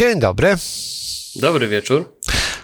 Dzień 0.00 0.20
dobry. 0.20 0.56
Dobry 1.36 1.68
wieczór. 1.68 2.16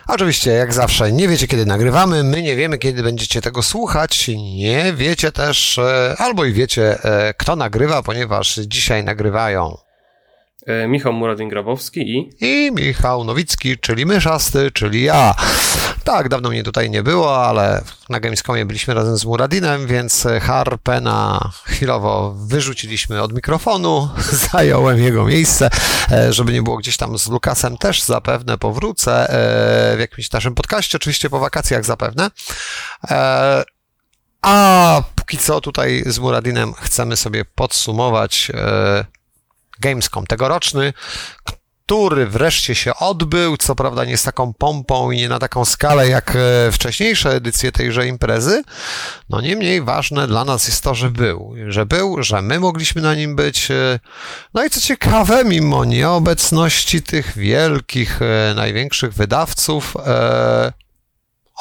Oczywiście, 0.08 0.50
jak 0.50 0.74
zawsze, 0.74 1.12
nie 1.12 1.28
wiecie 1.28 1.46
kiedy 1.46 1.66
nagrywamy, 1.66 2.24
my 2.24 2.42
nie 2.42 2.56
wiemy 2.56 2.78
kiedy 2.78 3.02
będziecie 3.02 3.40
tego 3.40 3.62
słuchać, 3.62 4.28
nie 4.54 4.92
wiecie 4.96 5.32
też, 5.32 5.78
e, 5.78 6.14
albo 6.18 6.44
i 6.44 6.52
wiecie 6.52 7.04
e, 7.04 7.34
kto 7.38 7.56
nagrywa, 7.56 8.02
ponieważ 8.02 8.54
dzisiaj 8.54 9.04
nagrywają 9.04 9.76
E, 10.66 10.88
Michał 10.88 11.12
Muradin-Grabowski 11.12 12.00
i... 12.00 12.30
i 12.40 12.72
Michał 12.72 13.24
Nowicki, 13.24 13.78
czyli 13.78 14.06
Myszasty, 14.06 14.70
czyli 14.70 15.02
ja. 15.02 15.34
Tak, 16.06 16.28
dawno 16.28 16.48
mnie 16.50 16.62
tutaj 16.62 16.90
nie 16.90 17.02
było, 17.02 17.46
ale 17.46 17.84
na 18.08 18.20
Gamescomie 18.20 18.66
byliśmy 18.66 18.94
razem 18.94 19.16
z 19.16 19.24
Muradinem, 19.24 19.86
więc 19.86 20.26
Harpena 20.42 21.50
chwilowo 21.64 22.34
wyrzuciliśmy 22.38 23.22
od 23.22 23.32
mikrofonu, 23.32 24.08
zająłem 24.52 24.98
jego 24.98 25.24
miejsce, 25.24 25.70
e, 26.10 26.32
żeby 26.32 26.52
nie 26.52 26.62
było 26.62 26.76
gdzieś 26.76 26.96
tam 26.96 27.18
z 27.18 27.28
Lukasem 27.28 27.78
też 27.78 28.02
zapewne 28.02 28.58
powrócę 28.58 29.30
e, 29.30 29.96
w 29.96 30.00
jakimś 30.00 30.30
naszym 30.30 30.54
podcaście, 30.54 30.98
oczywiście 30.98 31.30
po 31.30 31.38
wakacjach 31.38 31.84
zapewne. 31.84 32.30
E, 33.10 33.64
a 34.42 35.02
póki 35.14 35.38
co 35.38 35.60
tutaj 35.60 36.02
z 36.06 36.18
Muradinem 36.18 36.74
chcemy 36.74 37.16
sobie 37.16 37.44
podsumować 37.44 38.52
Gamescom 39.80 40.26
tegoroczny, 40.26 40.92
który 41.86 42.26
wreszcie 42.26 42.74
się 42.74 42.94
odbył, 42.94 43.56
co 43.56 43.74
prawda 43.74 44.04
nie 44.04 44.16
z 44.16 44.22
taką 44.22 44.54
pompą 44.54 45.10
i 45.10 45.16
nie 45.16 45.28
na 45.28 45.38
taką 45.38 45.64
skalę 45.64 46.08
jak 46.08 46.36
e, 46.36 46.72
wcześniejsze 46.72 47.30
edycje 47.30 47.72
tejże 47.72 48.06
imprezy. 48.06 48.62
No 49.30 49.40
niemniej 49.40 49.82
ważne 49.82 50.26
dla 50.26 50.44
nas 50.44 50.68
jest 50.68 50.82
to, 50.82 50.94
że 50.94 51.10
był, 51.10 51.54
że 51.68 51.86
był, 51.86 52.22
że 52.22 52.42
my 52.42 52.60
mogliśmy 52.60 53.02
na 53.02 53.14
nim 53.14 53.36
być. 53.36 53.70
E, 53.70 54.00
no 54.54 54.64
i 54.64 54.70
co 54.70 54.80
ciekawe, 54.80 55.44
mimo 55.44 55.84
nieobecności 55.84 57.02
tych 57.02 57.38
wielkich, 57.38 58.22
e, 58.22 58.54
największych 58.54 59.14
wydawców, 59.14 59.94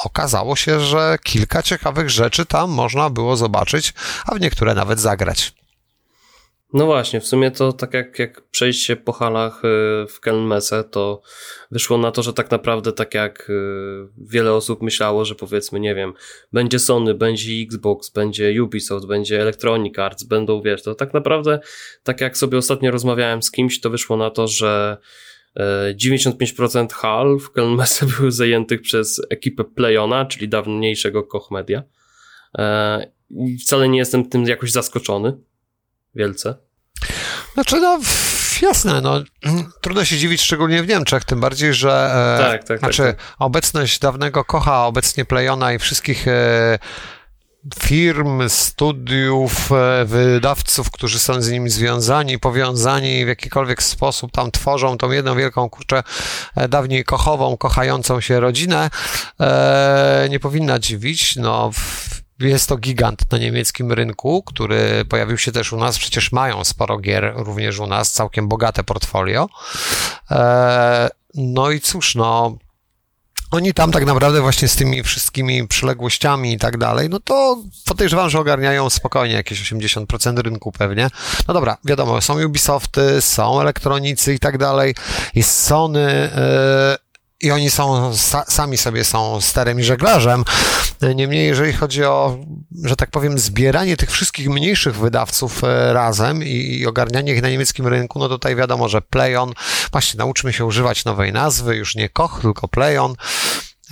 okazało 0.04 0.56
się, 0.56 0.80
że 0.80 1.18
kilka 1.22 1.62
ciekawych 1.62 2.10
rzeczy 2.10 2.46
tam 2.46 2.70
można 2.70 3.10
było 3.10 3.36
zobaczyć, 3.36 3.94
a 4.24 4.34
w 4.34 4.40
niektóre 4.40 4.74
nawet 4.74 5.00
zagrać. 5.00 5.52
No 6.72 6.86
właśnie, 6.86 7.20
w 7.20 7.26
sumie 7.26 7.50
to 7.50 7.72
tak 7.72 7.94
jak, 7.94 8.18
jak 8.18 8.42
przejść 8.48 8.84
się 8.84 8.96
po 8.96 9.12
halach 9.12 9.64
y, 9.64 10.06
w 10.08 10.20
Kelmese, 10.20 10.84
to 10.84 11.20
wyszło 11.70 11.98
na 11.98 12.10
to, 12.12 12.22
że 12.22 12.32
tak 12.32 12.50
naprawdę 12.50 12.92
tak 12.92 13.14
jak 13.14 13.50
y, 13.50 13.52
wiele 14.18 14.52
osób 14.52 14.82
myślało, 14.82 15.24
że 15.24 15.34
powiedzmy, 15.34 15.80
nie 15.80 15.94
wiem, 15.94 16.12
będzie 16.52 16.78
Sony, 16.78 17.14
będzie 17.14 17.52
Xbox, 17.62 18.10
będzie 18.10 18.62
Ubisoft, 18.62 19.06
będzie 19.06 19.40
Electronic 19.40 19.98
Arts, 19.98 20.24
będą, 20.24 20.62
wiesz, 20.62 20.82
to 20.82 20.94
tak 20.94 21.14
naprawdę, 21.14 21.60
tak 22.02 22.20
jak 22.20 22.38
sobie 22.38 22.58
ostatnio 22.58 22.90
rozmawiałem 22.90 23.42
z 23.42 23.50
kimś, 23.50 23.80
to 23.80 23.90
wyszło 23.90 24.16
na 24.16 24.30
to, 24.30 24.48
że 24.48 24.96
95% 26.00 26.84
y, 26.84 26.88
hal 26.94 27.38
w 27.38 27.50
Kelmese 27.50 28.06
były 28.16 28.32
zajętych 28.32 28.80
przez 28.82 29.22
ekipę 29.30 29.64
Playona, 29.64 30.24
czyli 30.24 30.48
dawniejszego 30.48 31.22
Koch 31.22 31.50
Media. 31.50 31.82
I 33.30 33.58
wcale 33.58 33.88
nie 33.88 33.98
jestem 33.98 34.28
tym 34.28 34.44
jakoś 34.44 34.72
zaskoczony 34.72 35.38
wielce. 36.16 36.54
Znaczy, 37.54 37.80
no 37.80 38.00
jasne, 38.62 39.00
no. 39.00 39.22
Trudno 39.80 40.04
się 40.04 40.16
dziwić, 40.16 40.42
szczególnie 40.42 40.82
w 40.82 40.88
Niemczech, 40.88 41.24
tym 41.24 41.40
bardziej, 41.40 41.74
że 41.74 42.10
e, 42.38 42.42
tak, 42.42 42.58
tak, 42.58 42.68
tak, 42.68 42.78
znaczy 42.78 43.02
tak, 43.02 43.16
obecność 43.38 43.98
dawnego 43.98 44.44
Kocha, 44.44 44.86
obecnie 44.86 45.24
Playona 45.24 45.72
i 45.72 45.78
wszystkich 45.78 46.28
e, 46.28 46.78
firm, 47.78 48.48
studiów, 48.48 49.72
e, 49.72 50.04
wydawców, 50.04 50.90
którzy 50.90 51.18
są 51.18 51.42
z 51.42 51.50
nimi 51.50 51.70
związani, 51.70 52.38
powiązani 52.38 53.24
w 53.24 53.28
jakikolwiek 53.28 53.82
sposób 53.82 54.32
tam 54.32 54.50
tworzą 54.50 54.98
tą 54.98 55.10
jedną 55.10 55.36
wielką, 55.36 55.70
kurczę, 55.70 56.02
dawniej 56.68 57.04
kochową, 57.04 57.56
kochającą 57.56 58.20
się 58.20 58.40
rodzinę, 58.40 58.90
nie 60.30 60.40
powinna 60.40 60.78
dziwić, 60.78 61.36
no 61.36 61.70
w, 61.72 62.15
jest 62.40 62.68
to 62.68 62.76
gigant 62.76 63.32
na 63.32 63.38
niemieckim 63.38 63.92
rynku, 63.92 64.42
który 64.42 65.04
pojawił 65.04 65.38
się 65.38 65.52
też 65.52 65.72
u 65.72 65.76
nas. 65.76 65.98
Przecież 65.98 66.32
mają 66.32 66.64
sporo 66.64 66.98
gier 66.98 67.32
również 67.36 67.78
u 67.78 67.86
nas, 67.86 68.12
całkiem 68.12 68.48
bogate 68.48 68.84
portfolio. 68.84 69.48
E, 70.30 71.08
no 71.34 71.70
i 71.70 71.80
cóż, 71.80 72.14
no. 72.14 72.56
Oni 73.50 73.74
tam 73.74 73.92
tak 73.92 74.06
naprawdę 74.06 74.40
właśnie 74.40 74.68
z 74.68 74.76
tymi 74.76 75.02
wszystkimi 75.02 75.68
przyległościami 75.68 76.52
i 76.52 76.58
tak 76.58 76.78
dalej, 76.78 77.08
no 77.08 77.20
to 77.20 77.62
podejrzewam, 77.86 78.30
że 78.30 78.38
ogarniają 78.38 78.90
spokojnie 78.90 79.34
jakieś 79.34 79.72
80% 79.72 80.38
rynku 80.38 80.72
pewnie. 80.72 81.08
No 81.48 81.54
dobra, 81.54 81.76
wiadomo, 81.84 82.20
są 82.20 82.44
Ubisofty, 82.44 83.20
są 83.20 83.60
elektronicy 83.60 84.34
i 84.34 84.38
tak 84.38 84.58
dalej, 84.58 84.94
jest 85.34 85.62
Sony, 85.62 86.30
yy, 86.90 87.05
i 87.40 87.50
oni 87.50 87.70
są, 87.70 88.12
sami 88.48 88.76
sobie 88.76 89.04
są 89.04 89.40
starym 89.40 89.82
żeglarzem. 89.82 90.44
Niemniej, 91.14 91.46
jeżeli 91.46 91.72
chodzi 91.72 92.04
o, 92.04 92.38
że 92.84 92.96
tak 92.96 93.10
powiem, 93.10 93.38
zbieranie 93.38 93.96
tych 93.96 94.10
wszystkich 94.10 94.48
mniejszych 94.48 94.96
wydawców 94.96 95.64
e, 95.64 95.92
razem 95.92 96.44
i, 96.44 96.78
i 96.80 96.86
ogarnianie 96.86 97.32
ich 97.32 97.42
na 97.42 97.48
niemieckim 97.48 97.86
rynku, 97.86 98.18
no 98.18 98.28
tutaj 98.28 98.56
wiadomo, 98.56 98.88
że 98.88 99.02
Playon, 99.02 99.52
właśnie 99.92 100.18
nauczmy 100.18 100.52
się 100.52 100.64
używać 100.64 101.04
nowej 101.04 101.32
nazwy, 101.32 101.76
już 101.76 101.94
nie 101.94 102.08
Koch, 102.08 102.38
tylko 102.42 102.68
Playon. 102.68 103.14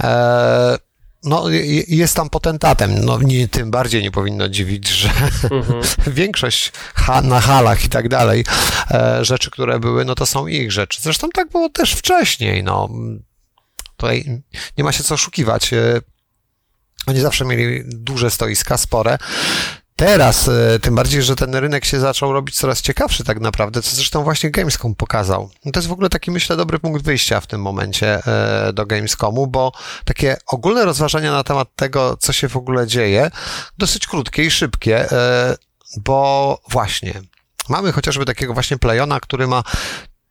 E, 0.01 0.79
no, 1.25 1.45
jest 1.89 2.17
tam 2.17 2.31
potentatem. 2.31 3.05
No, 3.05 3.19
nie, 3.19 3.49
tym 3.49 3.71
bardziej 3.71 4.03
nie 4.03 4.11
powinno 4.11 4.49
dziwić, 4.49 4.89
że 4.89 5.09
mhm. 5.51 5.83
większość 6.15 6.73
ha, 6.95 7.23
na 7.23 7.41
halach 7.41 7.85
i 7.85 7.89
tak 7.89 8.09
dalej, 8.09 8.45
e, 8.91 9.25
rzeczy, 9.25 9.51
które 9.51 9.81
były, 9.81 10.05
no 10.05 10.15
to 10.15 10.27
są 10.27 10.47
ich 10.47 10.73
rzeczy. 10.73 11.03
Zresztą 11.03 11.29
tak 11.31 11.49
było 11.49 11.69
też 11.69 11.93
wcześniej. 11.95 12.63
No, 12.63 12.89
Tutaj 14.05 14.43
nie 14.79 14.85
ma 14.85 14.93
się 14.93 15.05
co 15.05 15.15
oszukiwać. 15.15 15.73
E, 15.73 16.01
oni 17.07 17.21
zawsze 17.21 17.45
mieli 17.45 17.83
duże 17.85 18.31
stoiska, 18.31 18.77
spore. 18.77 19.19
Teraz, 19.97 20.49
e, 20.49 20.79
tym 20.81 20.95
bardziej, 20.95 21.23
że 21.23 21.37
ten 21.37 21.55
rynek 21.55 21.85
się 21.85 22.01
zaczął 22.01 22.33
robić 22.33 22.57
coraz 22.57 22.83
ciekawszy 22.83 23.25
tak 23.25 23.41
naprawdę, 23.41 23.83
co 23.83 23.97
zresztą 23.97 24.25
właśnie 24.25 24.51
Gamescom 24.51 24.95
pokazał. 24.95 25.51
No 25.65 25.73
to 25.73 25.81
jest 25.81 25.89
w 25.89 25.93
ogóle 25.93 26.09
taki, 26.09 26.31
myślę, 26.31 26.57
dobry 26.57 26.79
punkt 26.79 27.05
wyjścia 27.05 27.41
w 27.41 27.47
tym 27.47 27.61
momencie 27.63 28.27
e, 28.27 28.73
do 28.73 28.87
Gamescomu, 28.87 29.47
bo 29.47 29.73
takie 30.05 30.37
ogólne 30.47 30.85
rozważania 30.85 31.33
na 31.33 31.45
temat 31.45 31.69
tego, 31.77 32.17
co 32.17 32.33
się 32.33 32.49
w 32.49 32.57
ogóle 32.57 32.87
dzieje, 32.87 33.31
dosyć 33.79 34.07
krótkie 34.07 34.45
i 34.45 34.51
szybkie, 34.51 35.09
bo 35.97 36.59
właśnie 36.69 37.15
mamy 37.69 37.93
chociażby 37.93 38.25
takiego 38.25 38.55
właśnie 38.55 38.79
Playona, 38.79 39.21
który 39.21 39.47
ma 39.47 39.63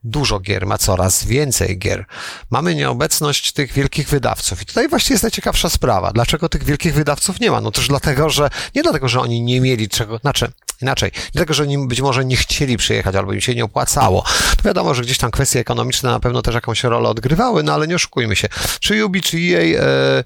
dużo 0.04 0.40
gier, 0.40 0.66
ma 0.66 0.78
coraz 0.78 1.26
więcej 1.26 1.80
gier. 1.80 2.06
Mamy 2.50 2.76
nieobecność 2.76 3.52
tych 3.52 3.74
wielkich 3.74 4.10
wydawców. 4.10 4.62
I 4.62 4.66
tutaj 4.66 4.90
właśnie 4.90 5.14
jest 5.14 5.24
najciekawsza 5.24 5.70
sprawa. 5.70 6.12
Dlaczego 6.12 6.50
tych 6.50 6.64
wielkich 6.64 6.94
wydawców 6.94 7.40
nie 7.40 7.52
ma? 7.52 7.62
No 7.62 7.72
też 7.72 7.88
dlatego, 7.88 8.30
że 8.30 8.50
nie 8.76 8.84
dlatego, 8.84 9.08
że 9.08 9.22
oni 9.22 9.42
nie 9.42 9.62
mieli 9.62 9.90
czego, 9.90 10.18
znaczy 10.18 10.52
inaczej, 10.82 11.12
nie 11.16 11.32
dlatego, 11.34 11.54
że 11.54 11.64
oni 11.64 11.88
być 11.88 12.02
może 12.02 12.26
nie 12.26 12.38
chcieli 12.38 12.78
przyjechać 12.78 13.16
albo 13.16 13.34
im 13.34 13.42
się 13.42 13.56
nie 13.56 13.64
opłacało. 13.64 14.24
To 14.58 14.64
wiadomo, 14.64 14.94
że 14.94 15.02
gdzieś 15.02 15.18
tam 15.18 15.32
kwestie 15.32 15.60
ekonomiczne 15.60 16.12
na 16.12 16.20
pewno 16.20 16.42
też 16.42 16.56
jakąś 16.56 16.84
rolę 16.84 17.10
odgrywały, 17.10 17.64
no 17.64 17.74
ale 17.74 17.88
nie 17.88 17.96
oszukujmy 17.96 18.36
się. 18.36 18.48
Czy 18.80 19.06
Ubi, 19.06 19.22
czy 19.22 19.38
EA, 19.38 19.82
e, 19.82 20.24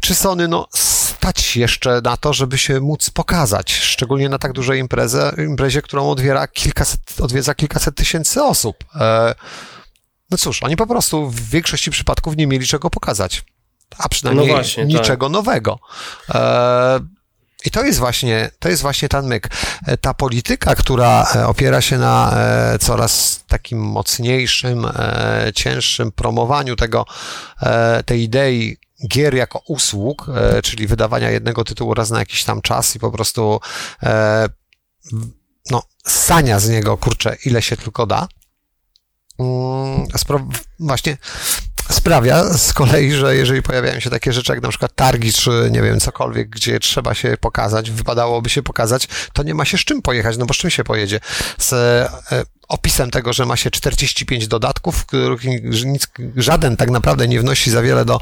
czy 0.00 0.14
Sony, 0.14 0.48
no 0.48 0.68
stać 1.24 1.56
jeszcze 1.56 2.00
na 2.04 2.16
to, 2.16 2.32
żeby 2.32 2.58
się 2.58 2.80
móc 2.80 3.10
pokazać, 3.10 3.72
szczególnie 3.72 4.28
na 4.28 4.38
tak 4.38 4.52
dużej 4.52 4.80
imprezie, 4.80 5.32
imprezie 5.38 5.82
którą 5.82 6.10
odwiera 6.10 6.48
kilkaset, 6.48 7.00
odwiedza 7.20 7.54
kilkaset 7.54 7.96
tysięcy 7.96 8.42
osób. 8.42 8.84
E, 9.00 9.34
no 10.30 10.38
cóż, 10.38 10.62
oni 10.62 10.76
po 10.76 10.86
prostu 10.86 11.30
w 11.30 11.40
większości 11.50 11.90
przypadków 11.90 12.36
nie 12.36 12.46
mieli 12.46 12.66
czego 12.66 12.90
pokazać. 12.90 13.44
A 13.98 14.08
przynajmniej 14.08 14.48
no 14.48 14.54
właśnie, 14.54 14.84
niczego 14.84 15.26
tak. 15.26 15.32
nowego. 15.32 15.78
E, 16.34 17.00
i 17.64 17.70
to 17.70 17.84
jest 17.84 17.98
właśnie, 17.98 18.50
to 18.58 18.68
jest 18.68 18.82
właśnie 18.82 19.08
ten 19.08 19.26
myk. 19.26 19.48
E, 19.86 19.96
ta 19.96 20.14
polityka, 20.14 20.74
która 20.74 21.26
opiera 21.46 21.80
się 21.80 21.98
na 21.98 22.36
coraz 22.80 23.44
takim 23.48 23.78
mocniejszym, 23.78 24.86
cięższym 25.54 26.12
promowaniu 26.12 26.76
tego, 26.76 27.06
tej 28.06 28.22
idei 28.22 28.83
gier 29.08 29.34
jako 29.34 29.62
usług, 29.68 30.26
czyli 30.62 30.86
wydawania 30.86 31.30
jednego 31.30 31.64
tytułu 31.64 31.94
raz 31.94 32.10
na 32.10 32.18
jakiś 32.18 32.44
tam 32.44 32.62
czas 32.62 32.96
i 32.96 32.98
po 32.98 33.10
prostu 33.10 33.60
no, 35.70 35.82
sania 36.06 36.60
z 36.60 36.68
niego, 36.68 36.96
kurczę, 36.96 37.36
ile 37.44 37.62
się 37.62 37.76
tylko 37.76 38.06
da, 38.06 38.28
Mm, 39.38 40.06
właśnie 40.78 41.16
sprawia 41.90 42.44
z 42.58 42.72
kolei, 42.72 43.12
że 43.12 43.36
jeżeli 43.36 43.62
pojawiają 43.62 44.00
się 44.00 44.10
takie 44.10 44.32
rzeczy 44.32 44.52
jak 44.52 44.62
na 44.62 44.68
przykład 44.68 44.94
targi, 44.94 45.32
czy 45.32 45.68
nie 45.70 45.82
wiem, 45.82 46.00
cokolwiek, 46.00 46.48
gdzie 46.48 46.80
trzeba 46.80 47.14
się 47.14 47.36
pokazać, 47.40 47.90
wypadałoby 47.90 48.50
się 48.50 48.62
pokazać, 48.62 49.08
to 49.32 49.42
nie 49.42 49.54
ma 49.54 49.64
się 49.64 49.78
z 49.78 49.80
czym 49.80 50.02
pojechać, 50.02 50.36
no 50.36 50.46
bo 50.46 50.54
z 50.54 50.56
czym 50.56 50.70
się 50.70 50.84
pojedzie? 50.84 51.20
Z 51.58 51.72
e, 51.72 52.08
opisem 52.68 53.10
tego, 53.10 53.32
że 53.32 53.46
ma 53.46 53.56
się 53.56 53.70
45 53.70 54.48
dodatków, 54.48 55.06
których 55.06 55.44
nic, 55.84 56.08
żaden 56.36 56.76
tak 56.76 56.90
naprawdę 56.90 57.28
nie 57.28 57.40
wnosi 57.40 57.70
za 57.70 57.82
wiele 57.82 58.04
do, 58.04 58.20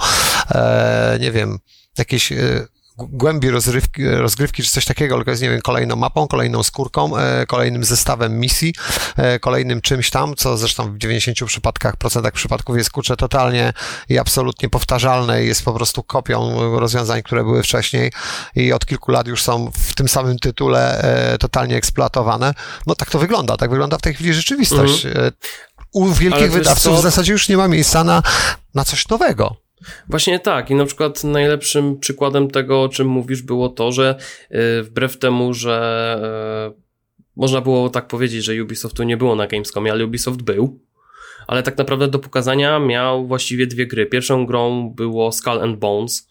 e, 0.50 1.19
nie 1.20 1.32
wiem, 1.32 1.59
jakiejś 1.99 2.32
e, 2.32 2.67
głębi 2.98 3.50
rozrywki, 3.50 4.08
rozgrywki 4.08 4.62
czy 4.62 4.70
coś 4.70 4.84
takiego, 4.84 5.16
tylko 5.16 5.30
jest, 5.30 5.42
nie 5.42 5.50
wiem, 5.50 5.60
kolejną 5.60 5.96
mapą, 5.96 6.28
kolejną 6.28 6.62
skórką, 6.62 7.16
e, 7.16 7.46
kolejnym 7.46 7.84
zestawem 7.84 8.40
misji, 8.40 8.74
e, 9.16 9.38
kolejnym 9.38 9.80
czymś 9.80 10.10
tam, 10.10 10.34
co 10.36 10.56
zresztą 10.56 10.94
w 10.94 10.98
90 10.98 11.46
przypadkach, 11.46 11.96
procentach 11.96 12.32
przypadków 12.32 12.76
jest 12.76 12.90
kurczę 12.90 13.16
totalnie 13.16 13.72
i 14.08 14.18
absolutnie 14.18 14.68
powtarzalne 14.68 15.44
i 15.44 15.46
jest 15.46 15.64
po 15.64 15.72
prostu 15.72 16.02
kopią 16.02 16.70
rozwiązań, 16.78 17.22
które 17.22 17.44
były 17.44 17.62
wcześniej 17.62 18.12
i 18.56 18.72
od 18.72 18.86
kilku 18.86 19.12
lat 19.12 19.26
już 19.26 19.42
są 19.42 19.70
w 19.74 19.94
tym 19.94 20.08
samym 20.08 20.38
tytule 20.38 21.02
e, 21.32 21.38
totalnie 21.38 21.76
eksploatowane. 21.76 22.54
No 22.86 22.94
tak 22.94 23.10
to 23.10 23.18
wygląda, 23.18 23.56
tak 23.56 23.70
wygląda 23.70 23.98
w 23.98 24.02
tej 24.02 24.14
chwili 24.14 24.34
rzeczywistość. 24.34 25.06
Mhm. 25.06 25.32
U 25.92 26.12
wielkich 26.12 26.52
wydawców 26.52 26.98
w 26.98 27.02
zasadzie 27.02 27.32
już 27.32 27.48
nie 27.48 27.56
ma 27.56 27.68
miejsca 27.68 28.04
na, 28.04 28.22
na 28.74 28.84
coś 28.84 29.08
nowego. 29.08 29.62
Właśnie 30.08 30.38
tak. 30.38 30.70
I 30.70 30.75
na 30.75 30.84
przykład 30.84 31.25
najlepszym 31.25 31.99
przykładem 31.99 32.50
tego, 32.50 32.82
o 32.82 32.88
czym 32.88 33.06
mówisz, 33.06 33.43
było 33.43 33.69
to, 33.69 33.93
że 33.93 34.14
yy, 34.50 34.82
wbrew 34.82 35.19
temu, 35.19 35.55
że 35.55 36.19
yy, 36.69 36.82
można 37.37 37.61
było 37.61 37.88
tak 37.88 38.08
powiedzieć, 38.08 38.44
że 38.44 38.62
Ubisoftu 38.62 39.02
nie 39.02 39.17
było 39.17 39.34
na 39.34 39.46
Gamescomie, 39.46 39.93
ale 39.93 40.05
Ubisoft 40.05 40.43
był. 40.43 40.81
Ale 41.46 41.62
tak 41.62 41.79
naprawdę 41.79 42.08
do 42.08 42.19
pokazania 42.19 42.79
miał 42.79 43.26
właściwie 43.26 43.67
dwie 43.67 43.87
gry. 43.87 44.06
Pierwszą 44.06 44.46
grą 44.46 44.90
było 44.90 45.32
Skull 45.32 45.61
and 45.61 45.79
Bones. 45.79 46.28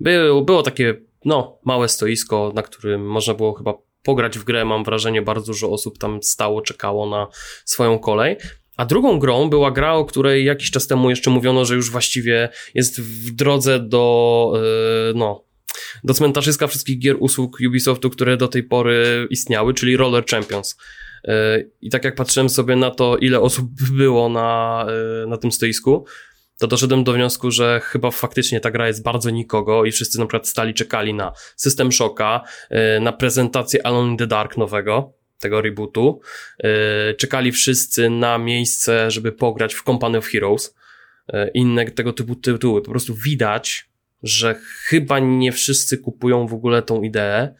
Było, 0.00 0.42
było 0.42 0.62
takie, 0.62 0.94
no, 1.24 1.58
małe 1.64 1.88
stoisko, 1.88 2.52
na 2.54 2.62
którym 2.62 3.06
można 3.06 3.34
było 3.34 3.54
chyba 3.54 3.74
pograć 4.02 4.38
w 4.38 4.44
grę. 4.44 4.64
Mam 4.64 4.84
wrażenie, 4.84 5.22
bardzo 5.22 5.46
dużo 5.46 5.70
osób 5.70 5.98
tam 5.98 6.22
stało, 6.22 6.62
czekało 6.62 7.06
na 7.06 7.26
swoją 7.64 7.98
kolej. 7.98 8.36
A 8.82 8.84
drugą 8.84 9.18
grą 9.18 9.50
była 9.50 9.70
gra, 9.70 9.92
o 9.94 10.04
której 10.04 10.44
jakiś 10.44 10.70
czas 10.70 10.86
temu 10.86 11.10
jeszcze 11.10 11.30
mówiono, 11.30 11.64
że 11.64 11.74
już 11.74 11.90
właściwie 11.90 12.48
jest 12.74 13.00
w 13.00 13.30
drodze 13.30 13.80
do, 13.80 14.52
yy, 14.54 15.14
no, 15.14 15.44
do 16.04 16.14
cmentarzyska 16.14 16.66
wszystkich 16.66 16.98
gier 16.98 17.16
usług 17.20 17.58
Ubisoftu, 17.68 18.10
które 18.10 18.36
do 18.36 18.48
tej 18.48 18.62
pory 18.62 19.26
istniały, 19.30 19.74
czyli 19.74 19.96
Roller 19.96 20.26
Champions. 20.26 20.76
Yy, 21.24 21.32
I 21.80 21.90
tak 21.90 22.04
jak 22.04 22.14
patrzyłem 22.14 22.48
sobie 22.48 22.76
na 22.76 22.90
to, 22.90 23.16
ile 23.16 23.40
osób 23.40 23.66
było 24.02 24.28
na, 24.28 24.86
yy, 25.20 25.26
na 25.26 25.36
tym 25.36 25.52
stoisku, 25.52 26.04
to 26.58 26.66
doszedłem 26.66 27.04
do 27.04 27.12
wniosku, 27.12 27.50
że 27.50 27.80
chyba 27.84 28.10
faktycznie 28.10 28.60
ta 28.60 28.70
gra 28.70 28.86
jest 28.86 29.02
bardzo 29.02 29.30
nikogo 29.30 29.84
i 29.84 29.92
wszyscy 29.92 30.18
na 30.18 30.26
przykład 30.26 30.48
stali, 30.48 30.74
czekali 30.74 31.14
na 31.14 31.32
System 31.56 31.92
Shocka, 31.92 32.42
na 33.00 33.12
prezentację 33.12 33.86
Alone 33.86 34.10
in 34.10 34.16
the 34.16 34.26
Dark 34.26 34.56
nowego, 34.56 35.21
tego 35.42 35.60
rebootu. 35.60 36.20
Yy, 36.62 36.70
czekali 37.14 37.52
wszyscy 37.52 38.10
na 38.10 38.38
miejsce, 38.38 39.10
żeby 39.10 39.32
pograć 39.32 39.74
w 39.74 39.82
Company 39.82 40.18
of 40.18 40.26
Heroes. 40.26 40.74
Yy, 41.32 41.50
inne 41.54 41.90
tego 41.90 42.12
typu 42.12 42.34
tytuły. 42.34 42.82
Po 42.82 42.90
prostu 42.90 43.14
widać, 43.14 43.88
że 44.22 44.54
chyba 44.86 45.18
nie 45.18 45.52
wszyscy 45.52 45.98
kupują 45.98 46.46
w 46.46 46.54
ogóle 46.54 46.82
tą 46.82 47.02
ideę. 47.02 47.54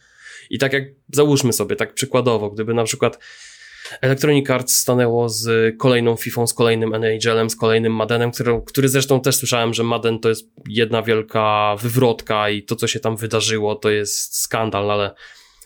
I 0.49 0.59
tak 0.59 0.73
jak 0.73 0.83
załóżmy 1.13 1.53
sobie, 1.53 1.75
tak 1.75 1.93
przykładowo, 1.93 2.49
gdyby 2.49 2.73
na 2.73 2.83
przykład 2.83 3.19
Electronic 4.01 4.49
Arts 4.49 4.75
stanęło 4.75 5.29
z 5.29 5.75
kolejną 5.77 6.15
FIFA, 6.15 6.47
z 6.47 6.53
kolejnym 6.53 6.93
NHL-em, 6.93 7.49
z 7.49 7.55
kolejnym 7.55 7.93
Maddenem, 7.93 8.31
który, 8.31 8.61
który 8.65 8.89
zresztą 8.89 9.21
też 9.21 9.35
słyszałem, 9.35 9.73
że 9.73 9.83
Madden 9.83 10.19
to 10.19 10.29
jest 10.29 10.49
jedna 10.69 11.01
wielka 11.01 11.75
wywrotka 11.81 12.49
i 12.49 12.63
to, 12.63 12.75
co 12.75 12.87
się 12.87 12.99
tam 12.99 13.17
wydarzyło, 13.17 13.75
to 13.75 13.89
jest 13.89 14.37
skandal, 14.37 14.91
ale 14.91 15.13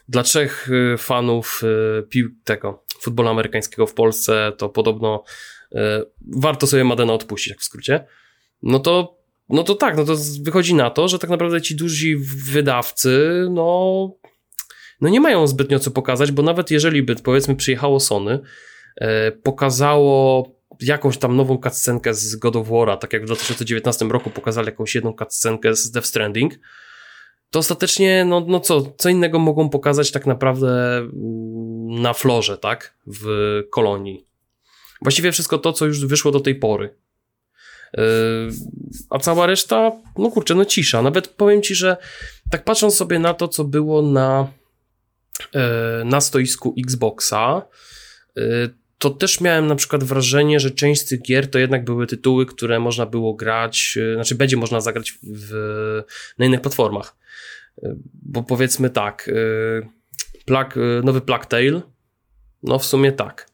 dla 0.10 0.24
trzech 0.24 0.70
y, 0.70 0.98
fanów 0.98 1.62
y, 2.00 2.04
pił 2.04 2.30
tego 2.44 2.84
futbolu 3.02 3.30
amerykańskiego 3.30 3.88
w 3.88 3.94
Polsce 3.94 4.52
to 4.58 4.70
podobno 4.70 5.24
y, 5.72 5.78
warto 6.36 6.68
sobie 6.68 6.84
Madena 6.84 7.14
odpuścić, 7.14 7.50
jak 7.50 7.60
w 7.60 7.64
skrócie. 7.64 8.06
No 8.64 8.80
to, 8.80 9.18
no 9.50 9.64
to 9.64 9.76
tak, 9.76 9.98
no 9.98 10.06
to 10.06 10.16
wychodzi 10.42 10.76
na 10.76 10.90
to, 10.90 11.08
że 11.08 11.20
tak 11.20 11.30
naprawdę 11.30 11.62
ci 11.62 11.76
duzi 11.76 12.16
wydawcy, 12.52 13.46
no, 13.50 14.12
no 15.02 15.10
nie 15.10 15.22
mają 15.22 15.48
zbytnio 15.48 15.80
co 15.80 15.92
pokazać, 15.92 16.32
bo 16.32 16.44
nawet 16.44 16.72
jeżeli 16.72 17.04
by, 17.04 17.16
powiedzmy, 17.16 17.56
przyjechało 17.56 18.00
Sony, 18.00 18.40
pokazało 19.44 20.46
jakąś 20.82 21.18
tam 21.18 21.36
nową 21.36 21.58
cutscenkę 21.58 22.14
z 22.14 22.36
God 22.36 22.56
of 22.56 22.68
War'a, 22.68 22.98
tak 22.98 23.14
jak 23.14 23.24
w 23.24 23.26
2019 23.26 24.06
roku 24.06 24.30
pokazali 24.30 24.66
jakąś 24.66 24.96
jedną 24.96 25.14
cutscenkę 25.14 25.76
z 25.76 25.92
Death 25.92 26.08
Stranding, 26.08 26.54
to 27.52 27.60
ostatecznie, 27.60 28.26
no, 28.26 28.46
no 28.48 28.60
co, 28.60 28.94
co 28.98 29.10
innego 29.10 29.40
mogą 29.40 29.70
pokazać 29.70 30.12
tak 30.12 30.26
naprawdę 30.26 30.98
mm, 30.98 32.02
na 32.02 32.14
florze, 32.14 32.58
tak, 32.58 32.98
w 33.08 33.28
kolonii. 33.72 34.28
Właściwie 35.02 35.32
wszystko 35.32 35.58
to, 35.58 35.74
co 35.74 35.86
już 35.86 36.06
wyszło 36.06 36.32
do 36.32 36.40
tej 36.40 36.56
pory. 36.56 36.96
Yy, 37.94 38.04
a 39.10 39.20
cała 39.20 39.46
reszta, 39.46 39.92
no 40.18 40.32
kurczę, 40.32 40.56
no 40.56 40.66
cisza. 40.66 41.02
Nawet 41.02 41.28
powiem 41.28 41.62
ci, 41.62 41.76
że 41.76 41.98
tak 42.52 42.64
patrząc 42.64 42.96
sobie 42.96 43.20
na 43.20 43.34
to, 43.34 43.48
co 43.48 43.64
było 43.64 44.02
na, 44.02 44.48
yy, 45.54 45.62
na 46.06 46.22
stoisku 46.22 46.76
Xboxa, 46.80 47.62
yy, 48.36 48.70
to 48.98 49.10
też 49.10 49.42
miałem 49.42 49.68
na 49.68 49.76
przykład 49.76 50.04
wrażenie, 50.04 50.60
że 50.60 50.72
część 50.72 51.02
z 51.02 51.06
tych 51.06 51.22
gier 51.22 51.52
to 51.52 51.60
jednak 51.60 51.86
były 51.86 52.08
tytuły, 52.08 52.46
które 52.46 52.80
można 52.80 53.06
było 53.06 53.34
grać, 53.34 53.98
znaczy 54.14 54.36
będzie 54.36 54.58
można 54.58 54.82
zagrać 54.82 55.14
w, 55.24 55.52
na 56.38 56.46
innych 56.46 56.62
platformach. 56.62 57.16
Bo 58.14 58.44
powiedzmy 58.44 58.90
tak, 58.90 59.28
y, 59.28 59.88
Plug, 60.46 60.78
y, 60.78 61.02
nowy 61.04 61.22
Plague 61.22 61.46
Tale, 61.46 61.82
no 62.64 62.80
w 62.80 62.86
sumie 62.86 63.12
tak. 63.12 63.50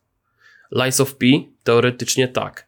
Lies 0.72 1.00
of 1.00 1.16
P, 1.16 1.26
teoretycznie 1.64 2.28
tak. 2.28 2.68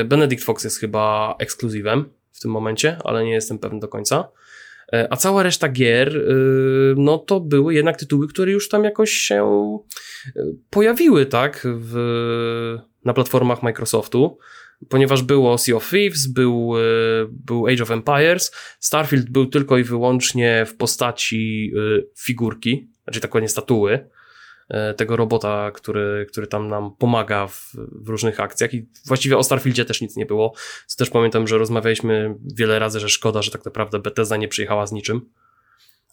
Y, 0.00 0.04
Benedict 0.04 0.44
Fox 0.44 0.64
jest 0.64 0.78
chyba 0.78 1.34
ekskluzywem 1.38 2.04
w 2.32 2.40
tym 2.40 2.50
momencie, 2.50 2.98
ale 3.04 3.24
nie 3.24 3.32
jestem 3.32 3.58
pewny 3.58 3.80
do 3.80 3.88
końca. 3.88 4.28
A 5.10 5.16
cała 5.16 5.42
reszta 5.42 5.68
gier, 5.68 6.24
no 6.96 7.18
to 7.18 7.40
były 7.40 7.74
jednak 7.74 7.96
tytuły, 7.96 8.28
które 8.28 8.52
już 8.52 8.68
tam 8.68 8.84
jakoś 8.84 9.10
się 9.10 9.78
pojawiły, 10.70 11.26
tak, 11.26 11.66
w, 11.80 11.94
na 13.04 13.14
platformach 13.14 13.62
Microsoftu 13.62 14.38
ponieważ 14.88 15.22
było 15.22 15.58
Sea 15.58 15.76
of 15.76 15.90
Thieves, 15.90 16.26
był, 16.26 16.72
e, 16.76 16.80
był 17.30 17.66
Age 17.66 17.82
of 17.82 17.90
Empires, 17.90 18.52
Starfield 18.80 19.30
był 19.30 19.46
tylko 19.46 19.78
i 19.78 19.84
wyłącznie 19.84 20.66
w 20.66 20.76
postaci 20.76 21.72
e, 21.76 22.02
figurki, 22.18 22.88
znaczy 23.04 23.20
tak 23.20 23.34
ładnie 23.34 23.48
statuły, 23.48 24.08
e, 24.68 24.94
tego 24.94 25.16
robota, 25.16 25.70
który, 25.70 26.26
który 26.28 26.46
tam 26.46 26.68
nam 26.68 26.96
pomaga 26.96 27.46
w, 27.46 27.72
w, 27.92 28.08
różnych 28.08 28.40
akcjach. 28.40 28.74
I 28.74 28.86
właściwie 29.06 29.38
o 29.38 29.42
Starfieldzie 29.42 29.84
też 29.84 30.00
nic 30.00 30.16
nie 30.16 30.26
było, 30.26 30.52
co 30.86 30.96
też 30.96 31.10
pamiętam, 31.10 31.46
że 31.46 31.58
rozmawialiśmy 31.58 32.34
wiele 32.54 32.78
razy, 32.78 33.00
że 33.00 33.08
szkoda, 33.08 33.42
że 33.42 33.50
tak 33.50 33.64
naprawdę 33.64 33.98
Bethesda 33.98 34.36
nie 34.36 34.48
przyjechała 34.48 34.86
z 34.86 34.92
niczym, 34.92 35.20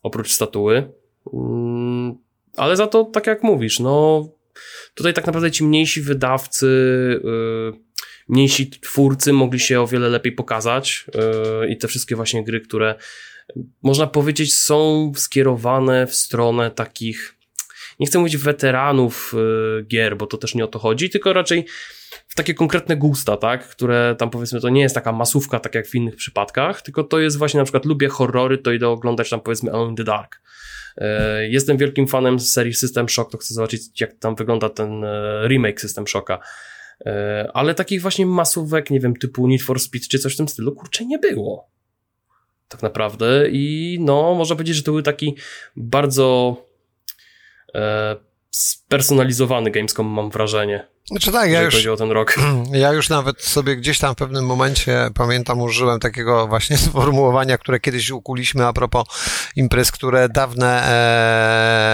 oprócz 0.04 0.32
statuły, 0.32 0.92
mm, 1.34 2.16
ale 2.58 2.76
za 2.76 2.88
to, 2.88 3.04
tak 3.04 3.28
jak 3.28 3.44
mówisz, 3.44 3.80
no 3.80 4.24
tutaj 4.94 5.14
tak 5.14 5.26
naprawdę 5.26 5.52
ci 5.52 5.64
mniejsi 5.64 6.02
wydawcy 6.02 6.68
yy, 7.24 7.87
mniejsi 8.28 8.70
twórcy 8.70 9.34
mogli 9.34 9.60
się 9.60 9.82
o 9.82 9.88
wiele 9.88 10.10
lepiej 10.10 10.32
pokazać 10.32 11.06
yy, 11.62 11.70
i 11.70 11.78
te 11.78 11.88
wszystkie 11.88 12.16
właśnie 12.16 12.44
gry, 12.44 12.62
które 12.62 12.96
można 13.84 14.08
powiedzieć 14.08 14.56
są 14.56 15.12
skierowane 15.16 16.08
w 16.08 16.16
stronę 16.16 16.72
takich 16.72 17.38
nie 18.00 18.08
chcę 18.08 18.20
mówić 18.20 18.38
weteranów 18.38 19.34
yy, 19.36 19.86
gier, 19.88 20.18
bo 20.18 20.28
to 20.28 20.38
też 20.38 20.56
nie 20.56 20.64
o 20.64 20.68
to 20.68 20.80
chodzi, 20.80 21.10
tylko 21.10 21.34
raczej 21.34 21.66
w 22.28 22.36
takie 22.36 22.54
konkretne 22.54 22.98
gusta, 22.98 23.38
tak, 23.38 23.70
które 23.70 24.16
tam 24.18 24.30
powiedzmy 24.30 24.62
to 24.62 24.70
nie 24.70 24.82
jest 24.82 24.96
taka 24.96 25.12
masówka, 25.12 25.60
tak 25.60 25.76
jak 25.76 25.88
w 25.88 25.96
innych 25.96 26.16
przypadkach, 26.16 26.82
tylko 26.82 27.04
to 27.04 27.20
jest 27.20 27.38
właśnie 27.38 27.58
na 27.58 27.64
przykład 27.64 27.86
lubię 27.86 28.08
horrory, 28.08 28.58
to 28.58 28.72
idę 28.72 28.90
oglądać 28.90 29.30
tam 29.30 29.42
powiedzmy 29.42 29.72
Alone 29.72 29.90
in 29.90 29.96
the 29.96 30.04
Dark. 30.04 30.42
Yy, 30.98 31.06
jestem 31.50 31.78
wielkim 31.78 32.08
fanem 32.08 32.40
serii 32.40 32.74
System 32.74 33.10
Shock, 33.10 33.32
to 33.32 33.38
chcę 33.38 33.54
zobaczyć 33.54 34.02
jak 34.02 34.14
tam 34.14 34.36
wygląda 34.36 34.70
ten 34.70 35.06
remake 35.48 35.82
System 35.82 36.08
Shocka. 36.08 36.40
E, 37.06 37.48
ale 37.54 37.76
takich 37.76 38.02
właśnie 38.02 38.26
masówek, 38.26 38.90
nie 38.90 39.00
wiem, 39.00 39.16
typu 39.16 39.48
Need 39.48 39.62
for 39.62 39.80
Speed 39.80 40.08
czy 40.08 40.20
coś 40.20 40.34
w 40.34 40.38
tym 40.38 40.48
stylu, 40.48 40.72
kurczę, 40.72 41.06
nie 41.06 41.20
było. 41.20 41.70
Tak 42.68 42.84
naprawdę. 42.84 43.50
I 43.52 43.98
no, 44.02 44.36
można 44.36 44.56
powiedzieć, 44.56 44.76
że 44.76 44.84
to 44.84 44.92
był 44.92 45.02
taki 45.02 45.36
bardzo 45.76 46.58
e, 47.76 48.16
spersonalizowany 48.50 49.72
Gamescom, 49.72 50.08
mam 50.08 50.30
wrażenie. 50.30 50.88
Znaczy 51.12 51.32
tak, 51.32 51.52
ja 51.52 51.62
już, 51.62 51.86
o 51.86 51.98
ten 51.98 52.12
rok. 52.12 52.36
ja 52.74 52.94
już 52.94 53.10
nawet 53.10 53.42
sobie 53.44 53.76
gdzieś 53.76 54.00
tam 54.00 54.14
w 54.14 54.18
pewnym 54.18 54.46
momencie, 54.46 55.10
pamiętam, 55.16 55.62
użyłem 55.62 56.00
takiego 56.00 56.48
właśnie 56.48 56.78
sformułowania, 56.88 57.58
które 57.58 57.80
kiedyś 57.80 58.10
ukuliśmy 58.10 58.66
a 58.66 58.74
propos 58.74 59.08
imprez, 59.56 59.92
które 59.92 60.30
dawne 60.30 60.84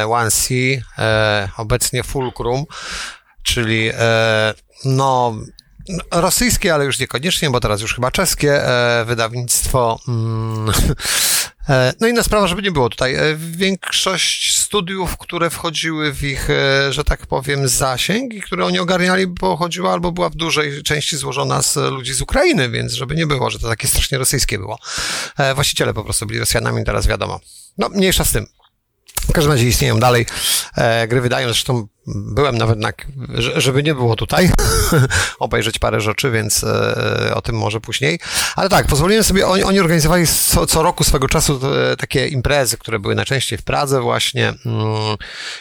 e, 0.03 0.07
One 0.07 0.31
C, 0.31 0.53
e, 0.97 1.49
obecnie 1.57 2.03
Fulcrum, 2.03 2.65
czyli 3.43 3.89
e, 3.93 4.53
no, 4.85 5.35
rosyjskie, 6.11 6.73
ale 6.73 6.85
już 6.85 6.99
niekoniecznie, 6.99 7.49
bo 7.49 7.59
teraz 7.59 7.81
już 7.81 7.95
chyba 7.95 8.11
czeskie 8.11 8.67
e, 8.67 9.05
wydawnictwo. 9.05 9.99
Mm, 10.07 10.69
e, 11.69 11.93
no 11.99 12.07
inna 12.07 12.23
sprawa, 12.23 12.47
żeby 12.47 12.61
nie 12.61 12.71
było 12.71 12.89
tutaj. 12.89 13.15
E, 13.15 13.35
większość 13.35 14.57
studiów, 14.57 15.17
które 15.17 15.49
wchodziły 15.49 16.13
w 16.13 16.23
ich, 16.23 16.49
e, 16.49 16.93
że 16.93 17.03
tak 17.03 17.27
powiem, 17.27 17.67
zasięg 17.67 18.33
i 18.33 18.41
które 18.41 18.65
oni 18.65 18.79
ogarniali, 18.79 19.27
bo 19.27 19.57
chodziła 19.57 19.93
albo 19.93 20.11
była 20.11 20.29
w 20.29 20.35
dużej 20.35 20.83
części 20.83 21.17
złożona 21.17 21.61
z 21.61 21.75
ludzi 21.75 22.13
z 22.13 22.21
Ukrainy, 22.21 22.69
więc 22.69 22.93
żeby 22.93 23.15
nie 23.15 23.27
było, 23.27 23.49
że 23.49 23.59
to 23.59 23.67
takie 23.67 23.87
strasznie 23.87 24.17
rosyjskie 24.17 24.57
było. 24.57 24.79
E, 25.37 25.55
właściciele 25.55 25.93
po 25.93 26.03
prostu 26.03 26.25
byli 26.25 26.39
Rosjanami, 26.39 26.83
teraz 26.85 27.07
wiadomo. 27.07 27.39
No, 27.77 27.89
mniejsza 27.89 28.25
z 28.25 28.31
tym. 28.31 28.45
W 29.29 29.31
każdym 29.31 29.51
razie 29.51 29.67
istnieją 29.67 29.99
dalej. 29.99 30.25
E, 30.75 31.07
gry 31.07 31.21
wydają, 31.21 31.47
zresztą 31.47 31.87
byłem 32.07 32.57
nawet 32.57 32.79
na, 32.79 32.89
żeby 33.55 33.83
nie 33.83 33.95
było 33.95 34.15
tutaj, 34.15 34.51
obejrzeć 35.39 35.79
parę 35.79 36.01
rzeczy, 36.01 36.31
więc 36.31 36.63
e, 36.63 37.31
o 37.35 37.41
tym 37.41 37.55
może 37.55 37.81
później. 37.81 38.19
Ale 38.55 38.69
tak, 38.69 38.87
pozwoliłem 38.87 39.23
sobie, 39.23 39.47
oni, 39.47 39.63
oni 39.63 39.79
organizowali 39.79 40.27
co, 40.27 40.65
co, 40.65 40.83
roku 40.83 41.03
swego 41.03 41.27
czasu 41.27 41.59
e, 41.91 41.97
takie 41.97 42.27
imprezy, 42.27 42.77
które 42.77 42.99
były 42.99 43.15
najczęściej 43.15 43.57
w 43.57 43.63
Pradze 43.63 44.01
właśnie 44.01 44.53
mm, 44.65 45.17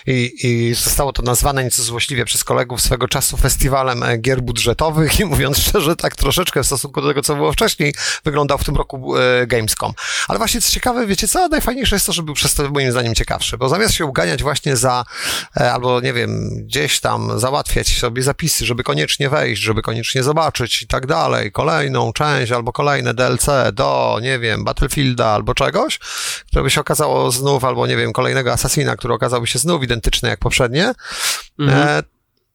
i, 0.06 0.32
i 0.42 0.74
zostało 0.74 1.12
to 1.12 1.22
nazwane 1.22 1.64
nieco 1.64 1.82
złośliwie 1.82 2.24
przez 2.24 2.44
kolegów 2.44 2.80
swego 2.80 3.08
czasu 3.08 3.36
festiwalem 3.36 4.02
e, 4.02 4.18
gier 4.18 4.42
budżetowych 4.42 5.18
i 5.20 5.24
mówiąc 5.24 5.58
szczerze, 5.58 5.96
tak 5.96 6.16
troszeczkę 6.16 6.62
w 6.62 6.66
stosunku 6.66 7.00
do 7.02 7.08
tego, 7.08 7.22
co 7.22 7.34
było 7.34 7.52
wcześniej, 7.52 7.94
wyglądał 8.24 8.58
w 8.58 8.64
tym 8.64 8.76
roku 8.76 9.14
Gamescom. 9.46 9.92
Ale 10.28 10.38
właśnie 10.38 10.60
co 10.60 10.70
ciekawe, 10.70 11.06
wiecie 11.06 11.28
co, 11.28 11.48
najfajniejsze 11.48 11.96
jest 11.96 12.06
to, 12.06 12.12
że 12.12 12.22
był 12.22 12.34
przez 12.34 12.54
to 12.54 12.70
moim 12.70 12.92
zdaniem 12.92 13.14
ciekawszy, 13.14 13.58
bo 13.58 13.68
zamiast 13.68 13.94
się 13.94 14.06
uganiać 14.06 14.42
właśnie 14.42 14.76
za, 14.76 15.04
albo 15.54 16.00
nie 16.00 16.12
wiem, 16.12 16.31
gdzieś 16.56 17.00
tam 17.00 17.40
załatwiać 17.40 17.98
sobie 17.98 18.22
zapisy, 18.22 18.66
żeby 18.66 18.82
koniecznie 18.82 19.28
wejść, 19.30 19.62
żeby 19.62 19.82
koniecznie 19.82 20.22
zobaczyć 20.22 20.82
i 20.82 20.86
tak 20.86 21.06
dalej, 21.06 21.52
kolejną 21.52 22.12
część 22.12 22.52
albo 22.52 22.72
kolejne 22.72 23.14
DLC 23.14 23.46
do, 23.72 24.18
nie 24.22 24.38
wiem, 24.38 24.64
Battlefielda 24.64 25.26
albo 25.26 25.54
czegoś, 25.54 25.98
które 26.46 26.62
by 26.62 26.70
się 26.70 26.80
okazało 26.80 27.30
znów, 27.30 27.64
albo 27.64 27.86
nie 27.86 27.96
wiem, 27.96 28.12
kolejnego 28.12 28.52
Assassina, 28.52 28.96
który 28.96 29.14
okazałby 29.14 29.46
się 29.46 29.58
znów 29.58 29.82
identyczny 29.82 30.28
jak 30.28 30.38
poprzednie. 30.38 30.92
Mhm. 31.58 31.88
E, 31.88 32.02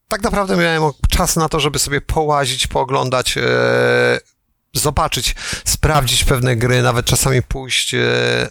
tak 0.08 0.22
naprawdę 0.22 0.58
miałem 0.58 0.84
czas 1.10 1.36
na 1.36 1.50
to, 1.50 1.60
żeby 1.60 1.80
sobie 1.80 2.02
połazić, 2.02 2.68
pooglądać, 2.68 3.38
e, 3.38 4.20
zobaczyć, 4.74 5.36
sprawdzić 5.66 6.24
pewne 6.24 6.56
gry, 6.56 6.82
nawet 6.82 7.06
czasami 7.06 7.42
pójść, 7.42 7.94
e, 7.94 8.00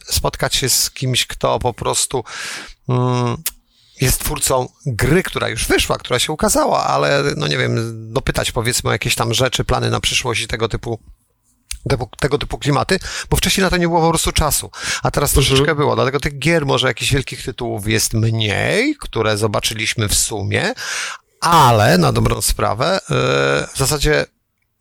spotkać 0.04 0.54
się 0.54 0.68
z 0.68 0.90
kimś, 0.90 1.26
kto 1.26 1.58
po 1.58 1.74
prostu 1.74 2.24
mm, 2.88 3.36
jest 4.00 4.20
twórcą 4.20 4.68
gry, 4.86 5.22
która 5.22 5.48
już 5.48 5.66
wyszła, 5.66 5.98
która 5.98 6.18
się 6.18 6.32
ukazała, 6.32 6.84
ale 6.84 7.22
no 7.36 7.48
nie 7.48 7.58
wiem, 7.58 7.92
dopytać 8.12 8.52
powiedzmy 8.52 8.90
o 8.90 8.92
jakieś 8.92 9.14
tam 9.14 9.34
rzeczy, 9.34 9.64
plany 9.64 9.90
na 9.90 10.00
przyszłość 10.00 10.42
i 10.42 10.48
tego 10.48 10.68
typu 10.68 10.98
tego, 12.18 12.38
typu 12.38 12.58
klimaty, 12.58 12.98
bo 13.30 13.36
wcześniej 13.36 13.64
na 13.64 13.70
to 13.70 13.76
nie 13.76 13.88
było 13.88 14.00
po 14.00 14.08
prostu 14.08 14.32
czasu, 14.32 14.70
a 15.02 15.10
teraz 15.10 15.30
mhm. 15.30 15.46
troszeczkę 15.46 15.74
było, 15.74 15.94
dlatego 15.94 16.20
tych 16.20 16.38
gier 16.38 16.66
może 16.66 16.88
jakichś 16.88 17.12
wielkich 17.12 17.44
tytułów 17.44 17.88
jest 17.88 18.14
mniej, 18.14 18.96
które 19.00 19.36
zobaczyliśmy 19.36 20.08
w 20.08 20.14
sumie, 20.14 20.74
ale 21.40 21.98
na 21.98 22.12
dobrą 22.12 22.42
sprawę 22.42 23.00
yy, 23.10 23.16
w 23.74 23.78
zasadzie 23.78 24.26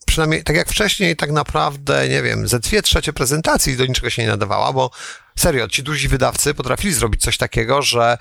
przynajmniej 0.06 0.44
tak 0.44 0.56
jak 0.56 0.70
wcześniej, 0.70 1.16
tak 1.16 1.32
naprawdę, 1.32 2.10
nie 2.10 2.22
wiem, 2.22 2.48
ze 2.48 2.60
dwie 2.60 2.82
trzecie 2.82 3.14
prezentacji 3.14 3.78
do 3.78 3.86
niczego 3.86 4.10
się 4.10 4.22
nie 4.22 4.28
nadawała, 4.28 4.74
bo 4.74 4.92
serio, 5.40 5.68
ci 5.68 5.84
duzi 5.84 6.10
wydawcy 6.10 6.54
potrafili 6.54 6.94
zrobić 6.94 7.22
coś 7.22 7.38
takiego, 7.38 7.82
że 7.82 8.18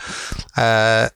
e, 0.58 1.10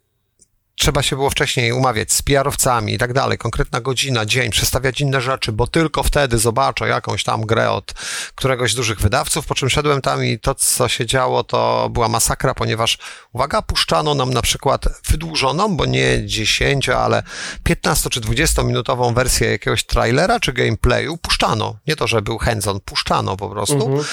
trzeba 0.78 1.02
się 1.02 1.16
było 1.16 1.30
wcześniej 1.30 1.72
umawiać 1.72 2.12
z 2.12 2.22
PR-owcami 2.22 2.94
i 2.94 2.98
tak 2.98 3.12
dalej, 3.12 3.38
konkretna 3.38 3.80
godzina, 3.80 4.26
dzień, 4.26 4.50
przestawiać 4.50 5.00
inne 5.00 5.20
rzeczy, 5.20 5.52
bo 5.52 5.66
tylko 5.66 6.02
wtedy 6.02 6.38
zobaczę 6.38 6.88
jakąś 6.88 7.24
tam 7.24 7.46
grę 7.46 7.70
od 7.70 7.92
któregoś 8.34 8.72
z 8.72 8.74
dużych 8.74 9.00
wydawców, 9.00 9.46
po 9.46 9.54
czym 9.54 9.70
szedłem 9.70 10.00
tam 10.00 10.24
i 10.24 10.38
to, 10.38 10.54
co 10.54 10.88
się 10.88 11.06
działo, 11.06 11.44
to 11.44 11.88
była 11.90 12.08
masakra, 12.08 12.54
ponieważ, 12.54 12.98
uwaga, 13.32 13.62
puszczano 13.62 14.14
nam 14.14 14.32
na 14.32 14.42
przykład 14.42 14.84
wydłużoną, 15.08 15.76
bo 15.76 15.86
nie 15.86 16.26
10, 16.26 16.88
ale 16.88 17.22
15 17.64 18.10
czy 18.10 18.20
20 18.20 18.62
minutową 18.62 19.14
wersję 19.14 19.50
jakiegoś 19.50 19.84
trailera 19.84 20.40
czy 20.40 20.52
gameplayu, 20.52 21.16
puszczano, 21.16 21.76
nie 21.86 21.96
to, 21.96 22.06
że 22.06 22.22
był 22.22 22.38
hands-on, 22.38 22.80
puszczano 22.80 23.36
po 23.36 23.48
prostu, 23.48 23.86
mhm. 23.86 24.04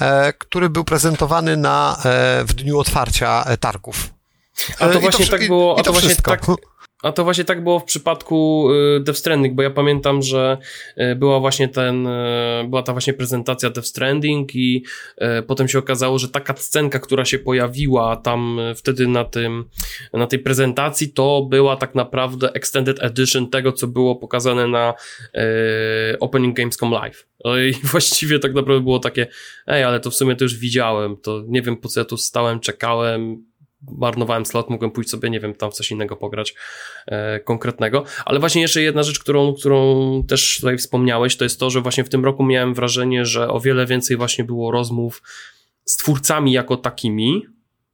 e, 0.00 0.32
który 0.32 0.70
był 0.70 0.84
prezentowany 0.84 1.56
na, 1.56 1.96
e, 2.04 2.44
w 2.44 2.52
dniu 2.52 2.78
otwarcia 2.78 3.44
e, 3.46 3.56
targów 3.56 4.17
a 4.78 4.88
to 4.88 5.00
właśnie 5.00 5.24
to, 5.24 5.30
tak 5.30 5.46
było, 5.46 5.78
a 5.78 5.82
to, 5.82 5.92
właśnie 5.92 6.14
tak, 6.14 6.40
a 7.02 7.12
to 7.12 7.24
właśnie 7.24 7.44
tak 7.44 7.64
było 7.64 7.80
w 7.80 7.84
przypadku 7.84 8.68
y, 8.96 9.00
Death 9.00 9.18
Stranding, 9.18 9.54
bo 9.54 9.62
ja 9.62 9.70
pamiętam, 9.70 10.22
że 10.22 10.58
y, 10.98 11.16
była 11.16 11.40
właśnie 11.40 11.68
ten, 11.68 12.06
y, 12.06 12.64
była 12.68 12.82
ta 12.82 12.92
właśnie 12.92 13.12
prezentacja 13.12 13.70
Death 13.70 13.88
Stranding 13.88 14.54
i 14.54 14.84
potem 15.46 15.68
się 15.68 15.78
okazało, 15.78 16.18
że 16.18 16.28
taka 16.28 16.56
scenka, 16.56 16.98
która 16.98 17.24
się 17.24 17.38
pojawiła 17.38 18.16
tam 18.16 18.60
wtedy 18.76 19.06
na 19.06 19.24
tym, 19.24 19.64
na 20.12 20.26
tej 20.26 20.38
prezentacji, 20.38 21.12
to 21.12 21.46
była 21.50 21.76
tak 21.76 21.94
naprawdę 21.94 22.52
extended 22.52 23.02
edition 23.02 23.50
tego, 23.50 23.72
co 23.72 23.86
było 23.86 24.16
pokazane 24.16 24.66
na 24.66 24.94
Opening 26.20 26.56
Gamescom 26.56 26.92
Live. 26.92 27.26
No 27.44 27.58
i 27.58 27.72
właściwie 27.92 28.38
tak 28.38 28.54
naprawdę 28.54 28.82
było 28.82 28.98
takie, 28.98 29.26
ej, 29.66 29.84
ale 29.84 30.00
to 30.00 30.10
w 30.10 30.14
sumie 30.14 30.36
to 30.36 30.44
już 30.44 30.56
widziałem, 30.56 31.16
to 31.16 31.42
nie 31.48 31.62
wiem 31.62 31.76
po 31.76 31.88
co 31.88 32.00
ja 32.00 32.04
tu 32.04 32.16
stałem, 32.16 32.60
czekałem, 32.60 33.44
marnowałem 33.82 34.46
slot, 34.46 34.70
mogłem 34.70 34.90
pójść 34.90 35.10
sobie, 35.10 35.30
nie 35.30 35.40
wiem, 35.40 35.54
tam 35.54 35.70
w 35.70 35.74
coś 35.74 35.90
innego 35.90 36.16
pograć 36.16 36.54
e, 37.06 37.40
konkretnego. 37.40 38.04
Ale 38.24 38.40
właśnie 38.40 38.62
jeszcze 38.62 38.82
jedna 38.82 39.02
rzecz, 39.02 39.18
którą, 39.18 39.54
którą 39.54 40.22
też 40.28 40.56
tutaj 40.60 40.78
wspomniałeś, 40.78 41.36
to 41.36 41.44
jest 41.44 41.60
to, 41.60 41.70
że 41.70 41.80
właśnie 41.80 42.04
w 42.04 42.08
tym 42.08 42.24
roku 42.24 42.44
miałem 42.44 42.74
wrażenie, 42.74 43.24
że 43.24 43.48
o 43.48 43.60
wiele 43.60 43.86
więcej 43.86 44.16
właśnie 44.16 44.44
było 44.44 44.70
rozmów 44.70 45.22
z 45.84 45.96
twórcami 45.96 46.52
jako 46.52 46.76
takimi. 46.76 47.46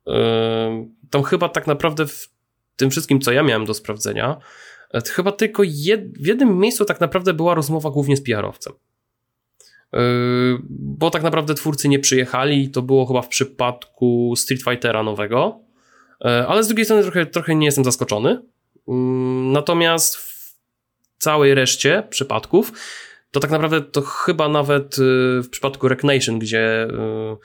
E, 0.07 0.89
tam 1.11 1.23
chyba 1.23 1.49
tak 1.49 1.67
naprawdę 1.67 2.07
w 2.07 2.29
tym 2.77 2.91
wszystkim, 2.91 3.21
co 3.21 3.33
ja 3.33 3.43
miałem 3.43 3.65
do 3.65 3.75
sprawdzenia, 3.75 4.37
e, 4.95 5.01
chyba 5.01 5.33
tylko 5.33 5.63
jed, 5.67 6.19
w 6.19 6.27
jednym 6.27 6.59
miejscu 6.59 6.85
tak 6.85 7.01
naprawdę 7.01 7.35
była 7.35 7.55
rozmowa 7.55 7.91
głównie 7.91 8.17
z 8.17 8.23
PR-owcem. 8.23 8.73
E, 9.93 9.99
bo 10.71 11.11
tak 11.11 11.23
naprawdę 11.23 11.55
twórcy 11.55 11.89
nie 11.89 11.99
przyjechali, 11.99 12.71
to 12.71 12.83
było 12.83 13.07
chyba 13.07 13.23
w 13.23 13.29
przypadku 13.29 14.35
Street 14.37 14.63
Fightera 14.63 15.03
nowego, 15.03 15.64
ale 16.21 16.65
z 16.65 16.67
drugiej 16.67 16.85
strony 16.85 17.03
trochę, 17.03 17.27
trochę 17.27 17.55
nie 17.55 17.67
jestem 17.67 17.85
zaskoczony. 17.85 18.43
Mm, 18.89 19.53
natomiast 19.53 20.17
w 20.17 20.55
całej 21.19 21.55
reszcie 21.55 22.03
przypadków 22.11 22.73
to 23.35 23.41
tak 23.41 23.51
naprawdę 23.51 23.81
to 23.81 24.03
chyba 24.03 24.49
nawet 24.49 24.99
y, 24.99 25.43
w 25.43 25.49
przypadku 25.51 25.89
Rec 25.89 26.01
gdzie, 26.39 26.85
y, 26.85 27.37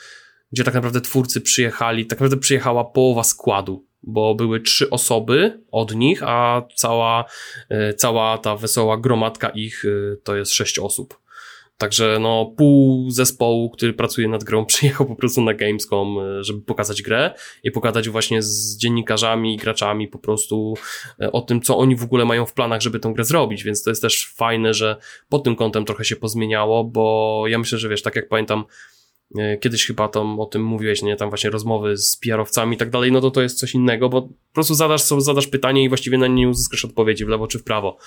gdzie 0.51 0.63
tak 0.63 0.73
naprawdę 0.73 1.01
twórcy 1.01 1.41
przyjechali, 1.41 2.05
tak 2.05 2.19
naprawdę 2.19 2.37
przyjechała 2.37 2.85
połowa 2.85 3.23
składu, 3.23 3.85
bo 4.03 4.35
były 4.35 4.59
trzy 4.59 4.89
osoby 4.89 5.61
od 5.71 5.95
nich, 5.95 6.23
a 6.23 6.61
cała, 6.75 7.25
y, 7.71 7.93
cała 7.93 8.37
ta 8.37 8.55
wesoła 8.55 8.97
gromadka 8.97 9.49
ich 9.49 9.83
to 10.23 10.35
jest 10.35 10.51
sześć 10.51 10.79
osób. 10.79 11.19
Także 11.79 12.17
no, 12.21 12.53
pół 12.57 13.11
zespołu, 13.11 13.69
który 13.69 13.93
pracuje 13.93 14.27
nad 14.27 14.43
grą, 14.43 14.65
przyjechał 14.75 15.07
po 15.07 15.15
prostu 15.15 15.41
na 15.41 15.53
Gamescom, 15.53 16.17
e, 16.19 16.43
żeby 16.43 16.61
pokazać 16.61 17.01
grę 17.01 17.33
i 17.63 17.71
pokazać 17.71 18.09
właśnie 18.09 18.41
z 18.41 18.77
dziennikarzami, 18.77 19.57
graczami 19.57 20.07
po 20.07 20.19
prostu 20.19 20.73
e, 21.21 21.31
o 21.31 21.41
tym, 21.41 21.61
co 21.61 21.77
oni 21.77 21.95
w 21.95 22.03
ogóle 22.03 22.25
mają 22.25 22.45
w 22.45 22.53
planach, 22.53 22.81
żeby 22.81 22.99
tę 22.99 23.13
grę 23.13 23.23
zrobić, 23.23 23.63
więc 23.63 23.83
to 23.83 23.89
jest 23.89 24.01
też 24.01 24.33
fajne, 24.35 24.73
że 24.73 24.97
pod 25.29 25.43
tym 25.43 25.55
kątem 25.55 25.85
trochę 25.85 26.05
się 26.05 26.15
pozmieniało, 26.15 26.83
bo 26.83 27.43
ja 27.47 27.59
myślę, 27.59 27.77
że 27.77 27.89
wiesz, 27.89 28.01
tak 28.01 28.15
jak 28.15 28.29
pamiętam, 28.29 28.63
e, 29.37 29.57
kiedyś 29.57 29.85
chyba 29.85 30.07
tam 30.07 30.39
o 30.39 30.45
tym 30.45 30.63
mówiłeś, 30.63 31.01
nie, 31.01 31.15
tam 31.15 31.29
właśnie 31.29 31.49
rozmowy 31.49 31.97
z 31.97 32.17
PR-owcami 32.17 32.75
i 32.75 32.77
tak 32.77 32.89
dalej, 32.89 33.11
no 33.11 33.21
to 33.21 33.31
to 33.31 33.41
jest 33.41 33.59
coś 33.59 33.73
innego, 33.73 34.09
bo 34.09 34.21
po 34.21 34.53
prostu 34.53 34.73
zadasz, 34.75 35.01
zadasz 35.01 35.47
pytanie 35.47 35.83
i 35.83 35.89
właściwie 35.89 36.17
na 36.17 36.27
nie 36.27 36.49
uzyskasz 36.49 36.85
odpowiedzi 36.85 37.25
w 37.25 37.29
lewo 37.29 37.47
czy 37.47 37.59
w 37.59 37.63
prawo. 37.63 37.97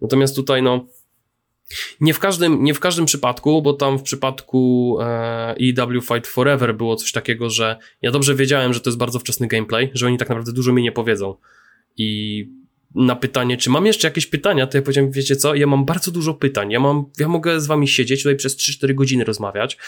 Natomiast 0.00 0.36
tutaj, 0.36 0.62
no, 0.62 0.86
nie 2.00 2.14
w 2.14 2.18
każdym, 2.18 2.64
nie 2.64 2.74
w 2.74 2.80
każdym 2.80 3.06
przypadku, 3.06 3.62
bo 3.62 3.72
tam 3.72 3.98
w 3.98 4.02
przypadku 4.02 4.96
e, 5.00 5.54
EW 5.60 6.02
Fight 6.02 6.26
Forever 6.26 6.76
było 6.76 6.96
coś 6.96 7.12
takiego, 7.12 7.50
że 7.50 7.76
ja 8.02 8.10
dobrze 8.10 8.34
wiedziałem, 8.34 8.74
że 8.74 8.80
to 8.80 8.90
jest 8.90 8.98
bardzo 8.98 9.18
wczesny 9.18 9.46
gameplay, 9.46 9.90
że 9.94 10.06
oni 10.06 10.18
tak 10.18 10.28
naprawdę 10.28 10.52
dużo 10.52 10.72
mi 10.72 10.82
nie 10.82 10.92
powiedzą. 10.92 11.34
I 11.96 12.48
na 12.94 13.16
pytanie, 13.16 13.56
czy 13.56 13.70
mam 13.70 13.86
jeszcze 13.86 14.08
jakieś 14.08 14.26
pytania, 14.26 14.66
to 14.66 14.78
ja 14.78 14.82
powiedziałem, 14.82 15.10
wiecie 15.10 15.36
co, 15.36 15.54
ja 15.54 15.66
mam 15.66 15.84
bardzo 15.84 16.10
dużo 16.10 16.34
pytań, 16.34 16.70
ja 16.70 16.80
mam, 16.80 17.04
ja 17.18 17.28
mogę 17.28 17.60
z 17.60 17.66
wami 17.66 17.88
siedzieć 17.88 18.22
tutaj 18.22 18.36
przez 18.36 18.56
3-4 18.56 18.94
godziny 18.94 19.24
rozmawiać, 19.24 19.78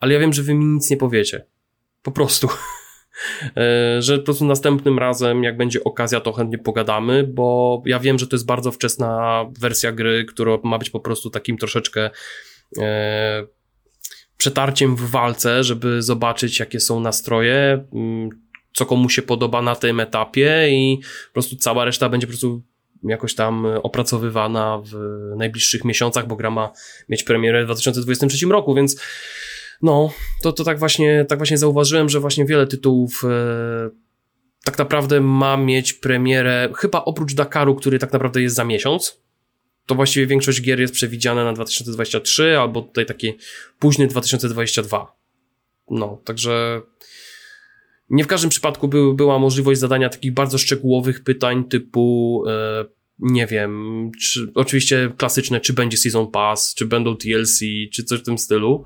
ale 0.00 0.14
ja 0.14 0.20
wiem, 0.20 0.32
że 0.32 0.42
wy 0.42 0.54
mi 0.54 0.64
nic 0.64 0.90
nie 0.90 0.96
powiecie. 0.96 1.46
Po 2.02 2.12
prostu. 2.12 2.48
E, 3.56 4.02
że 4.02 4.18
po 4.18 4.24
prostu 4.24 4.44
następnym 4.44 4.98
razem, 4.98 5.42
jak 5.42 5.56
będzie 5.56 5.84
okazja, 5.84 6.20
to 6.20 6.32
chętnie 6.32 6.58
pogadamy, 6.58 7.24
bo 7.24 7.82
ja 7.86 7.98
wiem, 7.98 8.18
że 8.18 8.26
to 8.26 8.36
jest 8.36 8.46
bardzo 8.46 8.72
wczesna 8.72 9.44
wersja 9.58 9.92
gry, 9.92 10.24
która 10.24 10.58
ma 10.62 10.78
być 10.78 10.90
po 10.90 11.00
prostu 11.00 11.30
takim 11.30 11.58
troszeczkę 11.58 12.10
e, 12.78 13.46
przetarciem 14.36 14.96
w 14.96 15.10
walce, 15.10 15.64
żeby 15.64 16.02
zobaczyć, 16.02 16.60
jakie 16.60 16.80
są 16.80 17.00
nastroje, 17.00 17.86
mm, 17.92 18.28
co 18.72 18.86
komu 18.86 19.08
się 19.08 19.22
podoba 19.22 19.62
na 19.62 19.76
tym 19.76 20.00
etapie 20.00 20.68
i 20.70 20.98
po 21.26 21.32
prostu 21.32 21.56
cała 21.56 21.84
reszta 21.84 22.08
będzie 22.08 22.26
po 22.26 22.30
prostu 22.30 22.62
jakoś 23.04 23.34
tam 23.34 23.66
opracowywana 23.66 24.82
w 24.84 24.94
najbliższych 25.36 25.84
miesiącach, 25.84 26.26
bo 26.26 26.36
gra 26.36 26.50
ma 26.50 26.72
mieć 27.08 27.24
premierę 27.24 27.62
w 27.62 27.66
2023 27.66 28.46
roku, 28.46 28.74
więc 28.74 29.00
no, 29.84 30.10
to, 30.42 30.52
to 30.52 30.64
tak 30.64 30.78
właśnie, 30.78 31.24
tak 31.28 31.38
właśnie 31.38 31.58
zauważyłem, 31.58 32.08
że 32.08 32.20
właśnie 32.20 32.44
wiele 32.44 32.66
tytułów 32.66 33.22
e, 33.24 33.90
tak 34.64 34.78
naprawdę 34.78 35.20
ma 35.20 35.56
mieć 35.56 35.92
premierę, 35.92 36.68
chyba 36.76 37.04
oprócz 37.04 37.34
Dakaru, 37.34 37.74
który 37.74 37.98
tak 37.98 38.12
naprawdę 38.12 38.42
jest 38.42 38.56
za 38.56 38.64
miesiąc, 38.64 39.20
to 39.86 39.94
właściwie 39.94 40.26
większość 40.26 40.62
gier 40.62 40.80
jest 40.80 40.94
przewidziana 40.94 41.44
na 41.44 41.52
2023 41.52 42.58
albo 42.58 42.82
tutaj 42.82 43.06
taki 43.06 43.34
późny 43.78 44.06
2022. 44.06 45.16
No, 45.90 46.20
także 46.24 46.82
nie 48.10 48.24
w 48.24 48.26
każdym 48.26 48.50
przypadku 48.50 48.88
by, 48.88 49.14
była 49.14 49.38
możliwość 49.38 49.80
zadania 49.80 50.08
takich 50.08 50.32
bardzo 50.32 50.58
szczegółowych 50.58 51.24
pytań 51.24 51.64
typu 51.64 52.44
e, 52.48 52.84
nie 53.18 53.46
wiem, 53.46 54.10
czy, 54.20 54.52
oczywiście 54.54 55.12
klasyczne, 55.16 55.60
czy 55.60 55.72
będzie 55.72 55.96
Season 55.96 56.30
Pass, 56.30 56.74
czy 56.74 56.86
będą 56.86 57.16
TLC, 57.16 57.58
czy 57.92 58.04
coś 58.04 58.20
w 58.20 58.24
tym 58.24 58.38
stylu, 58.38 58.84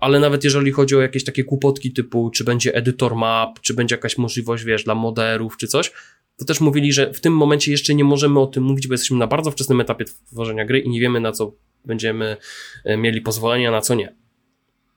ale 0.00 0.20
nawet 0.20 0.44
jeżeli 0.44 0.72
chodzi 0.72 0.96
o 0.96 1.00
jakieś 1.00 1.24
takie 1.24 1.44
kłopotki 1.44 1.92
typu, 1.92 2.30
czy 2.30 2.44
będzie 2.44 2.74
edytor 2.74 3.16
map, 3.16 3.60
czy 3.60 3.74
będzie 3.74 3.94
jakaś 3.94 4.18
możliwość, 4.18 4.64
wiesz, 4.64 4.84
dla 4.84 4.94
moderów, 4.94 5.56
czy 5.56 5.66
coś, 5.66 5.92
to 6.40 6.44
też 6.44 6.60
mówili, 6.60 6.92
że 6.92 7.12
w 7.12 7.20
tym 7.20 7.36
momencie 7.36 7.70
jeszcze 7.70 7.94
nie 7.94 8.04
możemy 8.04 8.40
o 8.40 8.46
tym 8.46 8.64
mówić, 8.64 8.86
bo 8.86 8.94
jesteśmy 8.94 9.16
na 9.16 9.26
bardzo 9.26 9.50
wczesnym 9.50 9.80
etapie 9.80 10.04
tworzenia 10.32 10.64
gry 10.64 10.78
i 10.78 10.90
nie 10.90 11.00
wiemy 11.00 11.20
na 11.20 11.32
co 11.32 11.52
będziemy 11.84 12.36
e, 12.84 12.96
mieli 12.96 13.20
pozwolenia, 13.20 13.70
na 13.70 13.80
co 13.80 13.94
nie. 13.94 14.14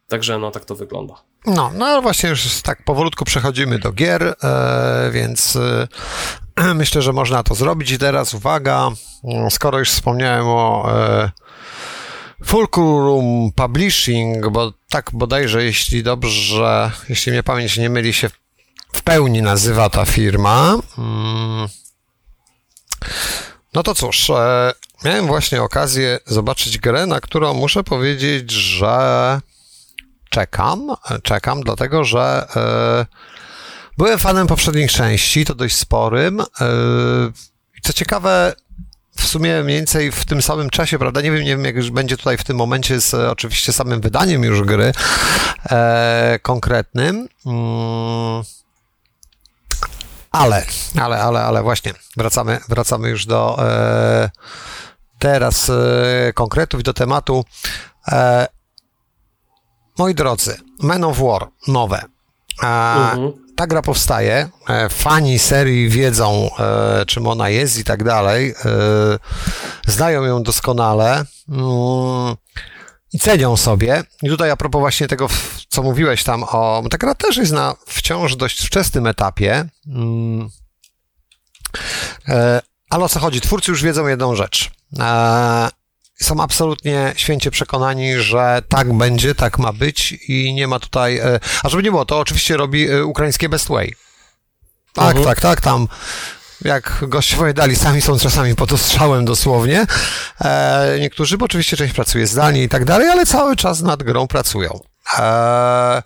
Także 0.07 0.39
no 0.39 0.51
tak 0.51 0.65
to 0.65 0.75
wygląda. 0.75 1.13
No, 1.45 1.71
no 1.75 2.01
właśnie 2.01 2.29
już 2.29 2.61
tak 2.61 2.83
powolutku 2.83 3.25
przechodzimy 3.25 3.79
do 3.79 3.91
gier, 3.91 4.23
e, 4.23 5.11
więc 5.13 5.55
e, 5.55 5.87
myślę, 6.75 7.01
że 7.01 7.13
można 7.13 7.43
to 7.43 7.55
zrobić. 7.55 7.91
I 7.91 7.97
teraz 7.97 8.33
uwaga, 8.33 8.89
skoro 9.49 9.79
już 9.79 9.89
wspomniałem 9.89 10.45
o 10.47 10.91
e, 10.91 11.31
Fulcrum 12.43 13.51
Publishing, 13.55 14.49
bo 14.49 14.73
tak 14.89 15.11
bodajże, 15.13 15.63
jeśli 15.63 16.03
dobrze, 16.03 16.91
jeśli 17.09 17.31
mnie 17.31 17.43
pamięć 17.43 17.77
nie 17.77 17.89
myli, 17.89 18.13
się 18.13 18.29
w 18.93 19.01
pełni 19.01 19.41
nazywa 19.41 19.89
ta 19.89 20.05
firma. 20.05 20.77
Mm. 20.97 21.67
No 23.73 23.83
to 23.83 23.95
cóż, 23.95 24.29
e, 24.29 24.73
miałem 25.05 25.27
właśnie 25.27 25.61
okazję 25.61 26.19
zobaczyć 26.25 26.77
grę, 26.77 27.05
na 27.05 27.21
którą 27.21 27.53
muszę 27.53 27.83
powiedzieć, 27.83 28.51
że 28.51 29.39
czekam. 30.29 30.87
Czekam, 31.23 31.61
dlatego 31.61 32.03
że 32.03 32.47
e, 32.55 33.05
byłem 33.97 34.19
fanem 34.19 34.47
poprzednich 34.47 34.91
części, 34.91 35.45
to 35.45 35.55
dość 35.55 35.75
sporym. 35.75 36.41
E, 36.41 36.45
co 37.83 37.93
ciekawe, 37.93 38.53
w 39.15 39.27
sumie 39.27 39.63
mniej 39.63 39.77
więcej 39.77 40.11
w 40.11 40.25
tym 40.25 40.41
samym 40.41 40.69
czasie, 40.69 40.99
prawda? 40.99 41.21
Nie 41.21 41.31
wiem, 41.31 41.43
nie 41.43 41.49
wiem, 41.49 41.65
jak 41.65 41.75
już 41.75 41.91
będzie 41.91 42.17
tutaj 42.17 42.37
w 42.37 42.43
tym 42.43 42.57
momencie 42.57 43.01
z 43.01 43.13
oczywiście 43.13 43.73
samym 43.73 44.01
wydaniem 44.01 44.43
już 44.43 44.61
gry 44.61 44.91
e, 45.69 46.39
konkretnym. 46.41 47.27
Mm. 47.45 48.43
Ale, 50.31 50.65
ale, 51.01 51.23
ale, 51.23 51.43
ale 51.43 51.63
właśnie 51.63 51.93
wracamy, 52.17 52.59
wracamy 52.69 53.09
już 53.09 53.25
do 53.25 53.57
e, 53.59 54.29
teraz 55.19 55.69
e, 55.69 56.33
konkretów 56.33 56.83
do 56.83 56.93
tematu. 56.93 57.45
E, 58.11 58.47
moi 59.97 60.15
drodzy, 60.15 60.57
Men 60.83 61.03
of 61.03 61.19
War 61.19 61.47
nowe. 61.67 62.01
Mhm. 62.63 63.42
Ta 63.55 63.67
gra 63.67 63.81
powstaje. 63.81 64.49
E, 64.69 64.89
fani 64.89 65.39
serii 65.39 65.89
wiedzą, 65.89 66.49
e, 66.59 67.05
czym 67.05 67.27
ona 67.27 67.49
jest 67.49 67.77
i 67.77 67.83
tak 67.83 68.03
dalej. 68.03 68.49
E, 68.65 69.91
znają 69.91 70.23
ją 70.23 70.43
doskonale. 70.43 71.25
Mm, 71.49 72.35
i 73.13 73.19
cenią 73.19 73.57
sobie. 73.57 74.03
I 74.23 74.29
tutaj 74.29 74.51
a 74.51 74.55
propos 74.55 74.79
właśnie 74.79 75.07
tego, 75.07 75.27
co 75.69 75.83
mówiłeś 75.83 76.23
tam 76.23 76.43
o... 76.43 76.83
Ta 76.89 76.97
gra 76.97 77.15
też 77.15 77.37
jest 77.37 77.51
na 77.51 77.75
wciąż 77.85 78.35
dość 78.35 78.65
wczesnym 78.65 79.07
etapie. 79.07 79.69
Mm. 79.87 80.49
Ale 82.89 83.03
o 83.03 83.09
co 83.09 83.19
chodzi? 83.19 83.41
Twórcy 83.41 83.71
już 83.71 83.83
wiedzą 83.83 84.07
jedną 84.07 84.35
rzecz 84.35 84.71
są 86.23 86.41
absolutnie 86.41 87.13
święcie 87.15 87.51
przekonani, 87.51 88.17
że 88.17 88.61
tak 88.69 88.93
będzie, 88.93 89.35
tak 89.35 89.59
ma 89.59 89.73
być 89.73 90.11
i 90.11 90.53
nie 90.53 90.67
ma 90.67 90.79
tutaj. 90.79 91.17
E, 91.17 91.39
a 91.63 91.69
żeby 91.69 91.83
nie 91.83 91.91
było, 91.91 92.05
to 92.05 92.19
oczywiście 92.19 92.57
robi 92.57 92.89
e, 92.89 93.05
ukraińskie 93.05 93.49
Best 93.49 93.67
Way. 93.67 93.93
Tak, 94.93 95.15
mhm. 95.15 95.25
tak, 95.25 95.41
tak, 95.41 95.61
tam 95.61 95.87
jak 96.63 97.03
goście 97.07 97.53
dali, 97.53 97.75
sami 97.75 98.01
są 98.01 98.19
czasami 98.19 98.55
pod 98.55 98.73
ostrzałem 98.73 99.25
dosłownie. 99.25 99.85
E, 100.41 100.97
niektórzy, 100.99 101.37
bo 101.37 101.45
oczywiście 101.45 101.77
część 101.77 101.93
pracuje 101.93 102.27
zdalnie 102.27 102.63
i 102.63 102.69
tak 102.69 102.85
dalej, 102.85 103.09
ale 103.09 103.25
cały 103.25 103.55
czas 103.55 103.81
nad 103.81 104.03
grą 104.03 104.27
pracują. 104.27 104.79
E, 105.19 106.03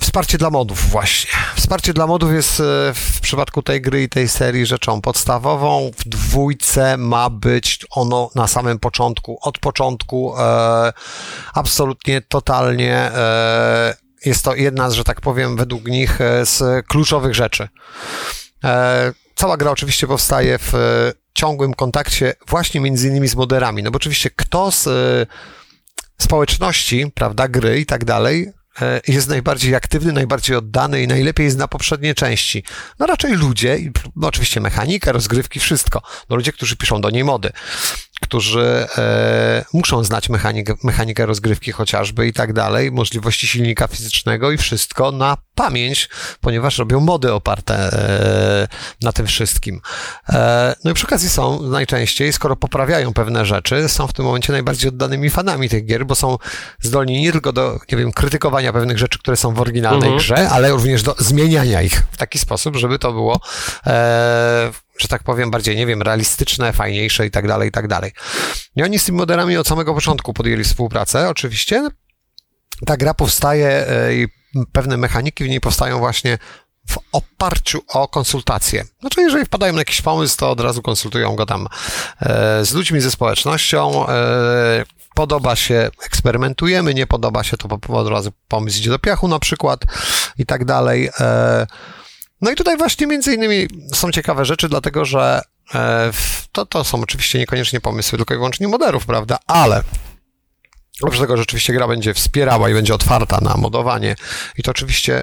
Wsparcie 0.00 0.38
dla 0.38 0.50
modów 0.50 0.90
właśnie. 0.90 1.30
Wsparcie 1.56 1.92
dla 1.92 2.06
modów 2.06 2.32
jest 2.32 2.60
e, 2.60 2.62
w 2.94 3.18
przypadku 3.20 3.62
tej 3.62 3.80
gry 3.80 4.02
i 4.02 4.08
tej 4.08 4.28
serii 4.28 4.66
rzeczą 4.66 5.00
podstawową. 5.00 5.90
W 5.98 6.08
dwójce 6.08 6.96
ma 6.96 7.30
być 7.30 7.86
ono 7.90 8.30
na 8.34 8.46
samym 8.46 8.78
początku, 8.78 9.38
od 9.40 9.58
początku 9.58 10.38
e, 10.38 10.92
absolutnie, 11.54 12.20
totalnie 12.20 12.94
e, 12.94 13.96
jest 14.24 14.44
to 14.44 14.54
jedna 14.54 14.90
z, 14.90 14.94
że 14.94 15.04
tak 15.04 15.20
powiem, 15.20 15.56
według 15.56 15.84
nich 15.88 16.20
e, 16.20 16.46
z 16.46 16.86
kluczowych 16.86 17.34
rzeczy. 17.34 17.68
E, 18.64 19.12
cała 19.34 19.56
gra 19.56 19.70
oczywiście 19.70 20.06
powstaje 20.06 20.58
w 20.58 20.72
ciągłym 21.34 21.74
kontakcie 21.74 22.34
właśnie 22.48 22.80
między 22.80 23.08
innymi 23.08 23.28
z 23.28 23.36
moderami, 23.36 23.82
no 23.82 23.90
bo 23.90 23.96
oczywiście 23.96 24.30
kto 24.30 24.70
z 24.70 24.88
społeczności, 26.18 27.10
prawda, 27.14 27.48
gry 27.48 27.80
i 27.80 27.86
tak 27.86 28.04
dalej, 28.04 28.52
E, 28.52 28.63
jest 29.08 29.28
najbardziej 29.28 29.74
aktywny, 29.74 30.12
najbardziej 30.12 30.56
oddany 30.56 31.02
i 31.02 31.08
najlepiej 31.08 31.44
jest 31.44 31.58
na 31.58 31.68
poprzednie 31.68 32.14
części. 32.14 32.64
No 32.98 33.06
raczej 33.06 33.32
ludzie, 33.32 33.78
no 34.16 34.28
oczywiście 34.28 34.60
mechanika, 34.60 35.12
rozgrywki, 35.12 35.60
wszystko. 35.60 36.02
No 36.30 36.36
ludzie, 36.36 36.52
którzy 36.52 36.76
piszą 36.76 37.00
do 37.00 37.10
niej 37.10 37.24
mody 37.24 37.52
którzy 38.24 38.86
e, 38.98 39.64
muszą 39.72 40.04
znać 40.04 40.28
mechanikę, 40.28 40.74
mechanikę 40.82 41.26
rozgrywki 41.26 41.72
chociażby 41.72 42.26
i 42.26 42.32
tak 42.32 42.52
dalej, 42.52 42.92
możliwości 42.92 43.46
silnika 43.46 43.86
fizycznego 43.86 44.50
i 44.50 44.56
wszystko 44.56 45.12
na 45.12 45.36
pamięć, 45.54 46.08
ponieważ 46.40 46.78
robią 46.78 47.00
mody 47.00 47.32
oparte 47.32 47.74
e, 47.74 48.68
na 49.02 49.12
tym 49.12 49.26
wszystkim. 49.26 49.80
E, 50.28 50.74
no 50.84 50.90
i 50.90 50.94
przy 50.94 51.06
okazji 51.06 51.30
są 51.30 51.62
najczęściej, 51.62 52.32
skoro 52.32 52.56
poprawiają 52.56 53.12
pewne 53.12 53.46
rzeczy, 53.46 53.88
są 53.88 54.06
w 54.06 54.12
tym 54.12 54.24
momencie 54.24 54.52
najbardziej 54.52 54.88
oddanymi 54.88 55.30
fanami 55.30 55.68
tych 55.68 55.86
gier, 55.86 56.06
bo 56.06 56.14
są 56.14 56.38
zdolni 56.80 57.22
nie 57.22 57.32
tylko 57.32 57.52
do, 57.52 57.80
nie 57.92 57.98
wiem, 57.98 58.12
krytykowania 58.12 58.72
pewnych 58.72 58.98
rzeczy, 58.98 59.18
które 59.18 59.36
są 59.36 59.54
w 59.54 59.60
oryginalnej 59.60 60.10
mhm. 60.12 60.18
grze, 60.18 60.50
ale 60.50 60.70
również 60.70 61.02
do 61.02 61.14
zmieniania 61.18 61.82
ich 61.82 62.02
w 62.10 62.16
taki 62.16 62.38
sposób, 62.38 62.76
żeby 62.76 62.98
to 62.98 63.12
było 63.12 63.40
e, 63.86 64.72
że 64.98 65.08
tak 65.08 65.22
powiem, 65.22 65.50
bardziej, 65.50 65.76
nie 65.76 65.86
wiem, 65.86 66.02
realistyczne, 66.02 66.72
fajniejsze 66.72 67.26
i 67.26 67.30
tak 67.30 67.48
dalej, 67.48 67.68
i 67.68 67.72
tak 67.72 67.88
dalej. 67.88 68.12
I 68.76 68.82
oni 68.82 68.98
z 68.98 69.04
tymi 69.04 69.18
moderami 69.18 69.56
od 69.56 69.68
samego 69.68 69.94
początku 69.94 70.34
podjęli 70.34 70.64
współpracę, 70.64 71.28
oczywiście. 71.28 71.88
Ta 72.86 72.96
gra 72.96 73.14
powstaje 73.14 73.88
e, 73.88 74.14
i 74.14 74.28
pewne 74.72 74.96
mechaniki 74.96 75.44
w 75.44 75.48
niej 75.48 75.60
powstają 75.60 75.98
właśnie 75.98 76.38
w 76.88 76.98
oparciu 77.12 77.82
o 77.88 78.08
konsultacje. 78.08 78.84
Znaczy, 79.00 79.20
jeżeli 79.20 79.44
wpadają 79.44 79.72
na 79.72 79.78
jakiś 79.78 80.02
pomysł, 80.02 80.36
to 80.38 80.50
od 80.50 80.60
razu 80.60 80.82
konsultują 80.82 81.36
go 81.36 81.46
tam 81.46 81.68
e, 82.20 82.64
z 82.64 82.72
ludźmi, 82.72 83.00
ze 83.00 83.10
społecznością. 83.10 84.08
E, 84.08 84.84
podoba 85.14 85.56
się, 85.56 85.90
eksperymentujemy, 86.06 86.94
nie 86.94 87.06
podoba 87.06 87.44
się, 87.44 87.56
to 87.56 87.78
od 87.88 88.08
razu 88.08 88.32
pomysł 88.48 88.78
idzie 88.78 88.90
do 88.90 88.98
piachu 88.98 89.28
na 89.28 89.38
przykład 89.38 89.80
i 90.38 90.46
tak 90.46 90.64
dalej. 90.64 91.10
No 92.44 92.50
i 92.50 92.54
tutaj 92.54 92.76
właśnie 92.76 93.06
między 93.06 93.34
innymi 93.34 93.66
są 93.94 94.12
ciekawe 94.12 94.44
rzeczy, 94.44 94.68
dlatego 94.68 95.04
że 95.04 95.42
e, 95.74 96.10
to, 96.52 96.66
to 96.66 96.84
są 96.84 97.00
oczywiście 97.00 97.38
niekoniecznie 97.38 97.80
pomysły 97.80 98.18
tylko 98.18 98.34
i 98.34 98.36
wyłącznie 98.36 98.68
moderów, 98.68 99.06
prawda, 99.06 99.38
ale 99.46 99.82
oprócz 101.02 101.20
tego 101.20 101.36
rzeczywiście 101.36 101.72
gra 101.72 101.88
będzie 101.88 102.14
wspierała 102.14 102.70
i 102.70 102.74
będzie 102.74 102.94
otwarta 102.94 103.38
na 103.40 103.56
modowanie 103.56 104.16
i 104.58 104.62
to 104.62 104.70
oczywiście 104.70 105.22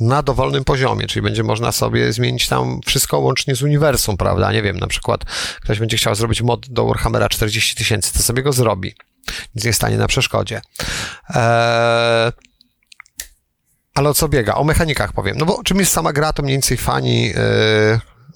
na 0.00 0.22
dowolnym 0.22 0.64
poziomie, 0.64 1.06
czyli 1.06 1.22
będzie 1.22 1.42
można 1.42 1.72
sobie 1.72 2.12
zmienić 2.12 2.48
tam 2.48 2.80
wszystko 2.86 3.18
łącznie 3.18 3.54
z 3.54 3.62
uniwersum, 3.62 4.16
prawda? 4.16 4.52
Nie 4.52 4.62
wiem, 4.62 4.78
na 4.78 4.86
przykład 4.86 5.24
ktoś 5.60 5.78
będzie 5.78 5.96
chciał 5.96 6.14
zrobić 6.14 6.42
mod 6.42 6.68
do 6.68 6.86
Warhammera 6.86 7.28
40 7.28 7.76
tysięcy, 7.76 8.12
to 8.12 8.22
sobie 8.22 8.42
go 8.42 8.52
zrobi. 8.52 8.94
Nic 9.54 9.64
nie 9.64 9.72
stanie 9.72 9.96
na 9.96 10.06
przeszkodzie. 10.06 10.60
Eee, 11.28 12.32
ale 14.00 14.10
o 14.10 14.14
co 14.14 14.28
biega? 14.28 14.54
O 14.54 14.64
mechanikach 14.64 15.12
powiem. 15.12 15.36
No 15.38 15.46
bo 15.46 15.62
czym 15.62 15.78
jest 15.78 15.92
sama 15.92 16.12
gra, 16.12 16.32
to 16.32 16.42
mniej 16.42 16.54
więcej 16.54 16.76
fani 16.76 17.22
yy, 17.26 17.34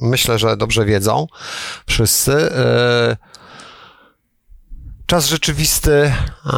myślę, 0.00 0.38
że 0.38 0.56
dobrze 0.56 0.84
wiedzą 0.84 1.26
wszyscy. 1.86 2.30
Yy, 2.30 3.16
czas 5.06 5.26
rzeczywisty, 5.26 6.12
yy, 6.46 6.52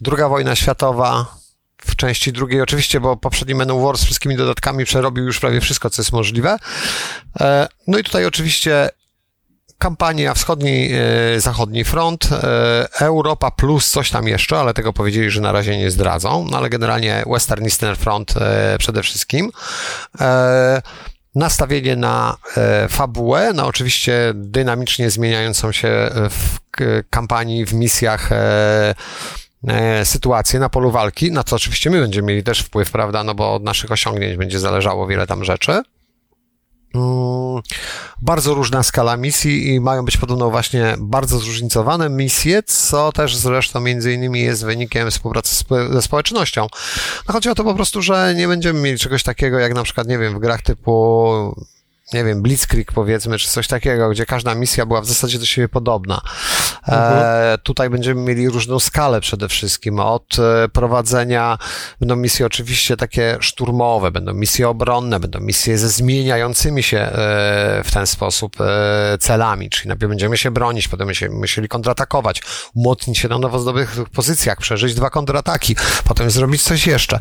druga 0.00 0.28
wojna 0.28 0.56
światowa, 0.56 1.38
w 1.80 1.96
części 1.96 2.32
drugiej, 2.32 2.60
oczywiście, 2.60 3.00
bo 3.00 3.16
poprzedni 3.16 3.54
Menu 3.54 3.84
War 3.84 3.98
z 3.98 4.04
wszystkimi 4.04 4.36
dodatkami 4.36 4.84
przerobił 4.84 5.24
już 5.24 5.40
prawie 5.40 5.60
wszystko, 5.60 5.90
co 5.90 6.02
jest 6.02 6.12
możliwe. 6.12 6.56
No 7.86 7.98
i 7.98 8.04
tutaj 8.04 8.26
oczywiście 8.26 8.90
kampania 9.78 10.34
wschodni, 10.34 10.90
e, 10.92 11.40
zachodni 11.40 11.84
front, 11.84 12.28
e, 12.32 12.88
Europa 13.00 13.50
plus 13.50 13.90
coś 13.90 14.10
tam 14.10 14.28
jeszcze, 14.28 14.58
ale 14.58 14.74
tego 14.74 14.92
powiedzieli, 14.92 15.30
że 15.30 15.40
na 15.40 15.52
razie 15.52 15.78
nie 15.78 15.90
zdradzą, 15.90 16.46
no 16.50 16.56
ale 16.56 16.70
generalnie 16.70 17.24
Western 17.26 17.64
Eastern 17.64 17.94
Front 17.94 18.34
e, 18.36 18.76
przede 18.78 19.02
wszystkim. 19.02 19.50
Nastawienie 21.34 21.96
na 21.96 22.36
fabułę, 22.88 23.52
na 23.52 23.66
oczywiście 23.66 24.32
dynamicznie 24.34 25.10
zmieniającą 25.10 25.72
się 25.72 26.10
w 26.12 26.58
kampanii, 27.10 27.66
w 27.66 27.74
misjach 27.74 28.30
sytuację 30.04 30.60
na 30.60 30.68
polu 30.68 30.90
walki, 30.90 31.32
na 31.32 31.44
co 31.44 31.56
oczywiście 31.56 31.90
my 31.90 32.00
będziemy 32.00 32.28
mieli 32.28 32.42
też 32.42 32.60
wpływ, 32.60 32.90
prawda, 32.90 33.24
no 33.24 33.34
bo 33.34 33.54
od 33.54 33.62
naszych 33.64 33.92
osiągnięć 33.92 34.36
będzie 34.36 34.58
zależało 34.60 35.06
wiele 35.06 35.26
tam 35.26 35.44
rzeczy. 35.44 35.82
Mm, 36.94 37.62
bardzo 38.22 38.54
różna 38.54 38.82
skala 38.82 39.16
misji 39.16 39.74
i 39.74 39.80
mają 39.80 40.04
być 40.04 40.16
podobno 40.16 40.50
właśnie 40.50 40.94
bardzo 40.98 41.38
zróżnicowane 41.38 42.10
misje, 42.10 42.62
co 42.62 43.12
też 43.12 43.36
zresztą 43.36 43.80
między 43.80 44.12
innymi 44.12 44.40
jest 44.40 44.64
wynikiem 44.64 45.10
współpracy 45.10 45.64
ze 45.90 46.02
społecznością. 46.02 46.66
No 47.28 47.32
chodzi 47.32 47.48
o 47.48 47.54
to 47.54 47.64
po 47.64 47.74
prostu, 47.74 48.02
że 48.02 48.34
nie 48.36 48.48
będziemy 48.48 48.80
mieli 48.80 48.98
czegoś 48.98 49.22
takiego 49.22 49.58
jak 49.58 49.74
na 49.74 49.82
przykład, 49.82 50.08
nie 50.08 50.18
wiem, 50.18 50.34
w 50.34 50.38
grach 50.38 50.62
typu 50.62 51.54
nie 52.12 52.24
wiem, 52.24 52.42
Blitzkrieg 52.42 52.92
powiedzmy, 52.92 53.38
czy 53.38 53.48
coś 53.48 53.66
takiego, 53.66 54.10
gdzie 54.10 54.26
każda 54.26 54.54
misja 54.54 54.86
była 54.86 55.00
w 55.00 55.06
zasadzie 55.06 55.38
do 55.38 55.46
siebie 55.46 55.68
podobna. 55.68 56.20
E, 56.88 56.92
mhm. 56.92 57.22
E, 57.54 57.58
tutaj 57.58 57.90
będziemy 57.90 58.20
mieli 58.20 58.48
różną 58.48 58.78
skalę 58.78 59.20
przede 59.20 59.48
wszystkim. 59.48 60.00
Od 60.00 60.36
e, 60.38 60.68
prowadzenia 60.68 61.58
będą 62.00 62.16
misje 62.16 62.46
oczywiście 62.46 62.96
takie 62.96 63.36
szturmowe, 63.40 64.10
będą 64.10 64.34
misje 64.34 64.68
obronne, 64.68 65.20
będą 65.20 65.40
misje 65.40 65.78
ze 65.78 65.88
zmieniającymi 65.88 66.82
się 66.82 66.98
e, 66.98 67.10
w 67.84 67.90
ten 67.92 68.06
sposób 68.06 68.56
e, 68.60 69.18
celami, 69.20 69.70
czyli 69.70 69.88
najpierw 69.88 70.10
będziemy 70.10 70.36
się 70.36 70.50
bronić, 70.50 70.88
potem 70.88 71.06
będziemy 71.06 71.36
musieli 71.36 71.68
kontratakować, 71.68 72.42
umocnić 72.74 73.18
się 73.18 73.28
na 73.28 73.38
nowo 73.38 73.58
zdobytych 73.58 74.10
pozycjach, 74.14 74.58
przeżyć 74.58 74.94
dwa 74.94 75.10
kontrataki, 75.10 75.76
potem 76.04 76.30
zrobić 76.30 76.62
coś 76.62 76.86
jeszcze. 76.86 77.18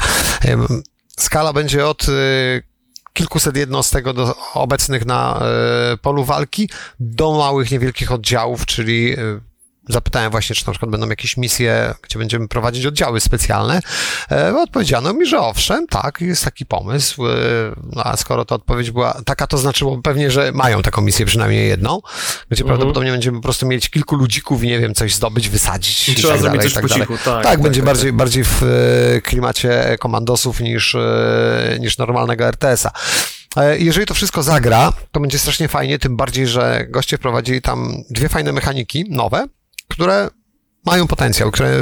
Skala 1.18 1.54
będzie 1.54 1.88
od 1.88 2.06
kilkuset 3.18 3.58
jednostek 3.58 4.14
do, 4.14 4.36
obecnych 4.54 5.06
na 5.06 5.40
e, 5.94 5.98
polu 5.98 6.24
walki 6.24 6.70
do 7.00 7.32
małych, 7.32 7.72
niewielkich 7.72 8.12
oddziałów, 8.12 8.66
czyli 8.66 9.14
e, 9.14 9.40
Zapytałem 9.90 10.32
właśnie, 10.32 10.56
czy 10.56 10.68
na 10.68 10.74
przykład 10.74 10.92
będą 10.92 11.10
jakieś 11.10 11.38
misje, 11.38 11.94
gdzie 12.02 12.20
będziemy 12.20 12.48
prowadzić 12.48 12.86
oddziały 12.86 13.20
specjalne. 13.20 13.80
E, 14.32 14.56
odpowiedziano 14.56 15.14
mi, 15.14 15.26
że 15.26 15.40
owszem, 15.40 15.88
tak, 15.88 16.22
jest 16.22 16.46
taki 16.46 16.66
pomysł. 16.66 17.28
E, 17.28 17.32
no, 17.96 18.04
a 18.04 18.18
skoro 18.18 18.46
ta 18.46 18.56
odpowiedź 18.56 18.92
była 18.92 19.22
taka, 19.26 19.48
to 19.48 19.58
znaczyło 19.58 20.02
pewnie, 20.02 20.32
że 20.32 20.52
mają 20.52 20.82
taką 20.82 21.02
misję 21.02 21.26
przynajmniej 21.26 21.68
jedną, 21.68 22.02
gdzie 22.50 22.64
mhm. 22.64 22.68
prawdopodobnie 22.68 23.12
będziemy 23.12 23.38
po 23.38 23.44
prostu 23.44 23.68
mieć 23.68 23.90
kilku 23.90 24.16
ludzików 24.16 24.64
i 24.64 24.68
nie 24.68 24.80
wiem, 24.80 24.94
coś 24.94 25.16
zdobyć, 25.16 25.50
wysadzić. 25.50 26.10
I, 26.10 26.16
trzeba 26.16 26.34
tak 26.34 26.42
zrobić 26.42 26.60
dalej, 26.60 26.74
coś 26.74 26.74
tak, 26.74 26.84
po 26.84 26.90
cichu, 26.90 27.14
tak, 27.18 27.24
tak, 27.26 27.44
tak, 27.44 27.62
będzie 27.62 27.82
tak, 27.82 27.86
bardziej, 27.86 28.10
tak. 28.10 28.18
bardziej 28.18 28.44
w 28.44 28.64
e, 28.64 29.22
klimacie 29.22 29.98
komandosów 30.00 30.60
niż, 30.60 30.96
niż 31.80 31.98
normalnego 31.98 32.46
RTS-a. 32.46 32.92
Jeżeli 33.78 34.06
to 34.06 34.14
wszystko 34.14 34.44
zagra, 34.44 34.94
to 35.12 35.20
będzie 35.20 35.40
strasznie 35.40 35.68
fajnie, 35.68 36.00
tym 36.00 36.18
bardziej, 36.18 36.48
że 36.48 36.86
goście 36.90 37.18
wprowadzili 37.18 37.62
tam 37.62 38.04
dwie 38.10 38.30
fajne 38.30 38.52
mechaniki, 38.52 39.06
nowe, 39.10 39.48
które 39.98 40.30
mają 40.86 41.08
potencjał, 41.08 41.52
które 41.52 41.82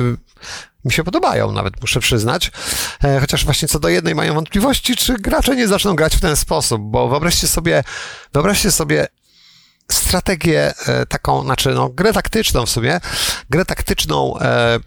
mi 0.86 0.92
się 0.92 1.04
podobają, 1.04 1.52
nawet 1.52 1.82
muszę 1.82 2.00
przyznać. 2.00 2.52
E, 3.04 3.20
chociaż 3.20 3.46
właśnie 3.46 3.68
co 3.68 3.80
do 3.80 3.90
jednej 3.90 4.16
mają 4.16 4.34
wątpliwości, 4.34 4.96
czy 4.96 5.14
gracze 5.14 5.56
nie 5.56 5.68
zaczną 5.68 5.96
grać 5.96 6.16
w 6.16 6.20
ten 6.20 6.36
sposób, 6.36 6.82
bo 6.82 7.08
wyobraźcie 7.10 7.48
sobie, 7.48 7.84
wyobraźcie 8.34 8.72
sobie 8.72 9.08
strategię 9.92 10.74
e, 10.88 11.06
taką, 11.06 11.44
znaczy 11.44 11.70
no, 11.70 11.90
grę 11.90 12.14
taktyczną 12.14 12.66
w 12.66 12.70
sumie, 12.70 13.00
grę 13.50 13.66
taktyczną 13.66 14.40
e, 14.40 14.80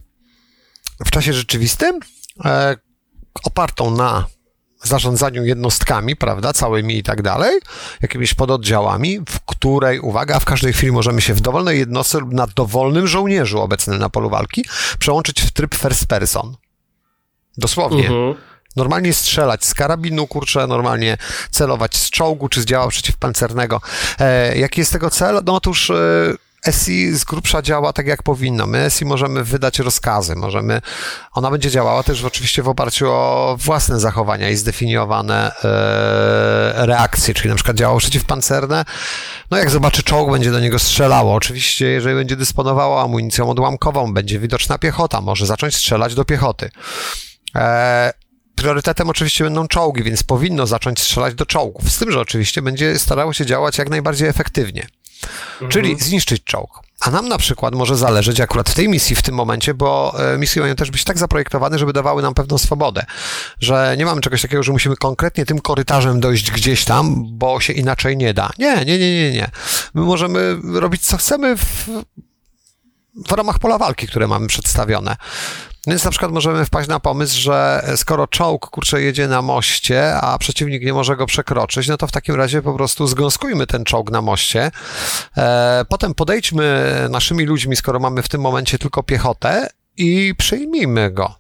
w 1.05 1.11
czasie 1.11 1.33
rzeczywistym, 1.33 2.01
opartą 3.45 3.91
na 3.91 4.27
zarządzaniu 4.83 5.45
jednostkami, 5.45 6.17
prawda, 6.17 6.53
całymi 6.53 6.99
i 6.99 7.03
tak 7.03 7.23
dalej, 7.23 7.61
jakimiś 8.03 8.35
pododdziałami, 8.35 9.21
w 9.29 9.41
której, 9.41 10.01
uwaga, 10.01 10.41
w 10.41 10.45
każdej 10.45 10.73
chwili 10.73 10.93
możemy 10.93 11.21
się 11.21 11.35
w 11.35 11.41
dowolnej 11.41 11.79
jednostce 11.79 12.19
lub 12.19 12.33
na 12.33 12.47
dowolnym 12.47 13.07
żołnierzu 13.07 13.61
obecnym 13.61 13.99
na 13.99 14.11
polu 14.11 14.31
walki 14.31 14.65
przełączyć 14.99 15.41
w 15.41 15.51
tryb 15.51 15.75
first 15.75 16.07
person. 16.07 16.57
Dosłownie. 17.57 18.09
Mhm. 18.09 18.35
Normalnie 18.77 19.15
strzelać 19.15 19.65
z 19.65 19.75
karabinu, 19.75 20.27
kurczę, 20.27 20.67
normalnie 20.67 21.17
celować 21.51 21.97
z 21.97 22.11
czołgu 22.11 22.49
czy 22.49 22.61
z 22.61 22.65
działa 22.65 22.89
przeciwpancernego. 22.89 23.81
E, 24.19 24.59
jaki 24.59 24.81
jest 24.81 24.93
tego 24.93 25.11
cel? 25.11 25.41
No 25.45 25.55
otóż... 25.55 25.91
E, 25.91 25.95
SI 26.71 27.17
z 27.17 27.25
grubsza 27.25 27.63
działa 27.63 27.93
tak, 27.93 28.07
jak 28.07 28.23
powinno. 28.23 28.67
My 28.67 28.91
SI 28.91 29.05
możemy 29.05 29.45
wydać 29.45 29.79
rozkazy, 29.79 30.37
możemy, 30.37 30.81
ona 31.33 31.51
będzie 31.51 31.71
działała 31.71 32.03
też 32.03 32.25
oczywiście 32.25 32.63
w 32.63 32.69
oparciu 32.69 33.11
o 33.11 33.57
własne 33.61 34.01
zachowania 34.01 34.51
i 34.51 34.57
zdefiniowane 34.57 35.53
e, 35.65 36.87
reakcje, 36.87 37.35
czyli 37.35 37.49
na 37.49 37.55
przykład 37.55 37.77
działało 37.77 37.99
przeciwpancerne, 37.99 38.85
no 39.51 39.59
jak 39.59 39.71
zobaczy 39.71 40.03
czołg, 40.03 40.33
będzie 40.33 40.51
do 40.51 40.61
niego 40.61 40.79
strzelało. 40.79 41.35
Oczywiście, 41.35 41.87
jeżeli 41.87 42.17
będzie 42.17 42.37
dysponowało 42.37 43.03
amunicją 43.03 43.51
odłamkową, 43.51 44.15
będzie 44.15 44.39
widoczna 44.39 44.79
piechota, 44.79 45.21
może 45.21 45.47
zacząć 45.47 45.77
strzelać 45.77 46.15
do 46.15 46.25
piechoty. 46.25 46.71
E, 47.55 48.13
Priorytetem 48.59 49.11
oczywiście 49.11 49.45
będą 49.45 49.69
czołgi, 49.69 50.03
więc 50.03 50.23
powinno 50.23 50.67
zacząć 50.67 51.01
strzelać 51.01 51.35
do 51.35 51.47
czołgów. 51.47 51.91
Z 51.93 51.99
tym, 51.99 52.13
że 52.13 52.21
oczywiście 52.21 52.63
będzie 52.63 52.99
starało 52.99 53.33
się 53.33 53.47
działać 53.47 53.79
jak 53.79 53.91
najbardziej 53.91 54.29
efektywnie. 54.29 54.87
Mhm. 55.53 55.71
Czyli 55.71 55.97
zniszczyć 55.97 56.45
czołg. 56.45 56.81
A 57.01 57.11
nam 57.11 57.29
na 57.29 57.39
przykład 57.39 57.75
może 57.75 57.97
zależeć 57.97 58.41
akurat 58.41 58.71
w 58.71 58.75
tej 58.75 58.89
misji 58.89 59.17
w 59.17 59.23
tym 59.23 59.35
momencie, 59.35 59.75
bo 59.75 60.15
e, 60.35 60.39
misje 60.39 60.63
mają 60.63 60.75
też 60.75 60.91
być 60.91 61.05
tak 61.05 61.19
zaprojektowane, 61.19 61.79
żeby 61.79 61.93
dawały 61.93 62.23
nam 62.23 62.35
pewną 62.35 62.59
swobodę, 62.59 63.07
że 63.61 63.95
nie 63.99 64.05
mamy 64.05 64.21
czegoś 64.21 64.43
takiego, 64.43 64.63
że 64.63 64.73
musimy 64.73 64.97
konkretnie 64.97 65.47
tym 65.47 65.61
korytarzem 65.61 66.21
dojść 66.21 66.51
gdzieś 66.51 66.85
tam, 66.85 67.25
bo 67.39 67.61
się 67.61 67.73
inaczej 67.73 68.17
nie 68.17 68.35
da. 68.35 68.51
Nie, 68.59 68.77
nie, 68.77 68.99
nie, 68.99 69.23
nie, 69.23 69.33
nie. 69.33 69.51
My 69.95 70.03
możemy 70.03 70.57
robić 70.73 71.03
co 71.03 71.17
chcemy 71.17 71.57
w, 71.57 71.89
w 73.29 73.33
ramach 73.33 73.59
pola 73.59 73.79
walki, 73.79 74.07
które 74.07 74.29
mamy 74.29 74.47
przedstawione. 74.47 75.17
Więc 75.87 76.05
na 76.05 76.11
przykład 76.11 76.33
możemy 76.33 76.65
wpaść 76.65 76.89
na 76.89 77.01
pomysł, 77.01 77.41
że 77.41 77.85
skoro 77.97 78.27
czołg 78.27 78.71
kurczę 78.71 79.03
jedzie 79.03 79.29
na 79.29 79.43
moście, 79.43 80.15
a 80.15 80.39
przeciwnik 80.39 80.85
nie 80.85 80.93
może 80.93 81.17
go 81.17 81.27
przekroczyć, 81.27 81.89
no 81.89 81.97
to 81.97 82.07
w 82.07 82.13
takim 82.13 82.35
razie 82.35 82.63
po 82.63 82.75
prostu 82.75 83.07
zgąskujmy 83.07 83.67
ten 83.67 83.85
czołg 83.85 84.11
na 84.11 84.23
moście. 84.23 84.71
E, 85.37 85.85
potem 85.89 86.15
podejdźmy 86.15 86.95
naszymi 87.11 87.45
ludźmi, 87.45 87.77
skoro 87.77 88.01
mamy 88.01 88.23
w 88.23 88.29
tym 88.29 88.41
momencie 88.41 88.79
tylko 88.79 89.03
piechotę 89.03 89.69
i 89.97 90.35
przyjmijmy 90.39 91.11
go. 91.11 91.35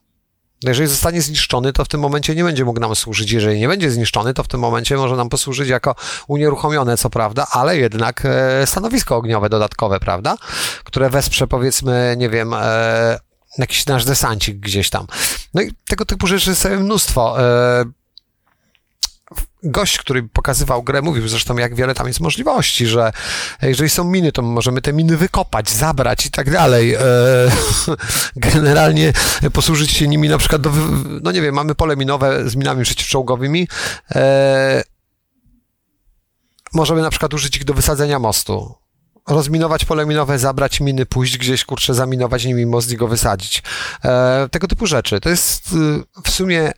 Jeżeli 0.64 0.88
zostanie 0.88 1.22
zniszczony, 1.22 1.72
to 1.72 1.84
w 1.84 1.88
tym 1.88 2.00
momencie 2.00 2.34
nie 2.34 2.44
będzie 2.44 2.64
mógł 2.64 2.80
nam 2.80 2.94
służyć. 2.94 3.32
Jeżeli 3.32 3.60
nie 3.60 3.68
będzie 3.68 3.90
zniszczony, 3.90 4.34
to 4.34 4.42
w 4.42 4.48
tym 4.48 4.60
momencie 4.60 4.96
może 4.96 5.16
nam 5.16 5.28
posłużyć 5.28 5.68
jako 5.68 5.94
unieruchomione, 6.28 6.96
co 6.96 7.10
prawda, 7.10 7.46
ale 7.50 7.78
jednak 7.78 8.22
e, 8.24 8.66
stanowisko 8.66 9.16
ogniowe 9.16 9.48
dodatkowe, 9.48 10.00
prawda? 10.00 10.36
Które 10.84 11.10
wesprze, 11.10 11.46
powiedzmy, 11.46 12.14
nie 12.18 12.28
wiem, 12.28 12.54
e, 12.54 13.18
jakiś 13.58 13.86
nasz 13.86 14.04
desancik 14.04 14.56
gdzieś 14.56 14.90
tam. 14.90 15.06
No 15.54 15.62
i 15.62 15.72
tego 15.88 16.04
typu 16.04 16.26
rzeczy 16.26 16.50
jest 16.50 16.62
całe 16.62 16.76
mnóstwo. 16.76 17.42
E, 17.42 17.84
gość, 19.62 19.98
który 19.98 20.22
pokazywał 20.22 20.82
grę, 20.82 21.02
mówił 21.02 21.28
zresztą, 21.28 21.56
jak 21.56 21.74
wiele 21.74 21.94
tam 21.94 22.06
jest 22.06 22.20
możliwości, 22.20 22.86
że 22.86 23.12
jeżeli 23.62 23.90
są 23.90 24.04
miny, 24.04 24.32
to 24.32 24.42
możemy 24.42 24.82
te 24.82 24.92
miny 24.92 25.16
wykopać, 25.16 25.70
zabrać 25.70 26.26
i 26.26 26.30
tak 26.30 26.50
dalej. 26.50 26.94
E, 26.94 27.00
generalnie 28.36 29.12
posłużyć 29.52 29.90
się 29.90 30.08
nimi 30.08 30.28
na 30.28 30.38
przykład 30.38 30.62
do, 30.62 30.72
no 31.22 31.32
nie 31.32 31.42
wiem, 31.42 31.54
mamy 31.54 31.74
pole 31.74 31.96
minowe 31.96 32.50
z 32.50 32.56
minami 32.56 32.84
przeciwczołgowymi. 32.84 33.68
E, 34.14 34.82
możemy 36.72 37.02
na 37.02 37.10
przykład 37.10 37.34
użyć 37.34 37.56
ich 37.56 37.64
do 37.64 37.74
wysadzenia 37.74 38.18
mostu 38.18 38.74
rozminować 39.28 39.84
pole 39.84 40.06
minowe, 40.06 40.38
zabrać 40.38 40.80
miny, 40.80 41.06
pójść 41.06 41.38
gdzieś, 41.38 41.64
kurczę, 41.64 41.94
zaminować 41.94 42.44
nimi 42.44 42.66
most 42.66 42.90
i 42.90 42.96
go 42.96 43.08
wysadzić. 43.08 43.62
E, 44.04 44.48
tego 44.50 44.68
typu 44.68 44.86
rzeczy. 44.86 45.20
To 45.20 45.28
jest 45.28 45.72
y, 45.72 46.22
w 46.24 46.30
sumie 46.30 46.72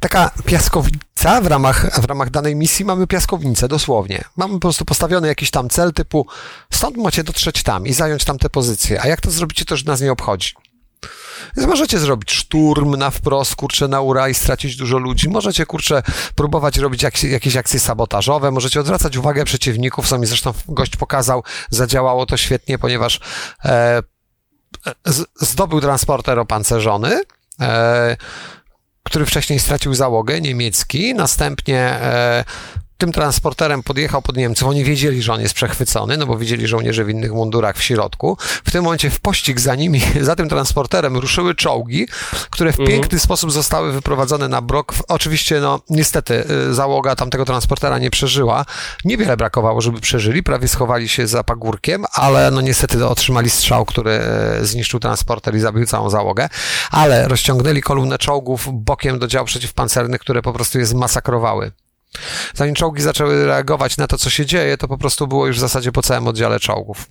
taka 0.00 0.30
piaskownica 0.46 1.40
w 1.40 1.46
ramach, 1.46 2.00
w 2.00 2.04
ramach 2.04 2.30
danej 2.30 2.56
misji 2.56 2.84
mamy 2.84 3.06
piaskownicę, 3.06 3.68
dosłownie. 3.68 4.24
Mamy 4.36 4.54
po 4.54 4.60
prostu 4.60 4.84
postawiony 4.84 5.28
jakiś 5.28 5.50
tam 5.50 5.68
cel 5.68 5.92
typu 5.92 6.26
stąd 6.70 6.96
macie 6.96 7.24
dotrzeć 7.24 7.62
tam 7.62 7.86
i 7.86 7.92
zająć 7.92 8.24
tam 8.24 8.38
te 8.38 8.50
pozycje, 8.50 9.02
a 9.02 9.06
jak 9.06 9.20
to 9.20 9.30
zrobicie, 9.30 9.64
to 9.64 9.74
już 9.74 9.84
nas 9.84 10.00
nie 10.00 10.12
obchodzi. 10.12 10.54
Więc 11.56 11.68
możecie 11.68 11.98
zrobić 11.98 12.32
szturm 12.32 12.96
na 12.96 13.10
wprost, 13.10 13.56
kurczę, 13.56 13.88
na 13.88 14.00
ura 14.00 14.28
i 14.28 14.34
stracić 14.34 14.76
dużo 14.76 14.98
ludzi. 14.98 15.28
Możecie, 15.28 15.66
kurczę, 15.66 16.02
próbować 16.34 16.78
robić 16.78 17.02
jak, 17.02 17.24
jakieś 17.24 17.56
akcje 17.56 17.80
sabotażowe, 17.80 18.50
możecie 18.50 18.80
odwracać 18.80 19.16
uwagę 19.16 19.44
przeciwników, 19.44 20.08
co 20.08 20.18
mi 20.18 20.26
zresztą 20.26 20.52
gość 20.68 20.96
pokazał, 20.96 21.42
zadziałało 21.70 22.26
to 22.26 22.36
świetnie, 22.36 22.78
ponieważ 22.78 23.20
e, 23.64 24.02
z, 25.04 25.24
zdobył 25.40 25.80
transporter 25.80 26.38
opancerzony, 26.38 27.20
e, 27.60 28.16
który 29.02 29.26
wcześniej 29.26 29.60
stracił 29.60 29.94
załogę, 29.94 30.40
niemiecki, 30.40 31.14
następnie 31.14 31.78
e, 31.78 32.44
tym 33.02 33.12
transporterem 33.12 33.82
podjechał 33.82 34.22
pod 34.22 34.36
Niemców. 34.36 34.68
Oni 34.68 34.84
wiedzieli, 34.84 35.22
że 35.22 35.32
on 35.32 35.40
jest 35.40 35.54
przechwycony, 35.54 36.16
no 36.16 36.26
bo 36.26 36.36
widzieli 36.36 36.66
żołnierze 36.66 37.04
w 37.04 37.10
innych 37.10 37.32
mundurach 37.32 37.76
w 37.76 37.82
środku. 37.82 38.36
W 38.64 38.70
tym 38.70 38.84
momencie 38.84 39.10
w 39.10 39.20
pościg 39.20 39.60
za 39.60 39.74
nimi, 39.74 40.00
za 40.20 40.36
tym 40.36 40.48
transporterem 40.48 41.16
ruszyły 41.16 41.54
czołgi, 41.54 42.08
które 42.50 42.72
w 42.72 42.80
mhm. 42.80 42.88
piękny 42.88 43.20
sposób 43.20 43.52
zostały 43.52 43.92
wyprowadzone 43.92 44.48
na 44.48 44.62
brok. 44.62 44.94
Oczywiście, 45.08 45.60
no 45.60 45.80
niestety, 45.90 46.44
y, 46.70 46.74
załoga 46.74 47.16
tamtego 47.16 47.44
transportera 47.44 47.98
nie 47.98 48.10
przeżyła. 48.10 48.64
Niewiele 49.04 49.36
brakowało, 49.36 49.80
żeby 49.80 50.00
przeżyli. 50.00 50.42
Prawie 50.42 50.68
schowali 50.68 51.08
się 51.08 51.26
za 51.26 51.44
pagórkiem, 51.44 52.04
ale 52.12 52.50
no 52.50 52.60
niestety 52.60 53.06
otrzymali 53.06 53.50
strzał, 53.50 53.84
który 53.84 54.20
y, 54.60 54.66
zniszczył 54.66 55.00
transporter 55.00 55.54
i 55.54 55.60
zabił 55.60 55.86
całą 55.86 56.10
załogę. 56.10 56.48
Ale 56.90 57.28
rozciągnęli 57.28 57.80
kolumnę 57.80 58.18
czołgów 58.18 58.68
bokiem 58.72 59.18
do 59.18 59.26
dział 59.26 59.44
przeciwpancernych, 59.44 60.20
które 60.20 60.42
po 60.42 60.52
prostu 60.52 60.78
je 60.78 60.86
zmasakrowały. 60.86 61.72
Zanim 62.54 62.74
czołgi 62.74 63.02
zaczęły 63.02 63.46
reagować 63.46 63.96
na 63.96 64.06
to, 64.06 64.18
co 64.18 64.30
się 64.30 64.46
dzieje, 64.46 64.76
to 64.76 64.88
po 64.88 64.98
prostu 64.98 65.26
było 65.26 65.46
już 65.46 65.56
w 65.56 65.60
zasadzie 65.60 65.92
po 65.92 66.02
całym 66.02 66.26
oddziale 66.26 66.60
czołgów. 66.60 67.06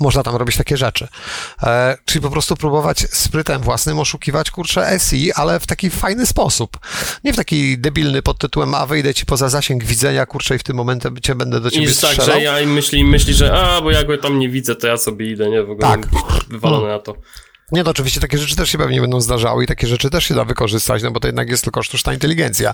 Można 0.00 0.22
tam 0.22 0.36
robić 0.36 0.56
takie 0.56 0.76
rzeczy. 0.76 1.08
E, 1.62 1.96
czyli 2.04 2.22
po 2.22 2.30
prostu 2.30 2.56
próbować 2.56 2.98
sprytem 3.10 3.62
własnym 3.62 3.98
oszukiwać, 3.98 4.50
kurczę, 4.50 4.98
SI, 4.98 5.32
ale 5.32 5.60
w 5.60 5.66
taki 5.66 5.90
fajny 5.90 6.26
sposób. 6.26 6.78
Nie 7.24 7.32
w 7.32 7.36
taki 7.36 7.78
debilny 7.78 8.22
pod 8.22 8.38
tytułem, 8.38 8.74
a 8.74 8.86
wyjdę 8.86 9.14
ci 9.14 9.26
poza 9.26 9.48
zasięg 9.48 9.84
widzenia, 9.84 10.26
kurczę, 10.26 10.56
i 10.56 10.58
w 10.58 10.62
tym 10.62 10.76
momencie 10.76 11.08
cię 11.22 11.34
będę 11.34 11.60
do 11.60 11.70
ciebie 11.70 11.86
I 11.86 11.94
strzelał. 11.94 12.16
tak, 12.16 12.26
że 12.26 12.42
ja 12.42 12.66
myśli, 12.66 13.04
myśli, 13.04 13.34
że 13.34 13.52
a, 13.52 13.80
bo 13.80 13.90
ja 13.90 14.04
go 14.04 14.18
tam 14.18 14.38
nie 14.38 14.48
widzę, 14.48 14.76
to 14.76 14.86
ja 14.86 14.96
sobie 14.96 15.30
idę, 15.30 15.50
nie? 15.50 15.62
W 15.62 15.70
ogóle 15.70 15.88
tak. 15.88 16.06
wywalone 16.48 16.88
na 16.88 16.98
to. 16.98 17.14
Nie, 17.72 17.82
no 17.82 17.90
oczywiście 17.90 18.20
takie 18.20 18.38
rzeczy 18.38 18.56
też 18.56 18.70
się 18.70 18.78
pewnie 18.78 19.00
będą 19.00 19.20
zdarzały 19.20 19.64
i 19.64 19.66
takie 19.66 19.86
rzeczy 19.86 20.10
też 20.10 20.24
się 20.24 20.34
da 20.34 20.44
wykorzystać, 20.44 21.02
no 21.02 21.10
bo 21.10 21.20
to 21.20 21.28
jednak 21.28 21.48
jest 21.48 21.64
tylko 21.64 21.82
sztuczna 21.82 22.12
inteligencja. 22.12 22.72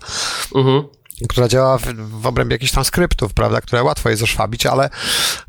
Mhm 0.55 0.85
która 1.29 1.49
działa 1.49 1.79
w, 1.79 1.83
w 1.95 2.27
obrębie 2.27 2.55
jakichś 2.55 2.73
tam 2.73 2.85
skryptów, 2.85 3.35
prawda, 3.35 3.61
które 3.61 3.83
łatwo 3.83 4.11
jest 4.11 4.23
oszwabić, 4.23 4.67
ale 4.67 4.91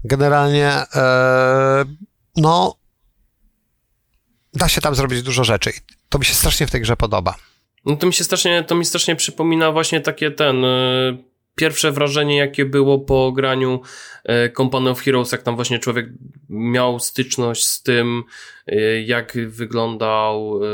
generalnie 0.03 0.69
e, 0.95 1.85
no 2.35 2.75
da 4.53 4.69
się 4.69 4.81
tam 4.81 4.95
zrobić 4.95 5.21
dużo 5.21 5.43
rzeczy. 5.43 5.71
To 6.09 6.19
mi 6.19 6.25
się 6.25 6.33
strasznie 6.33 6.67
w 6.67 6.71
tej 6.71 6.81
grze 6.81 6.97
podoba. 6.97 7.35
No 7.85 7.95
to 7.95 8.07
mi 8.07 8.13
się 8.13 8.23
strasznie, 8.23 8.63
to 8.63 8.75
mi 8.75 8.85
strasznie 8.85 9.15
przypomina 9.15 9.71
właśnie 9.71 10.01
takie 10.01 10.31
ten... 10.31 10.65
E, 10.65 11.17
pierwsze 11.55 11.91
wrażenie, 11.91 12.37
jakie 12.37 12.65
było 12.65 12.99
po 12.99 13.31
graniu 13.31 13.81
e, 14.23 14.49
Company 14.49 14.89
of 14.89 15.01
Heroes, 15.01 15.31
jak 15.31 15.43
tam 15.43 15.55
właśnie 15.55 15.79
człowiek 15.79 16.07
miał 16.49 16.99
styczność 16.99 17.67
z 17.67 17.83
tym, 17.83 18.23
e, 18.67 19.01
jak 19.01 19.37
wyglądał 19.47 20.59
e, 20.63 20.67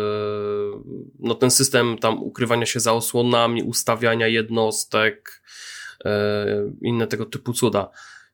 no, 1.20 1.36
ten 1.36 1.52
system 1.52 1.98
tam 1.98 2.24
ukrywania 2.24 2.66
się 2.66 2.80
za 2.80 2.94
osłonami, 2.94 3.64
ustawiania 3.64 4.28
jednostek, 4.28 5.42
inne 6.82 7.08
tego 7.08 7.26
typu 7.26 7.54
cuda. 7.54 7.90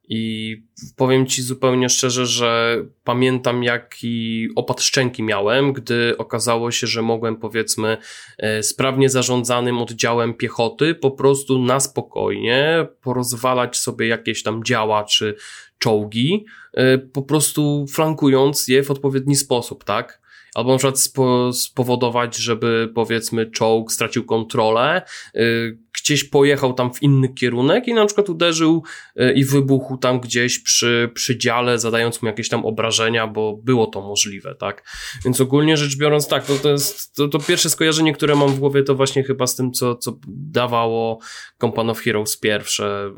I 0.09 0.55
powiem 0.95 1.27
Ci 1.27 1.41
zupełnie 1.41 1.89
szczerze, 1.89 2.25
że 2.25 2.77
pamiętam 3.03 3.63
jaki 3.63 4.47
opad 4.55 4.81
szczęki 4.81 5.23
miałem, 5.23 5.73
gdy 5.73 6.15
okazało 6.17 6.71
się, 6.71 6.87
że 6.87 7.01
mogłem 7.01 7.37
powiedzmy 7.37 7.97
e, 8.37 8.63
sprawnie 8.63 9.09
zarządzanym 9.09 9.77
oddziałem 9.77 10.33
piechoty 10.33 10.95
po 10.95 11.11
prostu 11.11 11.59
na 11.59 11.79
spokojnie 11.79 12.87
porozwalać 13.01 13.77
sobie 13.77 14.07
jakieś 14.07 14.43
tam 14.43 14.63
działa 14.63 15.03
czy 15.03 15.35
czołgi, 15.77 16.45
e, 16.73 16.97
po 16.97 17.21
prostu 17.21 17.85
flankując 17.91 18.67
je 18.67 18.83
w 18.83 18.91
odpowiedni 18.91 19.35
sposób, 19.35 19.83
tak? 19.83 20.27
albo 20.57 20.71
na 20.71 20.77
przykład 20.77 20.99
spo, 20.99 21.53
spowodować, 21.53 22.35
żeby 22.35 22.91
powiedzmy 22.95 23.51
czołg 23.51 23.91
stracił 23.91 24.25
kontrolę, 24.25 25.01
yy, 25.33 25.77
gdzieś 26.07 26.23
pojechał 26.23 26.73
tam 26.73 26.93
w 26.93 27.03
inny 27.03 27.29
kierunek 27.29 27.87
i 27.87 27.93
na 27.93 28.05
przykład 28.05 28.29
uderzył 28.29 28.83
yy, 29.15 29.33
i 29.33 29.45
wybuchł 29.45 29.97
tam 29.97 30.19
gdzieś 30.19 30.59
przy, 30.59 31.11
przy 31.13 31.37
dziale, 31.37 31.79
zadając 31.79 32.21
mu 32.21 32.27
jakieś 32.27 32.49
tam 32.49 32.65
obrażenia, 32.65 33.27
bo 33.27 33.57
było 33.63 33.87
to 33.87 34.01
możliwe, 34.01 34.55
tak? 34.55 34.83
Więc 35.25 35.41
ogólnie 35.41 35.77
rzecz 35.77 35.97
biorąc, 35.97 36.27
tak, 36.27 36.45
to, 36.45 36.55
to 36.55 36.69
jest 36.69 37.15
to, 37.15 37.27
to 37.27 37.39
pierwsze 37.39 37.69
skojarzenie, 37.69 38.13
które 38.13 38.35
mam 38.35 38.49
w 38.49 38.59
głowie, 38.59 38.83
to 38.83 38.95
właśnie 38.95 39.23
chyba 39.23 39.47
z 39.47 39.55
tym, 39.55 39.71
co, 39.71 39.95
co 39.95 40.19
dawało 40.27 41.19
Company 41.61 41.91
of 41.91 41.99
Heroes 41.99 42.37
pierwsze, 42.37 43.13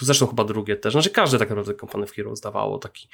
zresztą 0.00 0.26
chyba 0.26 0.44
drugie 0.44 0.76
też, 0.76 0.92
znaczy 0.92 1.10
każde 1.10 1.38
tak 1.38 1.48
naprawdę 1.48 1.74
Company 1.74 2.04
of 2.04 2.12
Heroes 2.12 2.40
dawało 2.40 2.78
taki 2.78 3.08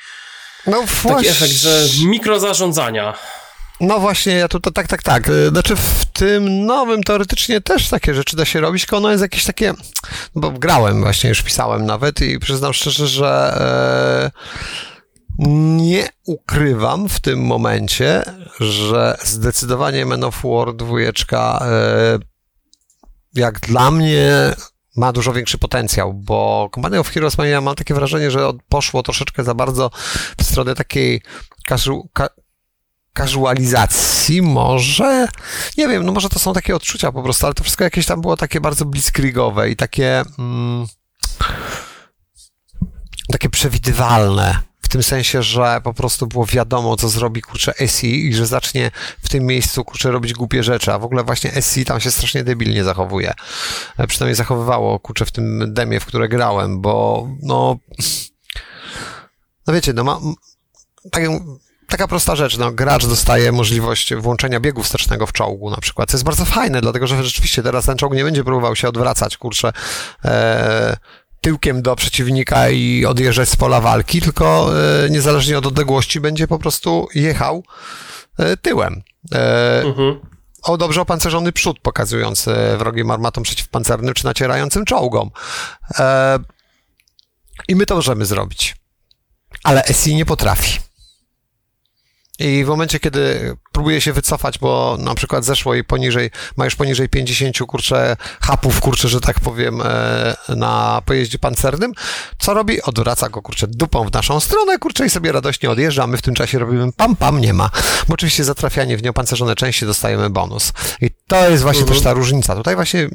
no 0.66 0.82
właśnie. 0.82 1.10
Taki 1.12 1.28
efekt, 1.28 1.52
że 1.52 1.86
mikrozarządzania. 2.06 3.14
No 3.82 3.98
właśnie, 3.98 4.32
ja 4.32 4.48
tu 4.48 4.60
to 4.60 4.70
tak, 4.70 4.88
tak, 4.88 5.02
tak. 5.02 5.30
Znaczy 5.48 5.76
w 5.76 6.06
tym 6.06 6.66
nowym 6.66 7.02
teoretycznie 7.02 7.60
też 7.60 7.88
takie 7.88 8.14
rzeczy 8.14 8.36
da 8.36 8.44
się 8.44 8.60
robić, 8.60 8.82
tylko 8.82 8.96
ono 8.96 9.10
jest 9.10 9.22
jakieś 9.22 9.44
takie, 9.44 9.74
bo 10.34 10.50
grałem 10.50 11.00
właśnie, 11.02 11.28
już 11.28 11.42
pisałem 11.42 11.86
nawet 11.86 12.20
i 12.20 12.38
przyznam 12.38 12.72
szczerze, 12.72 13.08
że 13.08 13.54
e, 13.60 14.30
nie 15.76 16.08
ukrywam 16.26 17.08
w 17.08 17.20
tym 17.20 17.40
momencie, 17.40 18.22
że 18.60 19.18
zdecydowanie 19.24 20.06
Men 20.06 20.24
of 20.24 20.42
War 20.44 20.74
2 20.74 20.98
e, 21.00 22.18
jak 23.34 23.60
dla 23.60 23.90
mnie 23.90 24.32
ma 24.96 25.12
dużo 25.12 25.32
większy 25.32 25.58
potencjał, 25.58 26.14
bo 26.14 26.70
Company 26.74 26.98
of 26.98 27.08
Heroes 27.08 27.36
ja 27.44 27.60
mam 27.60 27.74
takie 27.74 27.94
wrażenie, 27.94 28.30
że 28.30 28.50
poszło 28.68 29.02
troszeczkę 29.02 29.44
za 29.44 29.54
bardzo 29.54 29.90
w 30.38 30.42
stronę 30.42 30.74
takiej 30.74 31.22
casualizacji 33.18 34.42
może, 34.42 35.28
nie 35.78 35.88
wiem, 35.88 36.06
no 36.06 36.12
może 36.12 36.28
to 36.28 36.38
są 36.38 36.52
takie 36.52 36.76
odczucia 36.76 37.12
po 37.12 37.22
prostu, 37.22 37.46
ale 37.46 37.54
to 37.54 37.62
wszystko 37.62 37.84
jakieś 37.84 38.06
tam 38.06 38.20
było 38.20 38.36
takie 38.36 38.60
bardzo 38.60 38.84
blitzkriegowe 38.84 39.70
i 39.70 39.76
takie 39.76 40.22
mm, 40.38 40.86
takie 43.28 43.48
przewidywalne 43.48 44.58
tym 44.92 45.02
sensie, 45.02 45.42
że 45.42 45.80
po 45.84 45.94
prostu 45.94 46.26
było 46.26 46.46
wiadomo, 46.46 46.96
co 46.96 47.08
zrobi, 47.08 47.42
kurczę, 47.42 47.72
SI 47.86 48.26
i 48.26 48.34
że 48.34 48.46
zacznie 48.46 48.90
w 49.22 49.28
tym 49.28 49.46
miejscu, 49.46 49.84
kurczę, 49.84 50.10
robić 50.10 50.32
głupie 50.32 50.62
rzeczy, 50.62 50.92
a 50.92 50.98
w 50.98 51.04
ogóle 51.04 51.24
właśnie 51.24 51.62
SI 51.62 51.84
tam 51.84 52.00
się 52.00 52.10
strasznie 52.10 52.44
debilnie 52.44 52.84
zachowuje. 52.84 53.32
E, 53.98 54.06
przynajmniej 54.06 54.34
zachowywało, 54.34 55.00
kurczę, 55.00 55.24
w 55.24 55.30
tym 55.30 55.74
demie, 55.74 56.00
w 56.00 56.06
które 56.06 56.28
grałem, 56.28 56.80
bo 56.80 57.28
no... 57.42 57.76
No 59.66 59.74
wiecie, 59.74 59.92
no 59.92 60.04
ma... 60.04 60.20
Tak, 61.12 61.22
taka 61.92 62.08
prosta 62.08 62.36
rzecz, 62.36 62.58
no, 62.58 62.72
gracz 62.72 63.06
dostaje 63.06 63.52
możliwość 63.52 64.14
włączenia 64.14 64.60
biegu 64.60 64.82
wstecznego 64.82 65.26
w 65.26 65.32
czołgu 65.32 65.70
na 65.70 65.76
przykład, 65.76 66.10
co 66.10 66.16
jest 66.16 66.24
bardzo 66.24 66.44
fajne, 66.44 66.80
dlatego 66.80 67.06
że 67.06 67.24
rzeczywiście 67.24 67.62
teraz 67.62 67.86
ten 67.86 67.96
czołg 67.96 68.14
nie 68.14 68.24
będzie 68.24 68.44
próbował 68.44 68.76
się 68.76 68.88
odwracać, 68.88 69.36
kurczę, 69.36 69.72
e, 70.24 70.96
tyłkiem 71.40 71.82
do 71.82 71.96
przeciwnika 71.96 72.70
i 72.70 73.04
odjeżdżać 73.04 73.48
z 73.48 73.56
pola 73.56 73.80
walki, 73.80 74.20
tylko 74.20 74.70
e, 75.04 75.10
niezależnie 75.10 75.58
od 75.58 75.66
odległości 75.66 76.20
będzie 76.20 76.48
po 76.48 76.58
prostu 76.58 77.08
jechał 77.14 77.64
e, 78.38 78.56
tyłem. 78.56 79.02
E, 79.32 79.82
mhm. 79.82 80.20
O 80.62 80.76
dobrze 80.76 81.00
opancerzony 81.00 81.52
przód, 81.52 81.78
pokazując 81.80 82.48
wrogim 82.78 83.10
armatom 83.10 83.44
przeciwpancernym 83.44 84.14
czy 84.14 84.24
nacierającym 84.24 84.84
czołgom. 84.84 85.30
I 87.68 87.76
my 87.76 87.86
to 87.86 87.94
możemy 87.94 88.26
zrobić. 88.26 88.76
Ale 89.64 89.82
SI 89.92 90.14
nie 90.14 90.24
potrafi. 90.24 90.91
I 92.38 92.64
w 92.64 92.68
momencie, 92.68 93.00
kiedy 93.00 93.56
próbuje 93.72 94.00
się 94.00 94.12
wycofać, 94.12 94.58
bo 94.58 94.96
na 95.00 95.14
przykład 95.14 95.44
zeszło 95.44 95.74
i 95.74 95.84
poniżej, 95.84 96.30
ma 96.56 96.64
już 96.64 96.76
poniżej 96.76 97.08
50 97.08 97.58
kurcze 97.58 98.16
hapów, 98.40 98.80
kurczę, 98.80 99.08
że 99.08 99.20
tak 99.20 99.40
powiem, 99.40 99.82
e, 99.84 100.36
na 100.48 101.02
pojeździe 101.06 101.38
pancernym, 101.38 101.92
co 102.38 102.54
robi? 102.54 102.82
Odwraca 102.82 103.28
go, 103.28 103.42
kurczę, 103.42 103.66
dupą 103.66 104.08
w 104.08 104.12
naszą 104.12 104.40
stronę, 104.40 104.78
kurczę, 104.78 105.06
i 105.06 105.10
sobie 105.10 105.32
radośnie 105.32 105.70
odjeżdża, 105.70 106.06
my 106.06 106.16
w 106.16 106.22
tym 106.22 106.34
czasie 106.34 106.58
robimy 106.58 106.92
pam, 106.92 107.16
pam, 107.16 107.40
nie 107.40 107.54
ma. 107.54 107.70
Bo 108.08 108.14
oczywiście 108.14 108.44
za 108.44 108.54
trafianie 108.54 108.96
w 108.96 109.02
nieopancerzone 109.02 109.56
części 109.56 109.86
dostajemy 109.86 110.30
bonus. 110.30 110.72
I 111.00 111.10
to 111.26 111.50
jest 111.50 111.62
właśnie 111.62 111.82
mhm. 111.82 111.96
też 111.96 112.04
ta 112.04 112.12
różnica. 112.12 112.56
Tutaj 112.56 112.74
właśnie 112.74 113.08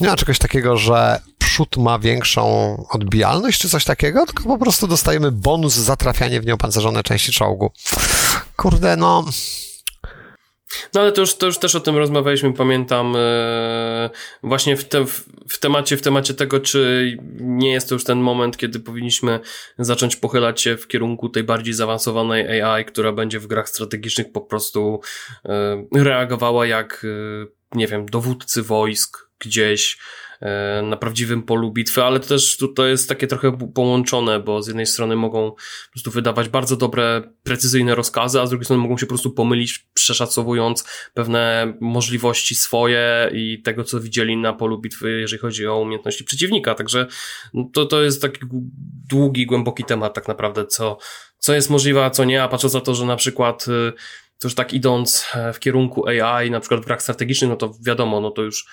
nie 0.00 0.08
ma 0.08 0.16
czegoś 0.16 0.38
takiego, 0.38 0.76
że 0.76 1.20
przód 1.52 1.76
ma 1.76 1.98
większą 1.98 2.76
odbijalność 2.90 3.60
czy 3.60 3.68
coś 3.68 3.84
takiego, 3.84 4.26
tylko 4.26 4.44
po 4.44 4.58
prostu 4.58 4.86
dostajemy 4.86 5.32
bonus 5.32 5.74
za 5.74 5.96
trafianie 5.96 6.40
w 6.40 6.46
nieopancerzone 6.46 7.02
części 7.02 7.32
czołgu. 7.32 7.72
Kurde, 8.56 8.96
no... 8.96 9.24
No 10.94 11.00
ale 11.00 11.12
to 11.12 11.20
już, 11.20 11.34
to 11.34 11.46
już 11.46 11.58
też 11.58 11.74
o 11.74 11.80
tym 11.80 11.96
rozmawialiśmy, 11.96 12.52
pamiętam, 12.52 13.14
e, 13.16 14.10
właśnie 14.42 14.76
w, 14.76 14.84
te, 14.84 15.06
w, 15.06 15.24
w, 15.48 15.58
temacie, 15.58 15.96
w 15.96 16.02
temacie 16.02 16.34
tego, 16.34 16.60
czy 16.60 17.12
nie 17.40 17.72
jest 17.72 17.88
to 17.88 17.94
już 17.94 18.04
ten 18.04 18.18
moment, 18.18 18.56
kiedy 18.56 18.80
powinniśmy 18.80 19.40
zacząć 19.78 20.16
pochylać 20.16 20.60
się 20.60 20.76
w 20.76 20.88
kierunku 20.88 21.28
tej 21.28 21.44
bardziej 21.44 21.74
zaawansowanej 21.74 22.62
AI, 22.62 22.84
która 22.84 23.12
będzie 23.12 23.40
w 23.40 23.46
grach 23.46 23.68
strategicznych 23.68 24.32
po 24.32 24.40
prostu 24.40 25.00
e, 25.44 25.84
reagowała 25.94 26.66
jak, 26.66 27.04
e, 27.04 27.46
nie 27.78 27.86
wiem, 27.86 28.06
dowódcy 28.06 28.62
wojsk 28.62 29.28
gdzieś, 29.38 29.98
na 30.82 30.96
prawdziwym 30.96 31.42
polu 31.42 31.72
bitwy, 31.72 32.02
ale 32.02 32.20
to 32.20 32.28
też 32.28 32.58
to 32.76 32.86
jest 32.86 33.08
takie 33.08 33.26
trochę 33.26 33.58
połączone, 33.74 34.40
bo 34.40 34.62
z 34.62 34.66
jednej 34.66 34.86
strony 34.86 35.16
mogą 35.16 35.50
po 35.50 35.90
prostu 35.92 36.10
wydawać 36.10 36.48
bardzo 36.48 36.76
dobre, 36.76 37.22
precyzyjne 37.42 37.94
rozkazy, 37.94 38.40
a 38.40 38.46
z 38.46 38.50
drugiej 38.50 38.64
strony 38.64 38.82
mogą 38.82 38.98
się 38.98 39.06
po 39.06 39.10
prostu 39.10 39.30
pomylić, 39.30 39.86
przeszacowując 39.94 40.84
pewne 41.14 41.74
możliwości 41.80 42.54
swoje 42.54 43.30
i 43.34 43.62
tego, 43.62 43.84
co 43.84 44.00
widzieli 44.00 44.36
na 44.36 44.52
polu 44.52 44.80
bitwy, 44.80 45.20
jeżeli 45.20 45.40
chodzi 45.40 45.66
o 45.66 45.80
umiejętności 45.80 46.24
przeciwnika. 46.24 46.74
Także 46.74 47.06
to, 47.72 47.86
to 47.86 48.02
jest 48.02 48.22
taki 48.22 48.40
długi, 49.08 49.46
głęboki 49.46 49.84
temat 49.84 50.14
tak 50.14 50.28
naprawdę, 50.28 50.66
co, 50.66 50.98
co 51.38 51.54
jest 51.54 51.70
możliwe, 51.70 52.04
a 52.04 52.10
co 52.10 52.24
nie, 52.24 52.42
a 52.42 52.48
patrząc 52.48 52.74
na 52.74 52.80
to, 52.80 52.94
że 52.94 53.06
na 53.06 53.16
przykład 53.16 53.68
y, 53.68 53.92
to 54.42 54.48
już 54.48 54.54
tak 54.54 54.74
idąc 54.74 55.26
e, 55.34 55.52
w 55.52 55.60
kierunku 55.60 56.08
AI, 56.08 56.50
na 56.50 56.60
przykład 56.60 56.80
w 56.80 56.84
grach 56.84 57.02
strategicznych, 57.02 57.50
no 57.50 57.56
to 57.56 57.72
wiadomo, 57.86 58.20
no 58.20 58.30
to 58.30 58.42
już 58.42 58.66
e, 58.66 58.68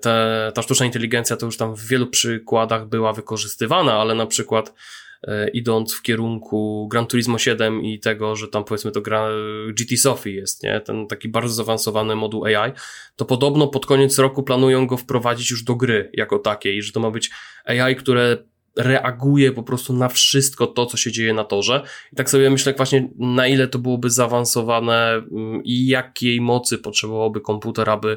te, 0.00 0.52
ta 0.54 0.62
sztuczna 0.62 0.86
inteligencja 0.86 1.36
to 1.36 1.46
już 1.46 1.56
tam 1.56 1.74
w 1.76 1.86
wielu 1.86 2.06
przykładach 2.06 2.88
była 2.88 3.12
wykorzystywana, 3.12 3.94
ale 4.00 4.14
na 4.14 4.26
przykład 4.26 4.74
e, 5.22 5.48
idąc 5.48 5.94
w 5.94 6.02
kierunku 6.02 6.88
Gran 6.90 7.06
Turismo 7.06 7.38
7 7.38 7.82
i 7.82 8.00
tego, 8.00 8.36
że 8.36 8.48
tam 8.48 8.64
powiedzmy 8.64 8.90
to 8.90 9.00
gra 9.00 9.28
GT 9.68 9.96
Sophie 9.96 10.34
jest, 10.34 10.62
nie? 10.62 10.80
Ten 10.80 11.06
taki 11.06 11.28
bardzo 11.28 11.54
zaawansowany 11.54 12.16
moduł 12.16 12.44
AI, 12.44 12.72
to 13.16 13.24
podobno 13.24 13.66
pod 13.66 13.86
koniec 13.86 14.18
roku 14.18 14.42
planują 14.42 14.86
go 14.86 14.96
wprowadzić 14.96 15.50
już 15.50 15.62
do 15.62 15.74
gry 15.74 16.10
jako 16.12 16.38
takiej, 16.38 16.82
że 16.82 16.92
to 16.92 17.00
ma 17.00 17.10
być 17.10 17.30
AI, 17.64 17.96
które 17.96 18.36
reaguje 18.76 19.52
po 19.52 19.62
prostu 19.62 19.92
na 19.92 20.08
wszystko 20.08 20.66
to, 20.66 20.86
co 20.86 20.96
się 20.96 21.12
dzieje 21.12 21.34
na 21.34 21.44
torze. 21.44 21.82
I 22.12 22.16
tak 22.16 22.30
sobie 22.30 22.50
myślę 22.50 22.74
właśnie, 22.76 23.08
na 23.18 23.46
ile 23.46 23.68
to 23.68 23.78
byłoby 23.78 24.10
zaawansowane 24.10 25.12
mm, 25.12 25.64
i 25.64 25.86
jakiej 25.86 26.40
mocy 26.40 26.78
potrzebowałoby 26.78 27.40
komputer, 27.40 27.90
aby 27.90 28.16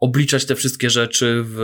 obliczać 0.00 0.46
te 0.46 0.54
wszystkie 0.54 0.90
rzeczy 0.90 1.42
w, 1.46 1.54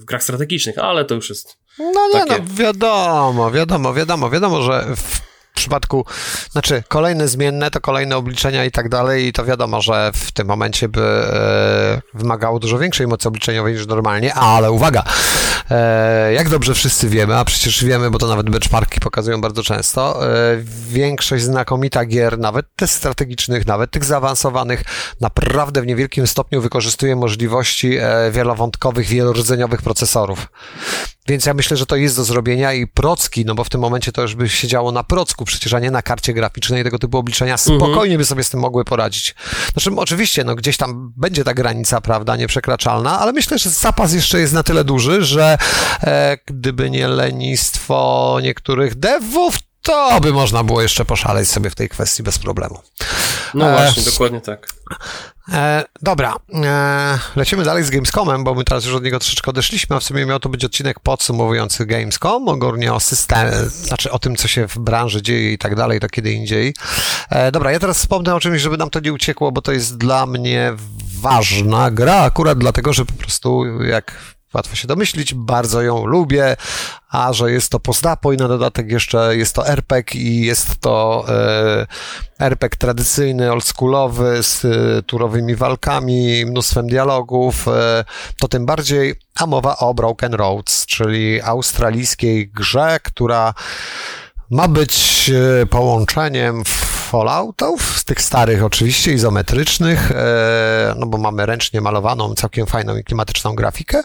w 0.00 0.04
grach 0.04 0.22
strategicznych, 0.22 0.78
ale 0.78 1.04
to 1.04 1.14
już 1.14 1.28
jest. 1.28 1.56
No 1.78 2.08
nie, 2.14 2.26
takie... 2.26 2.42
no 2.42 2.54
wiadomo, 2.54 3.50
wiadomo, 3.50 3.94
wiadomo, 3.94 4.30
wiadomo, 4.30 4.62
że 4.62 4.96
w 4.96 5.27
przypadku, 5.58 6.04
znaczy 6.50 6.82
kolejne 6.88 7.28
zmienne 7.28 7.70
to 7.70 7.80
kolejne 7.80 8.16
obliczenia 8.16 8.64
i 8.64 8.70
tak 8.70 8.88
dalej 8.88 9.26
i 9.26 9.32
to 9.32 9.44
wiadomo, 9.44 9.82
że 9.82 10.10
w 10.14 10.32
tym 10.32 10.46
momencie 10.46 10.88
by 10.88 11.00
e, 11.02 12.02
wymagało 12.14 12.58
dużo 12.58 12.78
większej 12.78 13.06
mocy 13.06 13.28
obliczeniowej 13.28 13.74
niż 13.74 13.86
normalnie, 13.86 14.34
ale 14.34 14.70
uwaga, 14.70 15.02
e, 15.70 16.32
jak 16.32 16.48
dobrze 16.48 16.74
wszyscy 16.74 17.08
wiemy, 17.08 17.36
a 17.36 17.44
przecież 17.44 17.84
wiemy, 17.84 18.10
bo 18.10 18.18
to 18.18 18.26
nawet 18.26 18.50
benchmarki 18.50 19.00
pokazują 19.00 19.40
bardzo 19.40 19.62
często, 19.62 20.26
e, 20.26 20.56
większość 20.88 21.44
znakomita 21.44 22.04
gier, 22.04 22.38
nawet 22.38 22.66
tych 22.76 22.90
strategicznych, 22.90 23.66
nawet 23.66 23.90
tych 23.90 24.04
zaawansowanych, 24.04 24.82
naprawdę 25.20 25.82
w 25.82 25.86
niewielkim 25.86 26.26
stopniu 26.26 26.60
wykorzystuje 26.60 27.16
możliwości 27.16 27.96
e, 27.96 28.30
wielowątkowych, 28.30 29.06
wielorzeniowych 29.06 29.82
procesorów. 29.82 30.46
Więc 31.28 31.46
ja 31.46 31.54
myślę, 31.54 31.76
że 31.76 31.86
to 31.86 31.96
jest 31.96 32.16
do 32.16 32.24
zrobienia 32.24 32.72
i 32.72 32.86
procki, 32.86 33.44
no 33.44 33.54
bo 33.54 33.64
w 33.64 33.70
tym 33.70 33.80
momencie 33.80 34.12
to 34.12 34.22
już 34.22 34.34
by 34.34 34.48
się 34.48 34.68
działo 34.68 34.92
na 34.92 35.04
procku 35.04 35.44
przecież, 35.44 35.74
a 35.74 35.80
nie 35.80 35.90
na 35.90 36.02
karcie 36.02 36.32
graficznej 36.34 36.84
tego 36.84 36.98
typu 36.98 37.18
obliczenia, 37.18 37.52
mhm. 37.52 37.78
spokojnie 37.78 38.18
by 38.18 38.24
sobie 38.24 38.44
z 38.44 38.50
tym 38.50 38.60
mogły 38.60 38.84
poradzić. 38.84 39.34
Znaczy, 39.72 39.90
oczywiście, 39.96 40.44
no 40.44 40.54
gdzieś 40.54 40.76
tam 40.76 41.12
będzie 41.16 41.44
ta 41.44 41.54
granica, 41.54 42.00
prawda, 42.00 42.36
nieprzekraczalna, 42.36 43.18
ale 43.18 43.32
myślę, 43.32 43.58
że 43.58 43.70
zapas 43.70 44.12
jeszcze 44.12 44.40
jest 44.40 44.52
na 44.52 44.62
tyle 44.62 44.84
duży, 44.84 45.24
że 45.24 45.58
e, 46.02 46.38
gdyby 46.46 46.90
nie 46.90 47.08
lenistwo 47.08 48.38
niektórych 48.42 48.94
devów, 48.94 49.58
to 49.82 50.20
by 50.20 50.32
można 50.32 50.64
było 50.64 50.82
jeszcze 50.82 51.04
poszaleć 51.04 51.48
sobie 51.48 51.70
w 51.70 51.74
tej 51.74 51.88
kwestii 51.88 52.22
bez 52.22 52.38
problemu. 52.38 52.80
No 53.54 53.70
właśnie, 53.70 54.02
e, 54.02 54.06
dokładnie 54.06 54.40
tak. 54.40 54.68
E, 55.52 55.84
dobra, 56.02 56.36
e, 56.64 57.18
lecimy 57.36 57.64
dalej 57.64 57.84
z 57.84 57.90
Gamescomem, 57.90 58.44
bo 58.44 58.54
my 58.54 58.64
teraz 58.64 58.84
już 58.84 58.94
od 58.94 59.04
niego 59.04 59.18
troszeczkę 59.18 59.50
odeszliśmy, 59.50 59.96
a 59.96 60.00
w 60.00 60.04
sumie 60.04 60.26
miał 60.26 60.40
to 60.40 60.48
być 60.48 60.64
odcinek 60.64 61.00
podsumowujący 61.00 61.86
Gamescom, 61.86 62.48
ogólnie 62.48 62.92
o 62.94 63.00
systemie, 63.00 63.52
znaczy 63.68 64.10
o 64.10 64.18
tym, 64.18 64.36
co 64.36 64.48
się 64.48 64.68
w 64.68 64.78
branży 64.78 65.22
dzieje 65.22 65.52
i 65.52 65.58
tak 65.58 65.74
dalej, 65.74 66.00
to 66.00 66.08
kiedy 66.08 66.32
indziej. 66.32 66.74
E, 67.30 67.52
dobra, 67.52 67.72
ja 67.72 67.78
teraz 67.78 67.98
wspomnę 67.98 68.34
o 68.34 68.40
czymś, 68.40 68.62
żeby 68.62 68.76
nam 68.76 68.90
to 68.90 69.00
nie 69.00 69.12
uciekło, 69.12 69.52
bo 69.52 69.62
to 69.62 69.72
jest 69.72 69.96
dla 69.96 70.26
mnie 70.26 70.72
ważna 71.20 71.90
gra, 71.90 72.16
akurat 72.16 72.58
dlatego, 72.58 72.92
że 72.92 73.04
po 73.04 73.12
prostu 73.12 73.64
jak 73.84 74.12
łatwo 74.54 74.76
się 74.76 74.88
domyślić, 74.88 75.34
bardzo 75.34 75.82
ją 75.82 76.06
lubię, 76.06 76.56
a 77.10 77.32
że 77.32 77.52
jest 77.52 77.70
to 77.70 77.80
post-apo 77.80 78.32
i 78.32 78.36
na 78.36 78.48
dodatek 78.48 78.90
jeszcze 78.90 79.36
jest 79.36 79.54
to 79.54 79.68
RPG 79.68 80.20
i 80.20 80.40
jest 80.40 80.80
to 80.80 81.24
e, 81.28 81.86
RPG 82.38 82.78
tradycyjny, 82.78 83.52
oldschoolowy, 83.52 84.42
z 84.42 84.64
e, 84.64 85.02
turowymi 85.02 85.56
walkami, 85.56 86.46
mnóstwem 86.46 86.86
dialogów, 86.86 87.68
e, 87.68 88.04
to 88.40 88.48
tym 88.48 88.66
bardziej, 88.66 89.14
a 89.36 89.46
mowa 89.46 89.76
o 89.76 89.94
Broken 89.94 90.34
Roads, 90.34 90.86
czyli 90.86 91.42
australijskiej 91.42 92.48
grze, 92.48 92.98
która 93.02 93.54
ma 94.50 94.68
być 94.68 95.30
e, 95.62 95.66
połączeniem 95.66 96.62
Falloutów, 97.08 97.98
z 97.98 98.04
tych 98.04 98.22
starych 98.22 98.64
oczywiście, 98.64 99.12
izometrycznych, 99.12 100.10
e, 100.10 100.94
no 100.98 101.06
bo 101.06 101.18
mamy 101.18 101.46
ręcznie 101.46 101.80
malowaną, 101.80 102.34
całkiem 102.34 102.66
fajną 102.66 102.96
i 102.96 103.04
klimatyczną 103.04 103.54
grafikę 103.54 104.02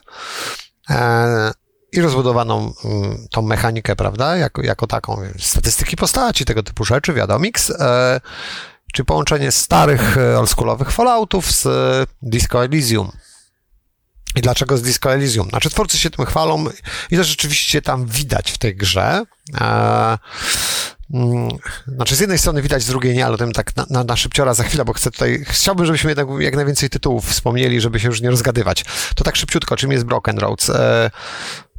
e, 0.89 1.51
i 1.91 2.01
rozbudowaną 2.01 2.73
mm, 2.85 3.27
tą 3.31 3.41
mechanikę, 3.41 3.95
prawda, 3.95 4.37
jako, 4.37 4.61
jako 4.61 4.87
taką, 4.87 5.17
statystyki 5.39 5.95
postaci, 5.95 6.45
tego 6.45 6.63
typu 6.63 6.85
rzeczy, 6.85 7.13
wiadomix, 7.13 7.73
czy 8.93 9.05
połączenie 9.05 9.51
starych 9.51 10.17
oldschoolowych 10.37 10.91
Falloutów 10.91 11.51
z 11.51 11.67
Disco 12.21 12.65
Elysium. 12.65 13.11
I 14.35 14.41
dlaczego 14.41 14.77
z 14.77 14.81
Disco 14.81 15.13
Elysium? 15.13 15.49
Znaczy, 15.49 15.69
twórcy 15.69 15.97
się 15.97 16.09
tym 16.09 16.25
chwalą 16.25 16.65
i 17.11 17.17
to 17.17 17.23
rzeczywiście 17.23 17.81
tam 17.81 18.05
widać 18.05 18.51
w 18.51 18.57
tej 18.57 18.75
grze. 18.75 19.25
Mm, 21.13 21.49
znaczy, 21.87 22.15
z 22.15 22.19
jednej 22.19 22.37
strony 22.37 22.61
widać, 22.61 22.83
z 22.83 22.87
drugiej 22.87 23.15
nie, 23.15 23.25
ale 23.25 23.35
o 23.35 23.37
tym 23.37 23.51
tak 23.51 23.75
na, 23.75 23.85
na, 23.89 24.03
na 24.03 24.15
szybciora 24.15 24.53
za 24.53 24.63
chwilę, 24.63 24.85
bo 24.85 24.93
chcę 24.93 25.11
tutaj, 25.11 25.43
chciałbym, 25.47 25.85
żebyśmy 25.85 26.11
jednak 26.11 26.27
jak 26.39 26.55
najwięcej 26.55 26.89
tytułów 26.89 27.29
wspomnieli, 27.29 27.81
żeby 27.81 27.99
się 27.99 28.07
już 28.07 28.21
nie 28.21 28.29
rozgadywać. 28.29 28.85
To 29.15 29.23
tak 29.23 29.35
szybciutko, 29.35 29.75
czym 29.75 29.91
jest 29.91 30.05
Broken 30.05 30.39
Roads? 30.39 30.69
E, 30.69 31.11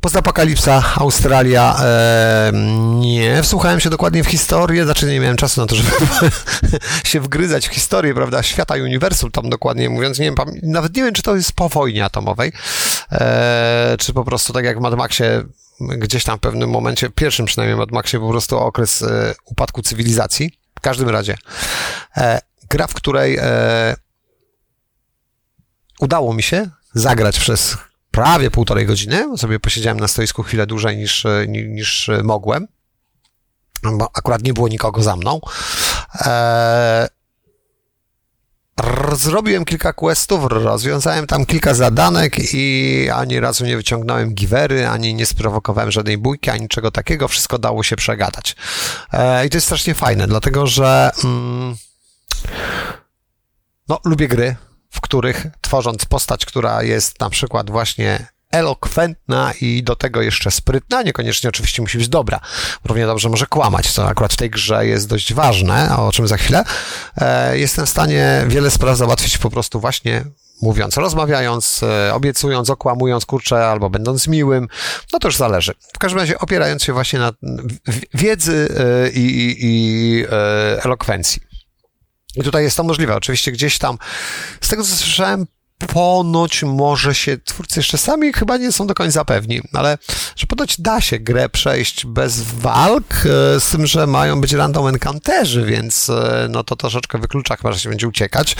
Postapokalipsa, 0.05 0.83
Australia. 0.97 1.77
E, 1.81 2.53
nie, 3.01 3.43
wsłuchałem 3.43 3.81
się 3.81 3.91
dokładnie 3.91 4.25
w 4.25 4.27
historię, 4.27 4.85
znaczy 4.85 5.07
nie 5.07 5.21
miałem 5.21 5.37
czasu 5.37 5.61
na 5.61 5.67
to, 5.67 5.75
żeby 5.75 5.91
się 7.11 7.21
wgryzać 7.21 7.69
w 7.69 7.73
historię, 7.73 8.15
prawda, 8.15 8.43
świata 8.43 8.75
uniwersum, 8.75 9.31
tam 9.31 9.51
dokładnie 9.51 9.91
mówiąc, 9.91 10.19
nie 10.19 10.25
wiem, 10.25 10.35
nawet 10.63 10.97
nie 10.97 11.03
wiem, 11.03 11.15
czy 11.15 11.23
to 11.23 11.37
jest 11.37 11.53
po 11.53 11.69
wojnie 11.69 12.05
atomowej, 12.05 12.53
e, 13.13 13.97
czy 13.99 14.13
po 14.13 14.25
prostu 14.25 14.53
tak 14.53 14.65
jak 14.65 14.79
w 14.79 14.81
Mad 14.81 14.95
Maxie, 14.95 15.45
gdzieś 15.81 16.25
tam 16.25 16.39
w 16.39 16.41
pewnym 16.41 16.71
momencie, 16.71 17.11
pierwszym 17.11 17.47
przynajmniej 17.47 17.79
Mad 17.79 17.91
Maxie, 17.91 18.21
po 18.21 18.29
prostu 18.29 18.59
okres 18.59 19.03
e, 19.03 19.35
upadku 19.45 19.83
cywilizacji. 19.83 20.59
W 20.79 20.81
każdym 20.81 21.09
razie, 21.09 21.37
e, 22.17 22.41
gra, 22.71 22.87
w 22.87 22.95
której 22.95 23.37
e, 23.41 23.97
udało 26.01 26.35
mi 26.35 26.43
się 26.43 26.71
zagrać 26.95 27.39
przez 27.39 27.77
prawie 28.11 28.51
półtorej 28.51 28.87
godziny. 28.87 29.39
Sobie 29.39 29.61
posiedziałem 29.61 30.01
na 30.01 30.09
stoisku 30.09 30.43
chwilę 30.43 30.67
dłużej 30.67 30.97
niż, 30.97 31.27
niż 31.49 32.11
mogłem, 32.23 32.69
bo 33.83 34.11
akurat 34.15 34.43
nie 34.43 34.55
było 34.55 34.69
nikogo 34.69 35.03
za 35.03 35.17
mną. 35.17 35.41
Zrobiłem 39.13 39.65
kilka 39.65 39.93
questów, 39.93 40.45
rozwiązałem 40.45 41.27
tam 41.27 41.47
kilka 41.47 41.75
zadanek 41.75 42.37
i 42.55 43.09
ani 43.15 43.41
razu 43.41 43.65
nie 43.65 43.77
wyciągnąłem 43.77 44.35
giwery, 44.35 44.89
ani 44.89 45.15
nie 45.15 45.27
sprowokowałem 45.27 45.91
żadnej 45.91 46.19
bójki, 46.19 46.51
ani 46.51 46.69
czego 46.69 46.91
takiego. 46.91 47.29
Wszystko 47.29 47.59
dało 47.59 47.83
się 47.83 47.97
przegadać. 47.97 48.57
E, 49.13 49.47
I 49.47 49.51
to 49.51 49.57
jest 49.57 49.67
strasznie 49.67 49.95
fajne, 49.95 50.27
dlatego 50.27 50.67
że 50.67 51.11
mm, 51.25 51.77
no, 53.89 54.01
lubię 54.05 54.29
gry, 54.29 54.57
w 54.91 55.01
których 55.01 55.47
tworząc 55.61 56.05
postać, 56.05 56.47
która 56.47 56.83
jest 56.83 57.21
na 57.21 57.31
przykład 57.31 57.71
właśnie 57.71 58.27
elokwentna 58.55 59.53
i 59.61 59.83
do 59.83 59.97
tego 59.97 60.23
jeszcze 60.23 60.51
sprytna, 60.51 61.03
niekoniecznie 61.03 61.49
oczywiście 61.49 61.83
musi 61.83 61.99
być 61.99 62.09
dobra. 62.09 62.41
Równie 62.85 63.07
dobrze 63.07 63.29
może 63.29 63.47
kłamać, 63.47 63.91
co 63.93 64.09
akurat 64.09 64.33
w 64.33 64.37
tej 64.37 64.51
grze 64.51 64.87
jest 64.87 65.09
dość 65.09 65.35
ważne, 65.35 65.97
o 65.97 66.13
czym 66.13 66.29
za 66.29 66.37
chwilę. 66.37 66.65
E, 67.17 67.59
jestem 67.59 67.87
w 67.87 67.89
stanie 67.89 68.45
wiele 68.49 68.71
spraw 68.71 68.99
załatwić 68.99 69.39
po 69.39 69.51
prostu 69.51 69.81
właśnie 69.81 70.25
mówiąc, 70.63 70.97
rozmawiając, 70.97 71.83
e, 71.83 72.15
obiecując, 72.15 72.71
okłamując, 72.71 73.27
kurczę, 73.27 73.67
albo 73.67 73.91
będąc 73.91 74.29
miłym, 74.29 74.69
no 75.13 75.19
to 75.19 75.29
już 75.29 75.37
zależy. 75.37 75.75
W 75.95 75.99
każdym 75.99 76.21
razie 76.21 76.39
opierając 76.39 76.83
się 76.85 76.93
właśnie 76.93 77.19
na 77.19 77.33
wiedzy 78.15 78.69
e, 78.79 79.11
i, 79.11 79.21
i, 79.21 79.57
i 79.61 80.25
elokwencji. 80.85 81.43
I 82.37 82.43
tutaj 82.43 82.65
jest 82.65 82.77
to 82.77 82.85
możliwe. 82.85 83.17
Oczywiście 83.17 83.53
gdzieś 83.53 83.79
tam, 83.79 83.99
z 84.61 84.69
tego 84.69 84.83
co 84.83 84.97
słyszałem, 84.97 85.47
ponoć 85.87 86.63
może 86.63 87.15
się, 87.15 87.39
twórcy 87.39 87.81
jeszcze 87.81 87.99
sami 87.99 88.33
chyba 88.33 88.57
nie 88.57 88.73
są 88.73 88.87
do 88.87 88.95
końca 88.95 89.25
pewni, 89.25 89.61
ale 89.73 89.99
że 90.37 90.47
ponoć 90.47 90.81
da 90.81 91.01
się 91.01 91.19
grę 91.19 91.49
przejść 91.49 92.07
bez 92.07 92.43
walk, 92.43 93.15
e, 93.27 93.61
z 93.61 93.69
tym, 93.69 93.87
że 93.87 94.07
mają 94.07 94.41
być 94.41 94.53
random 94.53 94.87
encounterzy, 94.87 95.65
więc 95.65 96.11
e, 96.11 96.47
no 96.51 96.65
to 96.65 96.77
troszeczkę 96.77 97.19
wyklucza 97.19 97.57
chyba, 97.57 97.73
że 97.73 97.81
się 97.81 97.89
będzie 97.89 98.09
uciekać. 98.09 98.57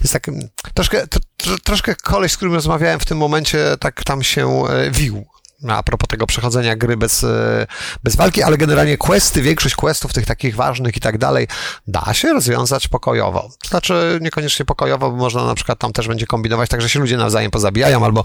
Jest 0.00 0.12
tak 0.12 0.26
troszkę, 0.74 1.06
to, 1.06 1.20
troszkę 1.64 1.94
koleś, 1.94 2.32
z 2.32 2.36
którym 2.36 2.54
rozmawiałem 2.54 3.00
w 3.00 3.04
tym 3.04 3.18
momencie, 3.18 3.76
tak 3.80 4.04
tam 4.04 4.22
się 4.22 4.64
e, 4.66 4.90
wił 4.90 5.26
a 5.66 5.82
propos 5.82 6.08
tego 6.08 6.26
przechodzenia 6.26 6.76
gry 6.76 6.96
bez, 6.96 7.24
e, 7.24 7.66
bez 8.04 8.16
walki, 8.16 8.42
ale 8.42 8.56
generalnie 8.56 8.96
questy, 8.96 9.42
większość 9.42 9.74
questów 9.74 10.12
tych 10.12 10.26
takich 10.26 10.56
ważnych 10.56 10.96
i 10.96 11.00
tak 11.00 11.18
dalej, 11.18 11.48
da 11.86 12.14
się 12.14 12.32
rozwiązać 12.32 12.88
pokojowo. 12.88 13.48
To 13.62 13.68
znaczy 13.68 14.18
niekoniecznie 14.22 14.64
pokojowo, 14.64 15.10
bo 15.10 15.16
można 15.16 15.44
na 15.44 15.54
przykład 15.54 15.78
tam 15.78 15.92
też 15.92 16.08
będzie 16.08 16.26
kombinować, 16.26 16.70
tak 16.70 16.82
że 16.82 16.88
się 16.88 17.00
ludzie 17.00 17.16
nawzajem 17.16 17.50
pozabijają, 17.50 18.04
albo 18.04 18.24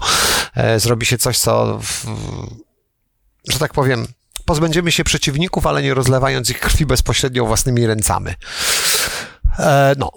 e, 0.54 0.80
zrobi 0.80 1.06
się 1.06 1.18
coś, 1.18 1.38
co, 1.38 1.78
w, 1.82 2.06
że 3.48 3.58
tak 3.58 3.72
powiem, 3.72 4.06
pozbędziemy 4.44 4.92
się 4.92 5.04
przeciwników, 5.04 5.66
ale 5.66 5.82
nie 5.82 5.94
rozlewając 5.94 6.50
ich 6.50 6.60
krwi 6.60 6.86
bezpośrednio 6.86 7.46
własnymi 7.46 7.86
ręcami. 7.86 8.30
E, 9.58 9.94
no, 9.98 10.10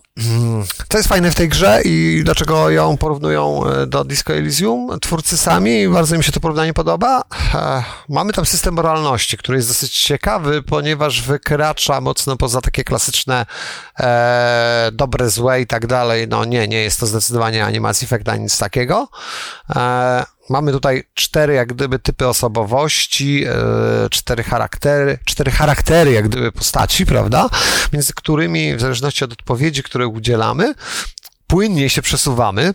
to 0.88 0.98
jest 0.98 1.10
fajne 1.10 1.32
w 1.32 1.36
tej 1.36 1.50
grze 1.50 1.82
i 1.86 2.22
dlaczego 2.24 2.70
ją 2.70 2.98
porównują 2.98 3.66
e, 3.66 3.88
do 3.88 4.04
Disco 4.04 4.34
Elysium? 4.34 5.00
Twórcy 5.02 5.38
sami, 5.38 5.90
bardzo 5.90 6.18
mi 6.18 6.24
się 6.24 6.32
to 6.32 6.40
porównanie 6.40 6.74
podoba. 6.74 7.22
E, 7.54 7.84
mamy 8.10 8.34
tam 8.34 8.46
system 8.46 8.74
moralności, 8.74 9.38
który 9.38 9.58
jest 9.58 9.68
dosyć 9.68 9.98
ciekawy, 9.98 10.64
ponieważ 10.64 11.22
wykracza 11.22 12.02
mocno 12.02 12.38
poza 12.38 12.62
takie 12.62 12.84
klasyczne 12.84 13.46
e, 14.00 14.90
dobre, 14.94 15.30
złe 15.30 15.62
i 15.62 15.68
tak 15.68 15.88
dalej. 15.88 16.28
No 16.28 16.46
nie, 16.46 16.68
nie 16.68 16.84
jest 16.84 17.00
to 17.00 17.06
zdecydowanie 17.06 17.66
animacji 17.66 18.06
Effect 18.06 18.30
ani 18.30 18.44
nic 18.44 18.58
takiego. 18.58 19.08
E, 19.76 20.37
Mamy 20.50 20.72
tutaj 20.72 21.04
cztery 21.14 21.54
jak 21.54 21.74
gdyby 21.74 22.00
typy 22.00 22.28
osobowości, 22.28 23.46
e, 23.46 24.10
cztery 24.10 24.44
charaktery, 24.44 25.18
cztery 25.26 25.52
charaktery 25.52 26.12
jak 26.12 26.28
gdyby 26.28 26.52
postaci, 26.52 27.06
prawda? 27.06 27.50
Między 27.94 28.14
którymi, 28.14 28.76
w 28.76 28.82
zależności 28.82 29.24
od 29.24 29.32
odpowiedzi, 29.32 29.84
które 29.84 30.08
udzielamy, 30.08 30.74
płynnie 31.48 31.90
się 31.90 32.02
przesuwamy, 32.02 32.74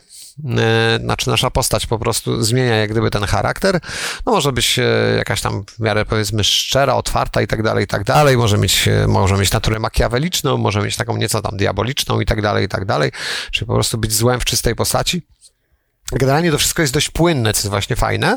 e, 0.58 0.98
znaczy 1.02 1.30
nasza 1.30 1.50
postać 1.50 1.86
po 1.86 1.98
prostu 1.98 2.42
zmienia 2.42 2.76
jak 2.76 2.90
gdyby 2.90 3.10
ten 3.10 3.24
charakter. 3.24 3.80
No 4.26 4.32
może 4.32 4.52
być 4.52 4.78
e, 4.78 4.82
jakaś 5.16 5.40
tam 5.40 5.64
w 5.64 5.80
miarę 5.80 6.04
powiedzmy 6.04 6.44
szczera, 6.44 6.94
otwarta 6.94 7.42
i 7.42 7.46
tak 7.46 7.62
dalej, 7.62 7.84
i 7.84 7.86
tak 7.86 8.04
dalej. 8.04 8.36
Może 8.36 8.58
mieć, 8.58 8.88
może 9.08 9.36
mieć 9.36 9.52
naturę 9.52 9.78
makiaweliczną, 9.78 10.56
może 10.56 10.82
mieć 10.82 10.96
taką 10.96 11.16
nieco 11.16 11.42
tam 11.42 11.56
diaboliczną 11.56 12.20
i 12.20 12.26
tak 12.26 12.42
dalej, 12.42 12.64
i 12.64 12.68
tak 12.68 12.84
dalej. 12.84 13.12
Czyli 13.50 13.66
po 13.66 13.74
prostu 13.74 13.98
być 13.98 14.12
złem 14.12 14.40
w 14.40 14.44
czystej 14.44 14.74
postaci. 14.74 15.22
Generalnie 16.12 16.50
to 16.50 16.58
wszystko 16.58 16.82
jest 16.82 16.94
dość 16.94 17.10
płynne, 17.10 17.52
co 17.52 17.58
jest 17.58 17.68
właśnie 17.68 17.96
fajne. 17.96 18.36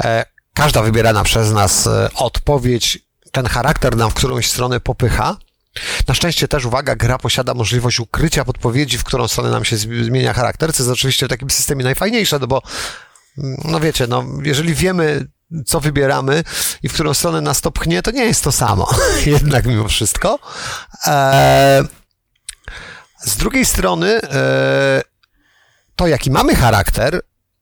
E, 0.00 0.24
każda 0.54 0.82
wybierana 0.82 1.24
przez 1.24 1.52
nas 1.52 1.86
e, 1.86 2.08
odpowiedź, 2.14 2.98
ten 3.32 3.46
charakter 3.46 3.96
nam 3.96 4.10
w 4.10 4.14
którąś 4.14 4.50
stronę 4.50 4.80
popycha. 4.80 5.36
Na 6.08 6.14
szczęście 6.14 6.48
też, 6.48 6.64
uwaga, 6.64 6.96
gra 6.96 7.18
posiada 7.18 7.54
możliwość 7.54 8.00
ukrycia 8.00 8.44
podpowiedzi, 8.44 8.98
w 8.98 9.04
którą 9.04 9.28
stronę 9.28 9.50
nam 9.50 9.64
się 9.64 9.76
zmienia 9.76 10.32
charakter, 10.32 10.74
co 10.74 10.82
jest 10.82 10.92
oczywiście 10.92 11.26
w 11.26 11.28
takim 11.28 11.50
systemie 11.50 11.84
najfajniejsze, 11.84 12.38
no 12.38 12.46
bo, 12.46 12.62
mm, 13.38 13.56
no 13.64 13.80
wiecie, 13.80 14.06
no, 14.06 14.24
jeżeli 14.42 14.74
wiemy, 14.74 15.26
co 15.66 15.80
wybieramy 15.80 16.44
i 16.82 16.88
w 16.88 16.92
którą 16.92 17.14
stronę 17.14 17.40
nas 17.40 17.60
to 17.60 17.70
pchnie, 17.70 18.02
to 18.02 18.10
nie 18.10 18.24
jest 18.24 18.44
to 18.44 18.52
samo, 18.52 18.94
jednak 19.26 19.66
mimo 19.66 19.88
wszystko. 19.88 20.38
E, 21.06 21.84
z 23.24 23.36
drugiej 23.36 23.66
strony, 23.66 24.22
e, 24.22 25.02
to, 25.96 26.06
jaki 26.06 26.30
mamy 26.30 26.54
charakter, 26.54 27.20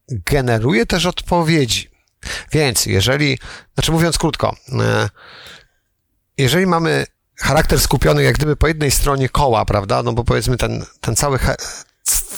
generuje 0.09 0.85
też 0.85 1.05
odpowiedzi. 1.05 1.91
Więc 2.51 2.85
jeżeli, 2.85 3.39
znaczy 3.73 3.91
mówiąc 3.91 4.17
krótko, 4.17 4.55
e, 4.79 5.09
jeżeli 6.37 6.67
mamy 6.67 7.05
charakter 7.37 7.79
skupiony 7.79 8.23
jak 8.23 8.35
gdyby 8.35 8.55
po 8.55 8.67
jednej 8.67 8.91
stronie 8.91 9.29
koła, 9.29 9.65
prawda, 9.65 10.03
no 10.03 10.13
bo 10.13 10.23
powiedzmy 10.23 10.57
ten, 10.57 10.85
ten 11.01 11.15
cały 11.15 11.39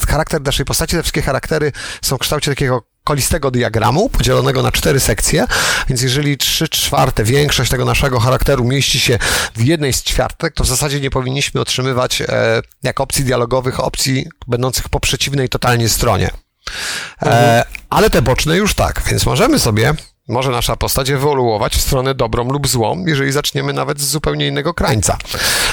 charakter 0.08 0.42
naszej 0.42 0.66
postaci, 0.66 0.96
te 0.96 1.04
wszystkie 1.04 1.22
charaktery 1.22 1.72
są 2.02 2.18
w 2.18 2.20
kształcie 2.20 2.52
takiego 2.52 2.93
kolistego 3.04 3.52
diagramu, 3.52 4.10
podzielonego 4.10 4.64
na 4.64 4.72
cztery 4.72 5.00
sekcje, 5.00 5.46
więc 5.90 6.02
jeżeli 6.02 6.38
trzy 6.38 6.70
czwarte, 6.70 7.24
większość 7.24 7.72
tego 7.72 7.86
naszego 7.86 8.20
charakteru 8.20 8.64
mieści 8.64 9.00
się 9.00 9.20
w 9.56 9.62
jednej 9.62 9.94
z 9.94 10.04
ćwiartek, 10.04 10.54
to 10.54 10.64
w 10.64 10.68
zasadzie 10.68 11.00
nie 11.00 11.10
powinniśmy 11.10 11.62
otrzymywać 11.62 12.22
e, 12.22 12.62
jak 12.84 13.02
opcji 13.02 13.26
dialogowych 13.26 13.80
opcji 13.80 14.26
będących 14.48 14.90
po 14.90 15.00
przeciwnej 15.00 15.50
totalnie 15.50 15.90
stronie. 15.90 16.28
E, 16.28 17.26
mhm. 17.26 17.64
ale 17.90 18.10
te 18.10 18.22
boczne 18.22 18.58
już 18.58 18.74
tak, 18.74 19.02
więc 19.10 19.26
możemy 19.26 19.60
sobie 19.60 19.94
może 20.28 20.52
nasza 20.52 20.76
postać 20.76 21.10
ewoluować 21.10 21.76
w 21.76 21.82
stronę 21.82 22.16
dobrą 22.16 22.50
lub 22.50 22.68
złą, 22.68 23.04
jeżeli 23.08 23.32
zaczniemy 23.32 23.74
nawet 23.74 24.02
z 24.02 24.08
zupełnie 24.08 24.48
innego 24.48 24.74
krańca. 24.74 25.18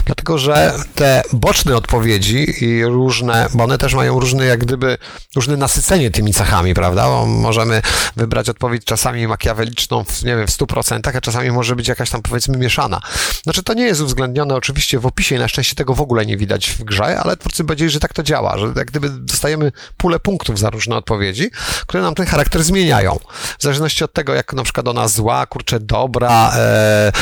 Dlatego, 0.07 0.38
że 0.38 0.74
te 0.94 1.22
boczne 1.32 1.76
odpowiedzi 1.76 2.64
i 2.64 2.84
różne, 2.84 3.46
bo 3.55 3.64
one 3.64 3.78
też 3.78 3.94
mają 3.94 4.20
różne, 4.20 4.44
jak 4.44 4.61
gdyby, 4.61 4.98
różne 5.36 5.57
nasycenie 5.57 6.11
tymi 6.11 6.34
cechami, 6.34 6.74
prawda? 6.74 7.07
Bo 7.07 7.26
możemy 7.26 7.82
wybrać 8.16 8.48
odpowiedź 8.48 8.84
czasami 8.84 9.26
makiaweliczną, 9.26 10.05
w, 10.05 10.22
nie 10.22 10.36
wiem, 10.36 10.46
w 10.46 10.51
100%, 10.51 11.16
a 11.16 11.20
czasami 11.20 11.51
może 11.51 11.76
być 11.76 11.88
jakaś 11.88 12.11
tam, 12.11 12.22
powiedzmy, 12.22 12.59
mieszana. 12.59 13.01
Znaczy, 13.42 13.62
to 13.62 13.74
nie 13.74 13.84
jest 13.84 14.01
uwzględnione 14.01 14.55
oczywiście 14.55 14.98
w 14.98 15.07
opisie 15.07 15.36
i 15.36 15.38
na 15.38 15.48
szczęście 15.48 15.74
tego 15.74 15.94
w 15.94 16.01
ogóle 16.01 16.26
nie 16.26 16.36
widać 16.36 16.70
w 16.70 16.84
grze, 16.84 17.20
ale 17.20 17.36
twórcy 17.36 17.64
powiedzieli, 17.64 17.90
że 17.90 18.01
tak 18.01 18.12
to 18.12 18.22
działa, 18.22 18.59
że 18.59 18.72
jak 18.76 18.86
gdyby 18.86 19.11
dostajemy 19.11 19.72
pulę 19.96 20.20
punktów 20.20 20.59
za 20.59 20.70
różne 20.70 20.96
odpowiedzi, 20.96 21.51
które 21.86 22.03
nam 22.03 22.14
ten 22.14 22.26
charakter 22.26 22.62
zmieniają. 22.62 23.18
W 23.59 23.62
zależności 23.62 24.05
od 24.05 24.12
tego, 24.12 24.39
jak 24.41 24.53
na 24.53 24.62
przykład 24.62 24.88
ona 24.88 25.09
zła, 25.09 25.47
kurczę, 25.47 25.80
dobra, 25.80 26.53
e, 26.57 27.12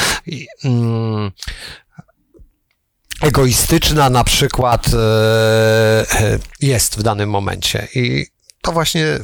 mm, 0.65 1.31
egoistyczna 3.23 4.11
na 4.11 4.25
przykład 4.25 4.87
e, 4.89 4.97
e, 6.21 6.39
jest 6.61 6.99
w 6.99 7.03
danym 7.03 7.31
momencie. 7.31 7.89
I 7.95 8.27
to 8.63 8.73
właśnie 8.73 9.19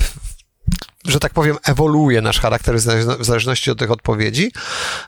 że 1.04 1.20
tak 1.20 1.32
powiem, 1.32 1.56
ewoluuje 1.64 2.20
nasz 2.20 2.40
charakter 2.40 2.76
w 3.18 3.24
zależności 3.24 3.70
od 3.70 3.78
tych 3.78 3.90
odpowiedzi. 3.90 4.52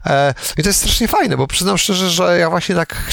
E, 0.07 0.35
I 0.57 0.63
to 0.63 0.69
jest 0.69 0.79
strasznie 0.79 1.09
fajne, 1.09 1.37
bo 1.37 1.47
przyznam 1.47 1.79
szczerze, 1.79 2.11
że 2.11 2.39
ja 2.39 2.51
właśnie 2.51 2.75
tak, 2.75 3.13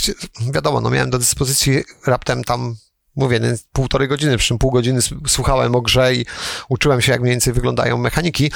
wiadomo, 0.54 0.82
no 0.82 0.90
miałem 0.90 1.10
do 1.10 1.20
dyspozycji 1.20 1.84
raptem 2.08 2.44
tam 2.44 2.76
mówię, 3.16 3.40
półtorej 3.74 4.08
godziny, 4.08 4.38
przy 4.38 4.48
czym 4.48 4.58
pół 4.58 4.72
godziny 4.72 5.00
słuchałem 5.28 5.76
o 5.76 5.82
grze 5.82 6.16
i 6.16 6.26
uczyłem 6.70 7.02
się, 7.02 7.12
jak 7.12 7.22
mniej 7.22 7.34
więcej 7.34 7.54
wyglądają 7.54 7.98
mechaniki, 7.98 8.52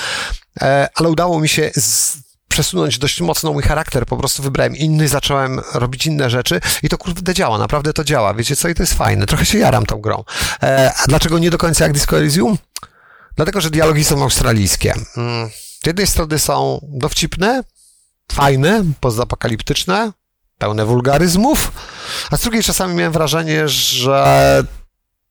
ale 0.95 1.09
udało 1.09 1.39
mi 1.39 1.49
się 1.49 1.71
z, 1.75 2.17
przesunąć 2.47 2.97
dość 2.97 3.21
mocno 3.21 3.53
mój 3.53 3.63
charakter, 3.63 4.05
po 4.05 4.17
prostu 4.17 4.43
wybrałem 4.43 4.75
inny, 4.75 5.07
zacząłem 5.07 5.61
robić 5.73 6.05
inne 6.05 6.29
rzeczy 6.29 6.61
i 6.83 6.89
to 6.89 6.97
kurde 6.97 7.33
działa, 7.33 7.57
naprawdę 7.57 7.93
to 7.93 8.03
działa, 8.03 8.33
wiecie 8.33 8.55
co, 8.55 8.69
i 8.69 8.75
to 8.75 8.83
jest 8.83 8.93
fajne, 8.93 9.25
trochę 9.25 9.45
się 9.45 9.57
jaram 9.57 9.85
tą 9.85 9.97
grą. 9.97 10.23
E, 10.63 10.91
a 10.97 11.07
dlaczego 11.07 11.39
nie 11.39 11.49
do 11.49 11.57
końca 11.57 11.83
jak 11.83 11.93
Disco 11.93 12.17
Elysium? 12.17 12.57
Dlatego, 13.35 13.61
że 13.61 13.69
dialogi 13.69 14.03
są 14.03 14.23
australijskie. 14.23 14.93
Mm, 15.17 15.49
z 15.83 15.87
jednej 15.87 16.07
strony 16.07 16.39
są 16.39 16.79
dowcipne, 16.83 17.63
fajne, 18.31 18.83
pozapokaliptyczne, 18.99 20.11
pełne 20.57 20.85
wulgaryzmów, 20.85 21.71
a 22.31 22.37
z 22.37 22.41
drugiej 22.41 22.63
czasami 22.63 22.95
miałem 22.95 23.13
wrażenie, 23.13 23.69
że 23.69 24.63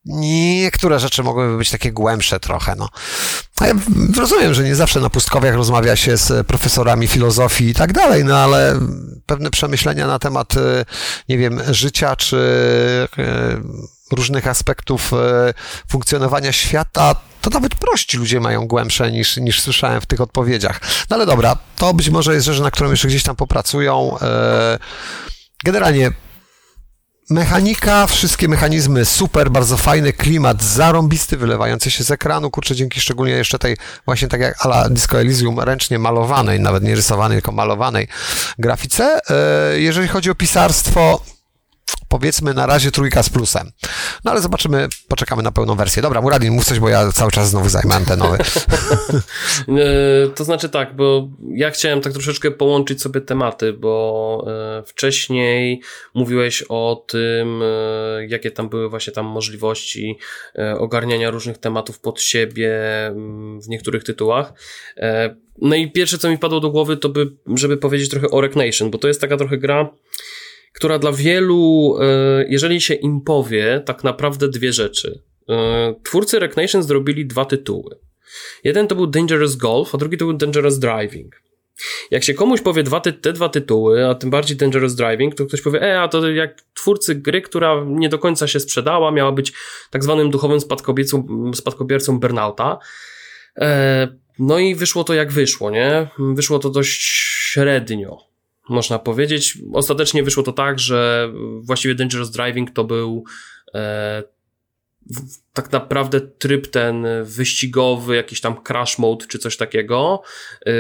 niektóre 0.07 1.01
rzeczy 1.01 1.23
mogłyby 1.23 1.59
być 1.59 1.71
takie 1.71 1.93
głębsze 1.93 2.41
trochę, 2.41 2.75
no. 2.77 2.89
Ja 3.61 3.73
rozumiem, 4.17 4.55
że 4.55 4.65
nie 4.65 4.75
zawsze 4.75 5.01
na 5.01 5.11
pustkowiach 5.11 5.55
rozmawia 5.55 5.97
się 5.97 6.17
z 6.17 6.47
profesorami 6.47 7.09
filozofii 7.09 7.69
i 7.69 7.75
tak 7.75 7.93
dalej, 7.93 8.25
no 8.25 8.39
ale 8.39 8.81
pewne 9.27 9.51
przemyślenia 9.51 10.07
na 10.07 10.19
temat, 10.19 10.55
nie 11.29 11.39
wiem, 11.39 11.61
życia 11.71 12.17
czy 12.17 12.39
e, 13.19 14.17
różnych 14.17 14.47
aspektów 14.47 15.13
e, 15.13 15.55
funkcjonowania 15.89 16.53
świata, 16.53 17.17
to 17.41 17.51
nawet 17.51 17.75
prości 17.75 18.17
ludzie 18.17 18.41
mają 18.41 18.67
głębsze 18.67 19.13
niż, 19.13 19.37
niż 19.37 19.61
słyszałem 19.61 20.01
w 20.01 20.07
tych 20.07 20.21
odpowiedziach. 20.21 20.81
No 21.11 21.17
ale 21.17 21.27
dobra, 21.27 21.57
to 21.77 21.95
być 21.95 22.11
może 22.11 22.35
jest 22.35 22.47
rzecz, 22.47 22.61
na 22.61 22.71
którą 22.71 22.91
jeszcze 22.91 23.09
gdzieś 23.09 23.23
tam 23.23 23.37
popracują. 23.37 24.17
Generalnie 25.65 26.11
Mechanika, 27.31 28.07
wszystkie 28.07 28.49
mechanizmy 28.49 29.05
super, 29.05 29.51
bardzo 29.51 29.77
fajny 29.77 30.13
klimat, 30.13 30.63
zarąbisty, 30.63 31.37
wylewający 31.37 31.91
się 31.91 32.05
z 32.05 32.11
ekranu, 32.11 32.51
kurczę, 32.51 32.75
dzięki 32.75 33.01
szczególnie 33.01 33.33
jeszcze 33.33 33.59
tej 33.59 33.77
właśnie 34.05 34.29
tak 34.29 34.41
jak 34.41 34.67
ala 34.67 34.89
Disco 34.89 35.21
Elysium, 35.21 35.61
ręcznie 35.61 35.99
malowanej, 35.99 36.61
nawet 36.61 36.83
nie 36.83 36.95
rysowanej, 36.95 37.37
tylko 37.37 37.53
malowanej 37.53 38.09
grafice. 38.59 39.21
E, 39.31 39.81
jeżeli 39.81 40.09
chodzi 40.09 40.31
o 40.31 40.35
pisarstwo, 40.35 41.21
powiedzmy 42.09 42.55
na 42.55 42.67
razie 42.67 42.91
trójka 42.91 43.23
z 43.23 43.31
plusem. 43.31 43.71
No 44.25 44.31
ale 44.31 44.41
zobaczymy, 44.41 44.89
poczekamy 45.09 45.43
na 45.43 45.53
pełną 45.53 45.75
wersję. 45.75 46.03
Dobra, 46.03 46.21
Muradin, 46.21 46.53
mów 46.53 46.65
coś, 46.65 46.79
bo 46.79 46.89
ja 46.89 47.13
cały 47.13 47.31
czas 47.31 47.51
znowu 47.51 47.69
zajmę 47.69 47.95
antenowy. 47.95 48.39
E, 49.69 50.29
to 50.29 50.45
znaczy 50.45 50.69
tak, 50.69 50.97
bo 50.97 51.29
ja 51.55 51.71
chciałem 51.71 52.01
tak 52.01 52.13
troszeczkę 52.13 52.51
połączyć 52.51 53.03
sobie 53.03 53.21
tematy, 53.21 53.73
bo 53.73 54.47
e, 54.49 54.83
wcześniej 54.83 55.81
mówiłeś 56.15 56.65
o 56.69 57.05
tym, 57.09 57.63
e, 57.63 58.27
jakie 58.27 58.51
tam 58.51 58.69
były 58.69 58.89
właśnie 58.89 59.13
tam 59.13 59.27
możliwości 59.27 60.19
ogarniania 60.79 61.31
różnych 61.31 61.59
tematów 61.59 62.01
pod 62.01 62.21
siebie 62.21 62.73
mm, 63.07 63.61
w 63.61 63.69
niektórych 63.69 64.05
tytułach. 64.05 64.53
No 65.63 65.77
i 65.77 65.91
pierwsze, 65.91 66.19
co 66.19 66.31
mi 66.31 66.39
padło 66.39 66.61
do 66.61 66.71
głowy, 66.71 66.97
to 66.97 67.09
by, 67.09 67.33
żeby 67.55 67.77
powiedzieć 67.77 68.11
trochę 68.11 68.31
o 68.31 68.41
Rec 68.41 68.57
Nation, 68.57 68.91
bo 68.91 68.99
to 68.99 69.09
jest 69.09 69.21
taka 69.21 69.37
trochę 69.37 69.59
gra, 69.59 69.91
która 70.77 70.99
dla 70.99 71.13
wielu, 71.13 71.97
jeżeli 72.49 72.81
się 72.81 72.95
im 72.95 73.21
powie, 73.21 73.83
tak 73.87 74.05
naprawdę 74.05 74.49
dwie 74.49 74.73
rzeczy. 74.73 75.23
Twórcy 76.05 76.39
Rec 76.39 76.57
Nation 76.57 76.83
zrobili 76.83 77.27
dwa 77.27 77.45
tytuły. 77.45 77.99
Jeden 78.65 78.89
to 78.89 78.95
był 78.95 79.07
Dangerous 79.07 79.57
Golf, 79.57 79.95
a 79.95 79.99
drugi 79.99 80.17
to 80.17 80.25
był 80.25 80.35
Dangerous 80.35 80.79
Driving. 80.79 81.43
Jak 82.11 82.25
się 82.25 82.35
komuś 82.35 82.61
powie 82.61 82.83
dwa 82.83 83.01
ty, 83.01 83.13
te 83.13 83.33
dwa 83.33 83.49
tytuły, 83.49 84.07
a 84.07 84.15
tym 84.15 84.31
bardziej 84.31 84.57
Dangerous 84.57 84.95
Driving, 84.95 85.35
to 85.35 85.47
ktoś 85.47 85.63
powie, 85.63 85.83
e, 85.83 86.01
a 86.01 86.09
to 86.09 86.31
jak 86.31 86.63
twórcy 86.75 87.15
gry, 87.15 87.43
która 87.43 87.85
nie 87.87 88.09
do 88.09 88.19
końca 88.19 88.49
się 88.49 88.61
sprzedała, 88.61 89.11
miała 89.11 89.33
być 89.33 89.53
tak 89.91 90.05
zwanym 90.05 90.31
duchowym 90.31 90.61
spadkobiercą, 90.61 91.27
spadkobiercą 91.55 92.21
Burnouta. 92.21 92.79
E, 93.59 94.09
no 94.39 94.59
i 94.59 94.75
wyszło 94.75 95.05
to 95.05 95.15
jak 95.15 95.33
wyszło, 95.33 95.71
nie? 95.71 96.09
Wyszło 96.19 96.59
to 96.59 96.71
dość 96.71 97.03
średnio, 97.53 98.19
można 98.69 98.99
powiedzieć. 98.99 99.59
Ostatecznie 99.73 100.23
wyszło 100.23 100.43
to 100.43 100.53
tak, 100.53 100.79
że 100.79 101.33
właściwie 101.61 101.95
Dangerous 101.95 102.31
Driving 102.31 102.71
to 102.71 102.85
był 102.85 103.25
e, 103.75 104.23
tak 105.53 105.73
naprawdę 105.73 106.21
tryb 106.21 106.67
ten 106.67 107.07
wyścigowy, 107.25 108.17
jakiś 108.17 108.41
tam 108.41 108.63
crash 108.63 108.99
mode 108.99 109.27
czy 109.27 109.39
coś 109.39 109.57
takiego, 109.57 110.23
yy, 110.67 110.73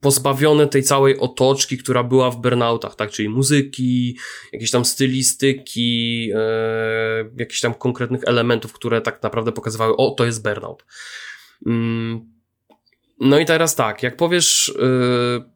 pozbawiony 0.00 0.66
tej 0.66 0.82
całej 0.82 1.18
otoczki, 1.18 1.78
która 1.78 2.02
była 2.02 2.30
w 2.30 2.40
burnoutach, 2.40 2.94
tak, 2.94 3.10
czyli 3.10 3.28
muzyki, 3.28 4.18
jakieś 4.52 4.70
tam 4.70 4.84
stylistyki, 4.84 6.26
yy, 6.26 6.34
jakichś 7.36 7.60
tam 7.60 7.74
konkretnych 7.74 8.20
elementów, 8.26 8.72
które 8.72 9.00
tak 9.00 9.22
naprawdę 9.22 9.52
pokazywały, 9.52 9.96
o, 9.96 10.10
to 10.10 10.24
jest 10.24 10.42
burnout. 10.42 10.84
Yy. 11.66 11.72
No 13.20 13.38
i 13.38 13.44
teraz 13.44 13.74
tak, 13.74 14.02
jak 14.02 14.16
powiesz 14.16 14.72
yy, 14.78 15.52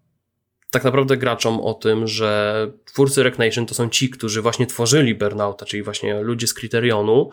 tak 0.71 0.85
naprawdę 0.85 1.17
graczom 1.17 1.61
o 1.61 1.75
tym, 1.75 2.07
że 2.07 2.71
twórcy 2.85 3.23
Rec 3.23 3.39
Nation 3.39 3.67
to 3.67 3.75
są 3.75 3.89
ci, 3.89 4.11
którzy 4.11 4.43
właśnie 4.43 4.67
tworzyli 4.67 5.15
Burnouta, 5.15 5.67
czyli 5.67 5.83
właśnie 5.83 6.21
ludzie 6.21 6.47
z 6.47 6.55
Criterionu, 6.55 7.31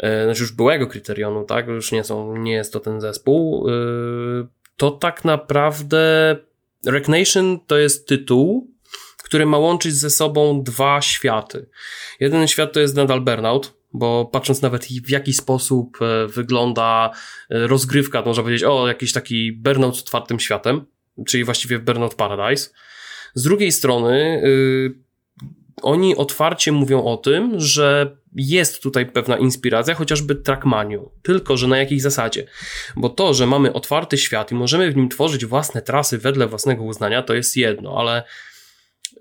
E, 0.00 0.24
znaczy 0.24 0.40
już 0.40 0.52
byłego 0.52 0.86
kryterionu, 0.86 1.44
tak, 1.44 1.68
już 1.68 1.92
nie 1.92 2.04
są, 2.04 2.36
nie 2.36 2.52
jest 2.52 2.72
to 2.72 2.80
ten 2.80 3.00
zespół, 3.00 3.68
e, 3.68 3.72
to 4.76 4.90
tak 4.90 5.24
naprawdę 5.24 6.36
Rec 6.86 7.08
Nation 7.08 7.58
to 7.66 7.78
jest 7.78 8.08
tytuł, 8.08 8.70
który 9.24 9.46
ma 9.46 9.58
łączyć 9.58 9.94
ze 9.94 10.10
sobą 10.10 10.62
dwa 10.62 11.02
światy. 11.02 11.66
Jeden 12.20 12.48
świat 12.48 12.72
to 12.72 12.80
jest 12.80 12.96
nadal 12.96 13.20
Burnout, 13.20 13.74
bo 13.92 14.24
patrząc 14.24 14.62
nawet 14.62 14.84
w 14.84 15.10
jaki 15.10 15.32
sposób 15.32 15.98
e, 16.02 16.26
wygląda 16.26 17.10
rozgrywka, 17.50 18.22
to 18.22 18.28
można 18.28 18.42
powiedzieć, 18.42 18.64
o, 18.64 18.88
jakiś 18.88 19.12
taki 19.12 19.52
Burnout 19.52 19.96
z 19.96 20.00
otwartym 20.00 20.40
światem, 20.40 20.84
czyli 21.26 21.44
właściwie 21.44 21.78
Burnout 21.78 22.14
Paradise. 22.14 22.70
Z 23.34 23.42
drugiej 23.42 23.72
strony, 23.72 24.42
yy, 24.44 24.94
oni 25.82 26.16
otwarcie 26.16 26.72
mówią 26.72 27.04
o 27.04 27.16
tym, 27.16 27.60
że 27.60 28.16
jest 28.34 28.82
tutaj 28.82 29.06
pewna 29.06 29.38
inspiracja, 29.38 29.94
chociażby 29.94 30.34
Trackmaniu. 30.34 31.10
Tylko, 31.22 31.56
że 31.56 31.68
na 31.68 31.78
jakiej 31.78 32.00
zasadzie? 32.00 32.46
Bo 32.96 33.08
to, 33.08 33.34
że 33.34 33.46
mamy 33.46 33.72
otwarty 33.72 34.18
świat 34.18 34.52
i 34.52 34.54
możemy 34.54 34.92
w 34.92 34.96
nim 34.96 35.08
tworzyć 35.08 35.46
własne 35.46 35.82
trasy 35.82 36.18
wedle 36.18 36.46
własnego 36.46 36.84
uznania, 36.84 37.22
to 37.22 37.34
jest 37.34 37.56
jedno, 37.56 37.98
ale 37.98 38.22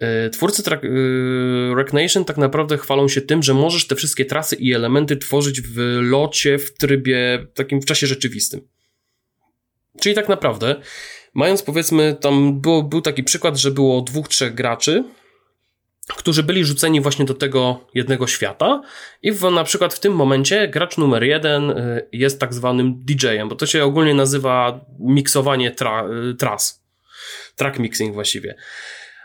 yy, 0.01 0.29
twórcy 0.29 0.63
tra- 0.63 0.83
yy, 0.83 1.75
Rec 1.75 1.93
Nation 1.93 2.25
tak 2.25 2.37
naprawdę 2.37 2.77
chwalą 2.77 3.07
się 3.07 3.21
tym, 3.21 3.43
że 3.43 3.53
możesz 3.53 3.87
te 3.87 3.95
wszystkie 3.95 4.25
trasy 4.25 4.55
i 4.55 4.73
elementy 4.73 5.17
tworzyć 5.17 5.61
w 5.61 5.77
locie, 6.01 6.57
w 6.57 6.73
trybie 6.73 7.47
takim 7.53 7.81
w 7.81 7.85
czasie 7.85 8.07
rzeczywistym. 8.07 8.61
Czyli 9.99 10.15
tak 10.15 10.29
naprawdę, 10.29 10.75
mając 11.33 11.63
powiedzmy, 11.63 12.17
tam 12.21 12.61
było, 12.61 12.83
był 12.83 13.01
taki 13.01 13.23
przykład, 13.23 13.57
że 13.57 13.71
było 13.71 14.01
dwóch, 14.01 14.27
trzech 14.27 14.53
graczy, 14.53 15.03
którzy 16.15 16.43
byli 16.43 16.65
rzuceni 16.65 17.01
właśnie 17.01 17.25
do 17.25 17.33
tego 17.33 17.87
jednego 17.93 18.27
świata 18.27 18.81
i 19.21 19.31
w, 19.31 19.51
na 19.51 19.63
przykład 19.63 19.93
w 19.93 19.99
tym 19.99 20.13
momencie 20.13 20.67
gracz 20.67 20.97
numer 20.97 21.23
jeden 21.23 21.69
y, 21.69 22.07
jest 22.11 22.39
tak 22.39 22.53
zwanym 22.53 22.95
DJ-em, 23.05 23.49
bo 23.49 23.55
to 23.55 23.65
się 23.65 23.83
ogólnie 23.83 24.13
nazywa 24.13 24.85
miksowanie 24.99 25.71
tra, 25.71 26.05
y, 26.31 26.35
tras. 26.35 26.83
Track 27.55 27.79
mixing 27.79 28.13
właściwie. 28.13 28.55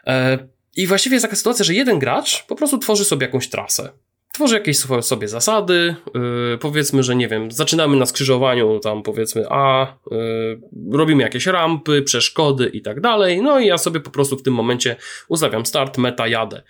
E, 0.06 0.38
I 0.76 0.86
właściwie 0.86 1.14
jest 1.14 1.24
taka 1.24 1.36
sytuacja, 1.36 1.64
że 1.64 1.74
jeden 1.74 1.98
gracz 1.98 2.46
po 2.46 2.56
prostu 2.56 2.78
tworzy 2.78 3.04
sobie 3.04 3.26
jakąś 3.26 3.48
trasę 3.48 3.92
tworzy 4.34 4.54
jakieś 4.54 4.78
sobie 5.00 5.28
zasady, 5.28 5.96
yy, 6.14 6.58
powiedzmy, 6.60 7.02
że 7.02 7.16
nie 7.16 7.28
wiem, 7.28 7.50
zaczynamy 7.50 7.96
na 7.96 8.06
skrzyżowaniu 8.06 8.80
tam 8.80 9.02
powiedzmy 9.02 9.44
A, 9.50 9.96
yy, 10.10 10.60
robimy 10.92 11.22
jakieś 11.22 11.46
rampy, 11.46 12.02
przeszkody 12.02 12.66
i 12.66 12.82
tak 12.82 13.00
dalej, 13.00 13.42
no 13.42 13.60
i 13.60 13.66
ja 13.66 13.78
sobie 13.78 14.00
po 14.00 14.10
prostu 14.10 14.36
w 14.36 14.42
tym 14.42 14.54
momencie 14.54 14.96
ustawiam 15.28 15.66
start, 15.66 15.98
meta, 15.98 16.28
jadę. 16.28 16.62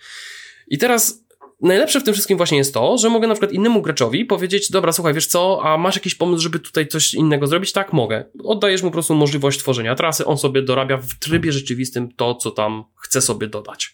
I 0.67 0.77
teraz 0.77 1.25
najlepsze 1.61 1.99
w 1.99 2.03
tym 2.03 2.13
wszystkim 2.13 2.37
właśnie 2.37 2.57
jest 2.57 2.73
to, 2.73 2.97
że 2.97 3.09
mogę 3.09 3.27
na 3.27 3.33
przykład 3.33 3.51
innemu 3.51 3.81
graczowi 3.81 4.25
powiedzieć, 4.25 4.71
dobra, 4.71 4.91
słuchaj, 4.91 5.13
wiesz 5.13 5.27
co, 5.27 5.61
a 5.63 5.77
masz 5.77 5.95
jakiś 5.95 6.15
pomysł, 6.15 6.43
żeby 6.43 6.59
tutaj 6.59 6.87
coś 6.87 7.13
innego 7.13 7.47
zrobić? 7.47 7.71
Tak, 7.71 7.93
mogę. 7.93 8.25
Oddajesz 8.43 8.83
mu 8.83 8.89
po 8.89 8.93
prostu 8.93 9.15
możliwość 9.15 9.59
tworzenia 9.59 9.95
trasy, 9.95 10.25
on 10.25 10.37
sobie 10.37 10.61
dorabia 10.61 10.97
w 10.97 11.19
trybie 11.19 11.51
rzeczywistym 11.51 12.11
to, 12.15 12.35
co 12.35 12.51
tam 12.51 12.83
chce 12.95 13.21
sobie 13.21 13.47
dodać. 13.47 13.93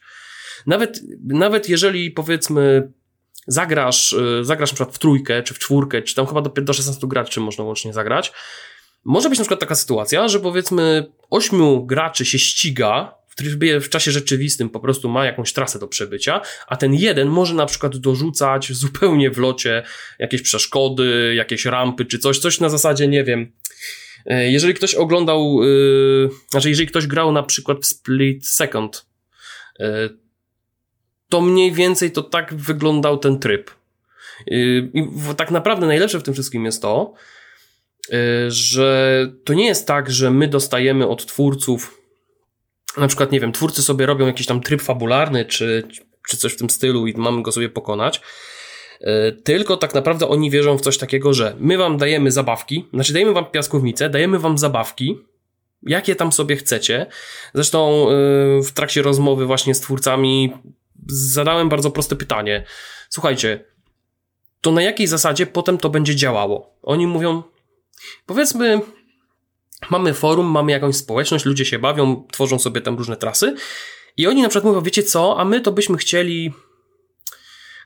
Nawet, 0.67 1.01
nawet 1.27 1.69
jeżeli 1.69 2.11
powiedzmy 2.11 2.91
zagrasz, 3.47 4.13
y, 4.13 4.45
zagrasz 4.45 4.71
na 4.71 4.75
przykład 4.75 4.95
w 4.95 4.99
trójkę, 4.99 5.43
czy 5.43 5.53
w 5.53 5.59
czwórkę, 5.59 6.01
czy 6.01 6.15
tam 6.15 6.27
chyba 6.27 6.41
do, 6.41 6.49
do 6.49 6.73
16 6.73 7.07
graczy 7.07 7.39
można 7.39 7.63
łącznie 7.63 7.93
zagrać, 7.93 8.31
może 9.03 9.29
być 9.29 9.39
na 9.39 9.43
przykład 9.43 9.59
taka 9.59 9.75
sytuacja, 9.75 10.27
że 10.27 10.39
powiedzmy 10.39 11.11
ośmiu 11.29 11.85
graczy 11.85 12.25
się 12.25 12.39
ściga 12.39 13.15
w 13.27 13.35
trybie 13.35 13.79
w 13.79 13.89
czasie 13.89 14.11
rzeczywistym 14.11 14.69
po 14.69 14.79
prostu 14.79 15.09
ma 15.09 15.25
jakąś 15.25 15.53
trasę 15.53 15.79
do 15.79 15.87
przebycia, 15.87 16.41
a 16.67 16.77
ten 16.77 16.93
jeden 16.93 17.27
może 17.27 17.53
na 17.53 17.65
przykład 17.65 17.97
dorzucać 17.97 18.73
zupełnie 18.73 19.31
w 19.31 19.37
locie 19.37 19.83
jakieś 20.19 20.41
przeszkody, 20.41 21.33
jakieś 21.35 21.65
rampy 21.65 22.05
czy 22.05 22.19
coś, 22.19 22.39
coś 22.39 22.59
na 22.59 22.69
zasadzie, 22.69 23.07
nie 23.07 23.23
wiem. 23.23 23.51
Y, 24.31 24.51
jeżeli 24.51 24.73
ktoś 24.73 24.95
oglądał, 24.95 25.63
yy, 25.63 26.29
znaczy 26.49 26.69
jeżeli 26.69 26.87
ktoś 26.87 27.07
grał 27.07 27.31
na 27.31 27.43
przykład 27.43 27.77
w 27.81 27.85
Split 27.85 28.47
Second, 28.47 29.05
yy, 29.79 30.20
to 31.31 31.41
mniej 31.41 31.71
więcej 31.71 32.11
to 32.11 32.23
tak 32.23 32.53
wyglądał 32.53 33.17
ten 33.17 33.39
tryb. 33.39 33.71
Y, 34.51 34.89
I 34.93 35.07
tak 35.37 35.51
naprawdę 35.51 35.87
najlepsze 35.87 36.19
w 36.19 36.23
tym 36.23 36.33
wszystkim 36.33 36.65
jest 36.65 36.81
to, 36.81 37.13
y, 38.09 38.51
że 38.51 39.27
to 39.43 39.53
nie 39.53 39.65
jest 39.65 39.87
tak, 39.87 40.11
że 40.11 40.31
my 40.31 40.47
dostajemy 40.47 41.07
od 41.07 41.25
twórców, 41.25 42.01
na 42.97 43.07
przykład, 43.07 43.31
nie 43.31 43.39
wiem, 43.39 43.51
twórcy 43.51 43.81
sobie 43.83 44.05
robią 44.05 44.27
jakiś 44.27 44.47
tam 44.47 44.61
tryb 44.61 44.81
fabularny, 44.81 45.45
czy, 45.45 45.87
czy 46.29 46.37
coś 46.37 46.53
w 46.53 46.57
tym 46.57 46.69
stylu 46.69 47.07
i 47.07 47.13
mamy 47.17 47.41
go 47.41 47.51
sobie 47.51 47.69
pokonać. 47.69 48.21
Y, 49.01 49.41
tylko 49.43 49.77
tak 49.77 49.93
naprawdę 49.93 50.27
oni 50.27 50.51
wierzą 50.51 50.77
w 50.77 50.81
coś 50.81 50.97
takiego, 50.97 51.33
że 51.33 51.55
my 51.59 51.77
wam 51.77 51.97
dajemy 51.97 52.31
zabawki, 52.31 52.85
znaczy 52.93 53.13
dajemy 53.13 53.33
wam 53.33 53.45
piaskownicę, 53.45 54.09
dajemy 54.09 54.39
wam 54.39 54.57
zabawki, 54.57 55.17
jakie 55.83 56.15
tam 56.15 56.31
sobie 56.31 56.55
chcecie. 56.55 57.05
Zresztą 57.53 58.07
w 58.63 58.71
trakcie 58.73 59.01
rozmowy 59.01 59.45
właśnie 59.45 59.75
z 59.75 59.79
twórcami 59.79 60.53
zadałem 61.07 61.69
bardzo 61.69 61.91
proste 61.91 62.15
pytanie. 62.15 62.65
Słuchajcie, 63.09 63.65
to 64.61 64.71
na 64.71 64.81
jakiej 64.81 65.07
zasadzie 65.07 65.45
potem 65.45 65.77
to 65.77 65.89
będzie 65.89 66.15
działało? 66.15 66.77
Oni 66.83 67.07
mówią, 67.07 67.43
powiedzmy, 68.25 68.81
mamy 69.89 70.13
forum, 70.13 70.45
mamy 70.45 70.71
jakąś 70.71 70.95
społeczność, 70.95 71.45
ludzie 71.45 71.65
się 71.65 71.79
bawią, 71.79 72.27
tworzą 72.31 72.59
sobie 72.59 72.81
tam 72.81 72.97
różne 72.97 73.17
trasy 73.17 73.55
i 74.17 74.27
oni 74.27 74.41
na 74.41 74.49
przykład 74.49 74.65
mówią, 74.65 74.81
wiecie 74.81 75.03
co, 75.03 75.39
a 75.39 75.45
my 75.45 75.61
to 75.61 75.71
byśmy 75.71 75.97
chcieli, 75.97 76.53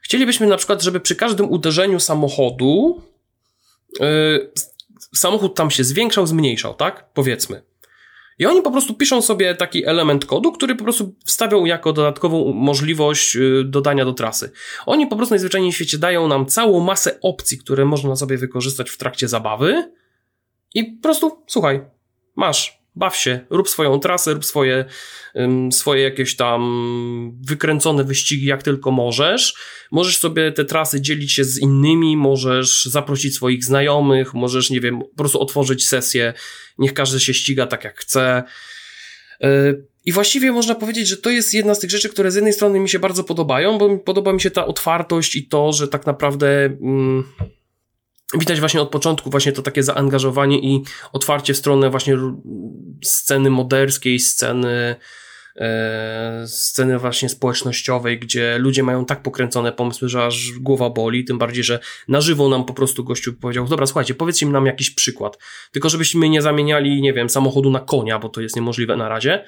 chcielibyśmy 0.01 0.47
na 0.47 0.57
przykład, 0.57 0.81
żeby 0.81 0.99
przy 0.99 1.15
każdym 1.15 1.49
uderzeniu 1.49 1.99
samochodu 1.99 3.01
yy, 3.99 4.51
samochód 5.15 5.55
tam 5.55 5.71
się 5.71 5.83
zwiększał, 5.83 6.27
zmniejszał, 6.27 6.73
tak? 6.73 7.09
Powiedzmy. 7.13 7.61
I 8.39 8.45
oni 8.45 8.61
po 8.61 8.71
prostu 8.71 8.93
piszą 8.93 9.21
sobie 9.21 9.55
taki 9.55 9.85
element 9.85 10.25
kodu, 10.25 10.51
który 10.51 10.75
po 10.75 10.83
prostu 10.83 11.15
wstawią 11.25 11.65
jako 11.65 11.93
dodatkową 11.93 12.53
możliwość 12.53 13.35
y, 13.35 13.63
dodania 13.65 14.05
do 14.05 14.13
trasy. 14.13 14.51
Oni 14.85 15.07
po 15.07 15.15
prostu 15.15 15.33
najzwyczajniej 15.33 15.71
w 15.71 15.75
świecie 15.75 15.97
dają 15.97 16.27
nam 16.27 16.45
całą 16.45 16.79
masę 16.79 17.19
opcji, 17.21 17.57
które 17.57 17.85
można 17.85 18.15
sobie 18.15 18.37
wykorzystać 18.37 18.89
w 18.89 18.97
trakcie 18.97 19.27
zabawy 19.27 19.91
i 20.73 20.83
po 20.83 21.03
prostu, 21.03 21.43
słuchaj, 21.47 21.81
masz, 22.35 22.84
baw 22.95 23.15
się, 23.15 23.39
rób 23.49 23.69
swoją 23.69 23.99
trasę, 23.99 24.33
rób 24.33 24.45
swoje, 24.45 24.85
swoje 25.71 26.03
jakieś 26.03 26.35
tam 26.35 26.61
wykręcone 27.47 28.03
wyścigi, 28.03 28.45
jak 28.45 28.63
tylko 28.63 28.91
możesz. 28.91 29.55
Możesz 29.91 30.17
sobie 30.17 30.51
te 30.51 30.65
trasy 30.65 31.01
dzielić 31.01 31.31
się 31.31 31.43
z 31.43 31.59
innymi, 31.59 32.17
możesz 32.17 32.85
zaprosić 32.85 33.35
swoich 33.35 33.63
znajomych, 33.63 34.33
możesz, 34.33 34.69
nie 34.69 34.81
wiem, 34.81 34.99
po 34.99 35.17
prostu 35.17 35.41
otworzyć 35.41 35.87
sesję, 35.87 36.33
niech 36.77 36.93
każdy 36.93 37.19
się 37.19 37.33
ściga 37.33 37.67
tak 37.67 37.83
jak 37.83 37.99
chce. 37.99 38.43
E, 39.41 39.73
I 40.05 40.11
właściwie 40.11 40.51
można 40.51 40.75
powiedzieć, 40.75 41.07
że 41.07 41.17
to 41.17 41.29
jest 41.29 41.53
jedna 41.53 41.75
z 41.75 41.79
tych 41.79 41.89
rzeczy, 41.89 42.09
które 42.09 42.31
z 42.31 42.35
jednej 42.35 42.53
strony 42.53 42.79
mi 42.79 42.89
się 42.89 42.99
bardzo 42.99 43.23
podobają, 43.23 43.77
bo 43.77 43.97
podoba 43.97 44.33
mi 44.33 44.41
się 44.41 44.51
ta 44.51 44.65
otwartość 44.65 45.35
i 45.35 45.47
to, 45.47 45.73
że 45.73 45.87
tak 45.87 46.05
naprawdę. 46.05 46.65
Mm, 46.65 47.23
widać 48.33 48.59
właśnie 48.59 48.81
od 48.81 48.89
początku 48.89 49.29
właśnie 49.29 49.51
to 49.51 49.61
takie 49.61 49.83
zaangażowanie 49.83 50.59
i 50.59 50.83
otwarcie 51.13 51.53
w 51.53 51.57
stronę 51.57 51.89
właśnie 51.89 52.17
sceny 53.03 53.49
moderskiej, 53.49 54.19
sceny 54.19 54.95
e, 55.55 56.43
sceny 56.47 56.99
właśnie 56.99 57.29
społecznościowej, 57.29 58.19
gdzie 58.19 58.57
ludzie 58.57 58.83
mają 58.83 59.05
tak 59.05 59.21
pokręcone 59.21 59.71
pomysły, 59.71 60.09
że 60.09 60.25
aż 60.25 60.51
głowa 60.51 60.89
boli, 60.89 61.25
tym 61.25 61.37
bardziej, 61.37 61.63
że 61.63 61.79
na 62.07 62.21
żywo 62.21 62.49
nam 62.49 62.65
po 62.65 62.73
prostu 62.73 63.03
gościu 63.03 63.33
powiedział, 63.33 63.67
dobra, 63.67 63.85
słuchajcie, 63.85 64.15
powiedzcie 64.15 64.45
nam 64.45 64.65
jakiś 64.65 64.89
przykład, 64.89 65.37
tylko 65.71 65.89
żebyśmy 65.89 66.29
nie 66.29 66.41
zamieniali, 66.41 67.01
nie 67.01 67.13
wiem, 67.13 67.29
samochodu 67.29 67.71
na 67.71 67.79
konia, 67.79 68.19
bo 68.19 68.29
to 68.29 68.41
jest 68.41 68.55
niemożliwe 68.55 68.97
na 68.97 69.09
razie. 69.09 69.45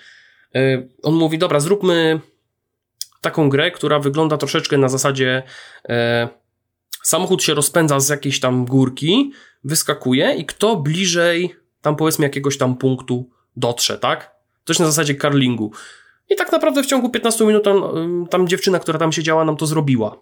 E, 0.56 0.88
on 1.04 1.14
mówi, 1.14 1.38
dobra, 1.38 1.60
zróbmy 1.60 2.20
taką 3.22 3.50
grę, 3.50 3.72
która 3.72 4.00
wygląda 4.00 4.38
troszeczkę 4.38 4.78
na 4.78 4.90
zasadzie 4.90 5.44
e, 5.90 6.30
samochód 7.08 7.44
się 7.44 7.54
rozpędza 7.54 8.00
z 8.00 8.10
jakiejś 8.10 8.40
tam 8.40 8.66
górki, 8.66 9.32
wyskakuje 9.64 10.36
i 10.36 10.46
kto 10.46 10.76
bliżej 10.76 11.56
tam 11.82 11.96
powiedzmy 11.96 12.26
jakiegoś 12.26 12.58
tam 12.58 12.78
punktu 12.78 13.30
dotrze, 13.56 13.98
tak? 13.98 14.36
Coś 14.66 14.80
na 14.80 14.86
zasadzie 14.86 15.16
karlingu. 15.16 15.72
I 16.30 16.36
tak 16.36 16.52
naprawdę 16.52 16.84
w 16.84 16.86
ciągu 16.86 17.10
15 17.10 17.46
minut 17.46 17.64
tam, 17.64 17.82
tam 18.30 18.48
dziewczyna, 18.48 18.80
która 18.80 19.00
tam 19.00 19.12
siedziała, 19.12 19.46
nam 19.46 19.58
to 19.58 19.66
zrobiła. 19.66 20.18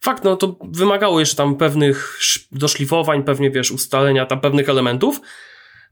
Fakt, 0.00 0.24
no 0.24 0.36
to 0.36 0.56
wymagało 0.70 1.20
jeszcze 1.20 1.36
tam 1.36 1.56
pewnych 1.56 2.18
doszlifowań, 2.52 3.22
pewnie 3.22 3.50
wiesz, 3.50 3.70
ustalenia 3.70 4.26
tam 4.26 4.40
pewnych 4.40 4.68
elementów, 4.68 5.20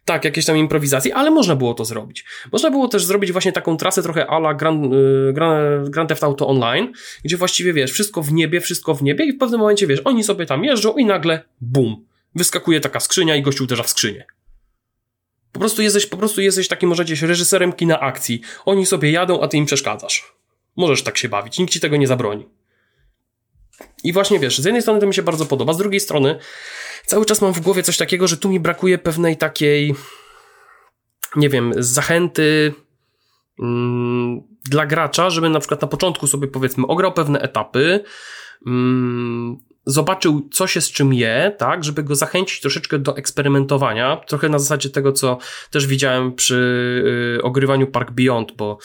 tak, 0.05 0.25
jakieś 0.25 0.45
tam 0.45 0.57
improwizacje, 0.57 1.15
ale 1.15 1.31
można 1.31 1.57
było 1.57 1.75
to 1.75 1.85
zrobić. 1.85 2.25
Można 2.53 2.71
było 2.71 2.89
też 2.89 3.05
zrobić 3.05 3.33
właśnie 3.33 3.53
taką 3.53 3.77
trasę 3.77 4.03
trochę 4.03 4.27
ala 4.27 4.55
Grand, 4.55 4.95
y, 4.95 5.33
Grand, 5.33 5.89
Grand 5.89 6.09
Theft 6.09 6.25
Auto 6.25 6.49
Online, 6.49 6.93
gdzie 7.25 7.37
właściwie 7.37 7.73
wiesz, 7.73 7.93
wszystko 7.93 8.23
w 8.23 8.33
niebie, 8.33 8.61
wszystko 8.61 8.95
w 8.95 9.03
niebie 9.03 9.25
i 9.25 9.33
w 9.33 9.39
pewnym 9.39 9.61
momencie 9.61 9.87
wiesz, 9.87 10.01
oni 10.05 10.25
sobie 10.25 10.47
tam 10.47 10.65
jeżdżą 10.65 10.97
i 10.97 11.05
nagle 11.05 11.45
bum, 11.61 12.07
wyskakuje 12.35 12.81
taka 12.81 13.01
skrzynia 13.01 13.37
i 13.37 13.43
gościu 13.43 13.65
uderza 13.65 13.83
w 13.83 13.91
skrzynię. 13.91 14.27
Po 15.53 15.61
prostu 15.61 15.83
jesteś, 15.83 16.07
po 16.07 16.17
prostu 16.17 16.41
jesteś 16.41 16.69
takim, 16.69 16.89
możecie 16.89 17.27
reżyserem 17.27 17.73
kina 17.73 18.01
akcji. 18.01 18.41
Oni 18.65 18.87
sobie 18.87 19.11
jadą, 19.11 19.41
a 19.41 19.49
ty 19.49 19.57
im 19.57 19.67
przeszkadzasz. 19.67 20.33
Możesz 20.77 21.03
tak 21.03 21.19
się 21.19 21.29
bawić, 21.29 21.59
nikt 21.59 21.73
ci 21.73 21.81
tego 21.81 21.97
nie 21.97 22.07
zabroni. 22.07 22.49
I 24.05 24.13
właśnie 24.13 24.39
wiesz, 24.39 24.59
z 24.59 24.65
jednej 24.65 24.83
strony 24.83 25.01
to 25.01 25.07
mi 25.07 25.15
się 25.15 25.23
bardzo 25.23 25.47
podoba, 25.47 25.73
z 25.73 25.79
drugiej 25.79 26.01
strony 26.01 26.39
cały 27.11 27.27
czas 27.27 27.43
mam 27.43 27.53
w 27.53 27.61
głowie 27.61 27.83
coś 27.83 27.97
takiego, 27.97 28.29
że 28.29 28.37
tu 28.37 28.49
mi 28.49 28.61
brakuje 28.61 28.99
pewnej 28.99 29.37
takiej, 29.37 29.95
nie 31.37 31.49
wiem, 31.49 31.73
zachęty 31.77 32.75
mm, 33.61 34.41
dla 34.71 34.87
gracza, 34.87 35.31
żeby 35.31 35.49
na 35.49 35.61
przykład 35.61 35.83
na 35.83 35.89
początku 35.89 36.27
sobie 36.27 36.49
powiedzmy 36.49 36.87
ograł 36.87 37.13
pewne 37.13 37.41
etapy, 37.41 38.05
mm, 38.67 39.57
zobaczył, 39.87 40.49
co 40.53 40.67
się 40.67 40.81
z 40.81 40.91
czym 40.91 41.15
je, 41.15 41.55
tak, 41.59 41.85
żeby 41.85 42.03
go 42.03 42.15
zachęcić 42.15 42.61
troszeczkę 42.61 42.99
do 42.99 43.17
eksperymentowania, 43.17 44.17
trochę 44.17 44.49
na 44.49 44.59
zasadzie 44.59 44.91
tego, 44.91 45.13
co 45.13 45.39
też 45.71 45.87
widziałem 45.87 46.33
przy 46.33 46.55
y, 47.39 47.43
ogrywaniu 47.43 47.87
Park 47.87 48.11
Beyond, 48.11 48.53
bo 48.53 48.79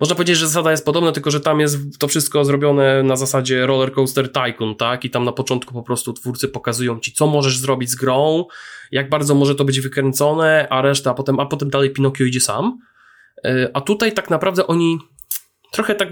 można 0.00 0.14
powiedzieć, 0.14 0.36
że 0.36 0.46
zasada 0.46 0.70
jest 0.70 0.84
podobna, 0.84 1.12
tylko 1.12 1.30
że 1.30 1.40
tam 1.40 1.60
jest 1.60 1.98
to 1.98 2.08
wszystko 2.08 2.44
zrobione 2.44 3.02
na 3.02 3.16
zasadzie 3.16 3.66
Roller 3.66 3.92
Coaster 3.92 4.32
Tycoon, 4.32 4.74
tak, 4.74 5.04
i 5.04 5.10
tam 5.10 5.24
na 5.24 5.32
początku 5.32 5.74
po 5.74 5.82
prostu 5.82 6.12
twórcy 6.12 6.48
pokazują 6.48 7.00
ci, 7.00 7.12
co 7.12 7.26
możesz 7.26 7.58
zrobić 7.58 7.90
z 7.90 7.94
grą, 7.94 8.44
jak 8.90 9.10
bardzo 9.10 9.34
może 9.34 9.54
to 9.54 9.64
być 9.64 9.80
wykręcone, 9.80 10.66
a 10.70 10.82
reszta, 10.82 11.10
a 11.10 11.14
potem, 11.14 11.40
a 11.40 11.46
potem 11.46 11.70
dalej 11.70 11.90
Pinokio 11.90 12.24
idzie 12.24 12.40
sam. 12.40 12.78
Y, 13.46 13.70
a 13.74 13.80
tutaj 13.80 14.12
tak 14.12 14.30
naprawdę 14.30 14.66
oni 14.66 14.98
trochę 15.72 15.94
tak 15.94 16.08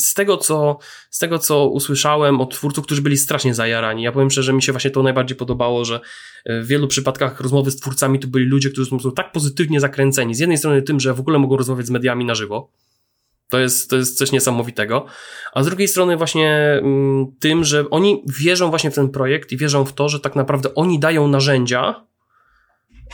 z 0.00 0.14
tego, 0.14 0.36
co, 0.36 0.78
z 1.10 1.18
tego, 1.18 1.38
co 1.38 1.68
usłyszałem 1.68 2.40
od 2.40 2.54
twórców, 2.54 2.84
którzy 2.84 3.02
byli 3.02 3.16
strasznie 3.16 3.54
zajarani. 3.54 4.02
Ja 4.02 4.12
powiem 4.12 4.30
szczerze, 4.30 4.52
mi 4.52 4.62
się 4.62 4.72
właśnie 4.72 4.90
to 4.90 5.02
najbardziej 5.02 5.36
podobało, 5.36 5.84
że 5.84 6.00
e, 6.44 6.60
w 6.60 6.66
wielu 6.66 6.88
przypadkach 6.88 7.40
rozmowy 7.40 7.70
z 7.70 7.76
twórcami 7.76 8.18
to 8.18 8.28
byli 8.28 8.44
ludzie, 8.44 8.70
którzy 8.70 8.90
są 8.90 9.12
tak 9.12 9.32
pozytywnie 9.32 9.80
zakręceni. 9.80 10.34
Z 10.34 10.38
jednej 10.38 10.58
strony 10.58 10.82
tym, 10.82 11.00
że 11.00 11.14
w 11.14 11.20
ogóle 11.20 11.38
mogą 11.38 11.56
rozmawiać 11.56 11.86
z 11.86 11.90
mediami 11.90 12.24
na 12.24 12.34
żywo. 12.34 12.70
To 13.48 13.58
jest, 13.58 13.90
to 13.90 13.96
jest 13.96 14.18
coś 14.18 14.32
niesamowitego. 14.32 15.06
A 15.52 15.62
z 15.62 15.66
drugiej 15.66 15.88
strony 15.88 16.16
właśnie 16.16 16.80
mm, 16.82 17.26
tym, 17.40 17.64
że 17.64 17.90
oni 17.90 18.22
wierzą 18.40 18.70
właśnie 18.70 18.90
w 18.90 18.94
ten 18.94 19.08
projekt 19.08 19.52
i 19.52 19.56
wierzą 19.56 19.84
w 19.84 19.92
to, 19.92 20.08
że 20.08 20.20
tak 20.20 20.36
naprawdę 20.36 20.74
oni 20.74 20.98
dają 20.98 21.28
narzędzia, 21.28 22.04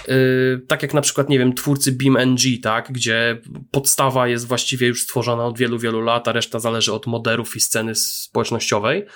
Yy, 0.09 0.63
tak 0.69 0.83
jak 0.83 0.95
na 0.95 1.01
przykład, 1.01 1.29
nie 1.29 1.39
wiem, 1.39 1.55
twórcy 1.55 1.93
BeamNG, 1.93 2.41
tak, 2.63 2.93
gdzie 2.93 3.41
podstawa 3.71 4.29
jest 4.29 4.47
właściwie 4.47 4.87
już 4.87 5.03
stworzona 5.03 5.45
od 5.45 5.59
wielu, 5.59 5.79
wielu 5.79 6.01
lat, 6.01 6.29
a 6.29 6.33
reszta 6.33 6.59
zależy 6.59 6.93
od 6.93 7.07
moderów 7.07 7.57
i 7.57 7.61
sceny 7.61 7.95
społecznościowej, 7.95 9.07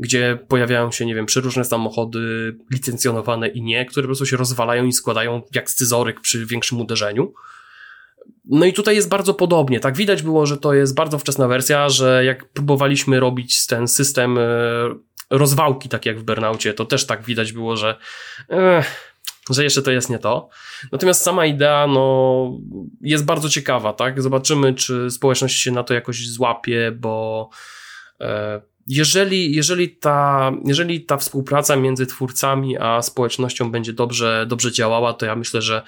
gdzie 0.00 0.38
pojawiają 0.48 0.92
się, 0.92 1.06
nie 1.06 1.14
wiem, 1.14 1.26
przeróżne 1.26 1.64
samochody 1.64 2.54
licencjonowane 2.70 3.48
i 3.48 3.62
nie, 3.62 3.86
które 3.86 4.04
po 4.04 4.08
prostu 4.08 4.26
się 4.26 4.36
rozwalają 4.36 4.84
i 4.84 4.92
składają 4.92 5.42
jak 5.54 5.70
scyzoryk 5.70 6.20
przy 6.20 6.46
większym 6.46 6.80
uderzeniu. 6.80 7.32
No 8.44 8.66
i 8.66 8.72
tutaj 8.72 8.96
jest 8.96 9.08
bardzo 9.08 9.34
podobnie, 9.34 9.80
tak 9.80 9.96
widać 9.96 10.22
było, 10.22 10.46
że 10.46 10.56
to 10.56 10.74
jest 10.74 10.94
bardzo 10.94 11.18
wczesna 11.18 11.48
wersja, 11.48 11.88
że 11.88 12.24
jak 12.24 12.48
próbowaliśmy 12.48 13.20
robić 13.20 13.66
ten 13.66 13.88
system 13.88 14.38
e, 14.38 14.42
rozwałki, 15.32 15.88
tak 15.88 16.06
jak 16.06 16.18
w 16.18 16.22
Burnaucie, 16.22 16.74
to 16.74 16.84
też 16.84 17.06
tak 17.06 17.22
widać 17.22 17.52
było, 17.52 17.76
że 17.76 17.98
eh, 18.48 19.11
że 19.50 19.64
jeszcze 19.64 19.82
to 19.82 19.90
jest 19.90 20.10
nie 20.10 20.18
to. 20.18 20.48
Natomiast 20.92 21.22
sama 21.22 21.46
idea, 21.46 21.86
no, 21.86 22.50
jest 23.00 23.24
bardzo 23.24 23.48
ciekawa, 23.48 23.92
tak? 23.92 24.22
Zobaczymy, 24.22 24.74
czy 24.74 25.10
społeczność 25.10 25.62
się 25.62 25.70
na 25.70 25.82
to 25.82 25.94
jakoś 25.94 26.28
złapie, 26.28 26.92
bo 26.92 27.48
e, 28.20 28.60
jeżeli, 28.86 29.54
jeżeli, 29.54 29.96
ta, 29.96 30.52
jeżeli 30.64 31.04
ta 31.04 31.16
współpraca 31.16 31.76
między 31.76 32.06
twórcami 32.06 32.78
a 32.78 33.02
społecznością 33.02 33.70
będzie 33.70 33.92
dobrze, 33.92 34.46
dobrze 34.48 34.72
działała, 34.72 35.12
to 35.12 35.26
ja 35.26 35.36
myślę, 35.36 35.62
że 35.62 35.82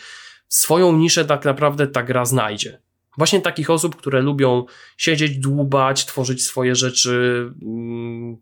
swoją 0.48 0.92
niszę 0.92 1.24
tak 1.24 1.44
naprawdę 1.44 1.86
ta 1.86 2.02
gra 2.02 2.24
znajdzie. 2.24 2.80
Właśnie 3.18 3.40
takich 3.40 3.70
osób, 3.70 3.96
które 3.96 4.20
lubią 4.20 4.64
siedzieć, 4.96 5.38
dłubać, 5.38 6.06
tworzyć 6.06 6.44
swoje 6.44 6.74
rzeczy, 6.74 7.50
mm, 7.62 8.36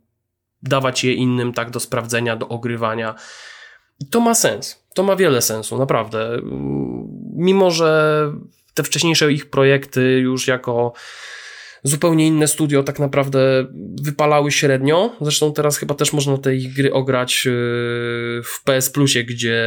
dawać 0.63 1.05
je 1.05 1.15
innym 1.15 1.53
tak 1.53 1.71
do 1.71 1.81
sprawdzenia, 1.81 2.37
do 2.37 2.49
ogrywania. 2.49 3.15
I 4.01 4.07
to 4.07 4.21
ma 4.21 4.35
sens. 4.35 4.82
To 4.95 5.03
ma 5.03 5.17
wiele 5.17 5.43
sensu, 5.43 5.79
naprawdę. 5.79 6.39
Mimo, 7.37 7.71
że 7.71 8.33
te 8.75 8.83
wcześniejsze 8.83 9.33
ich 9.33 9.51
projekty 9.51 10.19
już 10.19 10.47
jako 10.47 10.93
zupełnie 11.83 12.27
inne 12.27 12.49
studio 12.49 12.83
tak 12.83 12.99
naprawdę 12.99 13.67
wypalały 14.03 14.53
średnio. 14.53 15.17
Zresztą 15.21 15.53
teraz 15.53 15.79
chyba 15.79 15.95
też 15.95 16.13
można 16.13 16.39
tej 16.39 16.69
gry 16.69 16.93
ograć 16.93 17.45
yy, 17.45 17.53
w 18.45 18.63
PS 18.65 18.91
Plusie, 18.91 19.25
gdzie 19.25 19.61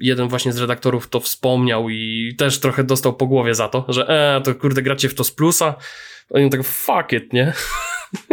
jeden 0.00 0.28
właśnie 0.28 0.52
z 0.52 0.58
redaktorów 0.58 1.08
to 1.08 1.20
wspomniał 1.20 1.88
i 1.88 2.34
też 2.38 2.60
trochę 2.60 2.84
dostał 2.84 3.12
po 3.12 3.26
głowie 3.26 3.54
za 3.54 3.68
to, 3.68 3.84
że 3.88 4.08
e, 4.08 4.40
to 4.40 4.54
kurde 4.54 4.82
gracie 4.82 5.08
w 5.08 5.14
to 5.14 5.24
z 5.24 5.30
plusa. 5.30 5.74
Oni 6.30 6.50
tak 6.50 6.64
fuck 6.64 7.12
it, 7.12 7.32
nie? 7.32 7.52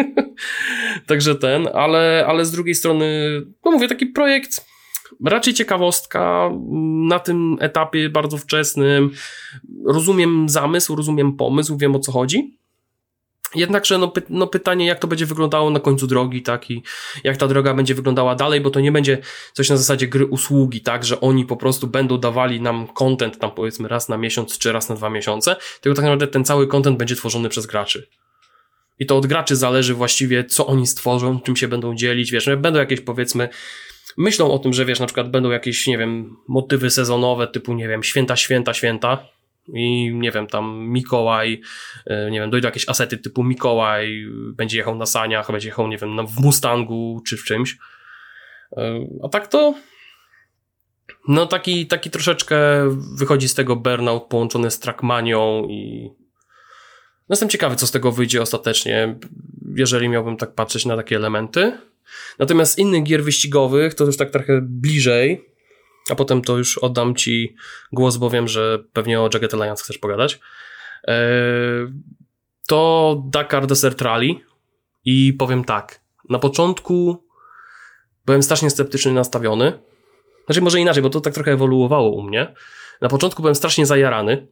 Także 1.07 1.35
ten, 1.35 1.69
ale, 1.73 2.25
ale 2.27 2.45
z 2.45 2.51
drugiej 2.51 2.75
strony, 2.75 3.41
no 3.65 3.71
mówię, 3.71 3.87
taki 3.87 4.05
projekt 4.05 4.65
raczej 5.25 5.53
ciekawostka 5.53 6.51
na 7.07 7.19
tym 7.19 7.57
etapie 7.59 8.09
bardzo 8.09 8.37
wczesnym. 8.37 9.11
Rozumiem 9.85 10.49
zamysł, 10.49 10.95
rozumiem 10.95 11.33
pomysł, 11.33 11.77
wiem 11.77 11.95
o 11.95 11.99
co 11.99 12.11
chodzi. 12.11 12.57
Jednakże 13.55 13.97
no, 13.97 14.07
py 14.07 14.21
no, 14.29 14.47
pytanie, 14.47 14.85
jak 14.85 14.99
to 14.99 15.07
będzie 15.07 15.25
wyglądało 15.25 15.69
na 15.69 15.79
końcu 15.79 16.07
drogi, 16.07 16.41
tak, 16.41 16.71
i 16.71 16.83
jak 17.23 17.37
ta 17.37 17.47
droga 17.47 17.73
będzie 17.73 17.95
wyglądała 17.95 18.35
dalej, 18.35 18.61
bo 18.61 18.69
to 18.69 18.79
nie 18.79 18.91
będzie 18.91 19.17
coś 19.53 19.69
na 19.69 19.77
zasadzie 19.77 20.07
gry 20.07 20.25
usługi, 20.25 20.81
tak, 20.81 21.05
że 21.05 21.21
oni 21.21 21.45
po 21.45 21.57
prostu 21.57 21.87
będą 21.87 22.17
dawali 22.17 22.61
nam 22.61 22.87
content 22.87 23.39
tam 23.39 23.51
powiedzmy 23.51 23.87
raz 23.87 24.09
na 24.09 24.17
miesiąc, 24.17 24.57
czy 24.57 24.71
raz 24.71 24.89
na 24.89 24.95
dwa 24.95 25.09
miesiące, 25.09 25.55
tylko 25.81 25.95
tak 25.95 26.05
naprawdę 26.05 26.27
ten 26.27 26.45
cały 26.45 26.67
content 26.67 26.97
będzie 26.97 27.15
tworzony 27.15 27.49
przez 27.49 27.65
graczy. 27.65 28.07
I 28.99 29.05
to 29.05 29.17
od 29.17 29.25
graczy 29.25 29.55
zależy 29.55 29.93
właściwie, 29.93 30.45
co 30.45 30.67
oni 30.67 30.87
stworzą, 30.87 31.39
czym 31.39 31.55
się 31.55 31.67
będą 31.67 31.95
dzielić, 31.95 32.31
wiesz, 32.31 32.47
no, 32.47 32.57
będą 32.57 32.79
jakieś 32.79 33.01
powiedzmy 33.01 33.49
myślą 34.17 34.51
o 34.51 34.59
tym, 34.59 34.73
że 34.73 34.85
wiesz, 34.85 34.99
na 34.99 35.05
przykład 35.05 35.31
będą 35.31 35.49
jakieś, 35.49 35.87
nie 35.87 35.97
wiem, 35.97 36.37
motywy 36.47 36.89
sezonowe 36.89 37.47
typu, 37.47 37.73
nie 37.73 37.87
wiem, 37.87 38.03
święta, 38.03 38.35
święta, 38.35 38.73
święta 38.73 39.17
i 39.73 40.11
nie 40.13 40.31
wiem, 40.31 40.47
tam 40.47 40.87
Mikołaj, 40.89 41.61
e, 42.05 42.31
nie 42.31 42.39
wiem, 42.39 42.49
dojdą 42.49 42.67
jakieś 42.67 42.89
asety 42.89 43.17
typu 43.17 43.43
Mikołaj, 43.43 44.25
będzie 44.53 44.77
jechał 44.77 44.95
na 44.95 45.05
saniach, 45.05 45.51
będzie 45.51 45.67
jechał, 45.67 45.87
nie 45.87 45.97
wiem, 45.97 46.27
w 46.27 46.39
Mustangu 46.39 47.21
czy 47.27 47.37
w 47.37 47.43
czymś. 47.43 47.77
E, 48.77 49.07
a 49.23 49.29
tak 49.29 49.47
to 49.47 49.73
no 51.27 51.45
taki, 51.45 51.87
taki 51.87 52.09
troszeczkę 52.09 52.57
wychodzi 53.17 53.47
z 53.47 53.53
tego 53.53 53.75
burnout 53.75 54.23
połączony 54.23 54.71
z 54.71 54.79
trackmanią 54.79 55.67
i 55.69 56.09
no 57.29 57.33
jestem 57.33 57.49
ciekawy, 57.49 57.75
co 57.75 57.87
z 57.87 57.91
tego 57.91 58.11
wyjdzie 58.11 58.41
ostatecznie, 58.41 59.15
jeżeli 59.75 60.09
miałbym 60.09 60.37
tak 60.37 60.53
patrzeć 60.53 60.85
na 60.85 60.95
takie 60.95 61.15
elementy. 61.15 61.77
Natomiast 62.39 62.79
innych 62.79 63.03
gier 63.03 63.23
wyścigowych, 63.23 63.93
to 63.93 64.05
już 64.05 64.17
tak 64.17 64.31
trochę 64.31 64.59
bliżej, 64.61 65.45
a 66.09 66.15
potem 66.15 66.41
to 66.41 66.57
już 66.57 66.77
oddam 66.77 67.15
Ci 67.15 67.55
głos, 67.91 68.17
bo 68.17 68.29
wiem, 68.29 68.47
że 68.47 68.79
pewnie 68.93 69.21
o 69.21 69.29
Jagged 69.33 69.53
Alliance 69.53 69.83
chcesz 69.83 69.97
pogadać. 69.97 70.39
E, 71.07 71.17
to 72.67 73.23
Dakar 73.25 73.67
Desert 73.67 74.01
Rally 74.01 74.35
i 75.05 75.33
powiem 75.33 75.63
tak, 75.63 76.01
na 76.29 76.39
początku 76.39 77.23
byłem 78.25 78.43
strasznie 78.43 78.69
sceptycznie 78.69 79.11
nastawiony, 79.11 79.79
znaczy 80.45 80.61
może 80.61 80.79
inaczej, 80.79 81.03
bo 81.03 81.09
to 81.09 81.21
tak 81.21 81.33
trochę 81.33 81.51
ewoluowało 81.51 82.11
u 82.11 82.23
mnie. 82.23 82.53
Na 83.01 83.09
początku 83.09 83.41
byłem 83.41 83.55
strasznie 83.55 83.85
zajarany, 83.85 84.47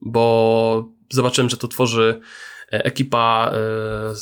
bo 0.00 0.88
zobaczyłem, 1.10 1.50
że 1.50 1.56
to 1.56 1.68
tworzy 1.68 2.20
e, 2.72 2.84
ekipa 2.84 3.52
e, 3.52 4.14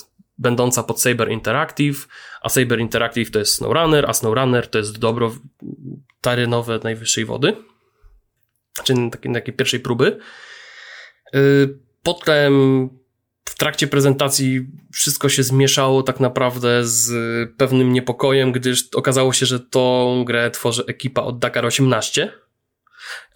będąca 0.42 0.82
pod 0.82 1.00
Saber 1.00 1.30
Interactive, 1.30 2.08
a 2.42 2.48
Saber 2.48 2.80
Interactive 2.80 3.30
to 3.30 3.38
jest 3.38 3.54
SnowRunner, 3.54 4.10
a 4.10 4.12
SnowRunner 4.12 4.70
to 4.70 4.78
jest 4.78 4.98
dobro 4.98 5.34
tarynowe 6.20 6.80
najwyższej 6.84 7.24
wody, 7.24 7.56
czyli 8.84 9.10
takiej, 9.10 9.32
takiej 9.32 9.54
pierwszej 9.54 9.80
próby. 9.80 10.18
E, 11.34 11.38
potem 12.02 12.52
w 13.44 13.54
trakcie 13.54 13.86
prezentacji 13.86 14.66
wszystko 14.92 15.28
się 15.28 15.42
zmieszało 15.42 16.02
tak 16.02 16.20
naprawdę 16.20 16.84
z 16.84 17.10
pewnym 17.56 17.92
niepokojem, 17.92 18.52
gdyż 18.52 18.88
okazało 18.94 19.32
się, 19.32 19.46
że 19.46 19.60
tą 19.60 20.24
grę 20.26 20.50
tworzy 20.50 20.84
ekipa 20.86 21.22
od 21.22 21.38
Dakar 21.38 21.66
18, 21.66 22.32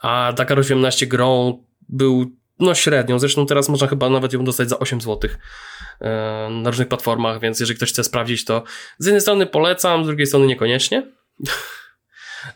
a 0.03 0.33
Dakar 0.37 0.59
18 0.59 1.07
grą 1.07 1.63
był 1.89 2.37
no 2.59 2.75
średnią, 2.75 3.19
zresztą 3.19 3.47
teraz 3.47 3.69
można 3.69 3.87
chyba 3.87 4.11
nawet 4.11 4.33
ją 4.33 4.45
dostać 4.45 4.69
za 4.69 4.79
8 4.79 5.01
zł 5.01 5.31
e, 6.01 6.49
na 6.51 6.71
różnych 6.71 6.89
platformach, 6.89 7.41
więc 7.41 7.61
jeżeli 7.61 7.77
ktoś 7.77 7.93
chce 7.93 8.05
sprawdzić, 8.05 8.45
to 8.45 8.63
z 8.99 9.07
jednej 9.07 9.21
strony 9.21 9.47
polecam, 9.47 10.05
z 10.05 10.07
drugiej 10.07 10.27
strony 10.27 10.47
niekoniecznie. 10.47 11.13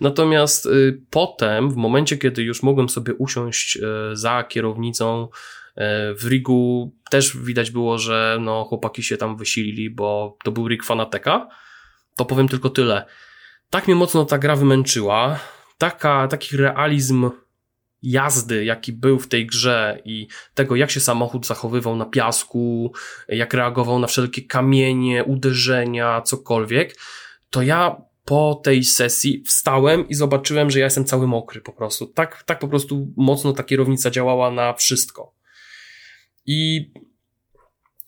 Natomiast 0.00 0.66
y, 0.66 1.00
potem, 1.10 1.70
w 1.70 1.76
momencie, 1.76 2.16
kiedy 2.16 2.42
już 2.42 2.62
mogłem 2.62 2.88
sobie 2.88 3.14
usiąść 3.14 3.76
y, 3.76 3.80
za 4.12 4.44
kierownicą 4.44 5.28
E, 5.76 6.14
w 6.14 6.24
rigu 6.28 6.92
też 7.10 7.36
widać 7.36 7.70
było, 7.70 7.98
że 7.98 8.38
no, 8.40 8.64
chłopaki 8.64 9.02
się 9.02 9.16
tam 9.16 9.36
wysilili, 9.36 9.90
bo 9.90 10.36
to 10.44 10.52
był 10.52 10.68
rig 10.68 10.84
Fanateka. 10.84 11.48
To 12.16 12.24
powiem 12.24 12.48
tylko 12.48 12.70
tyle. 12.70 13.06
Tak 13.70 13.86
mnie 13.86 13.94
mocno 13.94 14.24
ta 14.24 14.38
gra 14.38 14.56
wymęczyła. 14.56 15.40
Taka, 15.78 16.28
taki 16.28 16.56
realizm 16.56 17.30
jazdy, 18.02 18.64
jaki 18.64 18.92
był 18.92 19.18
w 19.18 19.28
tej 19.28 19.46
grze 19.46 20.02
i 20.04 20.28
tego, 20.54 20.76
jak 20.76 20.90
się 20.90 21.00
samochód 21.00 21.46
zachowywał 21.46 21.96
na 21.96 22.04
piasku, 22.04 22.92
jak 23.28 23.54
reagował 23.54 23.98
na 23.98 24.06
wszelkie 24.06 24.42
kamienie, 24.42 25.24
uderzenia, 25.24 26.22
cokolwiek, 26.22 26.96
to 27.50 27.62
ja 27.62 27.96
po 28.24 28.60
tej 28.64 28.84
sesji 28.84 29.42
wstałem 29.46 30.08
i 30.08 30.14
zobaczyłem, 30.14 30.70
że 30.70 30.78
ja 30.78 30.84
jestem 30.84 31.04
cały 31.04 31.26
mokry 31.26 31.60
po 31.60 31.72
prostu. 31.72 32.06
Tak, 32.06 32.42
tak 32.42 32.58
po 32.58 32.68
prostu 32.68 33.12
mocno 33.16 33.52
ta 33.52 33.62
kierownica 33.62 34.10
działała 34.10 34.50
na 34.50 34.72
wszystko. 34.72 35.34
I 36.46 36.90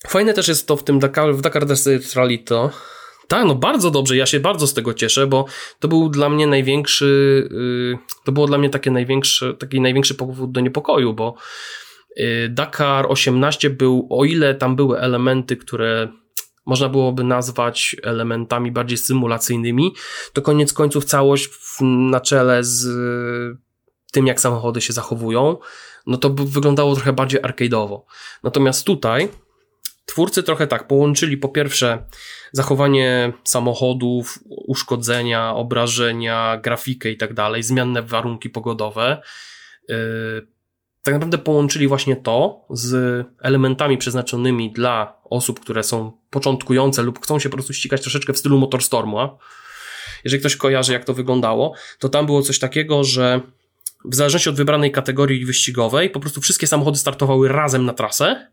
fajne 0.08 0.34
też 0.34 0.48
jest 0.48 0.66
to 0.66 0.76
w 0.76 0.84
tym 0.84 0.98
Dakar, 0.98 1.34
w 1.34 1.40
Dakar 1.40 1.66
Desert 1.66 2.14
Rally 2.14 2.38
to, 2.38 2.70
tak, 3.32 3.46
no 3.46 3.54
bardzo 3.54 3.90
dobrze, 3.90 4.16
ja 4.16 4.26
się 4.26 4.40
bardzo 4.40 4.66
z 4.66 4.74
tego 4.74 4.94
cieszę, 4.94 5.26
bo 5.26 5.44
to 5.78 5.88
był 5.88 6.08
dla 6.08 6.28
mnie 6.28 6.46
największy, 6.46 7.48
yy, 7.50 7.98
to 8.24 8.32
było 8.32 8.46
dla 8.46 8.58
mnie 8.58 8.70
takie 8.70 8.90
największy, 8.90 9.54
taki 9.58 9.80
największy 9.80 10.14
powód 10.14 10.52
do 10.52 10.60
niepokoju, 10.60 11.14
bo 11.14 11.34
yy, 12.16 12.48
Dakar 12.48 13.06
18 13.08 13.70
był, 13.70 14.08
o 14.10 14.24
ile 14.24 14.54
tam 14.54 14.76
były 14.76 15.00
elementy, 15.00 15.56
które 15.56 16.08
można 16.66 16.88
byłoby 16.88 17.24
nazwać 17.24 17.96
elementami 18.02 18.72
bardziej 18.72 18.98
symulacyjnymi, 18.98 19.92
to 20.32 20.42
koniec 20.42 20.72
końców 20.72 21.04
całość 21.04 21.48
na 21.80 22.20
czele 22.20 22.64
z 22.64 22.86
tym, 24.12 24.26
jak 24.26 24.40
samochody 24.40 24.80
się 24.80 24.92
zachowują, 24.92 25.56
no 26.06 26.16
to 26.16 26.30
wyglądało 26.30 26.94
trochę 26.94 27.12
bardziej 27.12 27.42
arcade'owo. 27.42 28.00
Natomiast 28.42 28.86
tutaj 28.86 29.28
twórcy 30.04 30.42
trochę 30.42 30.66
tak 30.66 30.86
połączyli 30.86 31.36
po 31.36 31.48
pierwsze 31.48 32.04
zachowanie 32.52 33.32
samochodów, 33.44 34.38
uszkodzenia, 34.46 35.54
obrażenia, 35.54 36.60
grafikę 36.62 37.10
i 37.10 37.16
tak 37.16 37.34
dalej, 37.34 37.62
zmienne 37.62 38.02
warunki 38.02 38.50
pogodowe. 38.50 39.22
Yy, 39.88 39.96
tak 41.02 41.14
naprawdę 41.14 41.38
połączyli 41.38 41.88
właśnie 41.88 42.16
to 42.16 42.66
z 42.70 43.26
elementami 43.40 43.98
przeznaczonymi 43.98 44.72
dla 44.72 45.22
osób, 45.24 45.60
które 45.60 45.82
są 45.82 46.12
początkujące 46.30 47.02
lub 47.02 47.20
chcą 47.20 47.38
się 47.38 47.48
po 47.48 47.56
prostu 47.56 47.72
ścigać 47.72 48.00
troszeczkę 48.00 48.32
w 48.32 48.38
stylu 48.38 48.58
Motorstorma. 48.58 49.36
Jeżeli 50.24 50.40
ktoś 50.40 50.56
kojarzy, 50.56 50.92
jak 50.92 51.04
to 51.04 51.14
wyglądało, 51.14 51.74
to 51.98 52.08
tam 52.08 52.26
było 52.26 52.42
coś 52.42 52.58
takiego, 52.58 53.04
że 53.04 53.40
w 54.04 54.14
zależności 54.14 54.48
od 54.48 54.56
wybranej 54.56 54.92
kategorii 54.92 55.46
wyścigowej, 55.46 56.10
po 56.10 56.20
prostu 56.20 56.40
wszystkie 56.40 56.66
samochody 56.66 56.98
startowały 56.98 57.48
razem 57.48 57.84
na 57.84 57.92
trasę, 57.92 58.51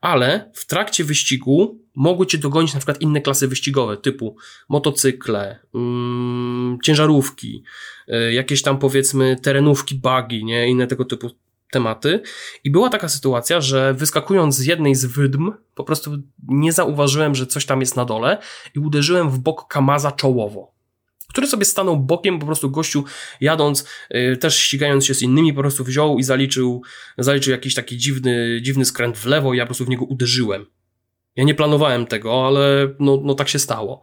ale 0.00 0.50
w 0.54 0.66
trakcie 0.66 1.04
wyścigu 1.04 1.80
mogły 1.94 2.26
cię 2.26 2.38
dogonić 2.38 2.74
na 2.74 2.80
przykład 2.80 3.00
inne 3.00 3.20
klasy 3.20 3.48
wyścigowe, 3.48 3.96
typu 3.96 4.36
motocykle, 4.68 5.58
mm, 5.74 6.78
ciężarówki, 6.84 7.62
y, 8.08 8.32
jakieś 8.32 8.62
tam 8.62 8.78
powiedzmy 8.78 9.36
terenówki, 9.42 9.94
buggy, 9.94 10.44
nie, 10.44 10.68
inne 10.68 10.86
tego 10.86 11.04
typu 11.04 11.30
tematy. 11.70 12.22
I 12.64 12.70
była 12.70 12.88
taka 12.88 13.08
sytuacja, 13.08 13.60
że 13.60 13.94
wyskakując 13.94 14.56
z 14.56 14.66
jednej 14.66 14.94
z 14.94 15.04
wydm, 15.04 15.52
po 15.74 15.84
prostu 15.84 16.16
nie 16.48 16.72
zauważyłem, 16.72 17.34
że 17.34 17.46
coś 17.46 17.66
tam 17.66 17.80
jest 17.80 17.96
na 17.96 18.04
dole 18.04 18.38
i 18.74 18.78
uderzyłem 18.78 19.30
w 19.30 19.38
bok 19.38 19.68
Kamaza 19.68 20.12
czołowo 20.12 20.79
który 21.30 21.46
sobie 21.46 21.64
stanął 21.64 21.96
bokiem, 21.96 22.38
po 22.38 22.46
prostu 22.46 22.70
gościu 22.70 23.04
jadąc, 23.40 23.88
yy, 24.10 24.36
też 24.36 24.58
ścigając 24.58 25.06
się 25.06 25.14
z 25.14 25.22
innymi, 25.22 25.52
po 25.52 25.60
prostu 25.60 25.84
wziął 25.84 26.18
i 26.18 26.22
zaliczył, 26.22 26.82
zaliczył 27.18 27.50
jakiś 27.52 27.74
taki 27.74 27.96
dziwny, 27.96 28.60
dziwny 28.62 28.84
skręt 28.84 29.18
w 29.18 29.26
lewo 29.26 29.54
i 29.54 29.56
ja 29.56 29.64
po 29.64 29.68
prostu 29.68 29.84
w 29.84 29.88
niego 29.88 30.04
uderzyłem. 30.04 30.66
Ja 31.36 31.44
nie 31.44 31.54
planowałem 31.54 32.06
tego, 32.06 32.46
ale 32.46 32.94
no, 32.98 33.20
no 33.24 33.34
tak 33.34 33.48
się 33.48 33.58
stało. 33.58 34.02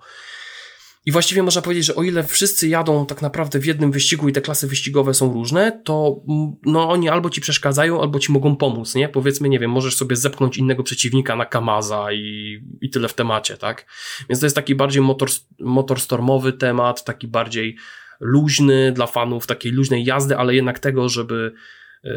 I 1.08 1.12
właściwie 1.12 1.44
można 1.44 1.62
powiedzieć, 1.62 1.86
że 1.86 1.96
o 1.96 2.04
ile 2.04 2.24
wszyscy 2.24 2.68
jadą 2.68 3.06
tak 3.06 3.22
naprawdę 3.22 3.60
w 3.60 3.66
jednym 3.66 3.92
wyścigu 3.92 4.30
i 4.30 4.34
te 4.34 4.42
klasy 4.42 4.68
wyścigowe 4.68 5.14
są 5.14 5.34
różne, 5.34 5.82
to 5.84 6.22
mm, 6.30 6.56
no 6.66 6.90
oni 6.90 7.10
albo 7.10 7.30
ci 7.30 7.42
przeszkadzają, 7.42 8.02
albo 8.02 8.20
ci 8.20 8.32
mogą 8.32 8.56
pomóc, 8.56 8.96
nie? 8.96 9.10
Powiedzmy, 9.10 9.50
nie 9.50 9.60
wiem, 9.60 9.72
możesz 9.72 9.96
sobie 9.96 10.16
zepchnąć 10.16 10.58
innego 10.58 10.84
przeciwnika 10.84 11.36
na 11.36 11.46
Kamaza 11.46 12.12
i, 12.12 12.60
i 12.82 12.90
tyle 12.90 13.08
w 13.08 13.14
temacie, 13.14 13.58
tak? 13.58 13.86
Więc 14.30 14.40
to 14.40 14.46
jest 14.46 14.56
taki 14.56 14.76
bardziej 14.76 15.02
motor, 15.02 15.30
motorstormowy 15.60 16.54
temat, 16.54 17.04
taki 17.04 17.28
bardziej 17.28 17.78
luźny 18.20 18.92
dla 18.92 19.08
fanów 19.08 19.48
takiej 19.48 19.72
luźnej 19.72 20.06
jazdy, 20.06 20.38
ale 20.38 20.56
jednak 20.56 20.80
tego, 20.80 21.10
żeby 21.10 21.54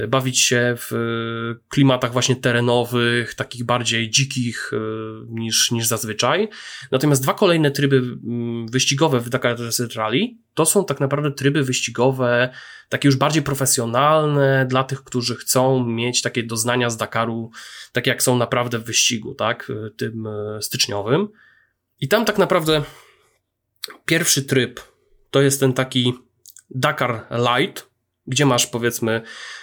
bawić 0.08 0.40
się 0.40 0.74
w 0.78 0.92
e, 0.92 1.68
klimatach 1.68 2.12
właśnie 2.12 2.36
terenowych, 2.36 3.34
takich 3.34 3.64
bardziej 3.64 4.10
dzikich 4.10 4.70
e, 4.72 4.76
niż, 5.28 5.70
niż 5.70 5.86
zazwyczaj. 5.86 6.48
Natomiast 6.90 7.22
dwa 7.22 7.34
kolejne 7.34 7.70
tryby 7.70 8.02
wyścigowe 8.70 9.20
w 9.20 9.28
Dakar 9.28 9.58
Desert 9.58 9.94
Rally 9.94 10.20
to 10.54 10.66
są 10.66 10.84
tak 10.84 11.00
naprawdę 11.00 11.32
tryby 11.32 11.64
wyścigowe, 11.64 12.52
takie 12.88 13.08
już 13.08 13.16
bardziej 13.16 13.42
profesjonalne 13.42 14.66
dla 14.68 14.84
tych, 14.84 15.04
którzy 15.04 15.36
chcą 15.36 15.86
mieć 15.86 16.22
takie 16.22 16.42
doznania 16.42 16.90
z 16.90 16.96
Dakaru, 16.96 17.50
takie 17.92 18.10
jak 18.10 18.22
są 18.22 18.36
naprawdę 18.36 18.78
w 18.78 18.84
wyścigu, 18.84 19.34
tak, 19.34 19.72
tym 19.96 20.28
styczniowym. 20.60 21.28
I 22.00 22.08
tam 22.08 22.24
tak 22.24 22.38
naprawdę 22.38 22.82
pierwszy 24.04 24.42
tryb 24.42 24.80
to 25.30 25.40
jest 25.40 25.60
ten 25.60 25.72
taki 25.72 26.14
Dakar 26.70 27.26
Light, 27.30 27.89
gdzie 28.26 28.46
masz 28.46 28.66
powiedzmy 28.66 29.22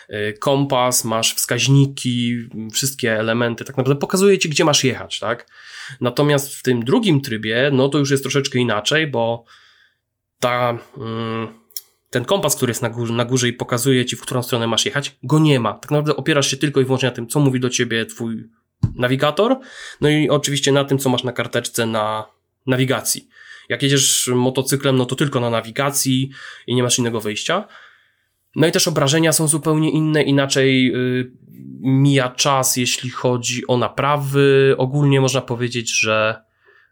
y, 0.09 0.37
kompas, 0.39 1.05
masz 1.05 1.35
wskaźniki, 1.35 2.37
wszystkie 2.73 3.19
elementy, 3.19 3.65
tak 3.65 3.77
naprawdę 3.77 3.99
pokazuje 3.99 4.37
ci, 4.37 4.49
gdzie 4.49 4.65
masz 4.65 4.83
jechać, 4.83 5.19
tak? 5.19 5.47
Natomiast 6.01 6.55
w 6.55 6.63
tym 6.63 6.85
drugim 6.85 7.21
trybie, 7.21 7.69
no 7.73 7.89
to 7.89 7.97
już 7.97 8.11
jest 8.11 8.23
troszeczkę 8.23 8.59
inaczej, 8.59 9.07
bo 9.07 9.45
ta, 10.39 10.77
mm, 10.97 11.47
ten 12.09 12.25
kompas, 12.25 12.55
który 12.55 12.69
jest 12.69 12.81
na 12.81 12.89
górze, 12.89 13.13
na 13.13 13.25
górze 13.25 13.47
i 13.47 13.53
pokazuje 13.53 14.05
ci, 14.05 14.15
w 14.15 14.21
którą 14.21 14.43
stronę 14.43 14.67
masz 14.67 14.85
jechać, 14.85 15.17
go 15.23 15.39
nie 15.39 15.59
ma. 15.59 15.73
Tak 15.73 15.91
naprawdę 15.91 16.15
opierasz 16.15 16.51
się 16.51 16.57
tylko 16.57 16.81
i 16.81 16.85
wyłącznie 16.85 17.09
na 17.09 17.15
tym, 17.15 17.27
co 17.27 17.39
mówi 17.39 17.59
do 17.59 17.69
ciebie 17.69 18.05
twój 18.05 18.43
nawigator, 18.95 19.59
no 20.01 20.09
i 20.09 20.29
oczywiście 20.29 20.71
na 20.71 20.85
tym, 20.85 20.97
co 20.97 21.09
masz 21.09 21.23
na 21.23 21.31
karteczce 21.31 21.85
na 21.85 22.25
nawigacji. 22.67 23.27
Jak 23.69 23.83
jedziesz 23.83 24.29
motocyklem, 24.35 24.95
no 24.95 25.05
to 25.05 25.15
tylko 25.15 25.39
na 25.39 25.49
nawigacji 25.49 26.29
i 26.67 26.75
nie 26.75 26.83
masz 26.83 26.99
innego 26.99 27.21
wyjścia. 27.21 27.67
No 28.57 28.67
i 28.67 28.71
też 28.71 28.87
obrażenia 28.87 29.33
są 29.33 29.47
zupełnie 29.47 29.91
inne, 29.91 30.23
inaczej 30.23 30.91
y, 30.95 31.31
mija 31.81 32.29
czas, 32.29 32.77
jeśli 32.77 33.09
chodzi 33.09 33.67
o 33.67 33.77
naprawy. 33.77 34.75
Ogólnie 34.77 35.21
można 35.21 35.41
powiedzieć, 35.41 35.99
że 35.99 36.41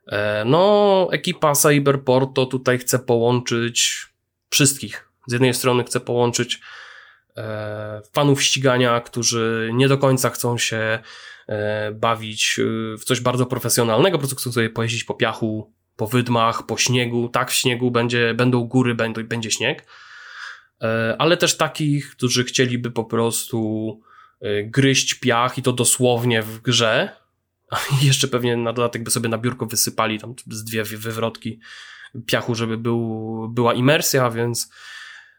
e, 0.08 0.44
no, 0.46 1.08
ekipa 1.12 1.54
Cyberporto 1.54 2.46
tutaj 2.46 2.78
chce 2.78 3.00
połączyć 3.00 4.06
wszystkich 4.50 5.10
Z 5.28 5.34
jednej 5.34 5.54
strony 5.54 5.84
chcę 5.84 6.00
połączyć 6.00 6.62
e, 7.38 8.02
fanów 8.14 8.44
ścigania, 8.44 9.02
którzy 9.02 9.70
nie 9.74 9.88
do 9.88 9.98
końca 9.98 10.30
chcą 10.30 10.58
się 10.58 11.00
e, 11.48 11.92
bawić 11.92 12.60
w 13.00 13.04
coś 13.04 13.20
bardzo 13.20 13.46
profesjonalnego, 13.46 14.18
po 14.18 14.20
prostu 14.20 14.36
chcą 14.36 14.52
sobie 14.52 14.70
pojeździć 14.70 15.04
po 15.04 15.14
piachu, 15.14 15.74
po 15.96 16.08
wydmach, 16.08 16.66
po 16.66 16.78
śniegu. 16.78 17.30
Tak, 17.30 17.52
w 17.52 17.54
śniegu 17.54 17.92
będzie, 17.92 18.34
będą 18.34 18.64
góry, 18.64 18.96
będzie, 18.96 19.24
będzie 19.24 19.52
śnieg. 19.52 19.86
E, 20.82 21.16
ale 21.20 21.38
też 21.38 21.58
takich, 21.58 22.12
którzy 22.12 22.44
chcieliby 22.44 22.92
po 22.92 23.04
prostu 23.04 24.02
e, 24.42 24.64
gryźć 24.64 25.14
piach 25.14 25.58
i 25.58 25.62
to 25.62 25.74
dosłownie 25.74 26.42
w 26.42 26.62
grze. 26.62 27.10
Jeszcze 28.02 28.28
pewnie 28.28 28.58
na 28.58 28.74
dodatek 28.74 29.04
by 29.04 29.12
sobie 29.12 29.30
na 29.30 29.38
biurko 29.38 29.66
wysypali 29.66 30.20
tam 30.20 30.36
z 30.48 30.64
dwie 30.64 30.84
wywrotki 30.84 31.60
piachu, 32.26 32.56
żeby 32.56 32.78
był, 32.78 33.50
była 33.50 33.74
imersja, 33.74 34.30
więc 34.30 34.70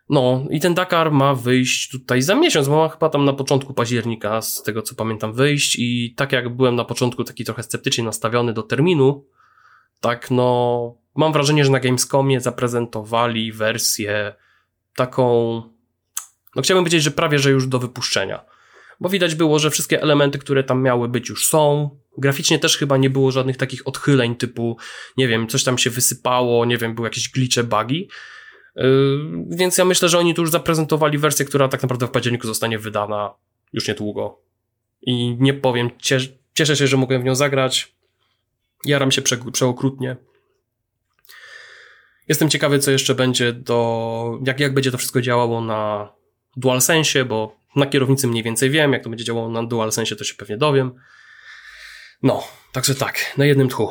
no 0.09 0.47
i 0.51 0.61
ten 0.61 0.75
Dakar 0.75 1.13
ma 1.13 1.35
wyjść 1.35 1.91
tutaj 1.91 2.23
za 2.23 2.35
miesiąc, 2.35 2.69
bo 2.69 2.77
ma 2.77 2.89
chyba 2.89 3.09
tam 3.09 3.25
na 3.25 3.33
początku 3.33 3.75
października, 3.75 4.43
z 4.43 4.63
tego 4.63 4.83
co 4.83 4.95
pamiętam, 4.95 5.33
wyjść 5.33 5.77
i 5.79 6.15
tak 6.17 6.33
jak 6.33 6.49
byłem 6.49 6.77
na 6.77 6.85
początku 6.85 7.25
taki 7.25 7.45
trochę 7.45 7.63
sceptycznie 7.63 8.05
nastawiony 8.05 8.53
do 8.53 8.63
terminu, 8.63 9.25
tak 10.01 10.31
no 10.31 10.99
mam 11.17 11.33
wrażenie, 11.33 11.65
że 11.65 11.71
na 11.71 11.81
Gamescomie 11.81 12.41
zaprezentowali 12.41 13.53
wersję 13.53 14.35
taką, 14.97 15.63
no 16.57 16.63
chciałbym 16.63 16.85
powiedzieć, 16.85 17.03
że 17.03 17.11
prawie, 17.11 17.39
że 17.39 17.51
już 17.51 17.67
do 17.67 17.79
wypuszczenia. 17.79 18.45
Bo 19.01 19.09
widać 19.09 19.35
było, 19.35 19.59
że 19.59 19.71
wszystkie 19.71 20.03
elementy, 20.03 20.39
które 20.39 20.65
tam 20.65 20.83
miały 20.83 21.09
być, 21.09 21.29
już 21.29 21.49
są. 21.49 21.91
Graficznie 22.19 22.59
też 22.59 22.77
chyba 22.77 22.97
nie 22.97 23.11
było 23.11 23.31
żadnych 23.31 23.57
takich 23.57 23.89
odchyleń, 23.89 24.37
typu, 24.37 24.77
nie 25.17 25.29
wiem, 25.29 25.49
coś 25.49 25.65
tam 25.65 25.79
się 25.79 25.91
wysypało, 25.91 26.65
nie 26.65 26.79
wiem, 26.79 26.95
były 26.95 27.07
jakieś 27.07 27.29
glicze, 27.29 27.65
bugi. 27.65 28.09
Yy, 28.77 28.85
więc 29.51 29.79
ja 29.79 29.85
myślę, 29.85 30.09
że 30.09 30.19
oni 30.19 30.35
tu 30.35 30.43
już 30.43 30.51
zaprezentowali 30.51 31.19
wersję, 31.19 31.45
która 31.45 31.69
tak 31.69 31.83
naprawdę 31.83 32.07
w 32.07 32.11
październiku 32.11 32.47
zostanie 32.47 32.79
wydana 32.79 33.35
już 33.73 33.89
niedługo. 33.89 34.41
I 35.03 35.37
nie 35.41 35.55
powiem, 35.55 35.91
cieszę 36.55 36.77
się, 36.77 36.87
że 36.87 36.97
mogłem 36.97 37.23
w 37.23 37.25
nią 37.25 37.35
zagrać. 37.35 37.95
Jaram 38.85 39.13
się 39.13 39.23
prze, 39.23 39.37
przeokrutnie. 39.53 40.17
Jestem 42.29 42.51
ciekawy, 42.51 42.79
co 42.79 42.91
jeszcze 42.91 43.15
będzie 43.15 43.53
do. 43.53 44.39
Jak, 44.47 44.61
jak 44.61 44.75
będzie 44.75 44.91
to 44.91 44.99
wszystko 44.99 45.21
działało 45.21 45.61
na 45.61 46.13
DualSense, 46.57 47.25
bo 47.25 47.57
na 47.77 47.87
kierownicy 47.87 48.27
mniej 48.27 48.43
więcej 48.43 48.71
wiem. 48.71 48.93
Jak 48.93 49.03
to 49.03 49.11
będzie 49.11 49.25
działało 49.25 49.49
na 49.49 49.63
DualSense, 49.63 50.17
to 50.17 50.25
się 50.25 50.35
pewnie 50.35 50.57
dowiem. 50.57 50.93
No, 52.23 52.45
także 52.73 52.95
tak, 52.95 53.35
na 53.37 53.45
jednym 53.45 53.69
tchu. 53.69 53.91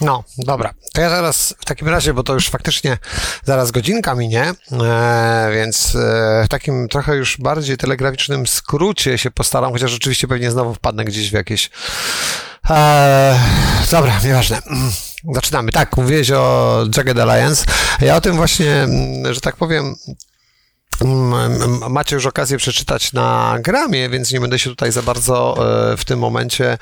No, 0.00 0.24
dobra. 0.38 0.74
To 0.92 1.00
ja 1.00 1.10
zaraz 1.10 1.54
w 1.58 1.64
takim 1.64 1.88
razie, 1.88 2.14
bo 2.14 2.22
to 2.22 2.34
już 2.34 2.48
faktycznie 2.48 2.98
zaraz 3.44 3.70
godzinka 3.70 4.14
minie, 4.14 4.52
e, 4.72 5.50
więc 5.54 5.94
e, 5.94 6.42
w 6.44 6.48
takim 6.48 6.88
trochę 6.88 7.16
już 7.16 7.36
bardziej 7.38 7.76
telegraficznym 7.76 8.46
skrócie 8.46 9.18
się 9.18 9.30
postaram, 9.30 9.72
chociaż 9.72 9.94
oczywiście 9.94 10.28
pewnie 10.28 10.50
znowu 10.50 10.74
wpadnę 10.74 11.04
gdzieś 11.04 11.30
w 11.30 11.32
jakieś. 11.32 11.70
E, 12.70 13.40
dobra, 13.90 14.20
nieważne. 14.24 14.62
Zaczynamy. 15.34 15.72
Tak, 15.72 15.96
mówiłeś 15.96 16.30
o 16.30 16.84
Jagged 16.96 17.18
Alliance. 17.18 17.64
Ja 18.00 18.16
o 18.16 18.20
tym 18.20 18.36
właśnie, 18.36 18.86
że 19.30 19.40
tak 19.40 19.56
powiem, 19.56 19.94
macie 21.90 22.16
już 22.16 22.26
okazję 22.26 22.58
przeczytać 22.58 23.12
na 23.12 23.58
gramie, 23.60 24.08
więc 24.08 24.32
nie 24.32 24.40
będę 24.40 24.58
się 24.58 24.70
tutaj 24.70 24.92
za 24.92 25.02
bardzo 25.02 25.56
e, 25.92 25.96
w 25.96 26.04
tym 26.04 26.18
momencie 26.18 26.78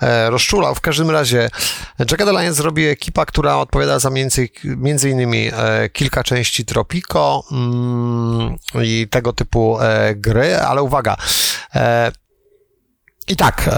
e, 0.00 0.30
rozczulał. 0.30 0.74
W 0.74 0.80
każdym 0.80 1.10
razie 1.10 1.50
Jagged 1.98 2.28
Alliance 2.28 2.62
robi 2.62 2.86
ekipa, 2.86 3.26
która 3.26 3.56
odpowiada 3.56 3.98
za 3.98 4.10
między, 4.10 4.48
między 4.64 5.10
innymi 5.10 5.50
e, 5.52 5.88
kilka 5.88 6.24
części 6.24 6.64
Tropico 6.64 7.44
mm, 7.52 8.56
i 8.82 9.08
tego 9.10 9.32
typu 9.32 9.78
gry, 10.16 10.56
ale 10.56 10.82
uwaga. 10.82 11.16
I 13.28 13.36
tak, 13.36 13.70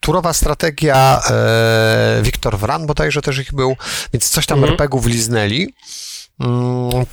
turowa 0.00 0.32
strategia, 0.32 1.20
e, 1.30 2.20
Wiktor 2.22 2.58
Wran 2.58 2.86
bodajże 2.86 3.22
też 3.22 3.38
ich 3.38 3.52
był, 3.52 3.76
więc 4.12 4.28
coś 4.28 4.46
tam 4.46 4.58
mhm. 4.58 4.72
RPG-ów 4.72 5.06
liznęli. 5.06 5.74
Mm. 6.40 7.06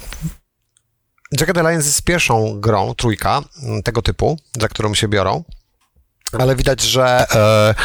Jagged 1.39 1.57
Alliance 1.57 1.87
jest 1.87 2.03
pierwszą 2.03 2.59
grą, 2.59 2.93
trójka 2.95 3.41
mm, 3.63 3.83
tego 3.83 4.01
typu, 4.01 4.37
za 4.59 4.67
którą 4.67 4.93
się 4.93 5.07
biorą, 5.07 5.43
ale 6.39 6.55
widać, 6.55 6.81
że 6.81 7.25
e, 7.35 7.75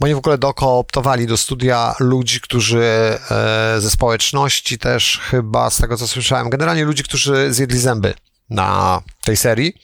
oni 0.00 0.14
w 0.14 0.18
ogóle 0.18 0.38
dokooptowali 0.38 1.26
do 1.26 1.36
studia 1.36 1.94
ludzi, 2.00 2.40
którzy 2.40 3.18
e, 3.30 3.80
ze 3.80 3.90
społeczności 3.90 4.78
też 4.78 5.20
chyba, 5.22 5.70
z 5.70 5.76
tego 5.76 5.96
co 5.96 6.08
słyszałem, 6.08 6.50
generalnie 6.50 6.84
ludzi, 6.84 7.04
którzy 7.04 7.52
zjedli 7.52 7.78
zęby 7.78 8.14
na 8.50 9.02
tej 9.24 9.36
serii 9.36 9.74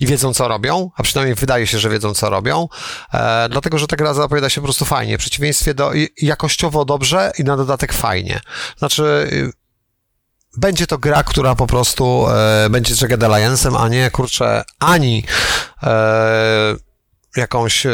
i 0.00 0.06
wiedzą, 0.06 0.34
co 0.34 0.48
robią, 0.48 0.90
a 0.96 1.02
przynajmniej 1.02 1.34
wydaje 1.34 1.66
się, 1.66 1.78
że 1.78 1.90
wiedzą, 1.90 2.14
co 2.14 2.30
robią, 2.30 2.68
e, 3.14 3.48
dlatego, 3.48 3.78
że 3.78 3.86
ta 3.86 3.96
gra 3.96 4.14
zapowiada 4.14 4.50
się 4.50 4.60
po 4.60 4.64
prostu 4.64 4.84
fajnie, 4.84 5.18
w 5.18 5.20
przeciwieństwie 5.20 5.74
do 5.74 5.92
jakościowo 6.22 6.84
dobrze 6.84 7.32
i 7.38 7.44
na 7.44 7.56
dodatek 7.56 7.92
fajnie. 7.92 8.40
Znaczy, 8.78 9.28
y, 9.32 9.52
będzie 10.56 10.86
to 10.86 10.98
gra, 10.98 11.24
która 11.24 11.54
po 11.54 11.66
prostu 11.66 12.26
e, 12.28 12.70
będzie 12.70 12.94
Jagged 13.00 13.20
Alliance'em, 13.20 13.76
a 13.78 13.88
nie, 13.88 14.10
kurczę, 14.10 14.64
ani 14.78 15.24
e, 15.82 16.76
jakąś 17.36 17.86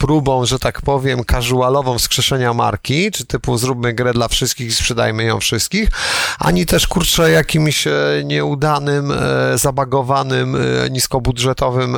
próbą, 0.00 0.46
że 0.46 0.58
tak 0.58 0.82
powiem, 0.82 1.24
casualową 1.30 1.98
wskrzeszenia 1.98 2.54
marki, 2.54 3.10
czy 3.10 3.26
typu 3.26 3.58
zróbmy 3.58 3.92
grę 3.92 4.12
dla 4.12 4.28
wszystkich 4.28 4.68
i 4.68 4.72
sprzedajmy 4.72 5.24
ją 5.24 5.40
wszystkich, 5.40 5.88
ani 6.38 6.66
też, 6.66 6.86
kurczę, 6.86 7.30
jakimś 7.30 7.86
e, 7.86 7.92
nieudanym, 8.24 9.12
e, 9.12 9.58
zabagowanym, 9.58 10.56
e, 10.56 10.90
niskobudżetowym 10.90 11.96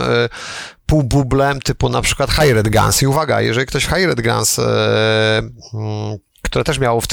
półbublem 0.87 1.61
typu 1.61 1.89
na 1.89 2.03
przykład 2.03 2.31
Hired 2.31 2.69
Guns. 2.69 3.03
I 3.03 3.07
uwaga, 3.07 3.41
jeżeli 3.41 3.67
ktoś 3.67 3.87
Hired 3.87 4.21
Guns, 4.21 4.59
mm, 4.59 6.19
które 6.43 6.65
też 6.65 6.79
miało 6.79 7.01
w 7.01 7.07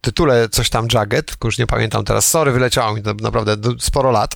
tytule 0.00 0.48
coś 0.48 0.70
tam 0.70 0.86
Jagged, 0.92 1.26
tylko 1.26 1.48
już 1.48 1.58
nie 1.58 1.66
pamiętam 1.66 2.04
teraz, 2.04 2.28
sorry, 2.28 2.52
wyleciało 2.52 2.94
mi 2.94 3.02
to 3.02 3.14
naprawdę 3.14 3.56
sporo 3.80 4.10
lat. 4.10 4.34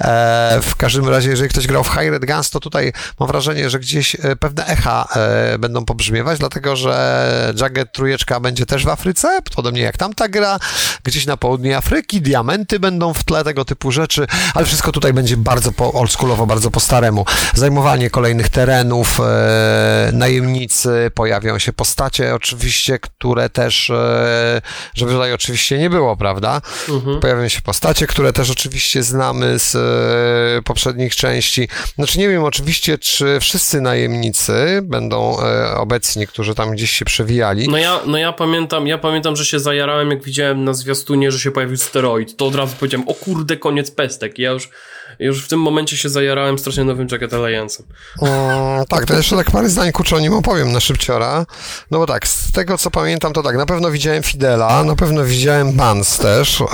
E, 0.00 0.58
w 0.62 0.76
każdym 0.76 1.08
razie, 1.08 1.30
jeżeli 1.30 1.48
ktoś 1.48 1.66
grał 1.66 1.84
w 1.84 1.88
Hired 1.88 2.26
Guns, 2.26 2.50
to 2.50 2.60
tutaj 2.60 2.92
mam 3.20 3.28
wrażenie, 3.28 3.70
że 3.70 3.78
gdzieś 3.78 4.14
e, 4.14 4.36
pewne 4.36 4.66
echa 4.66 5.08
e, 5.16 5.58
będą 5.58 5.84
pobrzmiewać, 5.84 6.38
dlatego 6.38 6.76
że 6.76 7.52
Jagged 7.60 7.92
trójeczka 7.92 8.40
będzie 8.40 8.66
też 8.66 8.84
w 8.84 8.88
Afryce, 8.88 9.38
podobnie 9.54 9.80
jak 9.80 9.96
tamta 9.96 10.28
gra, 10.28 10.58
gdzieś 11.04 11.26
na 11.26 11.36
południe 11.36 11.76
Afryki, 11.76 12.20
diamenty 12.20 12.80
będą 12.80 13.14
w 13.14 13.24
tle, 13.24 13.44
tego 13.44 13.64
typu 13.64 13.92
rzeczy, 13.92 14.26
ale 14.54 14.66
wszystko 14.66 14.92
tutaj 14.92 15.12
będzie 15.12 15.36
bardzo 15.36 15.72
po 15.72 15.92
oldschoolowo, 15.92 16.46
bardzo 16.46 16.70
po 16.70 16.80
staremu. 16.80 17.24
Zajmowanie 17.54 18.10
kolejnych 18.10 18.48
terenów, 18.48 19.20
najemnicy, 20.12 21.10
pojawią 21.14 21.58
się 21.58 21.72
postacie 21.72 22.34
oczywiście, 22.34 22.98
które 22.98 23.50
też 23.50 23.92
żeby 24.94 25.12
tutaj 25.12 25.32
oczywiście 25.32 25.78
nie 25.78 25.90
było, 25.90 26.16
prawda? 26.16 26.60
Mhm. 26.88 27.20
Pojawią 27.20 27.48
się 27.48 27.60
postacie, 27.62 28.06
które 28.06 28.32
też 28.32 28.50
oczywiście 28.50 29.02
znamy 29.02 29.58
z 29.58 29.76
poprzednich 30.64 31.16
części. 31.16 31.68
Znaczy 31.94 32.18
nie 32.18 32.28
wiem 32.28 32.44
oczywiście, 32.44 32.98
czy 32.98 33.40
wszyscy 33.40 33.80
najemnicy 33.80 34.80
będą 34.82 35.40
e, 35.40 35.74
obecni, 35.76 36.26
którzy 36.26 36.54
tam 36.54 36.70
gdzieś 36.70 36.90
się 36.90 37.04
przewijali. 37.04 37.68
No 37.68 37.78
ja, 37.78 38.00
no 38.06 38.18
ja 38.18 38.32
pamiętam, 38.32 38.86
ja 38.86 38.98
pamiętam, 38.98 39.36
że 39.36 39.44
się 39.44 39.60
zajarałem, 39.60 40.10
jak 40.10 40.24
widziałem 40.24 40.64
na 40.64 40.74
zwiastunie, 40.74 41.32
że 41.32 41.38
się 41.38 41.50
pojawił 41.50 41.76
steroid. 41.76 42.36
To 42.36 42.46
od 42.46 42.54
razu 42.54 42.76
powiedziałem, 42.80 43.08
o 43.08 43.14
kurde, 43.14 43.56
koniec 43.56 43.90
pestek. 43.90 44.38
Ja 44.38 44.50
już 44.50 44.68
już 45.18 45.44
w 45.44 45.48
tym 45.48 45.60
momencie 45.60 45.96
się 45.96 46.08
zajarałem 46.08 46.58
strasznie 46.58 46.84
nowym 46.84 47.08
Jacket 47.12 47.32
Alliance'em. 47.32 47.82
tak, 48.88 49.06
to 49.06 49.16
jeszcze 49.16 49.36
tak 49.36 49.50
parę 49.50 49.68
zdań, 49.68 49.92
kurczę, 49.92 50.16
o 50.16 50.20
nim 50.20 50.34
opowiem 50.34 50.72
na 50.72 50.80
szybciora. 50.80 51.46
No 51.90 51.98
bo 51.98 52.06
tak, 52.06 52.28
z 52.28 52.52
tego 52.52 52.78
co 52.78 52.90
pamiętam, 52.90 53.32
to 53.32 53.42
tak, 53.42 53.56
na 53.56 53.66
pewno 53.66 53.90
widziałem 53.90 54.22
Fidela, 54.22 54.84
na 54.84 54.96
pewno 54.96 55.24
widziałem 55.24 55.72
Bans 55.72 56.18
też. 56.18 56.60
Yy 56.60 56.68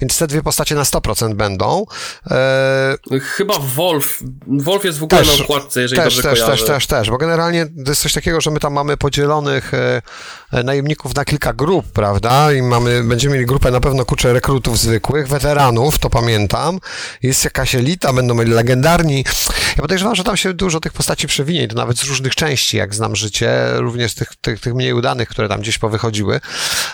więc 0.00 0.18
te 0.18 0.26
dwie 0.26 0.42
postacie 0.42 0.74
na 0.74 0.82
100% 0.82 1.34
będą. 1.34 1.84
E... 2.30 2.98
Chyba 3.20 3.54
Wolf. 3.58 4.22
Wolf 4.46 4.84
jest 4.84 4.98
w 4.98 5.02
ogóle 5.02 5.20
też, 5.20 5.38
na 5.38 5.44
układce, 5.44 5.82
jeżeli 5.82 6.02
też, 6.02 6.14
dobrze 6.14 6.30
też, 6.30 6.40
kojarzę. 6.40 6.62
Też, 6.62 6.66
też, 6.66 6.86
też, 6.86 7.10
bo 7.10 7.18
generalnie 7.18 7.66
to 7.66 7.90
jest 7.90 8.02
coś 8.02 8.12
takiego, 8.12 8.40
że 8.40 8.50
my 8.50 8.60
tam 8.60 8.72
mamy 8.72 8.96
podzielonych 8.96 9.74
e, 9.74 9.78
e, 9.86 10.02
najemników 10.52 11.14
na 11.14 11.24
kilka 11.24 11.52
grup, 11.52 11.92
prawda? 11.92 12.52
I 12.52 12.62
mamy, 12.62 13.04
będziemy 13.04 13.34
mieli 13.34 13.46
grupę 13.46 13.70
na 13.70 13.80
pewno 13.80 14.04
kurczę 14.04 14.32
rekrutów 14.32 14.78
zwykłych, 14.78 15.28
weteranów, 15.28 15.98
to 15.98 16.10
pamiętam. 16.10 16.78
Jest 17.22 17.44
jakaś 17.44 17.74
elita, 17.74 18.12
będą 18.12 18.34
mieli 18.34 18.52
legendarni. 18.52 19.24
Ja 19.76 19.82
podejrzewam, 19.82 20.14
że 20.14 20.24
tam 20.24 20.36
się 20.36 20.54
dużo 20.54 20.80
tych 20.80 20.92
postaci 20.92 21.26
przewinie, 21.26 21.68
to 21.68 21.74
nawet 21.74 21.98
z 21.98 22.04
różnych 22.04 22.34
części, 22.34 22.76
jak 22.76 22.94
znam 22.94 23.16
życie, 23.16 23.50
również 23.74 24.14
tych, 24.14 24.28
tych, 24.40 24.60
tych 24.60 24.74
mniej 24.74 24.92
udanych, 24.92 25.28
które 25.28 25.48
tam 25.48 25.60
gdzieś 25.60 25.78
powychodziły. 25.78 26.40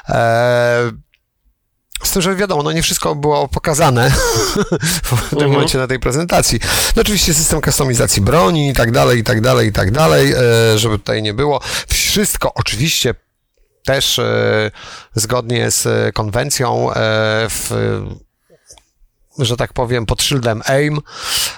E, 0.08 0.90
z 2.02 2.10
tym, 2.10 2.22
że 2.22 2.36
wiadomo, 2.36 2.62
no 2.62 2.72
nie 2.72 2.82
wszystko 2.82 3.14
było 3.14 3.48
pokazane 3.48 4.10
w 5.10 5.30
tym 5.30 5.38
uh-huh. 5.38 5.52
momencie 5.52 5.78
na 5.78 5.86
tej 5.86 5.98
prezentacji. 5.98 6.60
No 6.96 7.02
oczywiście 7.02 7.34
system 7.34 7.60
kustomizacji 7.60 8.22
broni 8.22 8.68
i 8.68 8.72
tak 8.72 8.90
dalej, 8.90 9.18
i 9.18 9.24
tak 9.24 9.40
dalej, 9.40 9.68
i 9.68 9.72
tak 9.72 9.90
dalej, 9.90 10.32
e, 10.32 10.78
żeby 10.78 10.98
tutaj 10.98 11.22
nie 11.22 11.34
było. 11.34 11.60
Wszystko 11.88 12.54
oczywiście 12.54 13.14
też 13.84 14.18
e, 14.18 14.70
zgodnie 15.14 15.70
z 15.70 16.14
konwencją 16.14 16.90
e, 16.90 16.94
w 17.48 17.70
że 19.38 19.56
tak 19.56 19.72
powiem, 19.72 20.06
pod 20.06 20.22
szyldem 20.22 20.62
AIM, 20.66 21.00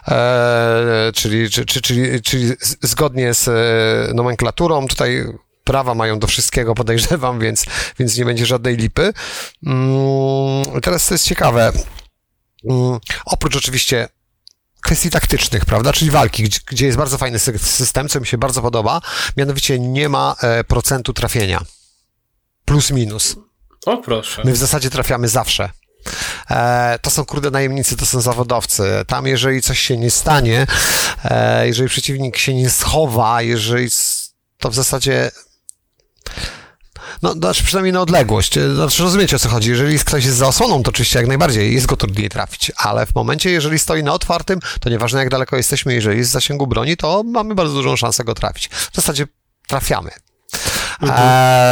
e, 0.08 1.12
czyli, 1.14 1.50
czy, 1.50 1.66
czy, 1.66 1.82
czyli, 1.82 2.22
czyli 2.22 2.52
zgodnie 2.82 3.34
z 3.34 3.48
e, 3.48 4.14
nomenklaturą. 4.14 4.86
Tutaj 4.86 5.26
prawa 5.64 5.94
mają 5.94 6.18
do 6.18 6.26
wszystkiego, 6.26 6.74
podejrzewam, 6.74 7.40
więc, 7.40 7.64
więc 7.98 8.18
nie 8.18 8.24
będzie 8.24 8.46
żadnej 8.46 8.76
lipy. 8.76 9.12
Mm, 9.66 10.80
teraz 10.82 11.06
to 11.06 11.14
jest 11.14 11.24
ciekawe. 11.24 11.72
Mm, 12.70 12.98
oprócz 13.24 13.56
oczywiście 13.56 14.08
kwestii 14.80 15.10
taktycznych, 15.10 15.64
prawda, 15.64 15.92
czyli 15.92 16.10
walki, 16.10 16.42
gdzie, 16.42 16.60
gdzie, 16.66 16.86
jest 16.86 16.98
bardzo 16.98 17.18
fajny 17.18 17.38
system, 17.38 18.08
co 18.08 18.20
mi 18.20 18.26
się 18.26 18.38
bardzo 18.38 18.62
podoba, 18.62 19.00
mianowicie 19.36 19.78
nie 19.78 20.08
ma 20.08 20.36
e, 20.42 20.64
procentu 20.64 21.12
trafienia. 21.12 21.60
Plus 22.66 22.90
minus. 22.90 23.36
O 23.86 23.96
proszę. 23.96 24.42
My 24.44 24.52
w 24.52 24.56
zasadzie 24.56 24.90
trafiamy 24.90 25.28
zawsze. 25.28 25.70
E, 26.50 26.98
to 27.02 27.10
są 27.10 27.24
kurde 27.24 27.50
najemnicy, 27.50 27.96
to 27.96 28.06
są 28.06 28.20
zawodowcy. 28.20 28.82
Tam 29.06 29.26
jeżeli 29.26 29.62
coś 29.62 29.80
się 29.80 29.96
nie 29.96 30.10
stanie, 30.10 30.66
e, 31.24 31.66
jeżeli 31.66 31.88
przeciwnik 31.88 32.36
się 32.36 32.54
nie 32.54 32.70
schowa, 32.70 33.42
jeżeli 33.42 33.88
to 34.58 34.70
w 34.70 34.74
zasadzie 34.74 35.30
no, 37.22 37.32
znaczy 37.32 37.64
przynajmniej 37.64 37.92
na 37.92 38.00
odległość. 38.00 38.58
Znaczy 38.74 39.02
rozumiecie 39.02 39.36
o 39.36 39.38
co 39.38 39.48
chodzi. 39.48 39.70
Jeżeli 39.70 39.98
ktoś 39.98 40.24
jest 40.24 40.36
za 40.36 40.46
osłoną, 40.46 40.82
to 40.82 40.88
oczywiście 40.88 41.18
jak 41.18 41.28
najbardziej 41.28 41.74
jest 41.74 41.86
go 41.86 41.96
trudniej 41.96 42.28
trafić, 42.28 42.72
ale 42.76 43.06
w 43.06 43.14
momencie, 43.14 43.50
jeżeli 43.50 43.78
stoi 43.78 44.02
na 44.02 44.12
otwartym, 44.12 44.60
to 44.80 44.90
nieważne 44.90 45.18
jak 45.18 45.28
daleko 45.28 45.56
jesteśmy, 45.56 45.94
jeżeli 45.94 46.18
jest 46.18 46.30
w 46.30 46.32
zasięgu 46.32 46.66
broni, 46.66 46.96
to 46.96 47.22
mamy 47.22 47.54
bardzo 47.54 47.74
dużą 47.74 47.96
szansę 47.96 48.24
go 48.24 48.34
trafić. 48.34 48.68
W 48.68 48.96
zasadzie 48.96 49.26
trafiamy. 49.66 50.10
Mhm. 51.02 51.28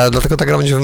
E, 0.07 0.11
dlatego 0.11 0.37
ta 0.37 0.45
gra 0.45 0.59
będzie 0.59 0.79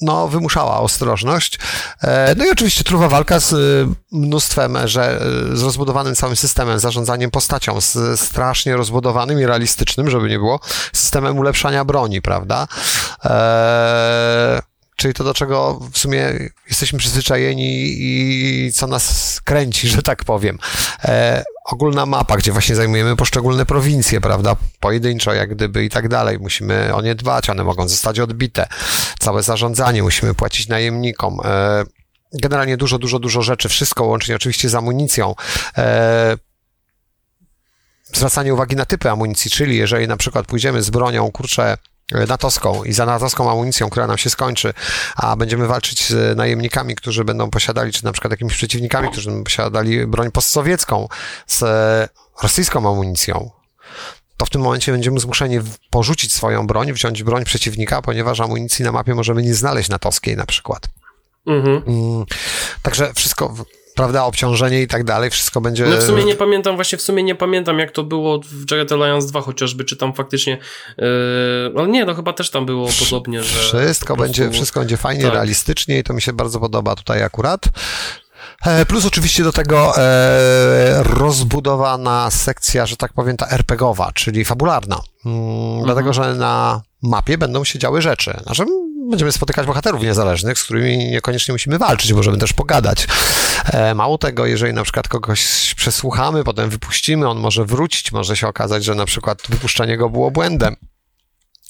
no, 0.00 0.28
wymuszała 0.28 0.80
ostrożność. 0.80 1.58
E, 2.02 2.34
no 2.34 2.44
i 2.44 2.50
oczywiście 2.50 2.84
truwa 2.84 3.08
walka 3.08 3.40
z 3.40 3.52
y, 3.52 3.86
mnóstwem, 4.12 4.78
że 4.84 5.20
z 5.52 5.62
rozbudowanym 5.62 6.14
całym 6.14 6.36
systemem, 6.36 6.78
zarządzaniem 6.78 7.30
postacią, 7.30 7.80
z 7.80 8.20
strasznie 8.20 8.76
rozbudowanym 8.76 9.40
i 9.40 9.46
realistycznym, 9.46 10.10
żeby 10.10 10.28
nie 10.28 10.38
było, 10.38 10.60
systemem 10.92 11.38
ulepszania 11.38 11.84
broni, 11.84 12.22
prawda? 12.22 12.68
E, 13.24 14.62
czyli 14.96 15.14
to, 15.14 15.24
do 15.24 15.34
czego 15.34 15.80
w 15.92 15.98
sumie 15.98 16.32
jesteśmy 16.68 16.98
przyzwyczajeni 16.98 17.94
i 17.98 18.72
co 18.74 18.86
nas 18.86 19.40
kręci, 19.44 19.88
że 19.88 20.02
tak 20.02 20.24
powiem. 20.24 20.58
E, 21.04 21.44
ogólna 21.64 22.06
mapa, 22.06 22.36
gdzie 22.36 22.52
właśnie 22.52 22.76
zajmujemy 22.76 23.16
poszczególne 23.16 23.66
prowincje, 23.66 24.20
prawda, 24.20 24.56
pojedynczo 24.80 25.32
jak 25.32 25.54
gdyby 25.54 25.84
i 25.84 25.90
tak 25.90 26.08
dalej. 26.08 26.38
Musimy 26.38 26.94
o 26.94 27.02
nie 27.02 27.14
dbać, 27.14 27.50
one 27.50 27.64
mogą 27.64 27.88
zostać 27.88 28.20
odbite. 28.20 28.66
Całe 29.18 29.42
zarządzanie 29.42 30.02
musimy 30.02 30.34
płacić 30.34 30.68
najemnikom. 30.68 31.40
E, 31.44 31.84
generalnie 32.32 32.76
dużo, 32.76 32.98
dużo, 32.98 33.18
dużo 33.18 33.42
rzeczy, 33.42 33.68
wszystko 33.68 34.04
łącznie 34.04 34.36
oczywiście 34.36 34.68
z 34.68 34.74
amunicją. 34.74 35.34
E, 35.78 36.36
zwracanie 38.12 38.54
uwagi 38.54 38.76
na 38.76 38.84
typy 38.84 39.10
amunicji, 39.10 39.50
czyli 39.50 39.76
jeżeli 39.76 40.08
na 40.08 40.16
przykład 40.16 40.46
pójdziemy 40.46 40.82
z 40.82 40.90
bronią, 40.90 41.30
kurczę, 41.30 41.76
natowską 42.28 42.84
i 42.84 42.92
za 42.92 43.06
natowską 43.06 43.50
amunicją, 43.50 43.90
która 43.90 44.06
nam 44.06 44.18
się 44.18 44.30
skończy, 44.30 44.74
a 45.16 45.36
będziemy 45.36 45.66
walczyć 45.66 46.08
z 46.08 46.36
najemnikami, 46.36 46.94
którzy 46.94 47.24
będą 47.24 47.50
posiadali, 47.50 47.92
czy 47.92 48.04
na 48.04 48.12
przykład 48.12 48.30
jakimiś 48.30 48.54
przeciwnikami, 48.54 49.10
którzy 49.10 49.30
będą 49.30 49.44
posiadali 49.44 50.06
broń 50.06 50.30
postsowiecką 50.30 51.08
z 51.46 51.62
rosyjską 52.42 52.90
amunicją, 52.90 53.50
to 54.36 54.46
w 54.46 54.50
tym 54.50 54.60
momencie 54.60 54.92
będziemy 54.92 55.20
zmuszeni 55.20 55.58
porzucić 55.90 56.32
swoją 56.32 56.66
broń, 56.66 56.92
wziąć 56.92 57.22
broń 57.22 57.44
przeciwnika, 57.44 58.02
ponieważ 58.02 58.40
amunicji 58.40 58.84
na 58.84 58.92
mapie 58.92 59.14
możemy 59.14 59.42
nie 59.42 59.54
znaleźć 59.54 59.88
natowskiej 59.88 60.36
na 60.36 60.46
przykład. 60.46 60.88
Mhm. 61.46 61.82
Mm, 61.86 62.24
także 62.82 63.12
wszystko 63.14 63.54
prawda, 63.94 64.24
obciążenie 64.24 64.82
i 64.82 64.86
tak 64.86 65.04
dalej, 65.04 65.30
wszystko 65.30 65.60
będzie... 65.60 65.86
No 65.86 65.96
w 65.96 66.02
sumie 66.02 66.24
nie 66.24 66.34
pamiętam, 66.34 66.74
właśnie 66.74 66.98
w 66.98 67.02
sumie 67.02 67.22
nie 67.22 67.34
pamiętam, 67.34 67.78
jak 67.78 67.90
to 67.90 68.04
było 68.04 68.40
w 68.44 68.70
Jagged 68.70 68.92
Alliance 68.92 69.28
2 69.28 69.40
chociażby, 69.40 69.84
czy 69.84 69.96
tam 69.96 70.12
faktycznie, 70.12 70.58
yy, 70.98 71.04
ale 71.76 71.88
nie, 71.88 72.04
no 72.04 72.14
chyba 72.14 72.32
też 72.32 72.50
tam 72.50 72.66
było 72.66 72.88
podobnie, 73.00 73.42
że... 73.42 73.58
Wszystko 73.58 74.16
będzie, 74.16 74.50
wszystko 74.50 74.80
będzie 74.80 74.96
fajnie, 74.96 75.24
tak. 75.24 75.32
realistycznie 75.32 75.98
i 75.98 76.02
to 76.02 76.14
mi 76.14 76.22
się 76.22 76.32
bardzo 76.32 76.60
podoba 76.60 76.94
tutaj 76.94 77.22
akurat. 77.22 77.68
E, 78.66 78.86
plus 78.86 79.06
oczywiście 79.06 79.44
do 79.44 79.52
tego 79.52 79.92
e, 79.96 81.02
rozbudowana 81.02 82.30
sekcja, 82.30 82.86
że 82.86 82.96
tak 82.96 83.12
powiem, 83.12 83.36
ta 83.36 83.48
RPGowa, 83.48 84.12
czyli 84.12 84.44
fabularna. 84.44 85.00
Mm, 85.26 85.38
mhm. 85.38 85.84
Dlatego, 85.84 86.12
że 86.12 86.34
na 86.34 86.82
mapie 87.02 87.38
będą 87.38 87.64
się 87.64 87.78
działy 87.78 88.02
rzeczy. 88.02 88.40
Znaczy, 88.42 88.64
będziemy 89.12 89.32
spotykać 89.32 89.66
bohaterów 89.66 90.02
niezależnych, 90.02 90.58
z 90.58 90.64
którymi 90.64 90.98
niekoniecznie 90.98 91.52
musimy 91.52 91.78
walczyć, 91.78 92.12
możemy 92.12 92.38
też 92.38 92.52
pogadać. 92.52 93.06
E, 93.64 93.94
mało 93.94 94.18
tego, 94.18 94.46
jeżeli 94.46 94.72
na 94.72 94.82
przykład 94.82 95.08
kogoś 95.08 95.74
przesłuchamy, 95.76 96.44
potem 96.44 96.70
wypuścimy, 96.70 97.28
on 97.28 97.38
może 97.38 97.64
wrócić, 97.64 98.12
może 98.12 98.36
się 98.36 98.48
okazać, 98.48 98.84
że 98.84 98.94
na 98.94 99.04
przykład 99.04 99.42
wypuszczenie 99.48 99.96
go 99.96 100.10
było 100.10 100.30
błędem 100.30 100.76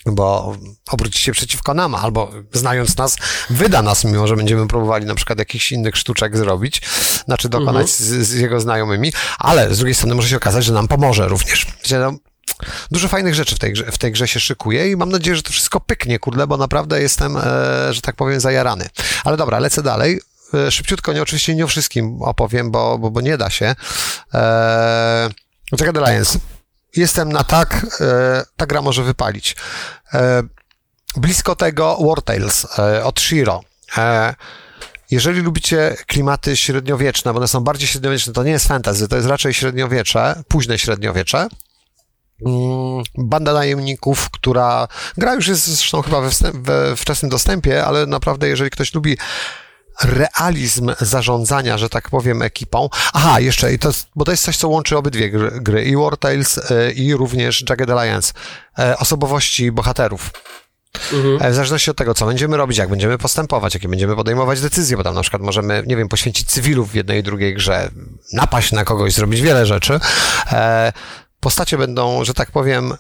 bo 0.07 0.57
obróci 0.91 1.23
się 1.23 1.33
przeciwko 1.33 1.75
nam, 1.75 1.95
albo 1.95 2.31
znając 2.53 2.97
nas, 2.97 3.17
wyda 3.51 3.83
nas, 3.83 4.05
mimo 4.05 4.27
że 4.27 4.37
będziemy 4.37 4.69
próbowali 4.69 5.07
na 5.07 5.15
przykład 5.15 5.39
jakichś 5.39 5.73
innych 5.73 5.97
sztuczek 5.97 6.37
zrobić, 6.37 6.83
znaczy 7.25 7.49
dokonać 7.49 7.91
mhm. 7.91 8.25
z, 8.25 8.29
z, 8.29 8.33
jego 8.33 8.61
znajomymi, 8.61 9.13
ale 9.39 9.75
z 9.75 9.79
drugiej 9.79 9.95
strony 9.95 10.15
może 10.15 10.29
się 10.29 10.37
okazać, 10.37 10.65
że 10.65 10.73
nam 10.73 10.89
pomoże 10.89 11.29
również. 11.29 11.67
No, 12.63 12.69
Dużo 12.91 13.09
fajnych 13.09 13.35
rzeczy 13.35 13.55
w 13.57 13.59
tej, 13.59 13.73
grze, 13.73 13.93
w 13.93 13.99
tej 13.99 14.13
grze 14.13 14.29
się 14.29 14.41
szykuje 14.41 14.91
i 14.91 14.97
mam 14.97 15.09
nadzieję, 15.09 15.37
że 15.37 15.43
to 15.43 15.51
wszystko 15.51 15.81
pyknie, 15.81 16.19
kurde, 16.19 16.47
bo 16.47 16.57
naprawdę 16.57 17.03
jestem, 17.03 17.37
e, 17.37 17.41
że 17.91 18.01
tak 18.03 18.17
powiem, 18.17 18.41
zajarany. 18.41 18.89
Ale 19.25 19.37
dobra, 19.37 19.59
lecę 19.59 19.83
dalej. 19.83 20.21
E, 20.55 20.71
szybciutko, 20.71 21.13
nie 21.13 21.23
oczywiście 21.23 21.55
nie 21.55 21.65
o 21.65 21.69
wszystkim 21.69 22.23
opowiem, 22.23 22.71
bo, 22.71 22.99
bo, 22.99 23.11
bo 23.11 23.21
nie 23.21 23.37
da 23.39 23.51
się. 23.51 23.75
Eee, 24.35 25.31
Jagged 25.81 25.99
Alliance. 25.99 26.39
Jestem 26.97 27.33
na 27.33 27.45
tak, 27.45 27.87
e, 28.01 28.45
ta 28.57 28.67
gra 28.67 28.83
może 28.83 29.03
wypalić. 29.03 29.57
E, 30.15 30.43
blisko 31.17 31.57
tego 31.57 31.99
War 32.01 32.23
Tales 32.23 32.67
e, 32.79 33.05
od 33.05 33.21
Shiro. 33.21 33.61
E, 33.99 34.35
jeżeli 35.11 35.41
lubicie 35.41 35.97
klimaty 36.07 36.57
średniowieczne, 36.57 37.33
bo 37.33 37.39
one 37.39 37.49
są 37.49 37.61
bardziej 37.61 37.89
średniowieczne, 37.89 38.33
to 38.33 38.45
nie 38.45 38.51
jest 38.51 38.69
fantasy, 38.69 39.09
to 39.09 39.17
jest 39.17 39.29
raczej 39.29 39.55
średniowiecze, 39.55 40.43
późne 40.49 40.79
średniowiecze, 40.79 41.49
banda 43.19 43.53
najemników, 43.53 44.31
która 44.31 44.89
gra 45.17 45.35
już 45.35 45.49
jest 45.49 45.67
zresztą 45.67 46.03
chyba 46.03 46.21
we, 46.21 46.31
wstęp, 46.31 46.57
we 46.57 46.97
wczesnym 46.97 47.31
dostępie, 47.31 47.85
ale 47.85 48.07
naprawdę 48.07 48.49
jeżeli 48.49 48.71
ktoś 48.71 48.95
lubi 48.95 49.17
realizm 50.03 50.93
zarządzania, 51.01 51.79
że 51.79 51.89
tak 51.89 52.11
powiem, 52.11 52.43
ekipą. 52.43 52.89
Aha, 53.13 53.41
jeszcze, 53.41 53.73
i 53.73 53.79
to, 53.79 53.91
bo 54.17 54.25
to 54.25 54.31
jest 54.31 54.45
coś, 54.45 54.57
co 54.57 54.69
łączy 54.69 54.97
obydwie 54.97 55.31
gry, 55.31 55.51
gry 55.51 55.85
i 55.85 55.97
War 55.97 56.17
Tales, 56.17 56.71
e, 56.71 56.93
i 56.93 57.15
również 57.15 57.65
Jagged 57.69 57.91
Alliance. 57.91 58.33
E, 58.79 58.99
osobowości 58.99 59.73
bohaterów. 59.73 60.31
Mhm. 61.13 61.43
E, 61.43 61.51
w 61.51 61.55
zależności 61.55 61.91
od 61.91 61.97
tego, 61.97 62.15
co 62.15 62.27
będziemy 62.27 62.57
robić, 62.57 62.79
jak 62.79 62.89
będziemy 62.89 63.19
postępować, 63.19 63.75
jakie 63.75 63.89
będziemy 63.89 64.17
podejmować 64.17 64.61
decyzje, 64.61 64.97
bo 64.97 65.05
tam 65.05 65.15
na 65.15 65.23
przykład 65.23 65.43
możemy, 65.43 65.83
nie 65.87 65.97
wiem, 65.97 66.09
poświęcić 66.09 66.49
cywilów 66.49 66.91
w 66.91 66.95
jednej 66.95 67.21
i 67.21 67.23
drugiej 67.23 67.55
grze, 67.55 67.91
napaść 68.33 68.73
na 68.73 68.85
kogoś, 68.85 69.13
zrobić 69.13 69.41
wiele 69.41 69.67
rzeczy 69.67 70.01
postacie 71.43 71.79
będą, 71.79 72.25
że 72.25 72.35
tak 72.35 72.51
powiem, 72.51 72.95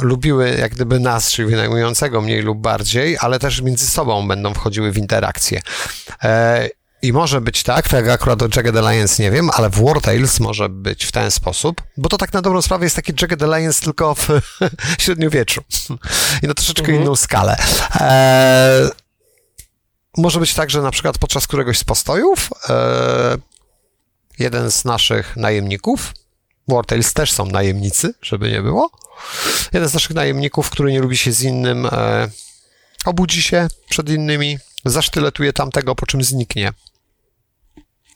lubiły 0.00 0.56
jak 0.60 0.74
gdyby 0.74 1.00
nas, 1.00 1.30
czyli 1.30 1.48
wynajmującego 1.48 2.20
mniej 2.20 2.42
lub 2.42 2.58
bardziej, 2.58 3.16
ale 3.20 3.38
też 3.38 3.60
między 3.60 3.86
sobą 3.86 4.28
będą 4.28 4.54
wchodziły 4.54 4.92
w 4.92 4.98
interakcję. 4.98 5.60
E, 6.22 6.68
I 7.02 7.12
może 7.12 7.40
być 7.40 7.62
tak, 7.62 7.88
tak 7.88 8.08
akurat 8.08 8.42
o 8.42 8.48
Jagged 8.56 8.76
Alliance 8.76 9.22
nie 9.22 9.30
wiem, 9.30 9.50
ale 9.52 9.70
w 9.70 9.84
War 9.84 10.00
Tales 10.00 10.40
może 10.40 10.68
być 10.68 11.04
w 11.04 11.12
ten 11.12 11.30
sposób, 11.30 11.82
bo 11.96 12.08
to 12.08 12.18
tak 12.18 12.32
na 12.32 12.42
dobrą 12.42 12.62
sprawę 12.62 12.84
jest 12.84 12.96
taki 12.96 13.12
Jagged 13.22 13.42
Alliance 13.42 13.84
tylko 13.84 14.14
w 14.14 14.28
średniowieczu 15.02 15.60
i 16.42 16.46
na 16.46 16.54
troszeczkę 16.54 16.82
mhm. 16.82 17.02
inną 17.02 17.16
skalę. 17.16 17.56
E, 18.00 18.90
może 20.16 20.40
być 20.40 20.54
tak, 20.54 20.70
że 20.70 20.82
na 20.82 20.90
przykład 20.90 21.18
podczas 21.18 21.46
któregoś 21.46 21.78
z 21.78 21.84
postojów 21.84 22.50
e, 22.68 23.36
jeden 24.38 24.70
z 24.70 24.84
naszych 24.84 25.36
najemników 25.36 26.12
Wartales 26.68 27.12
też 27.12 27.32
są 27.32 27.46
najemnicy, 27.46 28.14
żeby 28.22 28.50
nie 28.50 28.62
było. 28.62 28.90
Jeden 29.72 29.88
z 29.88 29.94
naszych 29.94 30.14
najemników, 30.14 30.70
który 30.70 30.92
nie 30.92 31.00
lubi 31.00 31.16
się 31.16 31.32
z 31.32 31.42
innym, 31.42 31.86
e, 31.86 32.28
obudzi 33.04 33.42
się 33.42 33.68
przed 33.88 34.08
innymi, 34.08 34.58
zasztyletuje 34.84 35.52
tamtego, 35.52 35.94
po 35.94 36.06
czym 36.06 36.24
zniknie. 36.24 36.72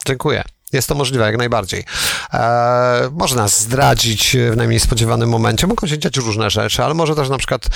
Dziękuję. 0.07 0.42
Jest 0.72 0.88
to 0.88 0.94
możliwe, 0.94 1.24
jak 1.24 1.36
najbardziej. 1.36 1.84
E, 2.34 3.11
nas 3.36 3.61
zdradzić 3.61 4.36
w 4.53 4.57
najmniej 4.57 4.80
spodziewanym 4.80 5.28
momencie. 5.28 5.66
Mogą 5.66 5.86
się 5.86 5.98
dziać 5.98 6.16
różne 6.16 6.51
rzeczy, 6.51 6.84
ale 6.84 6.94
może 6.94 7.14
też 7.14 7.28
na 7.28 7.38
przykład 7.38 7.66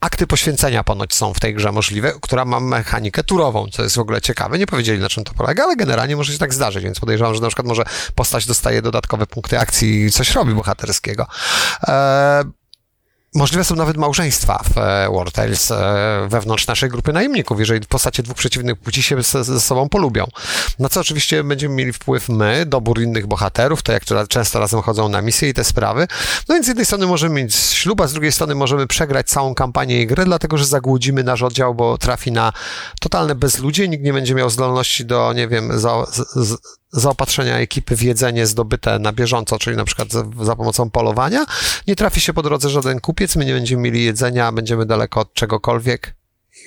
akty 0.00 0.26
poświęcenia 0.26 0.84
ponoć 0.84 1.14
są 1.14 1.34
w 1.34 1.40
tej 1.40 1.54
grze 1.54 1.72
możliwe, 1.72 2.12
która 2.20 2.44
ma 2.44 2.60
mechanikę 2.60 3.24
turową, 3.24 3.66
co 3.72 3.82
jest 3.82 3.96
w 3.96 3.98
ogóle 3.98 4.20
ciekawe. 4.20 4.58
Nie 4.58 4.66
powiedzieli 4.66 5.00
na 5.00 5.08
czym 5.08 5.24
to 5.24 5.34
polega, 5.34 5.64
ale 5.64 5.76
generalnie 5.76 6.16
może 6.16 6.32
się 6.32 6.38
tak 6.38 6.54
zdarzyć, 6.54 6.84
więc 6.84 7.00
podejrzewam, 7.00 7.34
że 7.34 7.40
na 7.40 7.48
przykład 7.48 7.66
może 7.66 7.84
postać 8.14 8.46
dostaje 8.46 8.82
dodatkowe 8.82 9.26
punkty 9.26 9.58
akcji 9.58 10.04
i 10.04 10.10
coś 10.10 10.34
robi 10.34 10.54
bohaterskiego. 10.54 11.26
Eee, 11.88 12.44
Możliwe 13.36 13.64
są 13.64 13.76
nawet 13.76 13.96
małżeństwa 13.96 14.62
w 14.74 14.78
e, 14.78 15.08
War 15.12 15.32
Tales 15.32 15.70
e, 15.70 16.26
wewnątrz 16.30 16.66
naszej 16.66 16.90
grupy 16.90 17.12
najemników, 17.12 17.58
jeżeli 17.60 17.86
postacie 17.86 18.22
dwóch 18.22 18.36
przeciwnych 18.36 18.78
płci 18.78 19.02
się 19.02 19.22
ze, 19.22 19.44
ze 19.44 19.60
sobą 19.60 19.88
polubią. 19.88 20.26
Na 20.78 20.88
co 20.88 21.00
oczywiście 21.00 21.44
będziemy 21.44 21.74
mieli 21.74 21.92
wpływ 21.92 22.28
my, 22.28 22.66
dobór 22.66 23.00
innych 23.00 23.26
bohaterów, 23.26 23.82
to 23.82 23.92
jak 23.92 24.04
często 24.28 24.60
razem 24.60 24.82
chodzą 24.82 25.08
na 25.08 25.22
misje 25.22 25.48
i 25.48 25.54
te 25.54 25.64
sprawy. 25.64 26.08
No 26.48 26.54
więc 26.54 26.66
z 26.66 26.68
jednej 26.68 26.86
strony 26.86 27.06
możemy 27.06 27.42
mieć 27.42 27.54
ślub, 27.54 28.00
a 28.00 28.06
z 28.06 28.12
drugiej 28.12 28.32
strony 28.32 28.54
możemy 28.54 28.86
przegrać 28.86 29.28
całą 29.28 29.54
kampanię 29.54 30.02
i 30.02 30.06
grę, 30.06 30.24
dlatego 30.24 30.58
że 30.58 30.64
zagłudzimy 30.64 31.24
nasz 31.24 31.42
oddział, 31.42 31.74
bo 31.74 31.98
trafi 31.98 32.32
na 32.32 32.52
totalne 33.00 33.34
bezludzie, 33.34 33.88
nikt 33.88 34.04
nie 34.04 34.12
będzie 34.12 34.34
miał 34.34 34.50
zdolności 34.50 35.06
do, 35.06 35.32
nie 35.32 35.48
wiem, 35.48 35.78
za, 35.78 36.06
z, 36.36 36.58
zaopatrzenia 36.92 37.58
ekipy 37.58 37.96
w 37.96 38.02
jedzenie 38.02 38.46
zdobyte 38.46 38.98
na 38.98 39.12
bieżąco, 39.12 39.58
czyli 39.58 39.76
na 39.76 39.84
przykład 39.84 40.12
za, 40.12 40.24
za, 40.42 40.56
pomocą 40.56 40.90
polowania. 40.90 41.46
Nie 41.86 41.96
trafi 41.96 42.20
się 42.20 42.32
po 42.32 42.42
drodze 42.42 42.70
żaden 42.70 43.00
kupiec, 43.00 43.36
my 43.36 43.44
nie 43.44 43.52
będziemy 43.52 43.82
mieli 43.82 44.04
jedzenia, 44.04 44.52
będziemy 44.52 44.86
daleko 44.86 45.20
od 45.20 45.34
czegokolwiek 45.34 46.14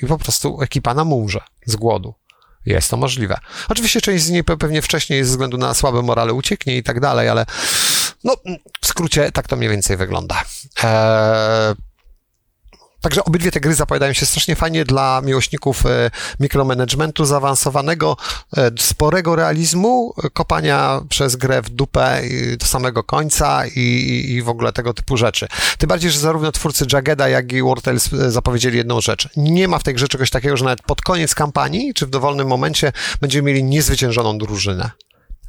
i 0.03 0.07
po 0.07 0.17
prostu 0.17 0.61
ekipa 0.61 0.93
nam 0.93 1.13
umrze 1.13 1.41
z 1.65 1.75
głodu. 1.75 2.13
Jest 2.65 2.89
to 2.89 2.97
możliwe. 2.97 3.37
Oczywiście 3.69 4.01
część 4.01 4.23
z 4.23 4.29
niej 4.29 4.43
pewnie 4.43 4.81
wcześniej 4.81 5.23
ze 5.23 5.29
względu 5.31 5.57
na 5.57 5.73
słabe 5.73 6.01
morale 6.01 6.33
ucieknie 6.33 6.77
i 6.77 6.83
tak 6.83 6.99
dalej, 6.99 7.29
ale 7.29 7.45
no, 8.23 8.35
w 8.81 8.87
skrócie 8.87 9.31
tak 9.31 9.47
to 9.47 9.55
mniej 9.55 9.69
więcej 9.69 9.97
wygląda. 9.97 10.43
Eee, 10.83 11.75
Także 13.01 13.23
obydwie 13.23 13.51
te 13.51 13.59
gry 13.59 13.75
zapowiadają 13.75 14.13
się 14.13 14.25
strasznie 14.25 14.55
fajnie 14.55 14.85
dla 14.85 15.21
miłośników 15.21 15.85
e, 15.85 16.11
mikromanagementu 16.39 17.25
zaawansowanego, 17.25 18.17
e, 18.57 18.71
sporego 18.79 19.35
realizmu, 19.35 20.13
kopania 20.33 21.01
przez 21.09 21.35
grę 21.35 21.61
w 21.61 21.69
dupę 21.69 22.21
do 22.59 22.65
samego 22.65 23.03
końca 23.03 23.67
i, 23.75 24.25
i 24.29 24.41
w 24.41 24.49
ogóle 24.49 24.73
tego 24.73 24.93
typu 24.93 25.17
rzeczy. 25.17 25.47
Tym 25.77 25.87
bardziej, 25.87 26.11
że 26.11 26.19
zarówno 26.19 26.51
twórcy 26.51 26.85
Jageda, 26.93 27.29
jak 27.29 27.51
i 27.51 27.63
Wartales 27.63 28.13
e, 28.13 28.31
zapowiedzieli 28.31 28.77
jedną 28.77 29.01
rzecz. 29.01 29.29
Nie 29.37 29.67
ma 29.67 29.79
w 29.79 29.83
tej 29.83 29.93
grze 29.93 30.07
czegoś 30.07 30.29
takiego, 30.29 30.57
że 30.57 30.65
nawet 30.65 30.81
pod 30.81 31.01
koniec 31.01 31.35
kampanii, 31.35 31.93
czy 31.93 32.05
w 32.05 32.09
dowolnym 32.09 32.47
momencie 32.47 32.91
będziemy 33.21 33.51
mieli 33.51 33.63
niezwyciężoną 33.63 34.37
drużynę 34.37 34.91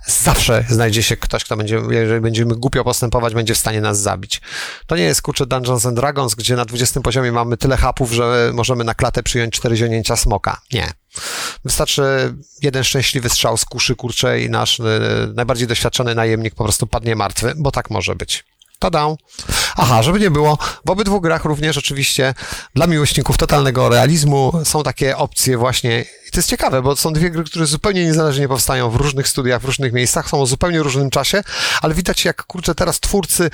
zawsze 0.07 0.64
znajdzie 0.68 1.03
się 1.03 1.16
ktoś, 1.16 1.44
kto 1.44 1.57
będzie, 1.57 1.80
jeżeli 1.90 2.20
będziemy 2.20 2.55
głupio 2.57 2.84
postępować, 2.84 3.34
będzie 3.34 3.55
w 3.55 3.59
stanie 3.59 3.80
nas 3.80 4.01
zabić. 4.01 4.40
To 4.86 4.96
nie 4.96 5.03
jest 5.03 5.22
kurczę 5.22 5.46
Dungeons 5.46 5.86
and 5.86 5.96
Dragons, 5.96 6.34
gdzie 6.34 6.57
na 6.57 6.64
20 6.64 7.01
poziomie 7.01 7.32
mamy 7.32 7.57
tyle 7.57 7.76
hapów, 7.76 8.12
że 8.12 8.51
możemy 8.55 8.84
na 8.84 8.94
klatę 8.94 9.22
przyjąć 9.22 9.55
cztery 9.55 9.76
zionięcia 9.76 10.16
smoka. 10.16 10.61
Nie. 10.72 10.92
Wystarczy 11.64 12.03
jeden 12.62 12.84
szczęśliwy 12.84 13.28
strzał 13.28 13.57
z 13.57 13.64
kuszy, 13.64 13.96
kurcze 13.96 14.40
i 14.40 14.51
nasz 14.51 14.80
y, 14.80 14.82
najbardziej 15.34 15.66
doświadczony 15.66 16.14
najemnik 16.14 16.55
po 16.55 16.64
prostu 16.64 16.86
padnie 16.86 17.16
martwy, 17.16 17.53
bo 17.57 17.70
tak 17.70 17.90
może 17.90 18.14
być. 18.14 18.44
Tada! 18.81 19.07
Aha, 19.76 20.03
żeby 20.03 20.20
nie 20.20 20.31
było, 20.31 20.59
w 20.87 20.91
obydwu 20.91 21.20
grach 21.20 21.45
również 21.45 21.78
oczywiście 21.78 22.35
dla 22.74 22.87
miłośników 22.87 23.37
totalnego 23.37 23.89
realizmu 23.89 24.53
są 24.64 24.83
takie 24.83 25.16
opcje 25.16 25.59
właśnie 25.59 26.01
i 26.01 26.31
to 26.31 26.39
jest 26.39 26.49
ciekawe, 26.49 26.83
bo 26.83 26.97
są 26.97 27.12
dwie 27.12 27.31
gry, 27.31 27.45
które 27.45 27.66
zupełnie 27.66 28.05
niezależnie 28.05 28.49
powstają 28.49 28.91
w 28.91 28.97
różnych 28.97 29.28
studiach, 29.28 29.62
w 29.62 29.64
różnych 29.64 29.93
miejscach, 29.93 30.28
są 30.28 30.43
o 30.43 30.47
zupełnie 30.47 30.83
różnym 30.83 31.11
czasie, 31.11 31.43
ale 31.83 31.95
widać 31.95 32.24
jak, 32.24 32.45
kurczę, 32.45 32.74
teraz 32.74 33.01
twórcy 33.01 33.51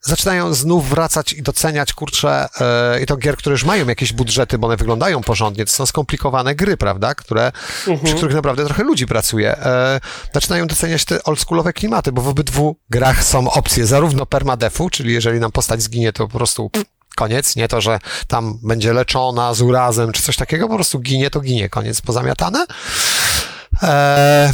zaczynają 0.00 0.54
znów 0.54 0.88
wracać 0.88 1.32
i 1.32 1.42
doceniać, 1.42 1.92
kurczę, 1.92 2.48
yy, 2.94 3.00
i 3.00 3.06
to 3.06 3.16
gier, 3.16 3.36
które 3.36 3.52
już 3.52 3.64
mają 3.64 3.86
jakieś 3.86 4.12
budżety, 4.12 4.58
bo 4.58 4.66
one 4.66 4.76
wyglądają 4.76 5.20
porządnie, 5.20 5.64
to 5.64 5.72
są 5.72 5.86
skomplikowane 5.86 6.54
gry, 6.54 6.76
prawda, 6.76 7.14
które, 7.14 7.52
mhm. 7.78 7.98
przy 8.04 8.14
których 8.14 8.34
naprawdę 8.34 8.64
trochę 8.64 8.84
ludzi 8.84 9.06
pracuje. 9.06 9.56
Yy, 9.58 10.00
zaczynają 10.34 10.66
doceniać 10.66 11.04
te 11.04 11.24
oldschoolowe 11.24 11.72
klimaty, 11.72 12.12
bo 12.12 12.22
w 12.22 12.28
obydwu 12.28 12.76
grach 12.90 13.24
są 13.24 13.50
opcje 13.50 13.86
zarówno 13.86 14.26
permadefu, 14.26 14.90
czyli 14.90 15.14
jeżeli 15.14 15.40
nam 15.40 15.52
postać 15.52 15.82
zginie, 15.82 16.12
to 16.12 16.28
po 16.28 16.38
prostu 16.38 16.70
koniec, 17.16 17.56
nie 17.56 17.68
to, 17.68 17.80
że 17.80 17.98
tam 18.28 18.58
będzie 18.62 18.92
leczona 18.92 19.54
z 19.54 19.60
urazem 19.60 20.12
czy 20.12 20.22
coś 20.22 20.36
takiego, 20.36 20.68
po 20.68 20.74
prostu 20.74 20.98
ginie, 20.98 21.30
to 21.30 21.40
ginie, 21.40 21.68
koniec 21.68 22.00
pozamiatane. 22.00 22.66
Eee, 23.82 24.52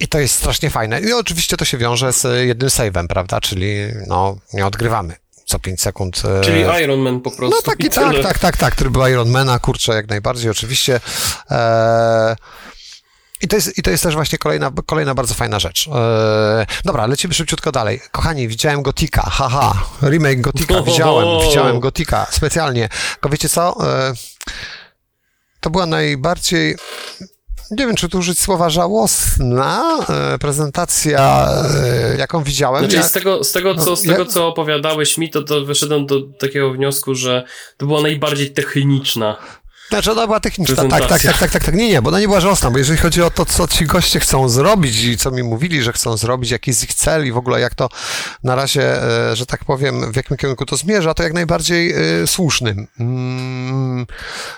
i 0.00 0.08
to 0.08 0.18
jest 0.18 0.34
strasznie 0.34 0.70
fajne. 0.70 1.00
I 1.00 1.12
oczywiście 1.12 1.56
to 1.56 1.64
się 1.64 1.78
wiąże 1.78 2.12
z 2.12 2.46
jednym 2.46 2.68
save'em, 2.68 3.06
prawda? 3.06 3.40
Czyli 3.40 3.74
no, 4.06 4.36
nie 4.52 4.66
odgrywamy 4.66 5.14
co 5.48 5.58
5 5.58 5.80
sekund. 5.80 6.22
E, 6.24 6.40
Czyli 6.40 6.60
Iron 6.82 7.00
Man 7.00 7.20
po 7.20 7.30
prostu. 7.30 7.56
No 7.56 7.62
taki, 7.62 7.90
tak, 7.90 8.22
tak, 8.22 8.38
tak, 8.38 8.56
tak, 8.56 8.74
tryb 8.76 8.96
Iron 9.10 9.30
Mana, 9.30 9.58
kurczę, 9.58 9.92
jak 9.92 10.08
najbardziej, 10.08 10.50
oczywiście. 10.50 11.00
Eee, 11.50 12.36
i 13.40 13.48
to, 13.48 13.56
jest, 13.56 13.78
I 13.78 13.82
to 13.82 13.90
jest 13.90 14.02
też 14.02 14.14
właśnie 14.14 14.38
kolejna, 14.38 14.72
kolejna 14.86 15.14
bardzo 15.14 15.34
fajna 15.34 15.58
rzecz. 15.58 15.88
Eee, 15.88 16.66
dobra, 16.84 17.06
lecimy 17.06 17.34
szybciutko 17.34 17.72
dalej. 17.72 18.00
Kochani, 18.12 18.48
widziałem 18.48 18.82
Gotika, 18.82 19.22
haha, 19.22 19.84
remake 20.02 20.40
Gotika, 20.40 20.82
widziałem, 20.86 21.48
widziałem 21.48 21.80
Gotika, 21.80 22.26
specjalnie. 22.30 22.88
Tylko 23.12 23.28
wiecie 23.28 23.48
co? 23.48 23.76
Eee, 23.80 24.14
to 25.60 25.70
była 25.70 25.86
najbardziej 25.86 26.76
nie 27.70 27.86
wiem, 27.86 27.96
czy 27.96 28.08
tu 28.08 28.18
użyć 28.18 28.38
słowa 28.38 28.70
żałosna 28.70 29.98
e, 30.08 30.38
prezentacja, 30.38 31.48
e, 31.84 32.16
jaką 32.18 32.42
widziałem. 32.42 32.90
Znaczy, 32.90 33.08
z, 33.08 33.12
tego, 33.12 33.44
z, 33.44 33.52
tego, 33.52 33.74
co, 33.74 33.96
z 33.96 34.02
tego, 34.02 34.26
co 34.26 34.48
opowiadałeś 34.48 35.18
mi, 35.18 35.30
to, 35.30 35.42
to 35.42 35.64
wyszedłem 35.64 36.06
do 36.06 36.20
takiego 36.20 36.72
wniosku, 36.72 37.14
że 37.14 37.44
to 37.76 37.86
była 37.86 38.02
najbardziej 38.02 38.50
techniczna 38.50 39.36
znaczy 39.88 40.12
ona 40.12 40.26
była 40.26 40.40
techniczna, 40.40 40.76
tak, 40.76 41.08
tak, 41.08 41.22
tak, 41.22 41.38
tak, 41.38 41.50
tak, 41.50 41.64
tak, 41.64 41.74
nie, 41.74 41.88
nie, 41.88 42.02
bo 42.02 42.08
ona 42.08 42.20
nie 42.20 42.26
była 42.26 42.40
żałosna, 42.40 42.70
bo 42.70 42.78
jeżeli 42.78 42.98
chodzi 42.98 43.22
o 43.22 43.30
to, 43.30 43.46
co 43.46 43.68
ci 43.68 43.86
goście 43.86 44.20
chcą 44.20 44.48
zrobić 44.48 45.04
i 45.04 45.16
co 45.16 45.30
mi 45.30 45.42
mówili, 45.42 45.82
że 45.82 45.92
chcą 45.92 46.16
zrobić, 46.16 46.50
jaki 46.50 46.70
jest 46.70 46.84
ich 46.84 46.94
cel 46.94 47.26
i 47.26 47.32
w 47.32 47.36
ogóle 47.36 47.60
jak 47.60 47.74
to 47.74 47.88
na 48.44 48.54
razie, 48.54 49.02
e, 49.02 49.36
że 49.36 49.46
tak 49.46 49.64
powiem, 49.64 50.12
w 50.12 50.16
jakim 50.16 50.36
kierunku 50.36 50.66
to 50.66 50.76
zmierza, 50.76 51.14
to 51.14 51.22
jak 51.22 51.32
najbardziej 51.32 51.94
y, 52.22 52.26
słusznym. 52.26 52.86
Mm, 53.00 54.06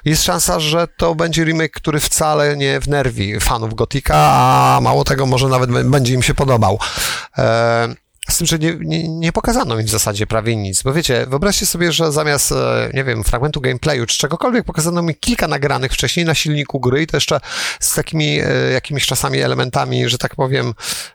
jest 0.05 0.25
szansa, 0.25 0.61
że 0.61 0.89
to 0.97 1.15
będzie 1.15 1.45
remake, 1.45 1.73
który 1.73 2.01
wcale 2.01 2.57
nie 2.57 2.81
wnerwi 2.81 3.41
fanów 3.41 3.75
Gotika, 3.75 4.15
a 4.17 4.79
mało 4.83 5.05
tego, 5.05 5.27
może 5.27 5.49
nawet 5.49 5.71
będzie 5.71 6.15
im 6.15 6.23
się 6.23 6.35
podobał. 6.35 6.79
Z 8.31 8.39
tym, 8.39 8.47
że 8.47 8.59
nie, 8.59 8.77
nie, 8.81 9.09
nie, 9.09 9.33
pokazano 9.33 9.77
mi 9.77 9.83
w 9.83 9.91
zasadzie 9.91 10.27
prawie 10.27 10.57
nic, 10.57 10.83
bo 10.83 10.93
wiecie, 10.93 11.27
wyobraźcie 11.29 11.67
sobie, 11.67 11.93
że 11.93 12.13
zamiast, 12.13 12.53
e, 12.53 12.91
nie 12.95 13.05
wiem, 13.05 13.25
fragmentu 13.25 13.61
gameplayu 13.61 14.07
czy 14.07 14.19
czegokolwiek, 14.19 14.65
pokazano 14.65 15.03
mi 15.03 15.15
kilka 15.15 15.49
nagranych 15.49 15.93
wcześniej 15.93 16.27
na 16.27 16.35
silniku 16.35 16.81
gry 16.81 17.03
i 17.03 17.07
to 17.07 17.17
jeszcze 17.17 17.41
z 17.81 17.95
takimi 17.95 18.41
e, 18.41 18.71
jakimiś 18.73 19.07
czasami 19.07 19.39
elementami, 19.39 20.09
że 20.09 20.19
tak 20.19 20.37
powiem, 20.37 20.75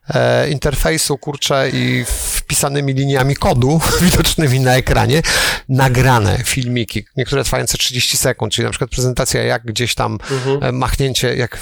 e, 0.09 0.49
interfejsu, 0.49 1.17
kurczę, 1.17 1.69
i 1.73 2.05
wpisanymi 2.07 2.93
liniami 2.93 3.35
kodu 3.35 3.79
widocznymi 4.01 4.59
na 4.59 4.75
ekranie, 4.75 5.21
nagrane 5.69 6.37
filmiki, 6.43 7.05
niektóre 7.17 7.43
trwające 7.43 7.77
30 7.77 8.17
sekund, 8.17 8.53
czyli 8.53 8.65
na 8.65 8.71
przykład 8.71 8.89
prezentacja, 8.89 9.43
jak 9.43 9.65
gdzieś 9.65 9.95
tam 9.95 10.17
mhm. 10.31 10.75
machnięcie, 10.75 11.35
jak 11.35 11.57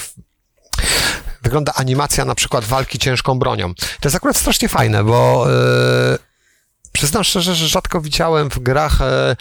wygląda 1.44 1.74
animacja 1.76 2.26
na 2.26 2.36
przykład 2.36 2.66
walki 2.66 3.00
ciężką 3.00 3.40
bronią. 3.40 3.74
To 3.76 4.08
jest 4.08 4.16
akurat 4.16 4.38
strasznie 4.38 4.70
fajne, 4.70 5.04
bo 5.04 5.46
yy, 6.12 6.18
przyznam 6.92 7.24
szczerze, 7.24 7.56
że 7.56 7.68
rzadko 7.68 8.02
widziałem 8.02 8.50
w 8.50 8.60
grach 8.60 9.00
yy, 9.00 9.36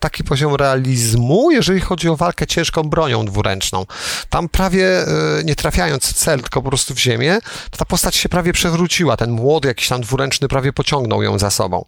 taki 0.00 0.24
poziom 0.24 0.54
realizmu, 0.54 1.50
jeżeli 1.50 1.80
chodzi 1.80 2.08
o 2.08 2.16
walkę 2.16 2.46
ciężką 2.46 2.82
bronią 2.82 3.24
dwuręczną. 3.24 3.86
Tam 4.30 4.48
prawie 4.48 5.02
y, 5.40 5.44
nie 5.44 5.54
trafiając 5.54 6.06
w 6.06 6.12
cel, 6.12 6.40
tylko 6.40 6.62
po 6.62 6.68
prostu 6.68 6.94
w 6.94 6.98
ziemię, 6.98 7.38
ta 7.78 7.84
postać 7.84 8.16
się 8.16 8.28
prawie 8.28 8.52
przewróciła. 8.52 9.16
Ten 9.16 9.30
młot 9.30 9.64
jakiś 9.64 9.88
tam 9.88 10.00
dwuręczny 10.00 10.48
prawie 10.48 10.72
pociągnął 10.72 11.22
ją 11.22 11.38
za 11.38 11.50
sobą. 11.50 11.84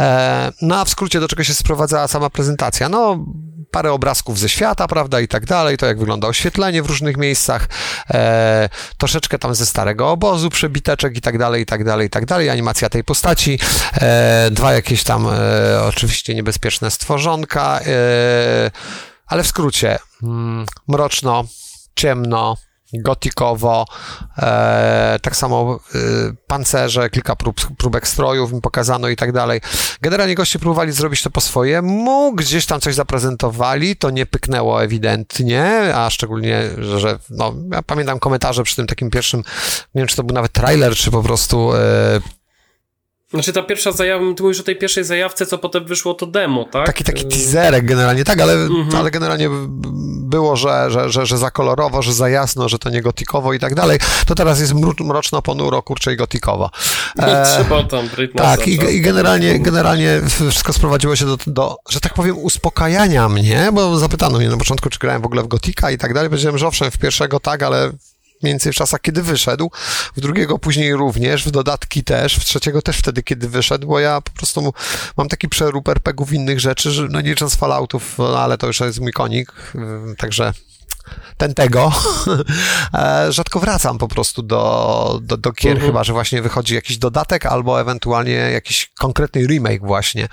E, 0.00 0.52
no 0.62 0.80
a 0.80 0.84
w 0.84 0.88
skrócie 0.88 1.20
do 1.20 1.28
czego 1.28 1.44
się 1.44 1.54
sprowadzała 1.54 2.08
sama 2.08 2.30
prezentacja? 2.30 2.88
No 2.88 3.24
parę 3.70 3.92
obrazków 3.92 4.38
ze 4.38 4.48
świata, 4.48 4.88
prawda, 4.88 5.20
i 5.20 5.28
tak 5.28 5.46
dalej, 5.46 5.76
to 5.76 5.86
jak 5.86 5.98
wygląda 5.98 6.28
oświetlenie 6.28 6.82
w 6.82 6.86
różnych 6.86 7.16
miejscach, 7.16 7.68
e, 8.10 8.68
troszeczkę 8.98 9.38
tam 9.38 9.54
ze 9.54 9.66
starego 9.66 10.10
obozu, 10.10 10.50
przebiteczek 10.50 11.16
i 11.16 11.20
tak 11.20 11.38
dalej, 11.38 11.62
i 11.62 11.66
tak 11.66 11.84
dalej, 11.84 12.06
i 12.06 12.10
tak 12.10 12.26
dalej, 12.26 12.50
animacja 12.50 12.88
tej 12.88 13.04
postaci, 13.04 13.58
e, 13.94 14.48
dwa 14.50 14.72
jakieś 14.72 15.04
tam 15.04 15.26
e, 15.28 15.82
oczywiście 15.88 16.34
niebezpieczne 16.34 16.90
stworzonka, 16.90 17.80
e, 17.80 18.70
ale 19.26 19.42
w 19.42 19.46
skrócie, 19.46 19.98
mm, 20.22 20.66
mroczno, 20.88 21.44
ciemno, 21.94 22.56
gotikowo, 22.92 23.86
e, 24.38 25.18
tak 25.22 25.36
samo 25.36 25.80
e, 25.94 25.98
pancerze, 26.46 27.10
kilka 27.10 27.36
prób, 27.36 27.60
próbek 27.78 28.08
strojów 28.08 28.52
mi 28.52 28.60
pokazano 28.60 29.08
i 29.08 29.16
tak 29.16 29.32
dalej. 29.32 29.60
Generalnie 30.00 30.34
goście 30.34 30.58
próbowali 30.58 30.92
zrobić 30.92 31.22
to 31.22 31.30
po 31.30 31.40
swojemu, 31.40 32.32
gdzieś 32.34 32.66
tam 32.66 32.80
coś 32.80 32.94
zaprezentowali, 32.94 33.96
to 33.96 34.10
nie 34.10 34.26
pyknęło 34.26 34.82
ewidentnie, 34.82 35.92
a 35.94 36.10
szczególnie, 36.10 36.62
że, 36.78 37.00
że 37.00 37.18
no, 37.30 37.54
ja 37.72 37.82
pamiętam 37.82 38.18
komentarze 38.18 38.62
przy 38.62 38.76
tym 38.76 38.86
takim 38.86 39.10
pierwszym, 39.10 39.40
nie 39.94 40.00
wiem, 40.00 40.06
czy 40.06 40.16
to 40.16 40.22
był 40.22 40.34
nawet 40.34 40.52
trailer, 40.52 40.94
czy 40.94 41.10
po 41.10 41.22
prostu 41.22 41.74
e, 41.74 41.78
Znaczy 43.30 43.52
ta 43.52 43.62
pierwsza 43.62 43.92
zajawa, 43.92 44.24
ty 44.36 44.42
mówisz 44.42 44.60
o 44.60 44.62
tej 44.62 44.76
pierwszej 44.76 45.04
zajawce, 45.04 45.46
co 45.46 45.58
potem 45.58 45.84
wyszło 45.84 46.14
to 46.14 46.26
demo, 46.26 46.64
tak? 46.64 46.86
Taki, 46.86 47.04
taki 47.04 47.24
teaserek 47.24 47.84
generalnie, 47.84 48.24
tak, 48.24 48.40
ale, 48.40 48.52
mhm. 48.52 48.96
ale 48.96 49.10
generalnie 49.10 49.50
było, 50.20 50.56
że, 50.56 50.90
że, 50.90 51.10
że, 51.10 51.26
że 51.26 51.38
za 51.38 51.50
kolorowo, 51.50 52.02
że 52.02 52.12
za 52.12 52.28
jasno, 52.28 52.68
że 52.68 52.78
to 52.78 52.90
nie 52.90 53.02
gotikowo 53.02 53.52
i 53.52 53.58
tak 53.58 53.74
dalej. 53.74 53.98
To 54.26 54.34
teraz 54.34 54.60
jest 54.60 54.74
mroczno, 55.00 55.42
ponuro, 55.42 55.82
kurczę 55.82 56.12
i 56.12 56.16
gotikowo. 56.16 56.70
E, 57.18 57.44
Trzeba 57.44 57.84
tam 57.84 58.08
Tak, 58.36 58.68
i, 58.68 58.72
i 58.72 59.00
generalnie, 59.00 59.58
generalnie 59.58 60.20
wszystko 60.50 60.72
sprowadziło 60.72 61.16
się 61.16 61.26
do, 61.26 61.38
do, 61.46 61.76
że 61.90 62.00
tak 62.00 62.14
powiem, 62.14 62.38
uspokajania 62.38 63.28
mnie, 63.28 63.70
bo 63.72 63.98
zapytano 63.98 64.38
mnie 64.38 64.48
na 64.48 64.56
początku, 64.56 64.90
czy 64.90 64.98
grałem 64.98 65.22
w 65.22 65.26
ogóle 65.26 65.42
w 65.42 65.48
gotika 65.48 65.90
i 65.90 65.98
tak 65.98 66.14
dalej. 66.14 66.30
Powiedziałem, 66.30 66.58
że 66.58 66.66
owszem, 66.66 66.90
w 66.90 66.98
pierwszego 66.98 67.40
tak, 67.40 67.62
ale 67.62 67.90
mniej 68.42 68.52
więcej 68.52 68.72
w 68.72 68.76
czasach, 68.76 69.00
kiedy 69.00 69.22
wyszedł, 69.22 69.70
w 70.16 70.20
drugiego 70.20 70.58
później 70.58 70.94
również, 70.94 71.44
w 71.44 71.50
dodatki 71.50 72.04
też, 72.04 72.36
w 72.36 72.44
trzeciego 72.44 72.82
też 72.82 72.96
wtedy, 72.96 73.22
kiedy 73.22 73.48
wyszedł, 73.48 73.86
bo 73.86 74.00
ja 74.00 74.20
po 74.20 74.30
prostu 74.30 74.72
mam 75.16 75.28
taki 75.28 75.48
przerób 75.48 75.88
RPGów 75.88 76.32
innych 76.32 76.60
rzeczy, 76.60 76.90
że 76.90 77.08
no 77.10 77.20
nie 77.20 77.30
licząc 77.30 77.56
Falloutów, 77.56 78.18
no, 78.18 78.38
ale 78.38 78.58
to 78.58 78.66
już 78.66 78.80
jest 78.80 79.00
mój 79.00 79.12
konik, 79.12 79.52
y, 80.12 80.16
także 80.16 80.52
ten 81.36 81.54
tego, 81.54 81.92
e, 82.94 83.32
rzadko 83.32 83.60
wracam 83.60 83.98
po 83.98 84.08
prostu 84.08 84.42
do, 84.42 85.20
do, 85.22 85.36
do 85.36 85.52
gier, 85.52 85.72
uh 85.72 85.76
mhm. 85.76 85.82
-huh. 85.82 85.86
chyba 85.86 86.04
że 86.04 86.12
właśnie 86.12 86.42
wychodzi 86.42 86.74
jakiś 86.74 86.98
dodatek 86.98 87.46
albo 87.46 87.80
ewentualnie 87.80 88.32
jakiś 88.32 88.90
konkretny 88.98 89.46
remake 89.46 89.86
właśnie. 89.86 90.28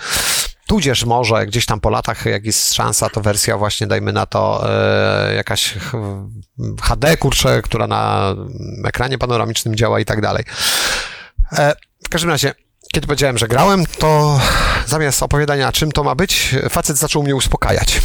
Tudzież 0.67 1.05
może 1.05 1.45
gdzieś 1.45 1.65
tam 1.65 1.79
po 1.79 1.89
latach, 1.89 2.25
jak 2.25 2.45
jest 2.45 2.73
szansa, 2.73 3.09
to 3.09 3.21
wersja 3.21 3.57
właśnie, 3.57 3.87
dajmy 3.87 4.13
na 4.13 4.25
to, 4.25 4.69
e, 4.69 5.35
jakaś 5.35 5.73
HD, 6.81 7.17
kurczę, 7.17 7.61
która 7.61 7.87
na 7.87 8.35
ekranie 8.85 9.17
panoramicznym 9.17 9.75
działa 9.75 9.99
i 9.99 10.05
tak 10.05 10.21
dalej. 10.21 10.43
E, 11.51 11.75
w 12.05 12.09
każdym 12.09 12.29
razie, 12.29 12.53
kiedy 12.93 13.07
powiedziałem, 13.07 13.37
że 13.37 13.47
grałem, 13.47 13.85
to 13.99 14.39
zamiast 14.85 15.23
opowiadania, 15.23 15.71
czym 15.71 15.91
to 15.91 16.03
ma 16.03 16.15
być, 16.15 16.55
facet 16.69 16.97
zaczął 16.97 17.23
mnie 17.23 17.35
uspokajać. 17.35 18.01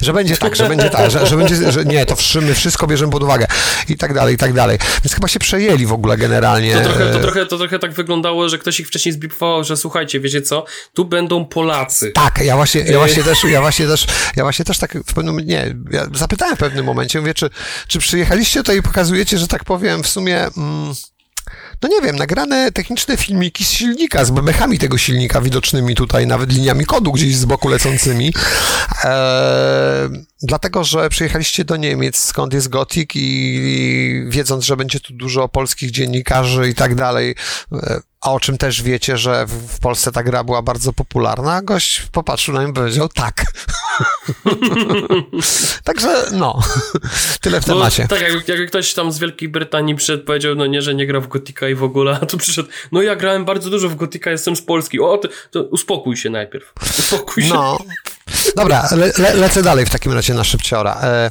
Że 0.00 0.12
będzie 0.12 0.36
tak, 0.36 0.56
że 0.56 0.68
będzie 0.68 0.90
tak, 0.90 1.10
że, 1.10 1.26
że 1.26 1.36
będzie, 1.36 1.72
że 1.72 1.84
nie, 1.84 2.06
to 2.06 2.16
my 2.42 2.54
wszystko 2.54 2.86
bierzemy 2.86 3.12
pod 3.12 3.22
uwagę 3.22 3.46
i 3.88 3.96
tak 3.96 4.14
dalej, 4.14 4.34
i 4.34 4.38
tak 4.38 4.52
dalej. 4.52 4.78
Więc 5.04 5.14
chyba 5.14 5.28
się 5.28 5.38
przejęli 5.38 5.86
w 5.86 5.92
ogóle 5.92 6.16
generalnie. 6.16 6.74
To 6.74 6.80
trochę, 6.80 7.12
to 7.12 7.18
trochę, 7.18 7.46
to 7.46 7.58
trochę 7.58 7.78
tak 7.78 7.92
wyglądało, 7.92 8.48
że 8.48 8.58
ktoś 8.58 8.80
ich 8.80 8.88
wcześniej 8.88 9.12
zbipował, 9.12 9.64
że 9.64 9.76
słuchajcie, 9.76 10.20
wiecie 10.20 10.42
co, 10.42 10.64
tu 10.94 11.04
będą 11.04 11.44
Polacy. 11.44 12.10
Tak, 12.10 12.38
ja 12.44 12.56
właśnie, 12.56 12.80
ja 12.80 12.98
właśnie 12.98 13.22
też, 13.22 13.44
ja 13.44 13.60
właśnie 13.60 13.86
też, 13.86 14.06
ja 14.36 14.42
właśnie 14.42 14.64
też 14.64 14.78
tak 14.78 14.98
w 15.06 15.14
pewnym, 15.14 15.36
nie, 15.36 15.74
ja 15.90 16.06
zapytałem 16.14 16.56
w 16.56 16.58
pewnym 16.58 16.84
momencie, 16.84 17.20
mówię, 17.20 17.34
czy, 17.34 17.50
czy 17.88 17.98
przyjechaliście 17.98 18.60
tutaj 18.60 18.78
i 18.78 18.82
pokazujecie, 18.82 19.38
że 19.38 19.48
tak 19.48 19.64
powiem, 19.64 20.02
w 20.02 20.08
sumie... 20.08 20.46
Mm, 20.56 20.94
no 21.82 21.88
nie 21.88 22.00
wiem, 22.00 22.16
nagrane 22.16 22.72
techniczne 22.72 23.16
filmiki 23.16 23.64
z 23.64 23.70
silnika, 23.70 24.24
z 24.24 24.30
bebechami 24.30 24.78
tego 24.78 24.98
silnika 24.98 25.40
widocznymi 25.40 25.94
tutaj, 25.94 26.26
nawet 26.26 26.52
liniami 26.52 26.86
kodu 26.86 27.12
gdzieś 27.12 27.36
z 27.36 27.44
boku 27.44 27.68
lecącymi. 27.68 28.34
Eee, 29.04 30.24
dlatego, 30.42 30.84
że 30.84 31.08
przyjechaliście 31.08 31.64
do 31.64 31.76
Niemiec, 31.76 32.16
skąd 32.16 32.52
jest 32.52 32.68
Gothic 32.68 33.10
i 33.14 34.24
wiedząc, 34.28 34.64
że 34.64 34.76
będzie 34.76 35.00
tu 35.00 35.12
dużo 35.12 35.48
polskich 35.48 35.90
dziennikarzy 35.90 36.68
i 36.68 36.74
tak 36.74 36.94
dalej, 36.94 37.34
e, 37.72 38.00
a 38.24 38.32
o 38.32 38.40
czym 38.40 38.58
też 38.58 38.82
wiecie, 38.82 39.18
że 39.18 39.46
w 39.46 39.80
Polsce 39.80 40.12
ta 40.12 40.22
gra 40.22 40.44
była 40.44 40.62
bardzo 40.62 40.92
popularna, 40.92 41.62
gość 41.62 42.02
popatrzył 42.12 42.54
na 42.54 42.60
mnie 42.60 42.70
i 42.70 42.72
powiedział 42.72 43.08
tak. 43.08 43.44
Także 45.84 46.24
no, 46.32 46.62
tyle 47.40 47.60
w 47.60 47.64
temacie. 47.64 48.02
No, 48.02 48.08
tak, 48.08 48.20
jak, 48.20 48.48
jak, 48.48 48.68
ktoś 48.68 48.94
tam 48.94 49.12
z 49.12 49.18
Wielkiej 49.18 49.48
Brytanii 49.48 49.94
przyszedł, 49.94 50.24
powiedział, 50.24 50.54
no 50.54 50.66
nie, 50.66 50.82
że 50.82 50.94
nie 50.94 51.06
gra 51.06 51.20
w 51.20 51.28
Gotika 51.28 51.68
i 51.68 51.73
w 51.74 51.82
ogóle, 51.82 52.18
a 52.22 52.26
tu 52.26 52.38
przyszedł, 52.38 52.68
no 52.92 53.02
ja 53.02 53.16
grałem 53.16 53.44
bardzo 53.44 53.70
dużo 53.70 53.88
w 53.88 53.96
Gotika, 53.96 54.30
jestem 54.30 54.56
z 54.56 54.62
Polski. 54.62 55.00
O, 55.00 55.18
to, 55.18 55.28
to 55.50 55.62
uspokój 55.62 56.16
się 56.16 56.30
najpierw. 56.30 56.72
Uspokój 56.98 57.42
się. 57.42 57.54
No, 57.54 57.78
Dobra, 58.56 58.88
le, 58.96 59.12
le, 59.18 59.34
lecę 59.34 59.62
dalej 59.62 59.86
w 59.86 59.90
takim 59.90 60.12
razie 60.12 60.34
na 60.34 60.44
szybciora. 60.44 61.00
E, 61.02 61.30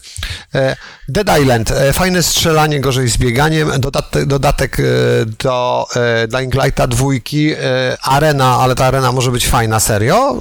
e, 0.55 0.75
Dead 1.07 1.39
Island, 1.41 1.71
e, 1.71 1.93
fajne 1.93 2.23
strzelanie, 2.23 2.79
gorzej 2.79 3.09
z 3.09 3.17
bieganiem, 3.17 3.71
dodatek, 3.79 4.25
dodatek 4.25 4.77
do 5.43 5.85
Dying 6.27 6.53
Lighta 6.53 6.87
dwójki, 6.87 7.53
arena, 8.03 8.45
ale 8.45 8.75
ta 8.75 8.85
arena 8.85 9.11
może 9.11 9.31
być 9.31 9.47
fajna, 9.47 9.79
serio, 9.79 10.35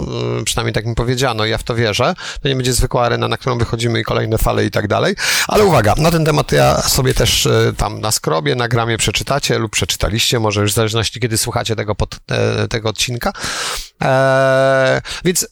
przynajmniej 0.45 0.73
tak 0.73 0.87
mi 0.87 0.95
powiedziano, 0.95 1.45
ja 1.45 1.59
w 1.59 1.63
to 1.63 1.75
wierzę. 1.75 2.15
To 2.43 2.49
nie 2.49 2.57
będzie 2.57 2.73
zwykła 2.73 3.03
arena, 3.05 3.29
na 3.29 3.37
którą 3.37 3.59
wychodzimy 3.59 4.01
i 4.01 4.05
kolejne 4.05 4.39
fale 4.39 4.65
i 4.65 4.71
tak 4.71 4.89
dalej, 4.89 5.17
ale 5.49 5.65
uwaga, 5.65 5.95
na 5.99 6.11
ten 6.11 6.25
temat 6.25 6.53
ja 6.53 6.83
sobie 6.83 7.15
też 7.15 7.49
tam 7.77 8.01
na 8.01 8.11
skrobie, 8.11 8.55
na 8.55 8.69
gramie 8.69 8.99
przeczytacie 8.99 9.59
lub 9.59 9.73
przeczytaliście, 9.73 10.41
może 10.41 10.61
już 10.61 10.73
w 10.73 10.75
zależności 10.75 11.21
kiedy 11.21 11.39
słuchacie 11.39 11.77
tego, 11.77 11.95
pod, 11.95 12.17
tego 12.71 12.89
odcinka. 12.89 13.33
Więc 15.25 15.47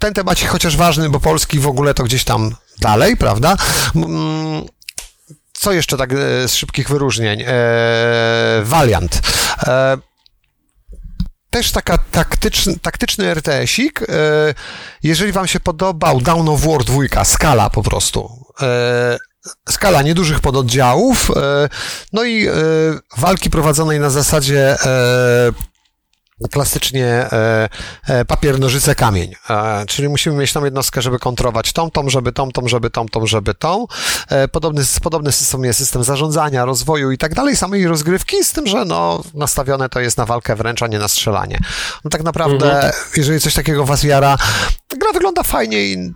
ten 0.00 0.14
temat 0.14 0.40
chociaż 0.40 0.76
ważny, 0.76 1.10
bo 1.10 1.20
Polski 1.20 1.58
w 1.58 1.66
ogóle 1.66 1.94
to 1.94 2.04
gdzieś 2.04 2.24
tam 2.24 2.54
dalej, 2.80 3.16
prawda? 3.16 3.56
Mm, 3.96 4.66
co 5.52 5.72
jeszcze 5.72 5.96
tak 5.96 6.12
e, 6.12 6.16
z 6.48 6.54
szybkich 6.54 6.88
wyróżnień? 6.88 7.42
E, 7.46 7.46
Valiant. 8.62 9.20
E, 9.66 9.98
też 11.50 11.72
taka 11.72 11.98
taktyczny, 11.98 12.78
taktyczny 12.82 13.26
RTS-ik. 13.26 14.06
Jeżeli 15.02 15.32
wam 15.32 15.46
się 15.46 15.60
podobał 15.60 16.20
Down 16.20 16.48
of 16.48 16.60
War 16.60 16.84
2, 16.84 17.24
skala 17.24 17.70
po 17.70 17.82
prostu. 17.82 18.44
Skala 19.68 20.02
niedużych 20.02 20.40
pododdziałów, 20.40 21.30
no 22.12 22.24
i 22.24 22.48
walki 23.16 23.50
prowadzonej 23.50 24.00
na 24.00 24.10
zasadzie 24.10 24.76
klasycznie 26.48 27.06
e, 27.06 27.68
e, 28.06 28.24
papier, 28.24 28.60
nożyce, 28.60 28.94
kamień. 28.94 29.34
E, 29.50 29.84
czyli 29.86 30.08
musimy 30.08 30.36
mieć 30.36 30.52
tam 30.52 30.64
jednostkę, 30.64 31.02
żeby 31.02 31.18
kontrolować 31.18 31.72
tą, 31.72 31.90
tą, 31.90 32.08
żeby 32.08 32.32
tą, 32.32 32.50
tą, 32.50 32.68
żeby 32.68 32.90
tą, 32.90 33.08
tą, 33.08 33.26
żeby 33.26 33.54
tą. 33.54 33.86
Podobny, 34.52 34.82
podobny 35.02 35.32
system 35.32 35.64
jest 35.64 35.78
system 35.78 36.04
zarządzania, 36.04 36.64
rozwoju 36.64 37.10
i 37.10 37.18
tak 37.18 37.34
dalej, 37.34 37.56
samej 37.56 37.86
rozgrywki, 37.86 38.44
z 38.44 38.52
tym, 38.52 38.66
że 38.66 38.84
no, 38.84 39.22
nastawione 39.34 39.88
to 39.88 40.00
jest 40.00 40.18
na 40.18 40.26
walkę 40.26 40.56
wręcz, 40.56 40.82
a 40.82 40.86
nie 40.86 40.98
na 40.98 41.08
strzelanie. 41.08 41.58
No 42.04 42.10
tak 42.10 42.22
naprawdę, 42.22 42.74
mhm. 42.74 42.92
jeżeli 43.16 43.40
coś 43.40 43.54
takiego 43.54 43.84
was 43.84 44.02
jara, 44.02 44.36
gra 44.98 45.12
wygląda 45.12 45.42
fajnie 45.42 45.84
i 45.84 46.12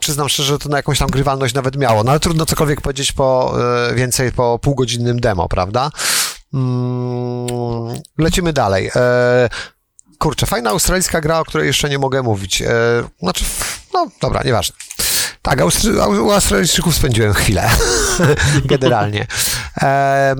przyznam 0.00 0.28
szczerze, 0.28 0.48
że 0.48 0.58
to 0.58 0.68
na 0.68 0.76
jakąś 0.76 0.98
tam 0.98 1.08
grywalność 1.08 1.54
nawet 1.54 1.76
miało, 1.76 2.04
no 2.04 2.10
ale 2.10 2.20
trudno 2.20 2.46
cokolwiek 2.46 2.80
powiedzieć 2.80 3.12
po 3.12 3.54
więcej 3.94 4.32
po 4.32 4.58
półgodzinnym 4.58 5.20
demo, 5.20 5.48
prawda? 5.48 5.90
Mm, 6.54 8.00
lecimy 8.18 8.52
dalej. 8.52 8.90
E, 8.96 9.48
kurczę, 10.18 10.46
fajna 10.46 10.70
australijska 10.70 11.20
gra, 11.20 11.38
o 11.40 11.44
której 11.44 11.66
jeszcze 11.66 11.88
nie 11.88 11.98
mogę 11.98 12.22
mówić. 12.22 12.62
E, 12.62 12.68
znaczy, 13.20 13.44
no 13.94 14.06
dobra, 14.20 14.42
nieważne. 14.42 14.76
Tak, 15.42 15.60
u 16.24 16.30
Australijczyków 16.32 16.94
spędziłem 16.94 17.34
chwilę, 17.34 17.70
generalnie. 18.64 19.26
E, 19.82 20.36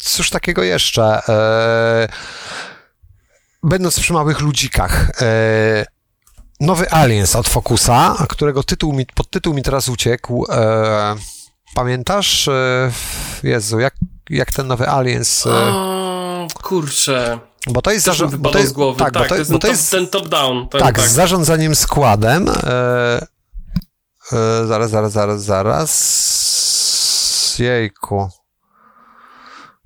cóż 0.00 0.30
takiego 0.30 0.62
jeszcze? 0.62 1.20
Będąc 3.62 4.00
przy 4.00 4.12
małych 4.12 4.40
ludzikach, 4.40 5.10
nowy 6.60 6.92
Aliens 6.92 7.36
od 7.36 7.48
Focusa, 7.48 8.26
którego 8.28 8.62
tytuł 8.62 8.92
mi, 8.92 9.06
podtytuł 9.06 9.54
mi 9.54 9.62
teraz 9.62 9.88
uciekł. 9.88 10.46
Pamiętasz? 11.74 12.50
Jezu, 13.42 13.78
jak 13.80 13.94
jak 14.30 14.52
ten 14.52 14.66
nowy 14.66 14.88
Aliens. 14.88 15.46
E, 15.46 15.50
o, 15.50 16.46
kurczę. 16.62 17.38
Bo 17.66 17.82
to 17.82 17.90
jest 17.90 18.06
zarząd... 18.06 18.36
Bo 18.36 18.50
to 18.50 18.58
jest, 18.58 18.72
głowy. 18.72 18.98
Tak, 18.98 19.14
tak, 19.14 19.22
bo 19.22 19.28
to, 19.28 19.36
jest, 19.36 19.52
bo 19.52 19.58
to 19.58 19.66
jest 19.66 19.90
ten 19.90 20.06
top-down. 20.06 20.68
Tak, 20.68 20.82
tak, 20.82 21.00
z 21.00 21.12
zarządzaniem 21.12 21.74
składem. 21.74 22.48
E, 22.48 23.26
e, 24.32 24.66
zaraz, 24.66 24.90
zaraz, 24.90 25.12
zaraz, 25.12 25.42
zaraz. 25.42 25.88
Jejku. 27.58 28.30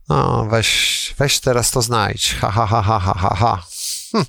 No, 0.08 0.46
weź, 0.50 1.14
weź 1.18 1.40
teraz 1.40 1.70
to 1.70 1.82
znajdź. 1.82 2.36
Ha, 2.40 2.50
ha, 2.50 2.66
ha, 2.66 2.82
ha, 2.82 2.98
ha, 2.98 3.14
ha, 3.14 3.34
ha. 3.34 3.62
Hm. 4.12 4.24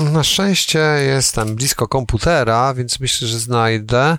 Na 0.00 0.24
szczęście 0.24 0.78
jestem 1.06 1.54
blisko 1.56 1.88
komputera, 1.88 2.74
więc 2.74 3.00
myślę, 3.00 3.28
że 3.28 3.38
znajdę. 3.38 4.18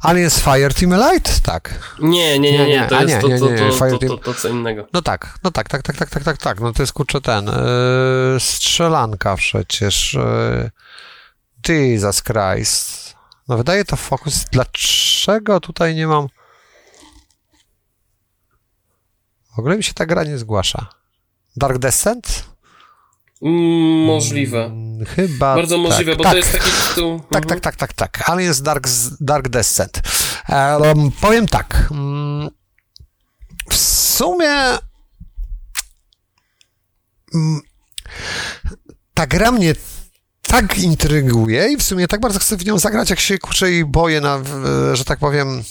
Aliens 0.00 0.40
Fire 0.40 0.74
Team 0.74 0.92
Elite? 0.92 1.30
Tak. 1.42 1.94
Nie, 1.98 2.38
nie, 2.38 2.52
nie, 2.52 2.66
nie, 2.66 2.86
to 2.88 3.02
jest 3.02 3.20
to, 3.20 3.28
to, 3.90 3.98
to, 3.98 4.16
to, 4.16 4.34
co 4.34 4.48
innego. 4.48 4.86
No 4.92 5.02
tak, 5.02 5.38
no 5.44 5.50
tak, 5.50 5.68
tak, 5.68 5.82
tak, 5.82 5.96
tak, 5.96 6.10
tak, 6.10 6.24
tak, 6.24 6.38
tak. 6.38 6.60
No 6.60 6.72
to 6.72 6.82
jest 6.82 6.92
kurczę 6.92 7.20
ten, 7.20 7.46
yy, 7.46 8.40
strzelanka 8.40 9.36
przecież. 9.36 10.14
Yy, 10.14 10.70
Jesus 11.68 12.22
Christ. 12.22 13.14
No 13.48 13.56
wydaje 13.56 13.84
to 13.84 13.96
fokus. 13.96 14.44
Dlaczego 14.52 15.60
tutaj 15.60 15.94
nie 15.94 16.06
mam... 16.06 16.28
W 19.56 19.58
ogóle 19.58 19.76
mi 19.76 19.84
się 19.84 19.94
ta 19.94 20.06
gra 20.06 20.24
nie 20.24 20.38
zgłasza. 20.38 20.86
Dark 21.56 21.78
Descent? 21.78 22.51
Mm, 23.42 24.04
możliwe. 24.06 24.64
Mm, 24.64 25.04
chyba. 25.04 25.54
Bardzo 25.54 25.78
możliwe, 25.78 26.12
tak, 26.12 26.18
bo 26.18 26.24
tak. 26.24 26.32
to 26.32 26.36
jest 26.36 26.52
taki 26.52 26.70
tytuł. 26.88 27.20
Tak, 27.30 27.46
tak, 27.46 27.60
tak, 27.60 27.76
tak, 27.76 27.92
tak. 27.92 28.30
Aliens 28.30 28.62
Dark, 28.62 28.88
Dark 29.20 29.48
Descent. 29.48 30.02
Um, 30.48 31.10
powiem 31.20 31.48
tak. 31.48 31.88
Um, 31.90 32.50
w 33.70 33.76
sumie. 33.76 34.78
Um, 37.34 37.60
ta 39.14 39.26
gra 39.26 39.52
mnie 39.52 39.74
tak 40.42 40.78
intryguje 40.78 41.72
i 41.72 41.76
w 41.76 41.82
sumie 41.82 42.08
tak 42.08 42.20
bardzo 42.20 42.38
chcę 42.38 42.56
w 42.56 42.66
nią 42.66 42.78
zagrać, 42.78 43.10
jak 43.10 43.20
się 43.20 43.38
kurczę 43.38 43.72
i 43.72 43.84
boję 43.84 44.20
na, 44.20 44.42
że 44.92 45.04
tak 45.04 45.18
powiem, 45.18 45.62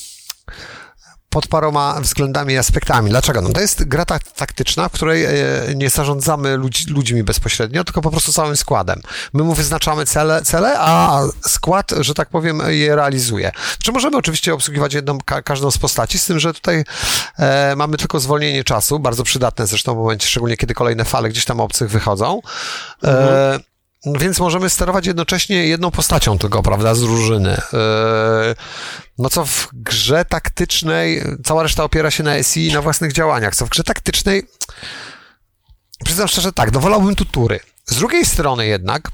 pod 1.32 1.48
paroma 1.48 2.02
względami 2.02 2.54
i 2.54 2.58
aspektami. 2.58 3.10
Dlaczego? 3.10 3.42
No 3.42 3.50
to 3.50 3.62
jest 3.62 3.84
gra 3.84 4.06
taktyczna, 4.36 4.90
w 4.90 4.92
której 4.92 5.26
e, 5.26 5.32
nie 5.76 5.90
zarządzamy 5.90 6.58
ludzi, 6.58 6.86
ludźmi 6.90 7.24
bezpośrednio, 7.24 7.84
tylko 7.84 8.02
po 8.02 8.12
prostu 8.12 8.34
całym 8.34 8.58
składem. 8.58 9.02
My 9.34 9.44
mu 9.44 9.54
wyznaczamy 9.54 10.06
cele, 10.06 10.42
cele 10.42 10.76
a 10.80 11.22
skład, 11.42 11.92
że 12.00 12.14
tak 12.14 12.30
powiem, 12.30 12.62
je 12.68 12.96
realizuje. 12.96 13.52
Czy 13.84 13.92
możemy 13.92 14.18
oczywiście 14.18 14.54
obsługiwać 14.54 14.94
jedną, 14.94 15.18
ka 15.26 15.42
każdą 15.42 15.72
z 15.72 15.78
postaci, 15.78 16.20
z 16.20 16.26
tym, 16.26 16.40
że 16.40 16.54
tutaj 16.54 16.84
e, 17.40 17.76
mamy 17.76 17.98
tylko 17.98 18.20
zwolnienie 18.20 18.64
czasu, 18.64 19.00
bardzo 19.00 19.24
przydatne 19.24 19.68
zresztą 19.68 19.94
w 19.94 19.98
momencie, 19.98 20.28
szczególnie 20.28 20.58
kiedy 20.58 20.74
kolejne 20.74 21.06
fale 21.06 21.30
gdzieś 21.30 21.46
tam 21.46 21.60
obcych 21.60 21.90
wychodzą. 21.90 22.42
E, 23.04 23.08
mhm. 23.08 23.71
Więc 24.06 24.40
możemy 24.40 24.70
sterować 24.70 25.06
jednocześnie 25.06 25.68
jedną 25.68 25.92
postacią 25.92 26.38
tylko, 26.38 26.64
prawda, 26.64 26.96
z 26.96 27.02
drużyny. 27.02 27.62
No 29.18 29.30
co 29.30 29.46
w 29.46 29.70
grze 29.74 30.26
taktycznej, 30.26 31.24
cała 31.44 31.64
reszta 31.64 31.84
opiera 31.84 32.12
się 32.12 32.24
na 32.24 32.44
SI 32.44 32.68
i 32.68 32.74
na 32.74 32.82
własnych 32.82 33.14
działaniach, 33.14 33.56
co 33.56 33.66
w 33.66 33.70
grze 33.70 33.84
taktycznej, 33.84 34.44
przyznam 36.06 36.28
szczerze 36.28 36.54
tak, 36.54 36.72
no 36.72 36.80
wolałbym 36.80 37.16
tu 37.16 37.26
tury. 37.26 37.60
Z 37.86 37.96
drugiej 37.96 38.26
strony 38.26 38.68
jednak, 38.68 39.12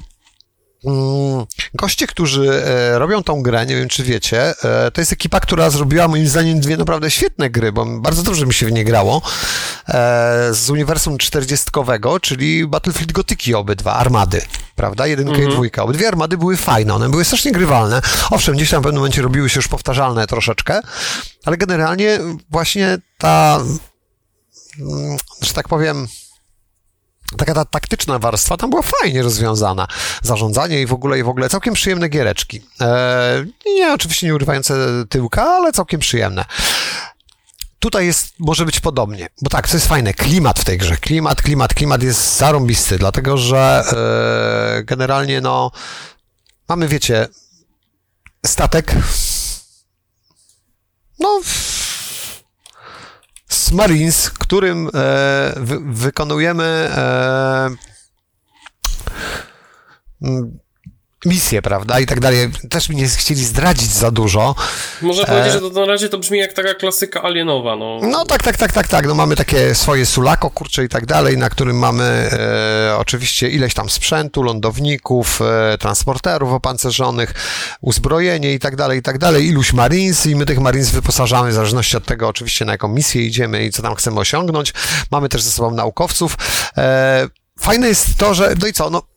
Goście, 1.73 2.07
którzy 2.07 2.63
e, 2.65 2.99
robią 2.99 3.23
tą 3.23 3.41
grę, 3.41 3.65
nie 3.65 3.75
wiem 3.75 3.87
czy 3.87 4.03
wiecie, 4.03 4.53
e, 4.63 4.91
to 4.91 5.01
jest 5.01 5.13
ekipa, 5.13 5.39
która 5.39 5.69
zrobiła 5.69 6.07
moim 6.07 6.27
zdaniem 6.27 6.59
dwie 6.59 6.77
naprawdę 6.77 7.11
świetne 7.11 7.49
gry, 7.49 7.71
bo 7.71 7.85
bardzo 7.85 8.23
dobrze 8.23 8.45
mi 8.45 8.53
się 8.53 8.65
w 8.65 8.71
nie 8.71 8.85
grało, 8.85 9.21
e, 9.87 10.53
z 10.53 10.69
uniwersum 10.69 11.17
40 11.17 11.71
czyli 12.21 12.67
Battlefield 12.67 13.11
Gotyki 13.11 13.55
obydwa, 13.55 13.93
Armady 13.93 14.41
prawda? 14.77 15.07
Jedynka 15.07 15.31
mm 15.31 15.39
-hmm. 15.39 15.43
i 15.43 15.45
mhm. 15.45 15.55
dwójka. 15.55 15.83
Obydwie 15.83 16.07
armady 16.07 16.37
były 16.37 16.57
fajne, 16.57 16.93
one 16.93 17.09
były 17.09 17.25
strasznie 17.25 17.51
grywalne. 17.51 18.01
Owszem, 18.31 18.55
gdzieś 18.55 18.69
tam 18.69 18.81
w 18.81 18.83
pewnym 18.83 18.99
momencie 18.99 19.21
robiły 19.21 19.49
się 19.49 19.57
już 19.57 19.67
powtarzalne 19.67 20.27
troszeczkę, 20.27 20.81
ale 21.45 21.57
generalnie 21.57 22.19
właśnie 22.49 22.97
ta, 23.17 23.59
mm, 24.79 25.17
że 25.41 25.53
tak 25.53 25.67
powiem, 25.67 26.07
taka 27.37 27.53
ta 27.53 27.65
taktyczna 27.65 28.19
warstwa 28.19 28.57
tam 28.57 28.69
była 28.69 28.81
fajnie 28.81 29.23
rozwiązana. 29.23 29.87
Zarządzanie 30.21 30.81
i 30.81 30.85
w 30.85 30.93
ogóle, 30.93 31.19
i 31.19 31.23
w 31.23 31.29
ogóle 31.29 31.49
całkiem 31.49 31.73
przyjemne 31.73 32.09
giereczki. 32.09 32.61
Eee, 32.79 33.53
nie, 33.65 33.93
oczywiście 33.93 34.27
nie 34.27 34.35
urywające 34.35 34.75
tyłka, 35.09 35.43
ale 35.43 35.71
całkiem 35.73 35.99
przyjemne. 35.99 36.45
Tutaj 37.79 38.05
jest, 38.05 38.33
może 38.39 38.65
być 38.65 38.79
podobnie, 38.79 39.29
bo 39.41 39.49
tak, 39.49 39.67
to 39.67 39.77
jest 39.77 39.87
fajne, 39.87 40.13
klimat 40.13 40.59
w 40.59 40.63
tej 40.63 40.77
grze, 40.77 40.97
klimat, 40.97 41.41
klimat, 41.41 41.73
klimat 41.73 42.03
jest 42.03 42.37
zarąbisty, 42.37 42.97
dlatego, 42.97 43.37
że 43.37 43.83
e, 44.79 44.83
generalnie, 44.83 45.41
no, 45.41 45.71
mamy, 46.69 46.87
wiecie, 46.87 47.27
statek, 48.45 48.95
no, 51.19 51.41
Marines, 53.72 54.30
którym 54.30 54.89
e, 54.94 55.53
wy, 55.57 55.80
wykonujemy 55.85 56.89
misje, 61.26 61.61
prawda, 61.61 61.99
i 61.99 62.06
tak 62.06 62.19
dalej. 62.19 62.49
Też 62.69 62.89
mi 62.89 62.95
nie 62.95 63.07
chcieli 63.07 63.45
zdradzić 63.45 63.91
za 63.91 64.11
dużo. 64.11 64.56
Można 65.02 65.23
e... 65.23 65.26
powiedzieć, 65.26 65.53
że 65.53 65.61
to 65.61 65.69
na 65.69 65.85
razie 65.85 66.10
to 66.10 66.18
brzmi 66.18 66.39
jak 66.39 66.53
taka 66.53 66.73
klasyka 66.73 67.23
alienowa, 67.23 67.76
no. 67.76 67.99
No 68.02 68.26
tak, 68.26 68.44
tak, 68.44 68.57
tak, 68.57 68.73
tak, 68.73 68.88
tak. 68.88 69.07
No 69.07 69.15
mamy 69.15 69.35
takie 69.35 69.76
swoje 69.76 70.06
sulako, 70.06 70.49
kurcze 70.49 70.84
i 70.84 70.89
tak 70.89 71.06
dalej, 71.06 71.38
na 71.38 71.49
którym 71.49 71.80
mamy 71.80 72.03
e, 72.03 72.98
oczywiście 72.98 73.49
ileś 73.49 73.73
tam 73.73 73.89
sprzętu, 73.89 74.44
lądowników, 74.44 75.41
e, 75.41 75.77
transporterów 75.77 76.53
opancerzonych, 76.53 77.34
uzbrojenie 77.81 78.53
i 78.53 78.60
tak 78.60 78.76
dalej, 78.76 78.99
i 78.99 79.02
tak 79.02 79.18
dalej, 79.18 79.48
iluś 79.48 79.73
marines 79.73 80.26
i 80.26 80.35
my 80.35 80.45
tych 80.45 80.60
marines 80.60 80.89
wyposażamy 80.89 81.49
w 81.49 81.53
zależności 81.53 81.98
od 81.98 82.06
tego 82.06 82.27
oczywiście 82.27 82.65
na 82.65 82.72
jaką 82.72 82.88
misję 82.88 83.22
idziemy 83.22 83.65
i 83.65 83.72
co 83.72 83.81
tam 83.81 83.95
chcemy 83.95 84.19
osiągnąć. 84.19 84.73
Mamy 85.11 85.30
też 85.30 85.41
ze 85.41 85.52
sobą 85.52 85.72
naukowców. 85.72 86.38
E, 86.77 87.27
fajne 87.60 87.88
jest 87.88 88.18
to, 88.18 88.34
że, 88.34 88.53
no 88.61 88.68
i 88.68 88.73
co, 88.73 88.89
no 88.89 89.16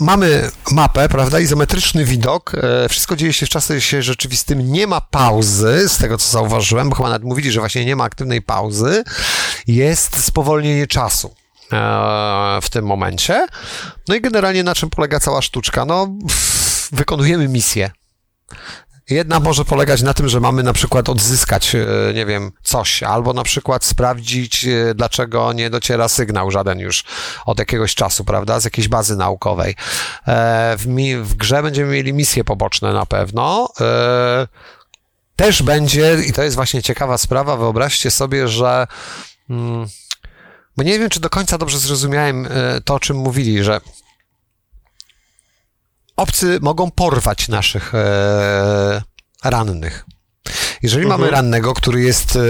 mamy 0.00 0.50
mapę, 0.70 1.08
prawda, 1.08 1.40
izometryczny 1.40 2.04
widok, 2.04 2.52
e, 2.54 2.88
wszystko 2.88 3.16
dzieje 3.16 3.32
się 3.32 3.46
w 3.46 3.48
czasie 3.48 4.02
rzeczywistym, 4.02 4.72
nie 4.72 4.86
ma 4.86 5.00
pauzy, 5.00 5.88
z 5.88 5.98
tego 5.98 6.18
co 6.18 6.28
zauważyłem, 6.30 6.88
bo 6.88 6.96
chyba 6.96 7.08
nawet 7.08 7.24
mówili, 7.24 7.52
że 7.52 7.60
właśnie 7.60 7.84
nie 7.84 7.96
ma 7.96 8.04
aktywnej 8.04 8.42
pauzy, 8.42 9.04
jest 9.66 10.24
spowolnienie 10.24 10.86
czasu 10.86 11.34
e, 11.72 12.58
w 12.62 12.70
tym 12.70 12.86
momencie. 12.86 13.46
No 14.08 14.14
i 14.14 14.20
generalnie 14.20 14.64
na 14.64 14.74
czym 14.74 14.90
polega 14.90 15.20
cała 15.20 15.42
sztuczka? 15.42 15.84
No, 15.84 16.08
wykonujemy 16.92 17.48
misję. 17.48 17.90
Jedna 19.10 19.40
może 19.40 19.64
polegać 19.64 20.02
na 20.02 20.14
tym, 20.14 20.28
że 20.28 20.40
mamy 20.40 20.62
na 20.62 20.72
przykład 20.72 21.08
odzyskać, 21.08 21.74
e, 21.74 21.86
nie 22.14 22.26
wiem, 22.26 22.52
coś, 22.62 23.02
albo 23.02 23.32
na 23.32 23.42
przykład 23.42 23.84
sprawdzić, 23.84 24.64
e, 24.64 24.94
dlaczego 24.94 25.52
nie 25.52 25.70
dociera 25.70 26.08
sygnał 26.08 26.50
żaden 26.50 26.78
już 26.78 27.04
od 27.46 27.58
jakiegoś 27.58 27.94
czasu, 27.94 28.24
prawda, 28.24 28.60
z 28.60 28.64
jakiejś 28.64 28.88
bazy 28.88 29.16
naukowej. 29.16 29.74
E, 30.26 30.76
w, 30.78 30.86
mi, 30.86 31.16
w 31.16 31.34
grze 31.34 31.62
będziemy 31.62 31.92
mieli 31.92 32.12
misje 32.12 32.44
poboczne 32.44 32.92
na 32.92 33.06
pewno. 33.06 33.68
Też 35.36 35.62
będzie, 35.62 36.16
i 36.28 36.32
to 36.32 36.42
jest 36.42 36.56
właśnie 36.56 36.82
ciekawa 36.82 37.18
sprawa, 37.18 37.56
wyobraźcie 37.56 38.10
sobie, 38.10 38.48
że. 38.48 38.86
Mm, 39.50 39.86
bo 40.76 40.82
nie 40.82 40.98
wiem, 40.98 41.10
czy 41.10 41.20
do 41.20 41.30
końca 41.30 41.58
dobrze 41.58 41.78
zrozumiałem 41.78 42.48
to, 42.84 42.94
o 42.94 43.00
czym 43.00 43.16
mówili, 43.16 43.64
że 43.64 43.80
obcy 46.16 46.58
mogą 46.62 46.90
porwać 46.90 47.48
naszych 47.48 47.94
e, 47.94 49.02
rannych. 49.44 50.04
Jeżeli 50.82 51.04
mhm. 51.04 51.20
mamy 51.20 51.32
rannego, 51.32 51.74
który 51.74 52.02
jest 52.02 52.36
e, 52.36 52.40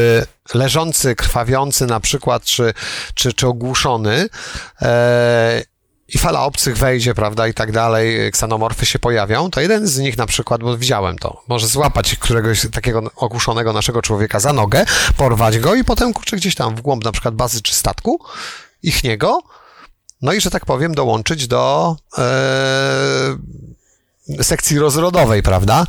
leżący, 0.55 1.15
krwawiący 1.15 1.87
na 1.87 2.01
przykład, 2.01 2.45
czy, 2.45 2.75
czy, 3.15 3.33
czy 3.33 3.47
ogłuszony, 3.47 4.29
e, 4.83 5.63
i 6.09 6.19
fala 6.19 6.45
obcych 6.45 6.77
wejdzie, 6.77 7.15
prawda, 7.15 7.49
i 7.49 7.55
tak 7.55 7.73
dalej, 7.73 8.33
ksenomorfy 8.33 8.87
się 8.87 8.99
pojawią, 8.99 9.51
to 9.51 9.61
jeden 9.61 9.87
z 9.87 9.99
nich 9.99 10.17
na 10.17 10.27
przykład, 10.27 10.61
bo 10.61 10.77
widziałem 10.77 11.19
to, 11.19 11.43
może 11.49 11.69
złapać 11.69 12.17
któregoś 12.17 12.67
takiego 12.73 13.03
ogłuszonego 13.17 13.73
naszego 13.73 14.03
człowieka 14.03 14.41
za 14.41 14.53
nogę, 14.53 14.85
porwać 15.17 15.59
go 15.59 15.75
i 15.75 15.85
potem, 15.85 16.13
kurczę, 16.13 16.37
gdzieś 16.37 16.55
tam 16.55 16.77
w 16.77 16.81
głąb 16.81 17.05
na 17.05 17.13
przykład 17.13 17.35
bazy 17.35 17.63
czy 17.63 17.75
statku 17.75 18.21
ich 18.83 19.05
niego, 19.05 19.43
no 20.23 20.33
i, 20.33 20.41
że 20.41 20.51
tak 20.51 20.67
powiem, 20.67 20.95
dołączyć 20.95 21.47
do 21.47 21.97
e, 22.19 23.37
sekcji 24.43 24.79
rozrodowej, 24.79 25.43
prawda? 25.43 25.87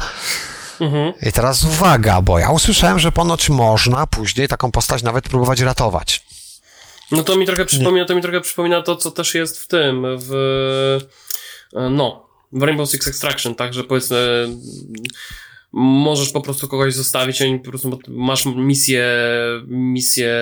Mhm. 0.79 1.13
I 1.21 1.31
teraz 1.31 1.63
uwaga, 1.63 2.21
bo 2.21 2.39
ja 2.39 2.49
usłyszałem, 2.49 2.99
że 2.99 3.11
ponoć 3.11 3.49
można 3.49 4.07
później 4.07 4.47
taką 4.47 4.71
postać 4.71 5.03
nawet 5.03 5.29
próbować 5.29 5.59
ratować. 5.59 6.25
No 7.11 7.23
to 7.23 7.35
mi 7.35 7.45
trochę 7.45 7.65
przypomina, 7.65 8.05
to 8.05 8.15
mi 8.15 8.21
trochę 8.21 8.41
przypomina 8.41 8.81
to, 8.81 8.95
co 8.95 9.11
też 9.11 9.35
jest 9.35 9.59
w 9.59 9.67
tym, 9.67 10.05
w 10.19 10.33
e, 11.75 11.89
no, 11.89 12.27
w 12.51 12.61
Rainbow 12.61 12.89
Six 12.89 13.07
Extraction, 13.07 13.55
tak, 13.55 13.73
że 13.73 13.83
powiedzmy 13.83 14.47
możesz 15.71 16.29
po 16.29 16.41
prostu 16.41 16.67
kogoś 16.67 16.93
zostawić, 16.93 17.41
i 17.41 17.59
po 17.59 17.69
prostu 17.69 17.99
masz 18.07 18.45
misję, 18.45 19.05
misję 19.67 20.39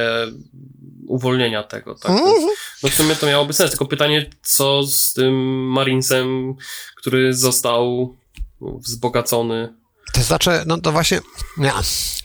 uwolnienia 1.07 1.64
tego, 1.64 1.95
tak? 1.95 2.11
-hmm. 2.11 2.48
No 2.84 2.90
w 2.90 2.94
sumie 2.94 3.15
to 3.15 3.27
miałoby 3.27 3.53
sens, 3.53 3.72
tylko 3.72 3.86
pytanie, 3.86 4.30
co 4.41 4.84
z 4.84 5.14
tym 5.14 5.36
Marinesem, 5.68 6.56
który 6.95 7.34
został 7.34 8.15
wzbogacony 8.61 9.73
to 10.15 10.22
znaczy, 10.22 10.64
no 10.65 10.77
to 10.77 10.91
właśnie, 10.91 11.19
nie, 11.57 11.72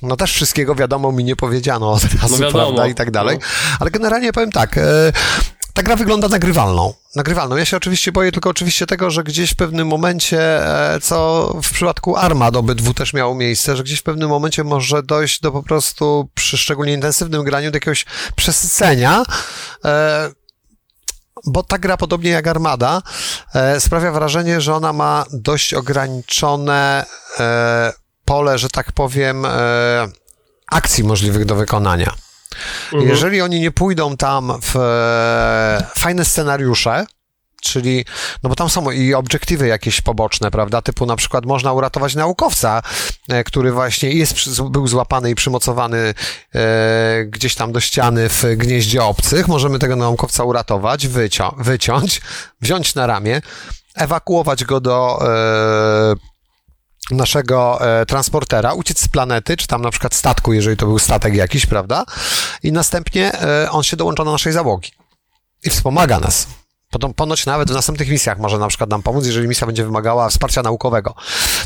no 0.02 0.16
też 0.16 0.32
wszystkiego 0.32 0.74
wiadomo 0.74 1.12
mi 1.12 1.24
nie 1.24 1.36
powiedziano 1.36 1.92
od 1.92 2.02
razu, 2.02 2.18
no 2.30 2.38
wiadomo, 2.38 2.50
prawda, 2.50 2.86
i 2.86 2.94
tak 2.94 3.10
dalej, 3.10 3.38
no. 3.40 3.46
ale 3.80 3.90
generalnie 3.90 4.32
powiem 4.32 4.52
tak, 4.52 4.78
e, 4.78 5.12
ta 5.80 5.84
gra 5.84 5.96
wygląda 5.96 6.28
nagrywalną. 6.28 6.94
Nagrywalną. 7.16 7.56
Ja 7.56 7.64
się 7.64 7.76
oczywiście 7.76 8.12
boję 8.12 8.32
tylko 8.32 8.50
oczywiście 8.50 8.86
tego, 8.86 9.10
że 9.10 9.24
gdzieś 9.24 9.50
w 9.50 9.56
pewnym 9.56 9.88
momencie, 9.88 10.40
e, 10.94 11.00
co 11.00 11.46
w 11.62 11.72
przypadku 11.72 12.16
Armad 12.16 12.56
obydwu 12.56 12.94
też 12.94 13.12
miało 13.12 13.34
miejsce, 13.34 13.76
że 13.76 13.82
gdzieś 13.82 13.98
w 13.98 14.02
pewnym 14.02 14.28
momencie 14.28 14.64
może 14.64 15.02
dojść 15.02 15.40
do 15.40 15.52
po 15.52 15.62
prostu 15.62 16.28
przy 16.34 16.58
szczególnie 16.58 16.92
intensywnym 16.92 17.44
graniu 17.44 17.70
do 17.70 17.76
jakiegoś 17.76 18.06
przesycenia, 18.36 19.22
e, 19.84 20.30
bo 21.46 21.62
ta 21.62 21.78
gra, 21.78 21.96
podobnie 21.96 22.30
jak 22.30 22.46
Armada, 22.46 23.02
e, 23.54 23.80
sprawia 23.80 24.12
wrażenie, 24.12 24.60
że 24.60 24.74
ona 24.74 24.92
ma 24.92 25.24
dość 25.32 25.74
ograniczone 25.74 27.04
pole, 28.24 28.58
że 28.58 28.68
tak 28.68 28.92
powiem, 28.92 29.46
akcji 30.70 31.04
możliwych 31.04 31.44
do 31.44 31.54
wykonania. 31.54 32.14
Mhm. 32.92 33.10
Jeżeli 33.10 33.40
oni 33.40 33.60
nie 33.60 33.70
pójdą 33.70 34.16
tam 34.16 34.52
w 34.62 34.76
e, 34.76 35.86
fajne 35.98 36.24
scenariusze, 36.24 37.06
Czyli, 37.60 38.04
no 38.42 38.50
bo 38.50 38.56
tam 38.56 38.70
są 38.70 38.90
i 38.90 39.14
obiektywy 39.14 39.66
jakieś 39.66 40.00
poboczne, 40.00 40.50
prawda? 40.50 40.82
Typu 40.82 41.06
na 41.06 41.16
przykład 41.16 41.46
można 41.46 41.72
uratować 41.72 42.14
naukowca, 42.14 42.82
e, 43.28 43.44
który 43.44 43.72
właśnie 43.72 44.10
jest, 44.10 44.62
był 44.62 44.88
złapany 44.88 45.30
i 45.30 45.34
przymocowany 45.34 46.14
e, 46.54 47.24
gdzieś 47.24 47.54
tam 47.54 47.72
do 47.72 47.80
ściany 47.80 48.28
w 48.28 48.44
gnieździe 48.56 49.02
obcych. 49.02 49.48
Możemy 49.48 49.78
tego 49.78 49.96
naukowca 49.96 50.44
uratować, 50.44 51.08
wycią 51.08 51.54
wyciąć, 51.58 52.20
wziąć 52.60 52.94
na 52.94 53.06
ramię, 53.06 53.42
ewakuować 53.94 54.64
go 54.64 54.80
do 54.80 55.18
e, 55.22 56.14
naszego 57.10 57.80
e, 58.00 58.06
transportera, 58.06 58.72
uciec 58.72 59.00
z 59.00 59.08
planety, 59.08 59.56
czy 59.56 59.66
tam 59.66 59.82
na 59.82 59.90
przykład 59.90 60.14
statku, 60.14 60.52
jeżeli 60.52 60.76
to 60.76 60.86
był 60.86 60.98
statek 60.98 61.34
jakiś, 61.34 61.66
prawda? 61.66 62.04
I 62.62 62.72
następnie 62.72 63.32
e, 63.32 63.70
on 63.70 63.82
się 63.82 63.96
dołącza 63.96 64.24
do 64.24 64.32
naszej 64.32 64.52
załogi 64.52 64.90
i 65.64 65.70
wspomaga 65.70 66.20
nas. 66.20 66.46
Ponoć 67.16 67.46
nawet 67.46 67.70
w 67.70 67.74
następnych 67.74 68.08
misjach 68.08 68.38
może 68.38 68.58
na 68.58 68.68
przykład 68.68 68.90
nam 68.90 69.02
pomóc, 69.02 69.26
jeżeli 69.26 69.48
misja 69.48 69.66
będzie 69.66 69.84
wymagała 69.84 70.28
wsparcia 70.28 70.62
naukowego. 70.62 71.14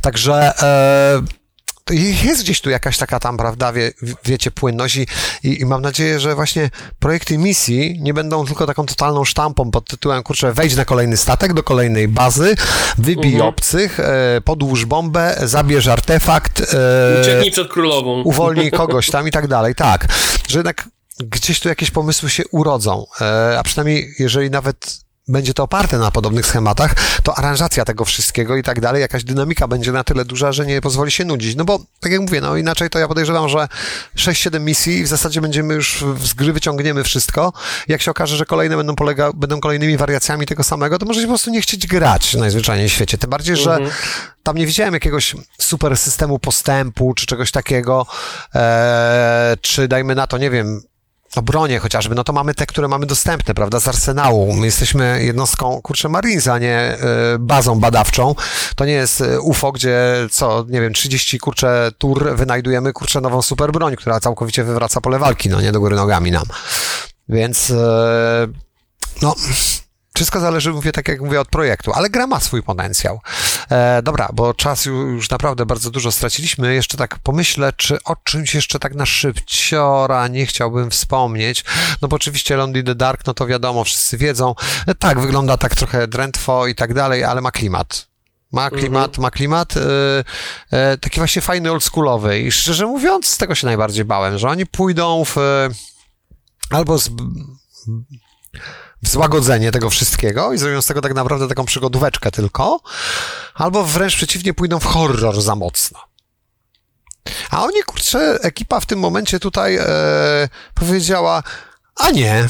Także 0.03 0.53
e, 0.63 1.44
jest 1.91 2.43
gdzieś 2.43 2.61
tu 2.61 2.71
jakaś 2.71 2.99
taka 2.99 3.21
tam, 3.21 3.37
prawda, 3.37 3.73
wie, 3.73 3.93
wiecie, 4.25 4.51
płynność 4.51 4.97
i, 4.97 5.07
i, 5.43 5.67
mam 5.67 5.83
nadzieję, 5.83 6.21
że 6.21 6.35
właśnie 6.35 6.71
projekty 6.99 7.39
misji 7.39 7.99
nie 8.01 8.15
będą 8.15 8.47
tylko 8.47 8.67
taką 8.67 8.87
totalną 8.87 9.25
sztampą 9.25 9.71
pod 9.71 9.89
tytułem, 9.89 10.23
kurczę, 10.23 10.53
wejdź 10.53 10.77
na 10.77 10.85
kolejny 10.85 11.17
statek, 11.17 11.53
do 11.53 11.63
kolejnej 11.63 12.09
bazy, 12.09 12.55
wybij 12.99 13.33
mhm. 13.33 13.49
obcych, 13.49 14.01
e, 14.01 14.41
podłóż 14.45 14.85
bombę, 14.85 15.37
zabierz 15.43 15.89
artefakt. 15.89 16.61
E, 16.61 17.21
Ucieknij 17.23 17.51
przed 17.51 17.69
królową. 17.69 18.23
Uwolnij 18.23 18.71
kogoś 18.81 19.11
tam 19.11 19.29
i 19.29 19.31
tak 19.31 19.49
dalej. 19.49 19.75
Tak, 19.75 20.09
że 20.49 20.59
jednak 20.59 20.89
gdzieś 21.19 21.61
tu 21.61 21.69
jakieś 21.69 21.91
pomysły 21.91 22.31
się 22.31 22.43
urodzą, 22.51 23.07
e, 23.21 23.59
a 23.59 23.63
przynajmniej 23.63 24.15
jeżeli 24.19 24.51
nawet 24.51 25.04
będzie 25.29 25.55
to 25.55 25.63
oparte 25.63 25.99
na 25.99 26.11
podobnych 26.11 26.47
schematach, 26.47 26.95
to 27.23 27.39
aranżacja 27.39 27.85
tego 27.85 28.05
wszystkiego 28.05 28.57
i 28.57 28.63
tak 28.63 28.81
dalej, 28.81 29.01
jakaś 29.01 29.25
dynamika 29.25 29.69
będzie 29.69 29.93
na 29.93 30.05
tyle 30.05 30.25
duża, 30.25 30.53
że 30.53 30.67
nie 30.67 30.81
pozwoli 30.81 31.11
się 31.11 31.25
nudzić. 31.25 31.57
No 31.57 31.65
bo, 31.65 31.81
tak 32.01 32.13
jak 32.13 32.21
mówię, 32.21 32.41
no 32.41 32.57
inaczej 32.57 32.91
to 32.91 32.99
ja 32.99 33.09
podejrzewam, 33.09 33.49
że 33.49 33.69
6-7 34.17 34.61
misji 34.61 34.99
i 34.99 35.05
w 35.05 35.09
zasadzie 35.09 35.41
będziemy 35.41 35.75
już 35.75 36.05
z 36.25 36.35
gry 36.35 36.53
wyciągniemy 36.53 37.05
wszystko. 37.05 37.53
Jak 37.89 38.03
się 38.03 38.11
okaże, 38.11 38.37
że 38.37 38.47
kolejne 38.47 38.77
będą, 38.77 38.97
polega, 38.97 39.33
będą 39.33 39.61
kolejnymi 39.61 39.97
wariacjami 39.97 40.47
tego 40.47 40.65
samego, 40.65 40.99
to 40.99 41.07
może 41.07 41.21
się 41.21 41.27
po 41.27 41.31
prostu 41.31 41.51
nie 41.51 41.63
chcieć 41.63 41.87
grać 41.87 42.35
najzwyczajniej 42.35 42.89
w 42.89 42.93
świecie. 42.93 43.19
Tym 43.19 43.31
bardziej, 43.31 43.57
że 43.57 43.75
mhm. 43.75 43.91
tam 44.43 44.57
nie 44.57 44.67
widziałem 44.67 44.95
jakiegoś 44.95 45.37
super 45.59 45.97
systemu 45.97 46.39
postępu, 46.39 47.15
czy 47.15 47.27
czegoś 47.27 47.51
takiego, 47.51 48.07
e, 48.55 49.57
czy 49.61 49.89
dajmy 49.89 50.15
na 50.15 50.27
to, 50.27 50.39
nie 50.39 50.51
wiem, 50.51 50.83
o 51.37 51.43
bronie 51.43 51.79
chociażby, 51.79 52.15
no 52.15 52.25
to 52.25 52.33
mamy 52.33 52.55
te, 52.55 52.67
które 52.67 52.89
mamy 52.89 53.07
dostępne, 53.07 53.55
prawda, 53.55 53.81
z 53.81 53.89
arsenału. 53.89 54.53
My 54.53 54.67
jesteśmy 54.67 55.25
jednostką, 55.25 55.81
kurczę, 55.83 56.09
Marines, 56.09 56.49
a 56.49 56.59
nie 56.59 56.99
y, 57.35 57.39
bazą 57.39 57.81
badawczą. 57.81 58.35
To 58.77 58.85
nie 58.85 58.93
jest 58.93 59.21
e, 59.21 59.41
UFO, 59.41 59.73
gdzie 59.73 59.97
co, 60.31 60.65
nie 60.69 60.81
wiem, 60.81 60.93
30, 60.93 61.39
kurczę, 61.39 61.91
tur 61.99 62.37
wynajdujemy, 62.37 62.93
kurczę, 62.93 63.21
nową 63.21 63.43
super 63.43 63.73
broń, 63.73 63.97
która 63.97 64.21
całkowicie 64.21 64.65
wywraca 64.65 65.01
pole 65.01 65.19
walki, 65.19 65.49
no 65.49 65.61
nie 65.61 65.73
do 65.73 65.81
góry 65.81 65.97
nogami 65.97 66.31
nam. 66.31 66.45
Więc, 67.29 67.71
y, 67.71 67.75
no, 69.23 69.35
wszystko 70.15 70.41
zależy, 70.41 70.73
mówię, 70.73 70.93
tak 70.93 71.09
jak 71.09 71.21
mówię, 71.21 71.41
od 71.41 71.49
projektu, 71.49 71.93
ale 71.93 72.11
gra 72.11 72.27
ma 72.27 72.41
swój 72.41 72.63
potencjał. 72.63 73.21
E, 73.71 74.03
dobra, 74.03 74.29
bo 74.33 74.55
czas 74.55 74.85
już 74.85 75.31
naprawdę 75.31 75.67
bardzo 75.67 75.91
dużo 75.91 76.13
straciliśmy. 76.13 76.75
Jeszcze 76.75 76.97
tak 76.97 77.19
pomyślę, 77.19 77.73
czy 77.77 78.03
o 78.05 78.17
czymś 78.17 78.55
jeszcze 78.55 78.79
tak 78.79 78.95
na 78.95 79.07
szybciora 79.07 80.29
nie 80.29 80.47
chciałbym 80.47 80.91
wspomnieć. 80.91 81.65
No 82.03 82.09
bo 82.09 82.17
oczywiście 82.17 82.57
Lonely 82.57 82.83
the 82.83 82.95
Dark, 82.95 83.27
no 83.27 83.35
to 83.35 83.47
wiadomo, 83.47 83.85
wszyscy 83.85 84.19
wiedzą. 84.19 84.55
E, 84.87 84.95
tak, 84.95 85.21
wygląda 85.21 85.57
tak 85.57 85.75
trochę 85.75 86.09
drętwo 86.09 86.67
i 86.67 86.75
tak 86.75 86.95
dalej, 86.95 87.25
ale 87.25 87.41
ma 87.41 87.51
klimat. 87.51 88.07
Ma 88.53 88.71
klimat, 88.71 89.09
mhm. 89.09 89.23
ma 89.23 89.31
klimat, 89.31 89.75
e, 89.77 89.81
e, 90.71 90.99
taki 90.99 91.21
właśnie 91.21 91.43
fajny, 91.43 91.73
oldschoolowy 91.73 92.41
i 92.41 92.53
szczerze 92.53 92.87
mówiąc, 92.87 93.27
z 93.27 93.37
tego 93.37 93.55
się 93.55 93.67
najbardziej 93.67 94.05
bałem, 94.05 94.39
że 94.39 94.49
oni 94.49 94.67
pójdą 94.67 95.25
w 95.25 95.37
albo 96.71 96.99
z 96.99 97.11
złagodzenie 99.09 99.73
tego 99.73 99.91
wszystkiego 99.91 100.53
i 100.53 100.59
zrobią 100.59 100.83
z 100.83 100.87
tego 100.87 101.01
tak 101.01 101.15
naprawdę 101.15 101.49
taką 101.49 101.65
przygodóweczkę 101.65 102.31
tylko, 102.31 102.81
albo 103.55 103.85
wręcz 103.85 104.17
przeciwnie, 104.17 104.55
pójdą 104.55 104.81
w 104.81 104.85
horror 104.85 105.43
za 105.43 105.57
mocno. 105.57 105.99
A 107.51 107.65
oni, 107.65 107.83
kurczę, 107.83 108.39
ekipa 108.43 108.81
w 108.81 108.87
tym 108.87 108.99
momencie 108.99 109.41
tutaj 109.41 109.77
e, 109.77 109.85
powiedziała, 110.75 111.43
a 111.97 112.11
nie, 112.11 112.49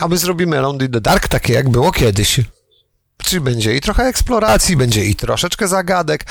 a 0.00 0.08
my 0.08 0.18
zrobimy 0.18 0.60
Lonely 0.60 0.88
the 0.88 1.00
Dark 1.00 1.28
takie, 1.28 1.52
jak 1.52 1.68
było 1.68 1.92
kiedyś. 1.92 2.40
Czyli 3.24 3.40
będzie 3.40 3.76
i 3.76 3.80
trochę 3.80 4.02
eksploracji, 4.04 4.76
będzie 4.76 5.04
i 5.04 5.14
troszeczkę 5.14 5.68
zagadek, 5.68 6.24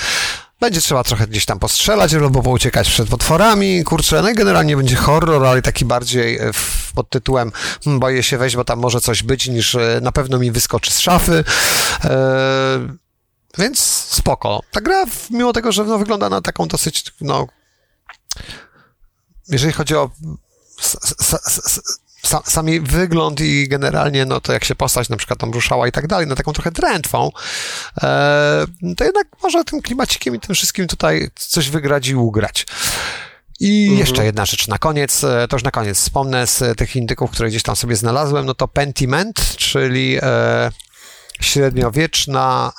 będzie 0.59 0.81
trzeba 0.81 1.03
trochę 1.03 1.27
gdzieś 1.27 1.45
tam 1.45 1.59
postrzelać 1.59 2.13
albo 2.13 2.43
pouciekać 2.43 2.89
przed 2.89 3.09
potworami, 3.09 3.83
kurczę, 3.83 4.21
no 4.21 4.33
generalnie 4.33 4.77
będzie 4.77 4.95
horror, 4.95 5.45
ale 5.45 5.61
taki 5.61 5.85
bardziej 5.85 6.37
e, 6.37 6.51
pod 6.95 7.09
tytułem 7.09 7.51
hmm, 7.83 7.99
boję 7.99 8.23
się 8.23 8.37
wejść, 8.37 8.55
bo 8.55 8.65
tam 8.65 8.79
może 8.79 9.01
coś 9.01 9.23
być, 9.23 9.47
niż 9.47 9.75
e, 9.75 9.99
na 10.01 10.11
pewno 10.11 10.39
mi 10.39 10.51
wyskoczy 10.51 10.91
z 10.91 10.99
szafy. 10.99 11.43
Eee, 12.03 12.09
więc 13.57 13.79
spoko. 14.09 14.61
Ta 14.71 14.81
gra, 14.81 15.05
mimo 15.29 15.53
tego, 15.53 15.71
że 15.71 15.83
no, 15.83 15.97
wygląda 15.97 16.29
na 16.29 16.41
taką 16.41 16.67
dosyć, 16.67 17.13
no, 17.21 17.47
jeżeli 19.47 19.73
chodzi 19.73 19.95
o 19.95 20.09
sami 22.45 22.79
wygląd 22.79 23.41
i 23.41 23.67
generalnie, 23.67 24.25
no 24.25 24.41
to 24.41 24.53
jak 24.53 24.63
się 24.63 24.75
postać 24.75 25.09
na 25.09 25.17
przykład 25.17 25.39
tam 25.39 25.51
ruszała 25.51 25.87
i 25.87 25.91
tak 25.91 26.07
dalej, 26.07 26.27
na 26.27 26.35
taką 26.35 26.53
trochę 26.53 26.71
drętwą, 26.71 27.31
e, 28.03 28.65
to 28.97 29.03
jednak 29.03 29.27
może 29.43 29.63
tym 29.63 29.81
klimacikiem 29.81 30.35
i 30.35 30.39
tym 30.39 30.55
wszystkim 30.55 30.87
tutaj 30.87 31.29
coś 31.35 31.69
wygrać 31.69 32.07
i 32.07 32.15
ugrać. 32.15 32.65
I 33.59 33.83
mhm. 33.83 33.99
jeszcze 33.99 34.25
jedna 34.25 34.45
rzecz 34.45 34.67
na 34.67 34.77
koniec, 34.77 35.23
e, 35.23 35.47
to 35.47 35.55
już 35.55 35.63
na 35.63 35.71
koniec 35.71 35.97
wspomnę 35.97 36.47
z 36.47 36.77
tych 36.77 36.95
indyków, 36.95 37.31
które 37.31 37.49
gdzieś 37.49 37.63
tam 37.63 37.75
sobie 37.75 37.95
znalazłem, 37.95 38.45
no 38.45 38.53
to 38.53 38.67
Pentiment, 38.67 39.55
czyli 39.57 40.17
e, 40.21 40.71
średniowieczna, 41.41 42.71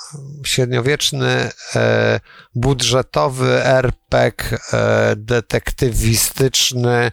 średniowieczny 0.45 1.51
e, 1.75 2.19
budżetowy 2.55 3.65
RPG 3.65 4.57
e, 4.73 5.15
detektywistyczny 5.15 7.11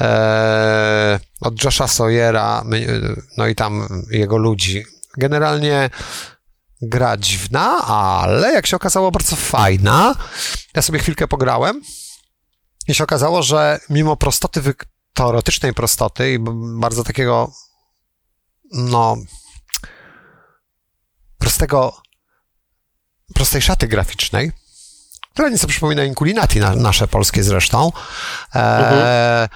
e, 0.00 1.20
od 1.40 1.64
Josha 1.64 1.88
Sawyera, 1.88 2.64
no 3.36 3.46
i 3.46 3.54
tam 3.54 3.88
jego 4.10 4.36
ludzi. 4.36 4.84
Generalnie 5.18 5.90
gra 6.82 7.16
dziwna, 7.16 7.86
ale 7.86 8.52
jak 8.52 8.66
się 8.66 8.76
okazało 8.76 9.10
bardzo 9.10 9.36
fajna. 9.36 10.14
Ja 10.74 10.82
sobie 10.82 10.98
chwilkę 10.98 11.28
pograłem 11.28 11.82
i 12.88 12.94
się 12.94 13.04
okazało, 13.04 13.42
że 13.42 13.80
mimo 13.90 14.16
prostoty, 14.16 14.62
teoretycznej 15.14 15.74
prostoty 15.74 16.32
i 16.32 16.38
bardzo 16.80 17.04
takiego 17.04 17.52
no 18.72 19.16
prostego 21.50 21.92
prostej 23.34 23.62
szaty 23.62 23.88
graficznej, 23.88 24.52
która 25.32 25.48
nieco 25.48 25.66
przypomina 25.66 26.04
Inculinati, 26.04 26.60
na, 26.60 26.74
nasze 26.74 27.08
polskie 27.08 27.42
zresztą, 27.42 27.92
e, 28.54 29.48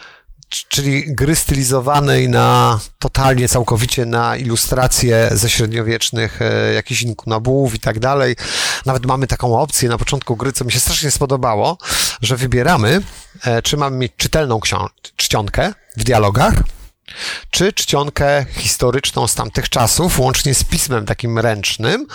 czyli 0.68 1.14
gry 1.14 1.36
stylizowanej 1.36 2.28
na 2.28 2.78
totalnie, 2.98 3.48
całkowicie 3.48 4.06
na 4.06 4.36
ilustracje 4.36 5.30
ze 5.32 5.50
średniowiecznych 5.50 6.42
e, 6.42 6.72
jakichś 6.72 7.02
inkunabłów 7.02 7.74
i 7.74 7.80
tak 7.80 7.98
dalej. 7.98 8.36
Nawet 8.86 9.06
mamy 9.06 9.26
taką 9.26 9.60
opcję 9.60 9.88
na 9.88 9.98
początku 9.98 10.36
gry, 10.36 10.52
co 10.52 10.64
mi 10.64 10.72
się 10.72 10.80
strasznie 10.80 11.10
spodobało, 11.10 11.78
że 12.22 12.36
wybieramy, 12.36 13.02
e, 13.44 13.62
czy 13.62 13.76
mamy 13.76 13.96
mieć 13.96 14.12
czytelną 14.16 14.60
czcionkę 15.16 15.72
w 15.96 16.04
dialogach, 16.04 16.54
czy 17.50 17.72
czcionkę 17.72 18.46
historyczną 18.50 19.26
z 19.26 19.34
tamtych 19.34 19.68
czasów, 19.68 20.18
łącznie 20.18 20.54
z 20.54 20.64
pismem 20.64 21.06
takim 21.06 21.38
ręcznym 21.38 22.06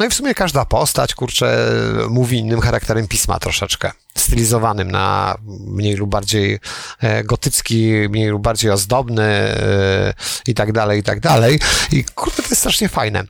no 0.00 0.06
i 0.06 0.10
w 0.10 0.14
sumie 0.14 0.34
każda 0.34 0.64
postać, 0.64 1.14
kurczę, 1.14 1.68
mówi 2.08 2.38
innym 2.38 2.60
charakterem 2.60 3.08
pisma 3.08 3.38
troszeczkę, 3.38 3.92
stylizowanym 4.18 4.90
na 4.90 5.36
mniej 5.66 5.94
lub 5.94 6.10
bardziej 6.10 6.58
e, 7.00 7.24
gotycki, 7.24 7.92
mniej 8.10 8.28
lub 8.28 8.42
bardziej 8.42 8.70
ozdobny 8.70 9.22
e, 9.22 10.14
i 10.46 10.54
tak 10.54 10.72
dalej, 10.72 11.00
i 11.00 11.02
tak 11.02 11.20
dalej. 11.20 11.60
I 11.92 12.04
kurde, 12.04 12.36
to 12.36 12.48
jest 12.48 12.58
strasznie 12.58 12.88
fajne. 12.88 13.24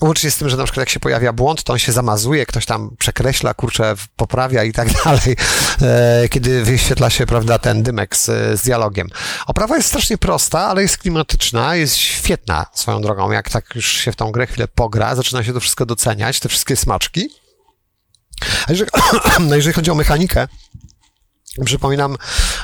Łącznie 0.00 0.30
z 0.30 0.36
tym, 0.36 0.48
że 0.48 0.56
na 0.56 0.64
przykład 0.64 0.82
jak 0.82 0.88
się 0.88 1.00
pojawia 1.00 1.32
błąd, 1.32 1.62
to 1.62 1.72
on 1.72 1.78
się 1.78 1.92
zamazuje, 1.92 2.46
ktoś 2.46 2.66
tam 2.66 2.96
przekreśla, 2.98 3.54
kurczę, 3.54 3.94
poprawia 4.16 4.64
i 4.64 4.72
tak 4.72 4.88
dalej, 5.04 5.36
e, 5.82 6.28
kiedy 6.28 6.64
wyświetla 6.64 7.10
się, 7.10 7.26
prawda, 7.26 7.58
ten 7.58 7.82
dymek 7.82 8.16
z, 8.16 8.26
z 8.60 8.62
dialogiem. 8.62 9.08
Oprawa 9.46 9.76
jest 9.76 9.88
strasznie 9.88 10.18
prosta, 10.18 10.60
ale 10.60 10.82
jest 10.82 10.98
klimatyczna, 10.98 11.76
jest 11.76 11.96
świetna 11.96 12.66
swoją 12.74 13.02
drogą. 13.02 13.30
Jak 13.30 13.50
tak 13.50 13.74
już 13.74 13.86
się 13.86 14.12
w 14.12 14.16
tą 14.16 14.32
grę 14.32 14.46
chwilę 14.46 14.68
pogra, 14.68 15.14
zaczyna 15.14 15.44
się 15.44 15.52
to 15.52 15.60
wszystko 15.60 15.86
doceniać, 15.86 16.40
te 16.40 16.48
wszystkie 16.48 16.76
smaczki. 16.76 17.28
A 18.66 18.72
jeżeli, 18.72 18.90
no 19.48 19.56
jeżeli 19.56 19.74
chodzi 19.74 19.90
o 19.90 19.94
mechanikę, 19.94 20.48
przypominam, 21.64 22.16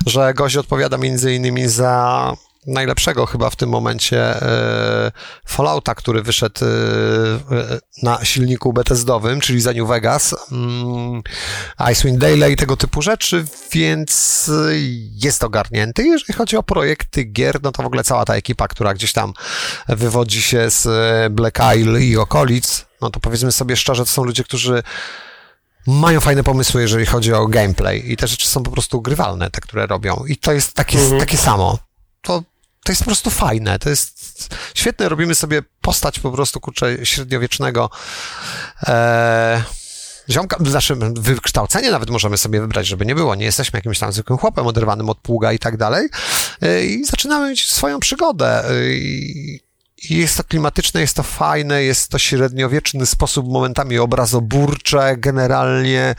że 0.07 0.35
gość 0.35 0.57
odpowiada 0.57 0.99
między 0.99 1.35
innymi 1.35 1.69
za 1.69 2.33
najlepszego 2.67 3.27
chyba 3.27 3.51
w 3.51 3.57
tym 3.57 3.69
momencie 3.69 4.43
e, 4.43 5.13
Fallouta, 5.47 5.95
który 5.95 6.23
wyszedł 6.23 6.65
e, 6.65 6.69
na 8.03 8.25
silniku 8.25 8.73
Bethesdowym, 8.73 9.41
czyli 9.41 9.61
za 9.61 9.73
New 9.73 9.89
Vegas, 9.89 10.35
mm, 10.53 11.23
Icewind 11.93 12.19
Dale 12.19 12.53
i 12.53 12.57
tego 12.57 12.77
typu 12.77 13.03
rzeczy, 13.03 13.45
więc 13.73 14.51
jest 15.25 15.45
ogarnięty. 15.45 16.05
Jeżeli 16.05 16.35
chodzi 16.35 16.57
o 16.57 16.63
projekty 16.63 17.25
gier, 17.25 17.63
no 17.63 17.73
to 17.73 17.83
w 17.83 17.87
ogóle 17.87 18.05
cała 18.05 18.25
ta 18.25 18.35
ekipa, 18.35 18.69
która 18.69 18.95
gdzieś 18.95 19.13
tam 19.13 19.33
wywodzi 19.89 20.43
się 20.43 20.71
z 20.71 20.89
Black 21.33 21.59
Isle 21.77 22.01
i 22.01 22.17
okolic, 22.17 22.87
no 23.01 23.11
to 23.11 23.21
powiedzmy 23.21 23.53
sobie 23.53 23.77
szczerze, 23.77 24.05
to 24.05 24.11
są 24.11 24.25
ludzie, 24.25 24.45
którzy 24.45 24.83
mają 25.87 26.21
fajne 26.21 26.45
pomysły, 26.45 26.83
jeżeli 26.83 27.07
chodzi 27.07 27.33
o 27.33 27.47
gameplay 27.47 28.13
i 28.13 28.17
te 28.17 28.29
rzeczy 28.29 28.49
są 28.49 28.63
po 28.63 28.71
prostu 28.71 29.03
grywalne, 29.03 29.51
te, 29.51 29.61
które 29.61 29.87
robią. 29.87 30.25
I 30.29 30.37
to 30.37 30.53
jest 30.53 30.75
takie, 30.75 30.99
mhm. 30.99 31.21
takie 31.21 31.37
samo. 31.37 31.79
To, 32.23 32.43
to 32.85 32.93
jest 32.93 33.03
po 33.03 33.07
prostu 33.07 33.31
fajne, 33.31 33.79
to 33.79 33.91
jest 33.91 34.55
świetne. 34.75 35.09
Robimy 35.09 35.35
sobie 35.35 35.63
postać 35.81 36.21
po 36.21 36.31
prostu, 36.31 36.61
kurczę, 36.61 37.07
średniowiecznego 37.07 37.91
e, 38.87 39.63
ziomka, 40.31 40.57
znaczy 40.65 40.97
wykształcenie 41.15 41.91
nawet 41.91 42.11
możemy 42.11 42.39
sobie 42.39 42.61
wybrać, 42.61 42.87
żeby 42.87 43.07
nie 43.07 43.15
było. 43.15 43.35
Nie 43.35 43.45
jesteśmy 43.45 43.79
jakimś 43.79 43.99
tam 43.99 44.13
zwykłym 44.13 44.39
chłopem 44.39 44.67
oderwanym 44.67 45.09
od 45.11 45.19
pługa 45.19 45.53
i 45.53 45.59
tak 45.59 45.77
dalej. 45.77 46.09
E, 46.63 46.85
I 46.85 47.05
zaczynamy 47.05 47.51
mieć 47.51 47.71
swoją 47.71 48.01
przygodę. 48.01 48.69
E, 48.71 48.95
I 48.95 49.61
jest 50.11 50.37
to 50.37 50.45
klimatyczne, 50.45 51.01
jest 51.01 51.17
to 51.17 51.23
fajne, 51.23 51.83
jest 51.83 52.09
to 52.09 52.19
średniowieczny 52.19 53.07
sposób, 53.07 53.49
momentami 53.49 53.99
obrazoburcze, 53.99 55.17
generalnie. 55.17 56.15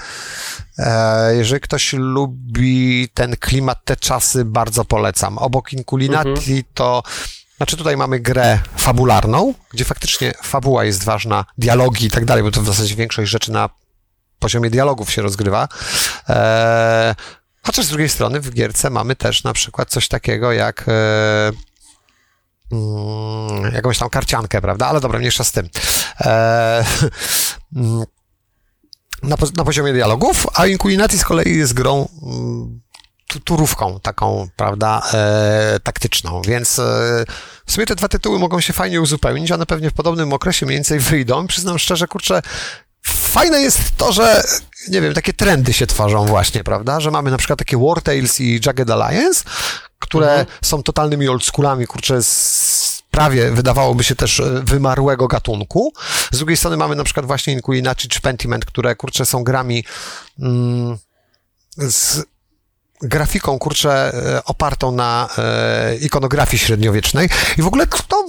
E, 0.78 1.36
jeżeli 1.36 1.62
ktoś 1.62 1.94
lubi 1.94 3.10
ten 3.14 3.38
klimat, 3.38 3.86
te 3.86 3.96
czasy, 3.96 4.46
bardzo 4.46 4.86
polecam. 4.86 5.38
Obok 5.38 5.74
Inculinati 5.74 6.30
mhm. 6.30 6.64
to 6.74 7.04
znaczy 7.58 7.78
tutaj 7.78 7.98
mamy 7.98 8.20
grę 8.20 8.60
fabularną, 8.78 9.54
gdzie 9.72 9.86
faktycznie 9.86 10.34
fabuła 10.44 10.86
jest 10.86 11.04
ważna, 11.04 11.46
dialogi 11.58 12.06
i 12.06 12.10
tak 12.10 12.26
dalej, 12.26 12.44
bo 12.44 12.52
to 12.52 12.62
w 12.62 12.66
zasadzie 12.66 12.96
większość 12.96 13.32
rzeczy 13.32 13.52
na 13.52 13.70
poziomie 14.40 14.70
dialogów 14.70 15.12
się 15.12 15.22
rozgrywa. 15.22 15.68
E, 16.30 17.16
chociaż 17.62 17.86
z 17.86 17.90
drugiej 17.90 18.10
strony 18.10 18.42
w 18.42 18.52
gierce 18.52 18.90
mamy 18.90 19.16
też 19.16 19.44
na 19.44 19.54
przykład 19.54 19.90
coś 19.90 20.08
takiego 20.08 20.52
jak 20.52 20.86
e, 20.88 21.52
mm, 22.72 23.74
jakąś 23.74 23.98
tam 23.98 24.10
karciankę, 24.10 24.62
prawda? 24.62 24.88
Ale 24.88 25.00
dobra, 25.02 25.20
mniejsza 25.20 25.44
z 25.44 25.52
tym. 25.52 25.70
E, 26.22 26.86
na, 29.30 29.36
na, 29.58 29.64
poziomie 29.64 29.94
dialogów, 29.94 30.48
a 30.54 30.68
Inculinati 30.68 31.18
z 31.18 31.24
kolei 31.24 31.58
jest 31.58 31.74
grą 31.74 32.10
mm, 32.24 32.82
turówką 33.44 34.00
taką, 34.00 34.48
prawda, 34.56 35.02
e, 35.14 35.80
taktyczną, 35.84 36.42
więc 36.42 36.80
e, 36.80 36.84
w 37.66 37.72
sumie 37.72 37.86
te 37.86 37.96
dwa 37.96 38.08
tytuły 38.08 38.40
mogą 38.40 38.62
się 38.62 38.74
fajnie 38.74 39.02
uzupełnić, 39.02 39.52
one 39.52 39.66
pewnie 39.66 39.90
w 39.90 39.94
podobnym 39.94 40.34
okresie 40.34 40.66
mniej 40.66 40.78
więcej 40.78 41.00
wyjdą. 41.00 41.48
Przyznam 41.48 41.80
szczerze, 41.80 42.08
kurczę, 42.08 42.42
fajne 43.06 43.62
jest 43.62 43.80
to, 43.98 44.12
że 44.12 44.44
nie 44.88 45.02
wiem, 45.02 45.14
takie 45.14 45.34
trendy 45.34 45.74
się 45.74 45.88
tworzą 45.88 46.26
właśnie, 46.26 46.64
prawda, 46.64 47.00
że 47.00 47.12
mamy 47.12 47.32
na 47.32 47.38
przykład 47.38 47.60
takie 47.60 47.78
War 47.78 48.02
Tales 48.02 48.42
i 48.42 48.62
Jagged 48.66 48.90
Alliance, 48.90 49.44
które 50.00 50.30
mhm. 50.30 50.48
są 50.64 50.84
totalnymi 50.84 51.28
oldschoolami, 51.28 51.88
kurczę, 51.88 52.24
z 52.24 52.85
prawie 53.16 53.52
wydawałoby 53.52 54.04
się 54.04 54.16
też 54.16 54.40
e, 54.40 54.62
wymarłego 54.64 55.28
gatunku. 55.28 55.94
Z 56.32 56.38
drugiej 56.38 56.58
strony 56.58 56.78
mamy 56.78 56.96
na 56.96 57.04
przykład 57.04 57.26
właśnie 57.26 57.54
Inculinaci 57.54 58.08
czy 58.08 58.22
Pentiment, 58.22 58.66
które, 58.66 58.96
kurczę, 58.96 59.26
są 59.26 59.44
grami 59.44 59.84
mm, 60.40 60.98
z 61.78 62.24
grafiką, 63.02 63.60
kurczę, 63.60 64.14
e, 64.14 64.44
opartą 64.44 64.92
na 64.92 65.30
e, 65.38 65.96
ikonografii 65.96 66.60
średniowiecznej 66.60 67.30
i 67.58 67.62
w 67.62 67.68
ogóle 67.68 67.88
to 68.08 68.28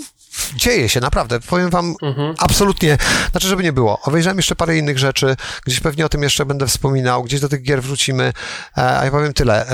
dzieje 0.56 0.88
się, 0.88 1.00
naprawdę. 1.00 1.40
Powiem 1.40 1.70
wam 1.70 1.94
mhm. 2.02 2.34
absolutnie, 2.38 2.98
znaczy, 3.30 3.48
żeby 3.48 3.62
nie 3.62 3.72
było. 3.72 4.00
Obejrzałem 4.02 4.36
jeszcze 4.36 4.56
parę 4.56 4.78
innych 4.78 4.98
rzeczy, 4.98 5.36
gdzieś 5.64 5.80
pewnie 5.80 6.06
o 6.06 6.08
tym 6.08 6.22
jeszcze 6.22 6.46
będę 6.46 6.66
wspominał, 6.66 7.22
gdzieś 7.22 7.40
do 7.40 7.48
tych 7.48 7.62
gier 7.62 7.82
wrócimy, 7.82 8.32
a 8.74 9.04
ja 9.04 9.10
powiem 9.10 9.32
tyle. 9.32 9.66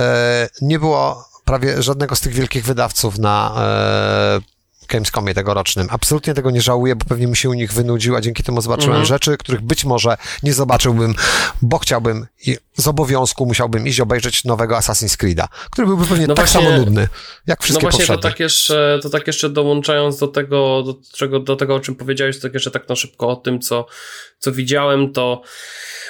Nie 0.61 0.79
było 0.79 1.29
prawie 1.45 1.83
żadnego 1.83 2.17
z 2.17 2.21
tych 2.21 2.35
wielkich 2.35 2.65
wydawców 2.65 3.19
na 3.19 3.55
e, 3.57 4.62
Gamescomie 4.93 5.35
tegorocznym. 5.35 5.87
Absolutnie 5.91 6.35
tego 6.35 6.51
nie 6.51 6.63
żałuję, 6.63 6.97
bo 6.97 7.05
pewnie 7.05 7.27
mi 7.27 7.37
się 7.37 7.51
u 7.51 7.55
nich 7.55 7.73
wynudził, 7.73 8.17
a 8.17 8.21
dzięki 8.21 8.43
temu 8.43 8.61
zobaczyłem 8.61 9.03
-hmm. 9.03 9.07
rzeczy, 9.07 9.37
których 9.37 9.61
być 9.61 9.85
może 9.85 10.17
nie 10.43 10.55
zobaczyłbym, 10.55 11.15
bo 11.63 11.79
chciałbym 11.79 12.27
i 12.47 12.57
z 12.77 12.89
obowiązku 12.89 13.47
musiałbym 13.47 13.87
iść 13.87 14.01
obejrzeć 14.01 14.45
nowego 14.45 14.77
Assassin's 14.77 15.17
Creed'a, 15.17 15.47
który 15.71 15.87
byłby 15.87 16.07
pewnie 16.07 16.27
no 16.27 16.35
tak 16.35 16.47
właśnie, 16.47 16.69
samo 16.69 16.79
nudny, 16.79 17.09
jak 17.47 17.63
wszystkie 17.63 17.87
No 17.87 17.91
właśnie, 17.91 17.99
poprzednie. 17.99 18.23
to 18.23 18.29
tak, 18.29 18.41
jeszcze, 18.41 18.99
to 19.03 19.11
tak 19.11 19.27
jeszcze 19.27 19.49
dołączając 19.49 20.19
do 20.19 20.29
tego, 20.29 20.83
do, 20.83 20.97
czego, 21.13 21.41
do 21.41 21.57
tego, 21.57 21.75
o 21.75 21.81
czym 21.81 21.95
powiedziałeś, 21.95 22.37
to 22.37 22.43
tak 22.43 22.55
jeszcze 22.55 22.71
tak 22.71 22.89
na 22.89 22.97
szybko 22.97 23.29
o 23.29 23.37
tym, 23.37 23.61
co, 23.61 23.87
co 24.39 24.53
widziałem, 24.53 25.13
to 25.13 25.43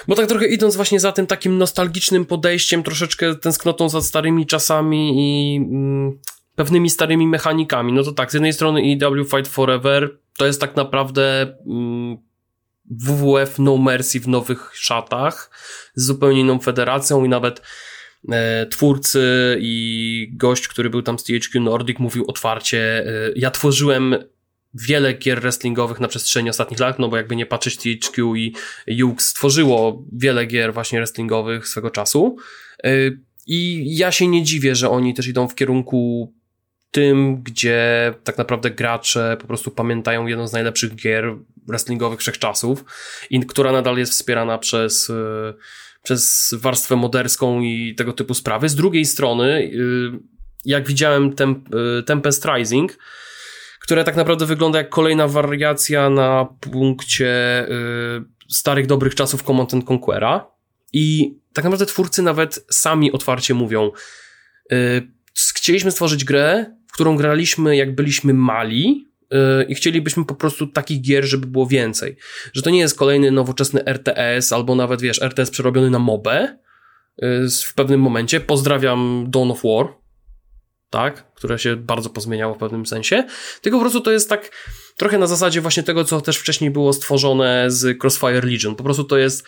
bo 0.09 0.15
tak 0.15 0.27
trochę 0.27 0.47
idąc 0.47 0.77
właśnie 0.77 1.01
za 1.01 1.13
tym 1.13 1.27
takim 1.27 1.59
nostalgicznym 1.59 2.27
podejściem, 2.27 2.83
troszeczkę 2.83 3.35
tęsknotą 3.35 3.89
za 3.89 4.01
starymi 4.01 4.47
czasami 4.47 5.15
i 5.17 5.57
mm, 5.57 6.19
pewnymi 6.55 6.91
starymi 6.91 7.27
mechanikami, 7.27 7.93
no 7.93 8.03
to 8.03 8.13
tak, 8.13 8.31
z 8.31 8.35
jednej 8.35 8.53
strony 8.53 8.81
EW 8.81 9.25
Fight 9.31 9.49
Forever 9.49 10.19
to 10.37 10.47
jest 10.47 10.61
tak 10.61 10.77
naprawdę 10.77 11.55
mm, 11.67 12.17
WWF 12.91 13.59
No 13.59 13.77
Mercy 13.77 14.21
w 14.21 14.29
nowych 14.29 14.71
szatach, 14.75 15.51
z 15.95 16.07
zupełnie 16.07 16.41
inną 16.41 16.59
federacją 16.59 17.25
i 17.25 17.29
nawet 17.29 17.63
e, 18.33 18.67
twórcy 18.67 19.57
i 19.61 20.29
gość, 20.33 20.69
który 20.69 20.91
był 20.91 21.03
tam 21.03 21.19
z 21.19 21.25
THQ 21.25 21.61
Nordic 21.61 21.99
mówił 21.99 22.25
otwarcie, 22.29 23.07
e, 23.07 23.33
ja 23.37 23.51
tworzyłem 23.51 24.17
wiele 24.75 25.15
gier 25.15 25.41
wrestlingowych 25.41 26.01
na 26.01 26.09
przestrzeni 26.09 26.51
ostatnich 26.51 26.81
lat, 26.81 26.99
no 26.99 27.09
bo 27.09 27.17
jakby 27.17 27.37
nie 27.37 27.47
patrzeć 27.47 27.77
THQ 27.77 28.37
i 28.37 28.55
Jux 28.87 29.29
stworzyło 29.29 30.05
wiele 30.13 30.47
gier 30.47 30.75
właśnie 30.75 30.99
wrestlingowych 30.99 31.69
swego 31.69 31.91
czasu. 31.91 32.37
Y, 32.87 33.21
I 33.47 33.85
ja 33.97 34.13
się 34.13 34.27
nie 34.27 34.43
dziwię, 34.43 34.75
że 34.75 34.91
oni 34.91 35.15
też 35.15 35.27
idą 35.27 35.49
w 35.49 35.55
kierunku 35.55 36.33
tym, 36.93 37.43
gdzie 37.43 38.15
tak 38.25 38.39
naprawdę 38.39 38.71
gracze 38.71 39.37
po 39.41 39.47
prostu 39.47 39.71
pamiętają 39.71 40.27
jedną 40.27 40.49
z 40.49 40.53
najlepszych 40.53 40.95
gier 40.95 41.35
wrestlingowych 41.67 42.21
wszechczasów 42.21 42.85
i 43.31 43.41
która 43.41 43.73
nadal 43.73 43.99
jest 43.99 44.13
wspierana 44.13 44.59
przez, 44.59 45.11
y, 45.11 45.55
przez 46.03 46.51
warstwę 46.59 46.97
moderską 46.97 47.61
i 47.61 47.95
tego 47.95 48.13
typu 48.13 48.35
sprawy. 48.35 48.69
Z 48.69 48.75
drugiej 48.75 49.05
strony, 49.05 49.45
y, 49.45 50.11
jak 50.65 50.89
widziałem 50.89 51.33
Temp 51.33 51.69
Tempest 52.07 52.45
Rising, 52.45 52.99
które 53.81 54.05
tak 54.05 54.17
naprawdę 54.17 54.47
wygląda 54.47 54.79
jak 54.79 54.89
kolejna 54.89 55.29
wariacja 55.29 56.11
na 56.11 56.49
punkcie 56.61 57.67
starych, 58.51 58.87
dobrych 58.87 59.15
czasów 59.15 59.43
Command 59.43 59.73
Conquera. 59.91 60.47
I 60.93 61.35
tak 61.53 61.65
naprawdę 61.65 61.87
twórcy 61.87 62.23
nawet 62.23 62.67
sami 62.71 63.13
otwarcie 63.13 63.55
mówią, 63.55 63.91
chcieliśmy 65.55 65.91
stworzyć 65.91 66.25
grę, 66.25 66.67
w 66.93 66.95
którą 66.95 67.17
graliśmy 67.17 67.77
jak 67.77 67.95
byliśmy 67.95 68.35
mali, 68.35 69.13
y, 69.33 69.65
i 69.65 69.75
chcielibyśmy 69.75 70.25
po 70.25 70.35
prostu 70.35 70.67
takich 70.67 71.01
gier, 71.01 71.25
żeby 71.25 71.47
było 71.47 71.67
więcej. 71.67 72.17
Że 72.53 72.63
to 72.63 72.71
nie 72.71 72.79
jest 72.79 72.99
kolejny 72.99 73.31
nowoczesny 73.31 73.85
RTS, 73.85 74.53
albo 74.53 74.75
nawet, 74.75 75.01
wiesz, 75.01 75.23
RTS 75.23 75.51
przerobiony 75.51 75.91
na 75.91 75.99
mobę 75.99 76.57
y, 77.23 77.49
w 77.65 77.75
pewnym 77.75 78.01
momencie. 78.01 78.41
Pozdrawiam 78.41 79.27
Dawn 79.29 79.51
of 79.51 79.63
War, 79.65 79.89
tak, 80.91 81.35
które 81.35 81.59
się 81.59 81.77
bardzo 81.77 82.11
pozmieniało 82.11 82.55
w 82.55 82.59
pewnym 82.59 82.87
sensie, 82.87 83.25
tylko 83.61 83.79
po 83.79 83.83
prostu 83.83 84.01
to 84.01 84.11
jest 84.11 84.29
tak 84.29 84.51
trochę 84.97 85.19
na 85.19 85.27
zasadzie 85.27 85.61
właśnie 85.61 85.83
tego, 85.83 86.05
co 86.05 86.21
też 86.21 86.37
wcześniej 86.37 86.71
było 86.71 86.93
stworzone 86.93 87.71
z 87.71 88.05
Crossfire 88.05 88.47
Legion. 88.47 88.75
Po 88.75 88.85
prostu 88.85 89.05
to 89.05 89.19
jest 89.19 89.47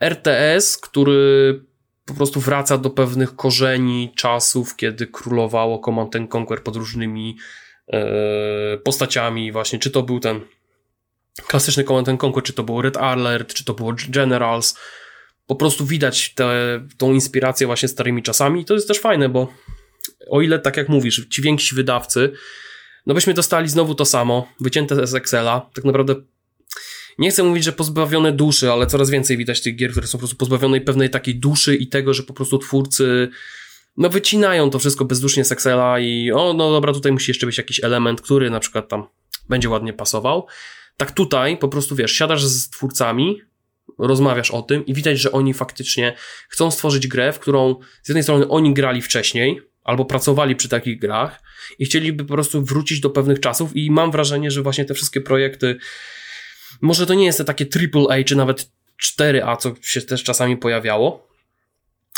RTS, 0.00 0.78
który 0.78 1.69
po 2.10 2.16
prostu 2.16 2.40
wraca 2.40 2.78
do 2.78 2.90
pewnych 2.90 3.36
korzeni 3.36 4.12
czasów, 4.16 4.76
kiedy 4.76 5.06
królowało 5.06 5.78
Command 5.78 6.14
Conquer 6.34 6.62
pod 6.62 6.76
różnymi 6.76 7.36
e, 7.88 8.78
postaciami 8.78 9.52
właśnie, 9.52 9.78
czy 9.78 9.90
to 9.90 10.02
był 10.02 10.20
ten 10.20 10.40
klasyczny 11.46 11.84
Command 11.84 12.24
Conquer, 12.24 12.42
czy 12.42 12.52
to 12.52 12.62
był 12.62 12.82
Red 12.82 12.96
Alert, 12.96 13.54
czy 13.54 13.64
to 13.64 13.74
było 13.74 13.94
Generals. 14.08 14.78
Po 15.46 15.56
prostu 15.56 15.86
widać 15.86 16.34
tę 16.34 16.80
tą 16.96 17.12
inspirację 17.12 17.66
właśnie 17.66 17.88
starymi 17.88 18.22
czasami 18.22 18.60
i 18.60 18.64
to 18.64 18.74
jest 18.74 18.88
też 18.88 18.98
fajne, 18.98 19.28
bo 19.28 19.52
o 20.30 20.40
ile, 20.40 20.58
tak 20.58 20.76
jak 20.76 20.88
mówisz, 20.88 21.26
ci 21.30 21.42
więksi 21.42 21.74
wydawcy, 21.74 22.32
no 23.06 23.14
byśmy 23.14 23.34
dostali 23.34 23.68
znowu 23.68 23.94
to 23.94 24.04
samo, 24.04 24.48
wycięte 24.60 25.06
z 25.06 25.14
Excela, 25.14 25.70
tak 25.74 25.84
naprawdę 25.84 26.14
nie 27.20 27.30
chcę 27.30 27.42
mówić, 27.42 27.64
że 27.64 27.72
pozbawione 27.72 28.32
duszy, 28.32 28.72
ale 28.72 28.86
coraz 28.86 29.10
więcej 29.10 29.36
widać 29.36 29.60
tych 29.60 29.76
gier, 29.76 29.90
które 29.90 30.06
są 30.06 30.12
po 30.12 30.18
prostu 30.18 30.36
pozbawione 30.36 30.80
pewnej 30.80 31.10
takiej 31.10 31.34
duszy 31.34 31.76
i 31.76 31.88
tego, 31.88 32.14
że 32.14 32.22
po 32.22 32.34
prostu 32.34 32.58
twórcy 32.58 33.28
no 33.96 34.08
wycinają 34.08 34.70
to 34.70 34.78
wszystko 34.78 35.04
bezdusznie 35.04 35.44
z 35.44 35.52
Excela 35.52 36.00
i 36.00 36.32
o, 36.32 36.52
no 36.52 36.70
dobra, 36.70 36.92
tutaj 36.92 37.12
musi 37.12 37.30
jeszcze 37.30 37.46
być 37.46 37.58
jakiś 37.58 37.84
element, 37.84 38.20
który 38.20 38.50
na 38.50 38.60
przykład 38.60 38.88
tam 38.88 39.06
będzie 39.48 39.68
ładnie 39.68 39.92
pasował. 39.92 40.46
Tak 40.96 41.12
tutaj 41.12 41.56
po 41.56 41.68
prostu, 41.68 41.96
wiesz, 41.96 42.12
siadasz 42.12 42.44
z 42.44 42.70
twórcami, 42.70 43.42
rozmawiasz 43.98 44.50
o 44.50 44.62
tym 44.62 44.86
i 44.86 44.94
widać, 44.94 45.18
że 45.18 45.32
oni 45.32 45.54
faktycznie 45.54 46.16
chcą 46.48 46.70
stworzyć 46.70 47.06
grę, 47.06 47.32
w 47.32 47.38
którą 47.38 47.76
z 48.02 48.08
jednej 48.08 48.22
strony 48.22 48.48
oni 48.48 48.74
grali 48.74 49.02
wcześniej, 49.02 49.60
albo 49.84 50.04
pracowali 50.04 50.56
przy 50.56 50.68
takich 50.68 50.98
grach 50.98 51.40
i 51.78 51.84
chcieliby 51.84 52.24
po 52.24 52.34
prostu 52.34 52.64
wrócić 52.64 53.00
do 53.00 53.10
pewnych 53.10 53.40
czasów 53.40 53.76
i 53.76 53.90
mam 53.90 54.10
wrażenie, 54.10 54.50
że 54.50 54.62
właśnie 54.62 54.84
te 54.84 54.94
wszystkie 54.94 55.20
projekty, 55.20 55.76
może 56.80 57.06
to 57.06 57.14
nie 57.14 57.24
jest 57.24 57.44
takie 57.46 57.66
AAA 57.94 58.24
czy 58.24 58.36
nawet 58.36 58.70
4A, 59.02 59.56
co 59.56 59.74
się 59.80 60.02
też 60.02 60.22
czasami 60.22 60.56
pojawiało, 60.56 61.30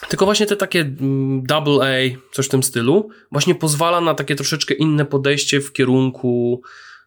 tylko 0.08 0.24
właśnie 0.24 0.46
te 0.46 0.56
takie 0.56 0.80
mm, 0.80 1.42
double 1.42 1.86
A, 1.86 2.16
coś 2.32 2.46
w 2.46 2.48
tym 2.48 2.62
stylu, 2.62 3.08
właśnie 3.32 3.54
pozwala 3.54 4.00
na 4.00 4.14
takie 4.14 4.34
troszeczkę 4.34 4.74
inne 4.74 5.04
podejście 5.04 5.60
w 5.60 5.72
kierunku 5.72 6.62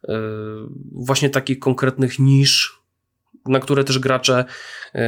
yy, 0.07 0.15
właśnie 0.91 1.29
takich 1.29 1.59
konkretnych 1.59 2.19
nisz, 2.19 2.79
na 3.45 3.59
które 3.59 3.83
też 3.83 3.99
gracze, 3.99 4.45
yy, 4.93 5.01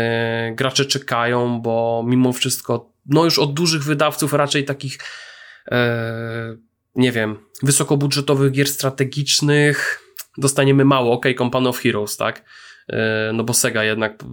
gracze 0.55 0.85
czekają, 0.85 1.61
bo 1.61 2.03
mimo 2.07 2.34
wszystko, 2.34 2.93
no 3.05 3.26
już 3.26 3.39
od 3.39 3.53
dużych 3.53 3.84
wydawców 3.84 4.34
raczej 4.34 4.65
takich, 4.65 4.97
yy, 5.72 5.77
nie 6.95 7.11
wiem, 7.11 7.38
wysokobudżetowych 7.64 8.51
gier 8.51 8.68
strategicznych 8.68 10.07
dostaniemy 10.38 10.85
mało, 10.85 11.14
ok, 11.14 11.26
Company 11.38 11.69
of 11.69 11.80
Heroes, 11.80 12.18
tak? 12.18 12.43
No 13.34 13.43
bo 13.43 13.53
Sega 13.53 13.84
jednak 13.84 14.23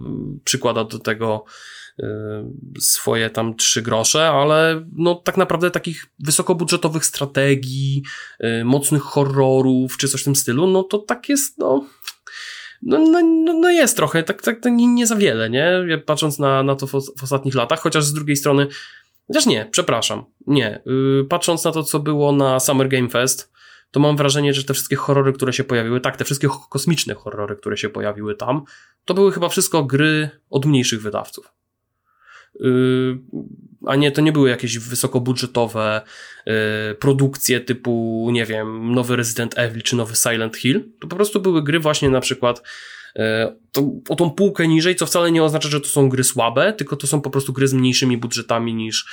przykłada 0.43 0.83
do 0.83 0.99
tego 0.99 1.45
Y, 1.99 2.81
swoje 2.81 3.29
tam 3.29 3.55
trzy 3.55 3.81
grosze, 3.81 4.27
ale 4.27 4.85
no 4.95 5.15
tak 5.15 5.37
naprawdę 5.37 5.71
takich 5.71 6.05
wysokobudżetowych 6.19 7.05
strategii, 7.05 8.03
y, 8.43 8.63
mocnych 8.65 9.01
horrorów, 9.01 9.97
czy 9.97 10.07
coś 10.07 10.21
w 10.21 10.23
tym 10.23 10.35
stylu, 10.35 10.67
no 10.67 10.83
to 10.83 10.97
tak 10.97 11.29
jest, 11.29 11.57
no, 11.57 11.85
no, 12.81 12.99
no, 12.99 13.21
no, 13.21 13.53
no 13.53 13.69
jest 13.69 13.95
trochę, 13.95 14.23
tak, 14.23 14.41
tak, 14.41 14.59
tak 14.59 14.73
nie, 14.73 14.87
nie 14.87 15.07
za 15.07 15.15
wiele, 15.15 15.49
nie? 15.49 15.97
Patrząc 16.05 16.39
na, 16.39 16.63
na 16.63 16.75
to 16.75 16.87
w, 16.87 16.91
w 16.91 17.23
ostatnich 17.23 17.55
latach, 17.55 17.79
chociaż 17.79 18.05
z 18.05 18.13
drugiej 18.13 18.35
strony, 18.35 18.67
chociaż 19.27 19.45
nie, 19.45 19.67
przepraszam, 19.71 20.25
nie. 20.47 20.81
Yy, 20.85 21.25
patrząc 21.29 21.63
na 21.63 21.71
to, 21.71 21.83
co 21.83 21.99
było 21.99 22.31
na 22.31 22.59
Summer 22.59 22.89
Game 22.89 23.09
Fest, 23.09 23.51
to 23.95 23.99
mam 23.99 24.17
wrażenie, 24.17 24.53
że 24.53 24.63
te 24.63 24.73
wszystkie 24.73 24.95
horrory, 24.95 25.33
które 25.33 25.53
się 25.53 25.63
pojawiły, 25.63 26.01
tak, 26.01 26.17
te 26.17 26.25
wszystkie 26.25 26.47
kosmiczne 26.69 27.13
horrory, 27.13 27.55
które 27.55 27.77
się 27.77 27.89
pojawiły 27.89 28.35
tam, 28.35 28.63
to 29.05 29.13
były 29.13 29.31
chyba 29.31 29.49
wszystko 29.49 29.83
gry 29.83 30.29
od 30.49 30.65
mniejszych 30.65 31.01
wydawców. 31.01 31.51
Yy, 32.59 33.17
a 33.85 33.95
nie, 33.95 34.11
to 34.11 34.21
nie 34.21 34.31
były 34.31 34.49
jakieś 34.49 34.79
wysokobudżetowe 34.79 36.01
yy, 36.45 36.53
produkcje 36.99 37.59
typu, 37.59 38.29
nie 38.31 38.45
wiem, 38.45 38.91
nowy 38.91 39.15
Resident 39.15 39.57
Evil 39.57 39.81
czy 39.81 39.95
nowy 39.95 40.15
Silent 40.15 40.57
Hill. 40.57 40.91
To 40.99 41.07
po 41.07 41.15
prostu 41.15 41.41
były 41.41 41.63
gry 41.63 41.79
właśnie 41.79 42.09
na 42.09 42.21
przykład 42.21 42.61
yy, 43.15 43.23
to, 43.71 43.91
o 44.09 44.15
tą 44.15 44.29
półkę 44.29 44.67
niżej, 44.67 44.95
co 44.95 45.05
wcale 45.05 45.31
nie 45.31 45.43
oznacza, 45.43 45.69
że 45.69 45.81
to 45.81 45.87
są 45.87 46.09
gry 46.09 46.23
słabe, 46.23 46.73
tylko 46.73 46.95
to 46.95 47.07
są 47.07 47.21
po 47.21 47.29
prostu 47.29 47.53
gry 47.53 47.67
z 47.67 47.73
mniejszymi 47.73 48.17
budżetami 48.17 48.73
niż, 48.73 49.05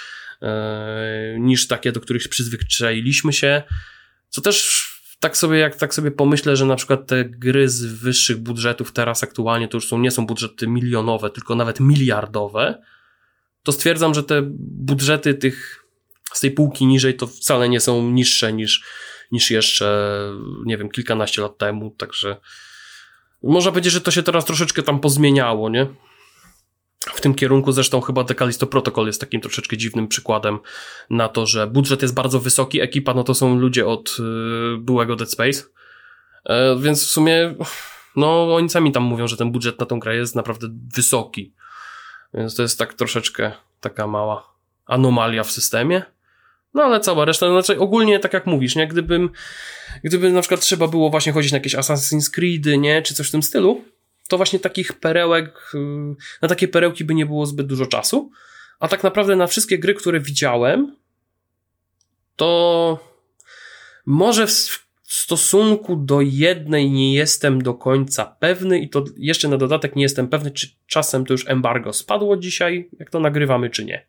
niż 1.39 1.69
takie, 1.69 1.93
do 1.93 2.01
których 2.01 2.29
przyzwyczailiśmy 2.29 3.33
się. 3.33 3.63
Co 4.33 4.41
też 4.41 4.89
tak 5.21 5.37
sobie, 5.37 5.59
jak 5.59 5.77
tak 5.77 5.95
sobie 5.95 6.11
pomyślę, 6.11 6.57
że 6.57 6.67
na 6.67 6.77
przykład 6.77 7.07
te 7.07 7.25
gry 7.25 7.69
z 7.69 7.85
wyższych 7.85 8.37
budżetów 8.37 8.93
teraz 8.93 9.23
aktualnie 9.23 9.69
to 9.69 9.77
już 9.77 9.89
są, 9.89 9.99
nie 9.99 10.11
są 10.11 10.27
budżety 10.27 10.67
milionowe, 10.67 11.31
tylko 11.31 11.55
nawet 11.55 11.81
miliardowe, 11.81 12.83
to 13.63 13.73
stwierdzam, 13.73 14.15
że 14.15 14.23
te 14.23 14.43
budżety 14.61 15.35
tych 15.35 15.85
z 16.33 16.41
tej 16.41 16.51
półki 16.51 16.87
niżej 16.87 17.17
to 17.17 17.27
wcale 17.27 17.69
nie 17.69 17.81
są 17.81 18.11
niższe 18.11 18.53
niż, 18.53 18.85
niż 19.33 19.51
jeszcze, 19.51 20.19
nie 20.65 20.79
wiem, 20.79 20.91
kilkanaście 20.91 21.43
lat 21.43 21.59
temu, 21.59 21.91
także 21.91 22.37
można 23.43 23.71
powiedzieć, 23.71 23.93
że 23.93 24.01
to 24.01 24.11
się 24.11 24.23
teraz 24.23 24.45
troszeczkę 24.45 24.83
tam 24.83 25.01
pozmieniało, 25.01 25.69
nie? 25.69 25.87
W 27.15 27.21
tym 27.21 27.35
kierunku 27.35 27.73
zresztą 27.73 28.01
chyba 28.01 28.25
Decalisto 28.25 28.67
Protocol 28.67 29.07
jest 29.07 29.21
takim 29.21 29.41
troszeczkę 29.41 29.77
dziwnym 29.77 30.09
przykładem 30.09 30.59
na 31.11 31.29
to, 31.29 31.47
że 31.47 31.67
budżet 31.67 32.03
jest 32.03 32.15
bardzo 32.15 32.41
wysoki, 32.41 32.81
ekipa 32.81 33.15
no 33.15 33.25
to 33.25 33.35
są 33.35 33.59
ludzie 33.59 33.87
od 33.87 34.17
y, 34.19 34.79
byłego 34.79 35.17
Dead 35.17 35.31
Space, 35.31 35.63
e, 36.45 36.77
więc 36.81 37.05
w 37.05 37.11
sumie 37.11 37.55
no 38.17 38.55
oni 38.55 38.71
sami 38.71 38.93
tam 38.93 39.03
mówią, 39.03 39.29
że 39.29 39.37
ten 39.37 39.53
budżet 39.53 39.81
na 39.81 39.87
tą 39.87 40.01
grę 40.01 40.17
jest 40.17 40.37
naprawdę 40.37 40.69
wysoki. 40.95 41.55
Więc 42.35 42.55
to 42.55 42.63
jest 42.63 42.79
tak 42.79 42.95
troszeczkę 42.95 43.53
taka 43.81 44.07
mała 44.07 44.55
anomalia 44.87 45.45
w 45.45 45.51
systemie. 45.51 46.03
No 46.75 46.83
ale 46.83 47.01
cała 47.01 47.25
reszta, 47.25 47.49
znaczy 47.49 47.81
ogólnie 47.81 48.19
tak 48.19 48.33
jak 48.33 48.47
mówisz, 48.47 48.77
nie? 48.77 48.87
Gdybym, 48.87 49.31
gdyby 50.05 50.33
na 50.33 50.41
przykład 50.41 50.61
trzeba 50.61 50.89
było 50.89 51.11
właśnie 51.11 51.33
chodzić 51.33 51.53
na 51.53 51.59
jakieś 51.59 51.75
Assassin's 51.75 52.31
Creedy, 52.31 52.79
nie? 52.79 53.03
Czy 53.03 53.15
coś 53.15 53.29
w 53.29 53.31
tym 53.31 53.43
stylu, 53.43 53.85
to 54.29 54.37
właśnie 54.37 54.59
takich 54.59 54.93
perełek, 54.93 55.73
y, 55.75 55.79
na 56.43 56.49
takie 56.49 56.69
perełki 56.69 57.05
by 57.05 57.15
nie 57.15 57.27
było 57.27 57.47
zbyt 57.47 57.67
dużo 57.67 57.87
czasu. 57.87 58.31
A 58.81 58.89
tak 58.89 59.03
naprawdę 59.03 59.37
na 59.37 59.47
wszystkie 59.47 59.79
gry, 59.79 59.95
które 59.95 60.21
widziałem, 60.21 60.97
to 62.37 62.99
może 64.07 64.47
w 64.47 64.83
stosunku 65.03 65.97
do 65.97 66.21
jednej 66.21 66.91
nie 66.91 67.15
jestem 67.15 67.63
do 67.63 67.75
końca 67.75 68.25
pewny 68.25 68.79
i 68.79 68.89
to 68.89 69.05
jeszcze 69.17 69.49
na 69.49 69.57
dodatek 69.57 69.97
nie 69.97 70.03
jestem 70.03 70.29
pewny, 70.29 70.51
czy 70.51 70.69
czasem 70.87 71.27
to 71.27 71.35
już 71.35 71.49
embargo 71.49 71.93
spadło 71.93 72.37
dzisiaj, 72.37 72.89
jak 72.99 73.11
to 73.11 73.21
nagrywamy, 73.21 73.71
czy 73.71 73.85
nie. 73.85 74.07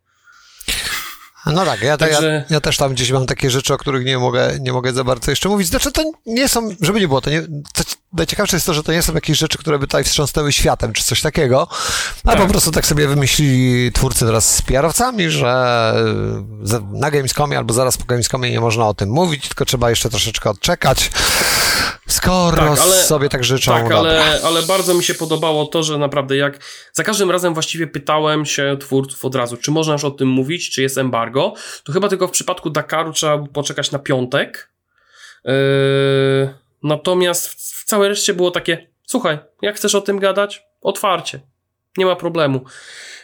No 1.46 1.66
tak, 1.66 1.82
ja, 1.82 1.98
Także... 1.98 2.46
ja, 2.50 2.56
ja, 2.56 2.62
też 2.62 2.78
tam 2.78 2.94
gdzieś 2.94 3.12
mam 3.12 3.26
takie 3.26 3.50
rzeczy, 3.50 3.74
o 3.74 3.78
których 3.78 4.06
nie 4.06 4.18
mogę, 4.18 4.58
nie 4.60 4.74
mogę 4.74 4.94
za 4.94 5.04
bardzo 5.04 5.32
jeszcze 5.32 5.50
mówić. 5.50 5.68
Znaczy, 5.68 5.92
to 5.92 6.12
nie 6.26 6.48
są, 6.48 6.76
żeby 6.82 7.00
nie 7.00 7.08
było, 7.08 7.22
to 7.22 7.30
nie, 7.30 7.42
to 7.74 7.84
najciekawsze 8.14 8.56
jest 8.56 8.66
to, 8.66 8.74
że 8.74 8.84
to 8.84 8.92
nie 8.92 9.02
są 9.02 9.14
jakieś 9.14 9.38
rzeczy, 9.38 9.58
które 9.58 9.80
by 9.80 9.88
tutaj 9.88 10.04
wstrząsnęły 10.04 10.54
światem, 10.54 10.94
czy 10.94 11.04
coś 11.04 11.22
takiego, 11.22 11.68
a 12.24 12.30
tak. 12.32 12.40
po 12.40 12.48
prostu 12.48 12.72
tak 12.72 12.86
sobie 12.86 13.08
wymyślili 13.08 13.92
twórcy 13.92 14.26
teraz 14.26 14.56
z 14.56 14.62
PR-owcami, 14.62 15.30
że 15.30 15.94
na 16.92 17.12
Gamescomie 17.12 17.58
albo 17.58 17.74
zaraz 17.74 17.98
po 17.98 18.06
Gamescomie 18.06 18.52
nie 18.52 18.60
można 18.60 18.88
o 18.88 18.94
tym 18.94 19.10
mówić, 19.10 19.48
tylko 19.48 19.66
trzeba 19.66 19.90
jeszcze 19.90 20.10
troszeczkę 20.10 20.50
odczekać. 20.50 21.12
Skoro 22.08 22.58
tak, 22.58 22.80
ale, 22.80 23.04
sobie 23.04 23.30
tak 23.30 23.44
życzą. 23.44 23.72
Tak, 23.72 23.92
ale, 23.92 24.40
ale 24.44 24.62
bardzo 24.62 24.94
mi 24.94 25.04
się 25.04 25.14
podobało 25.14 25.66
to, 25.66 25.84
że 25.84 25.98
naprawdę 25.98 26.38
jak 26.38 26.60
za 26.94 27.04
każdym 27.04 27.32
razem 27.32 27.54
właściwie 27.54 27.88
pytałem 27.88 28.46
się 28.46 28.78
twórców 28.80 29.26
od 29.26 29.36
razu, 29.36 29.58
czy 29.58 29.72
można 29.72 29.94
już 29.94 30.04
o 30.04 30.12
tym 30.12 30.28
mówić, 30.28 30.70
czy 30.70 30.82
jest 30.82 30.98
embargo, 30.98 31.54
to 31.84 31.94
chyba 31.94 32.10
tylko 32.10 32.28
w 32.28 32.32
przypadku 32.32 32.70
Dakaru 32.70 33.14
trzeba 33.14 33.38
poczekać 33.38 33.92
na 33.92 34.00
piątek. 34.00 34.70
Yy, 35.46 35.54
natomiast 36.84 37.73
w, 37.84 37.86
całej 37.86 38.10
reszcie 38.10 38.34
było 38.34 38.52
takie, 38.52 38.88
słuchaj, 39.08 39.40
jak 39.62 39.76
chcesz 39.76 39.96
o 39.96 40.02
tym 40.02 40.20
gadać? 40.20 40.64
Otwarcie. 40.82 41.40
Nie 41.98 42.06
ma 42.06 42.16
problemu. 42.16 42.66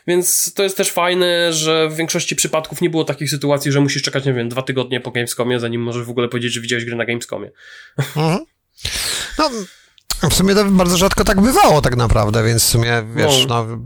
Więc 0.08 0.54
to 0.54 0.64
jest 0.64 0.78
też 0.78 0.92
fajne, 0.92 1.54
że 1.54 1.90
w 1.90 1.96
większości 1.96 2.36
przypadków 2.36 2.82
nie 2.82 2.90
było 2.90 3.04
takich 3.04 3.30
sytuacji, 3.30 3.72
że 3.72 3.82
musisz 3.82 4.04
czekać, 4.04 4.26
nie 4.26 4.34
wiem, 4.34 4.50
dwa 4.50 4.62
tygodnie 4.62 5.02
po 5.02 5.12
Gamescomie, 5.12 5.60
zanim 5.60 5.82
możesz 5.82 6.04
w 6.04 6.10
ogóle 6.10 6.28
powiedzieć, 6.28 6.54
że 6.54 6.62
widziałeś 6.62 6.86
gry 6.86 6.96
na 6.96 7.06
Gamescomie. 7.06 7.52
Mhm. 7.98 8.40
No, 9.40 9.50
w 10.30 10.34
sumie 10.34 10.56
to 10.56 10.66
bardzo 10.66 10.98
rzadko 10.98 11.24
tak 11.24 11.42
bywało 11.42 11.82
tak 11.82 11.96
naprawdę, 11.96 12.44
więc 12.44 12.64
w 12.64 12.70
sumie, 12.70 13.04
wiesz, 13.16 13.46
no, 13.48 13.66
no 13.66 13.78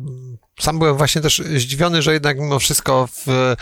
sam 0.60 0.80
byłem 0.80 0.98
właśnie 0.98 1.22
też 1.22 1.42
zdziwiony, 1.56 2.02
że 2.02 2.14
jednak 2.14 2.40
mimo 2.40 2.60
wszystko 2.60 3.08
w... 3.08 3.56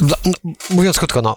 No, 0.00 0.16
mówiąc 0.70 0.98
krótko, 0.98 1.22
no, 1.22 1.36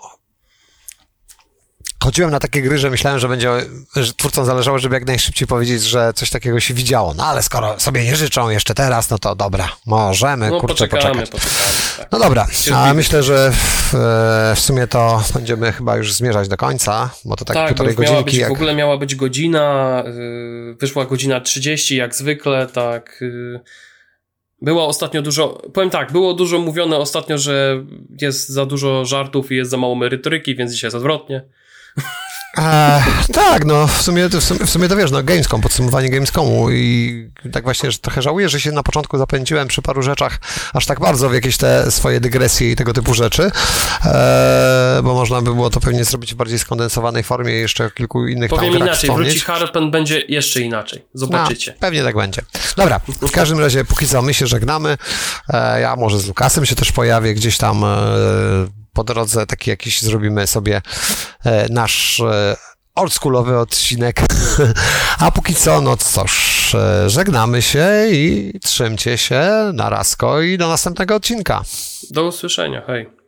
chodziłem 2.03 2.31
na 2.31 2.39
takie 2.39 2.61
gry, 2.61 2.77
że 2.77 2.89
myślałem, 2.89 3.19
że 3.19 3.27
będzie, 3.27 3.49
że 3.95 4.13
twórcom 4.13 4.45
zależało, 4.45 4.79
żeby 4.79 4.95
jak 4.95 5.07
najszybciej 5.07 5.47
powiedzieć, 5.47 5.83
że 5.83 6.13
coś 6.13 6.29
takiego 6.29 6.59
się 6.59 6.73
widziało. 6.73 7.13
No 7.13 7.25
ale 7.25 7.43
skoro 7.43 7.79
sobie 7.79 8.03
nie 8.03 8.15
życzą 8.15 8.49
jeszcze 8.49 8.73
teraz, 8.73 9.09
no 9.09 9.19
to 9.19 9.35
dobra, 9.35 9.69
możemy, 9.85 10.49
no, 10.49 10.59
kurczę, 10.59 10.87
poczekamy, 10.87 11.21
poczekać. 11.21 11.29
Poczekamy, 11.29 11.73
tak. 11.97 12.07
No 12.11 12.19
dobra, 12.19 12.47
a 12.75 12.93
myślę, 12.93 13.23
że 13.23 13.51
w, 13.51 13.93
w, 14.55 14.59
sumie 14.59 14.87
to 14.87 15.23
będziemy 15.33 15.71
chyba 15.71 15.97
już 15.97 16.13
zmierzać 16.13 16.47
do 16.47 16.57
końca, 16.57 17.09
bo 17.25 17.35
to 17.35 17.45
tak, 17.45 17.55
tak 17.55 17.67
półtorej 17.67 17.95
godzinki. 17.95 18.23
Być, 18.23 18.33
jak... 18.33 18.49
W 18.49 18.53
ogóle 18.53 18.75
miała 18.75 18.97
być 18.97 19.15
godzina, 19.15 20.03
y, 20.71 20.75
wyszła 20.79 21.05
godzina 21.05 21.41
30 21.41 21.95
jak 21.95 22.15
zwykle, 22.15 22.67
tak... 22.67 23.21
Y, 23.21 23.59
było 24.61 24.87
ostatnio 24.87 25.21
dużo, 25.21 25.61
powiem 25.73 25.89
tak, 25.89 26.11
było 26.11 26.33
dużo 26.33 26.59
mówione 26.59 26.97
ostatnio, 26.97 27.37
że 27.37 27.83
jest 28.21 28.49
za 28.49 28.65
dużo 28.65 29.05
żartów 29.05 29.51
i 29.51 29.55
jest 29.55 29.71
za 29.71 29.77
mało 29.77 29.95
merytoryki, 29.95 30.55
więc 30.55 30.71
dzisiaj 30.71 30.87
jest 30.87 30.95
odwrotnie. 30.95 31.43
E, 32.57 33.03
tak, 33.33 33.65
no 33.65 33.87
w 33.87 34.01
sumie, 34.01 34.29
w, 34.29 34.43
sumie, 34.43 34.65
w 34.65 34.69
sumie 34.69 34.87
to 34.87 34.95
wiesz, 34.95 35.11
no 35.11 35.23
Gamescom, 35.23 35.61
podsumowanie 35.61 36.09
Gamescomu 36.09 36.71
i 36.71 37.29
tak 37.51 37.63
właśnie, 37.63 37.91
że 37.91 37.97
trochę 37.97 38.21
żałuję, 38.21 38.49
że 38.49 38.59
się 38.59 38.71
na 38.71 38.83
początku 38.83 39.17
zapędziłem 39.17 39.67
przy 39.67 39.81
paru 39.81 40.01
rzeczach 40.01 40.39
aż 40.73 40.85
tak 40.85 40.99
bardzo 40.99 41.29
w 41.29 41.33
jakieś 41.33 41.57
te 41.57 41.91
swoje 41.91 42.19
dygresje 42.19 42.71
i 42.71 42.75
tego 42.75 42.93
typu 42.93 43.13
rzeczy, 43.13 43.51
e, 44.05 44.99
bo 45.03 45.13
można 45.13 45.41
by 45.41 45.53
było 45.53 45.69
to 45.69 45.79
pewnie 45.79 46.03
zrobić 46.03 46.33
w 46.33 46.37
bardziej 46.37 46.59
skondensowanej 46.59 47.23
formie 47.23 47.57
i 47.57 47.59
jeszcze 47.59 47.91
kilku 47.91 48.27
innych 48.27 48.49
Powiem 48.49 48.73
tam 48.73 48.81
inaczej, 48.81 49.09
wspomnieć. 49.09 49.29
wróci 49.29 49.45
Harpen 49.45 49.91
będzie 49.91 50.19
jeszcze 50.19 50.61
inaczej, 50.61 51.05
zobaczycie. 51.13 51.71
No, 51.71 51.77
pewnie 51.79 52.03
tak 52.03 52.15
będzie. 52.15 52.41
Dobra, 52.77 52.99
w 53.07 53.31
każdym 53.31 53.59
razie 53.59 53.85
póki 53.85 54.07
co 54.07 54.21
my 54.21 54.33
się 54.33 54.47
żegnamy, 54.47 54.97
e, 55.49 55.81
ja 55.81 55.95
może 55.95 56.19
z 56.19 56.27
Lukasem 56.27 56.65
się 56.65 56.75
też 56.75 56.91
pojawię 56.91 57.33
gdzieś 57.33 57.57
tam 57.57 57.83
e, 57.83 58.82
po 58.93 59.03
drodze 59.03 59.45
taki 59.45 59.69
jakiś 59.69 60.01
zrobimy 60.01 60.47
sobie 60.47 60.81
e, 61.45 61.67
nasz 61.69 62.19
e, 62.19 62.55
oldschoolowy 62.95 63.59
odcinek. 63.59 64.21
A 65.19 65.31
póki 65.31 65.55
co, 65.55 65.81
no 65.81 65.97
cóż, 65.97 66.75
e, 66.75 67.09
żegnamy 67.09 67.61
się 67.61 67.87
i 68.11 68.53
trzymcie 68.63 69.17
się 69.17 69.71
na 69.73 69.89
rasko 69.89 70.41
i 70.41 70.57
do 70.57 70.67
następnego 70.67 71.15
odcinka. 71.15 71.63
Do 72.11 72.25
usłyszenia, 72.25 72.81
hej. 72.87 73.22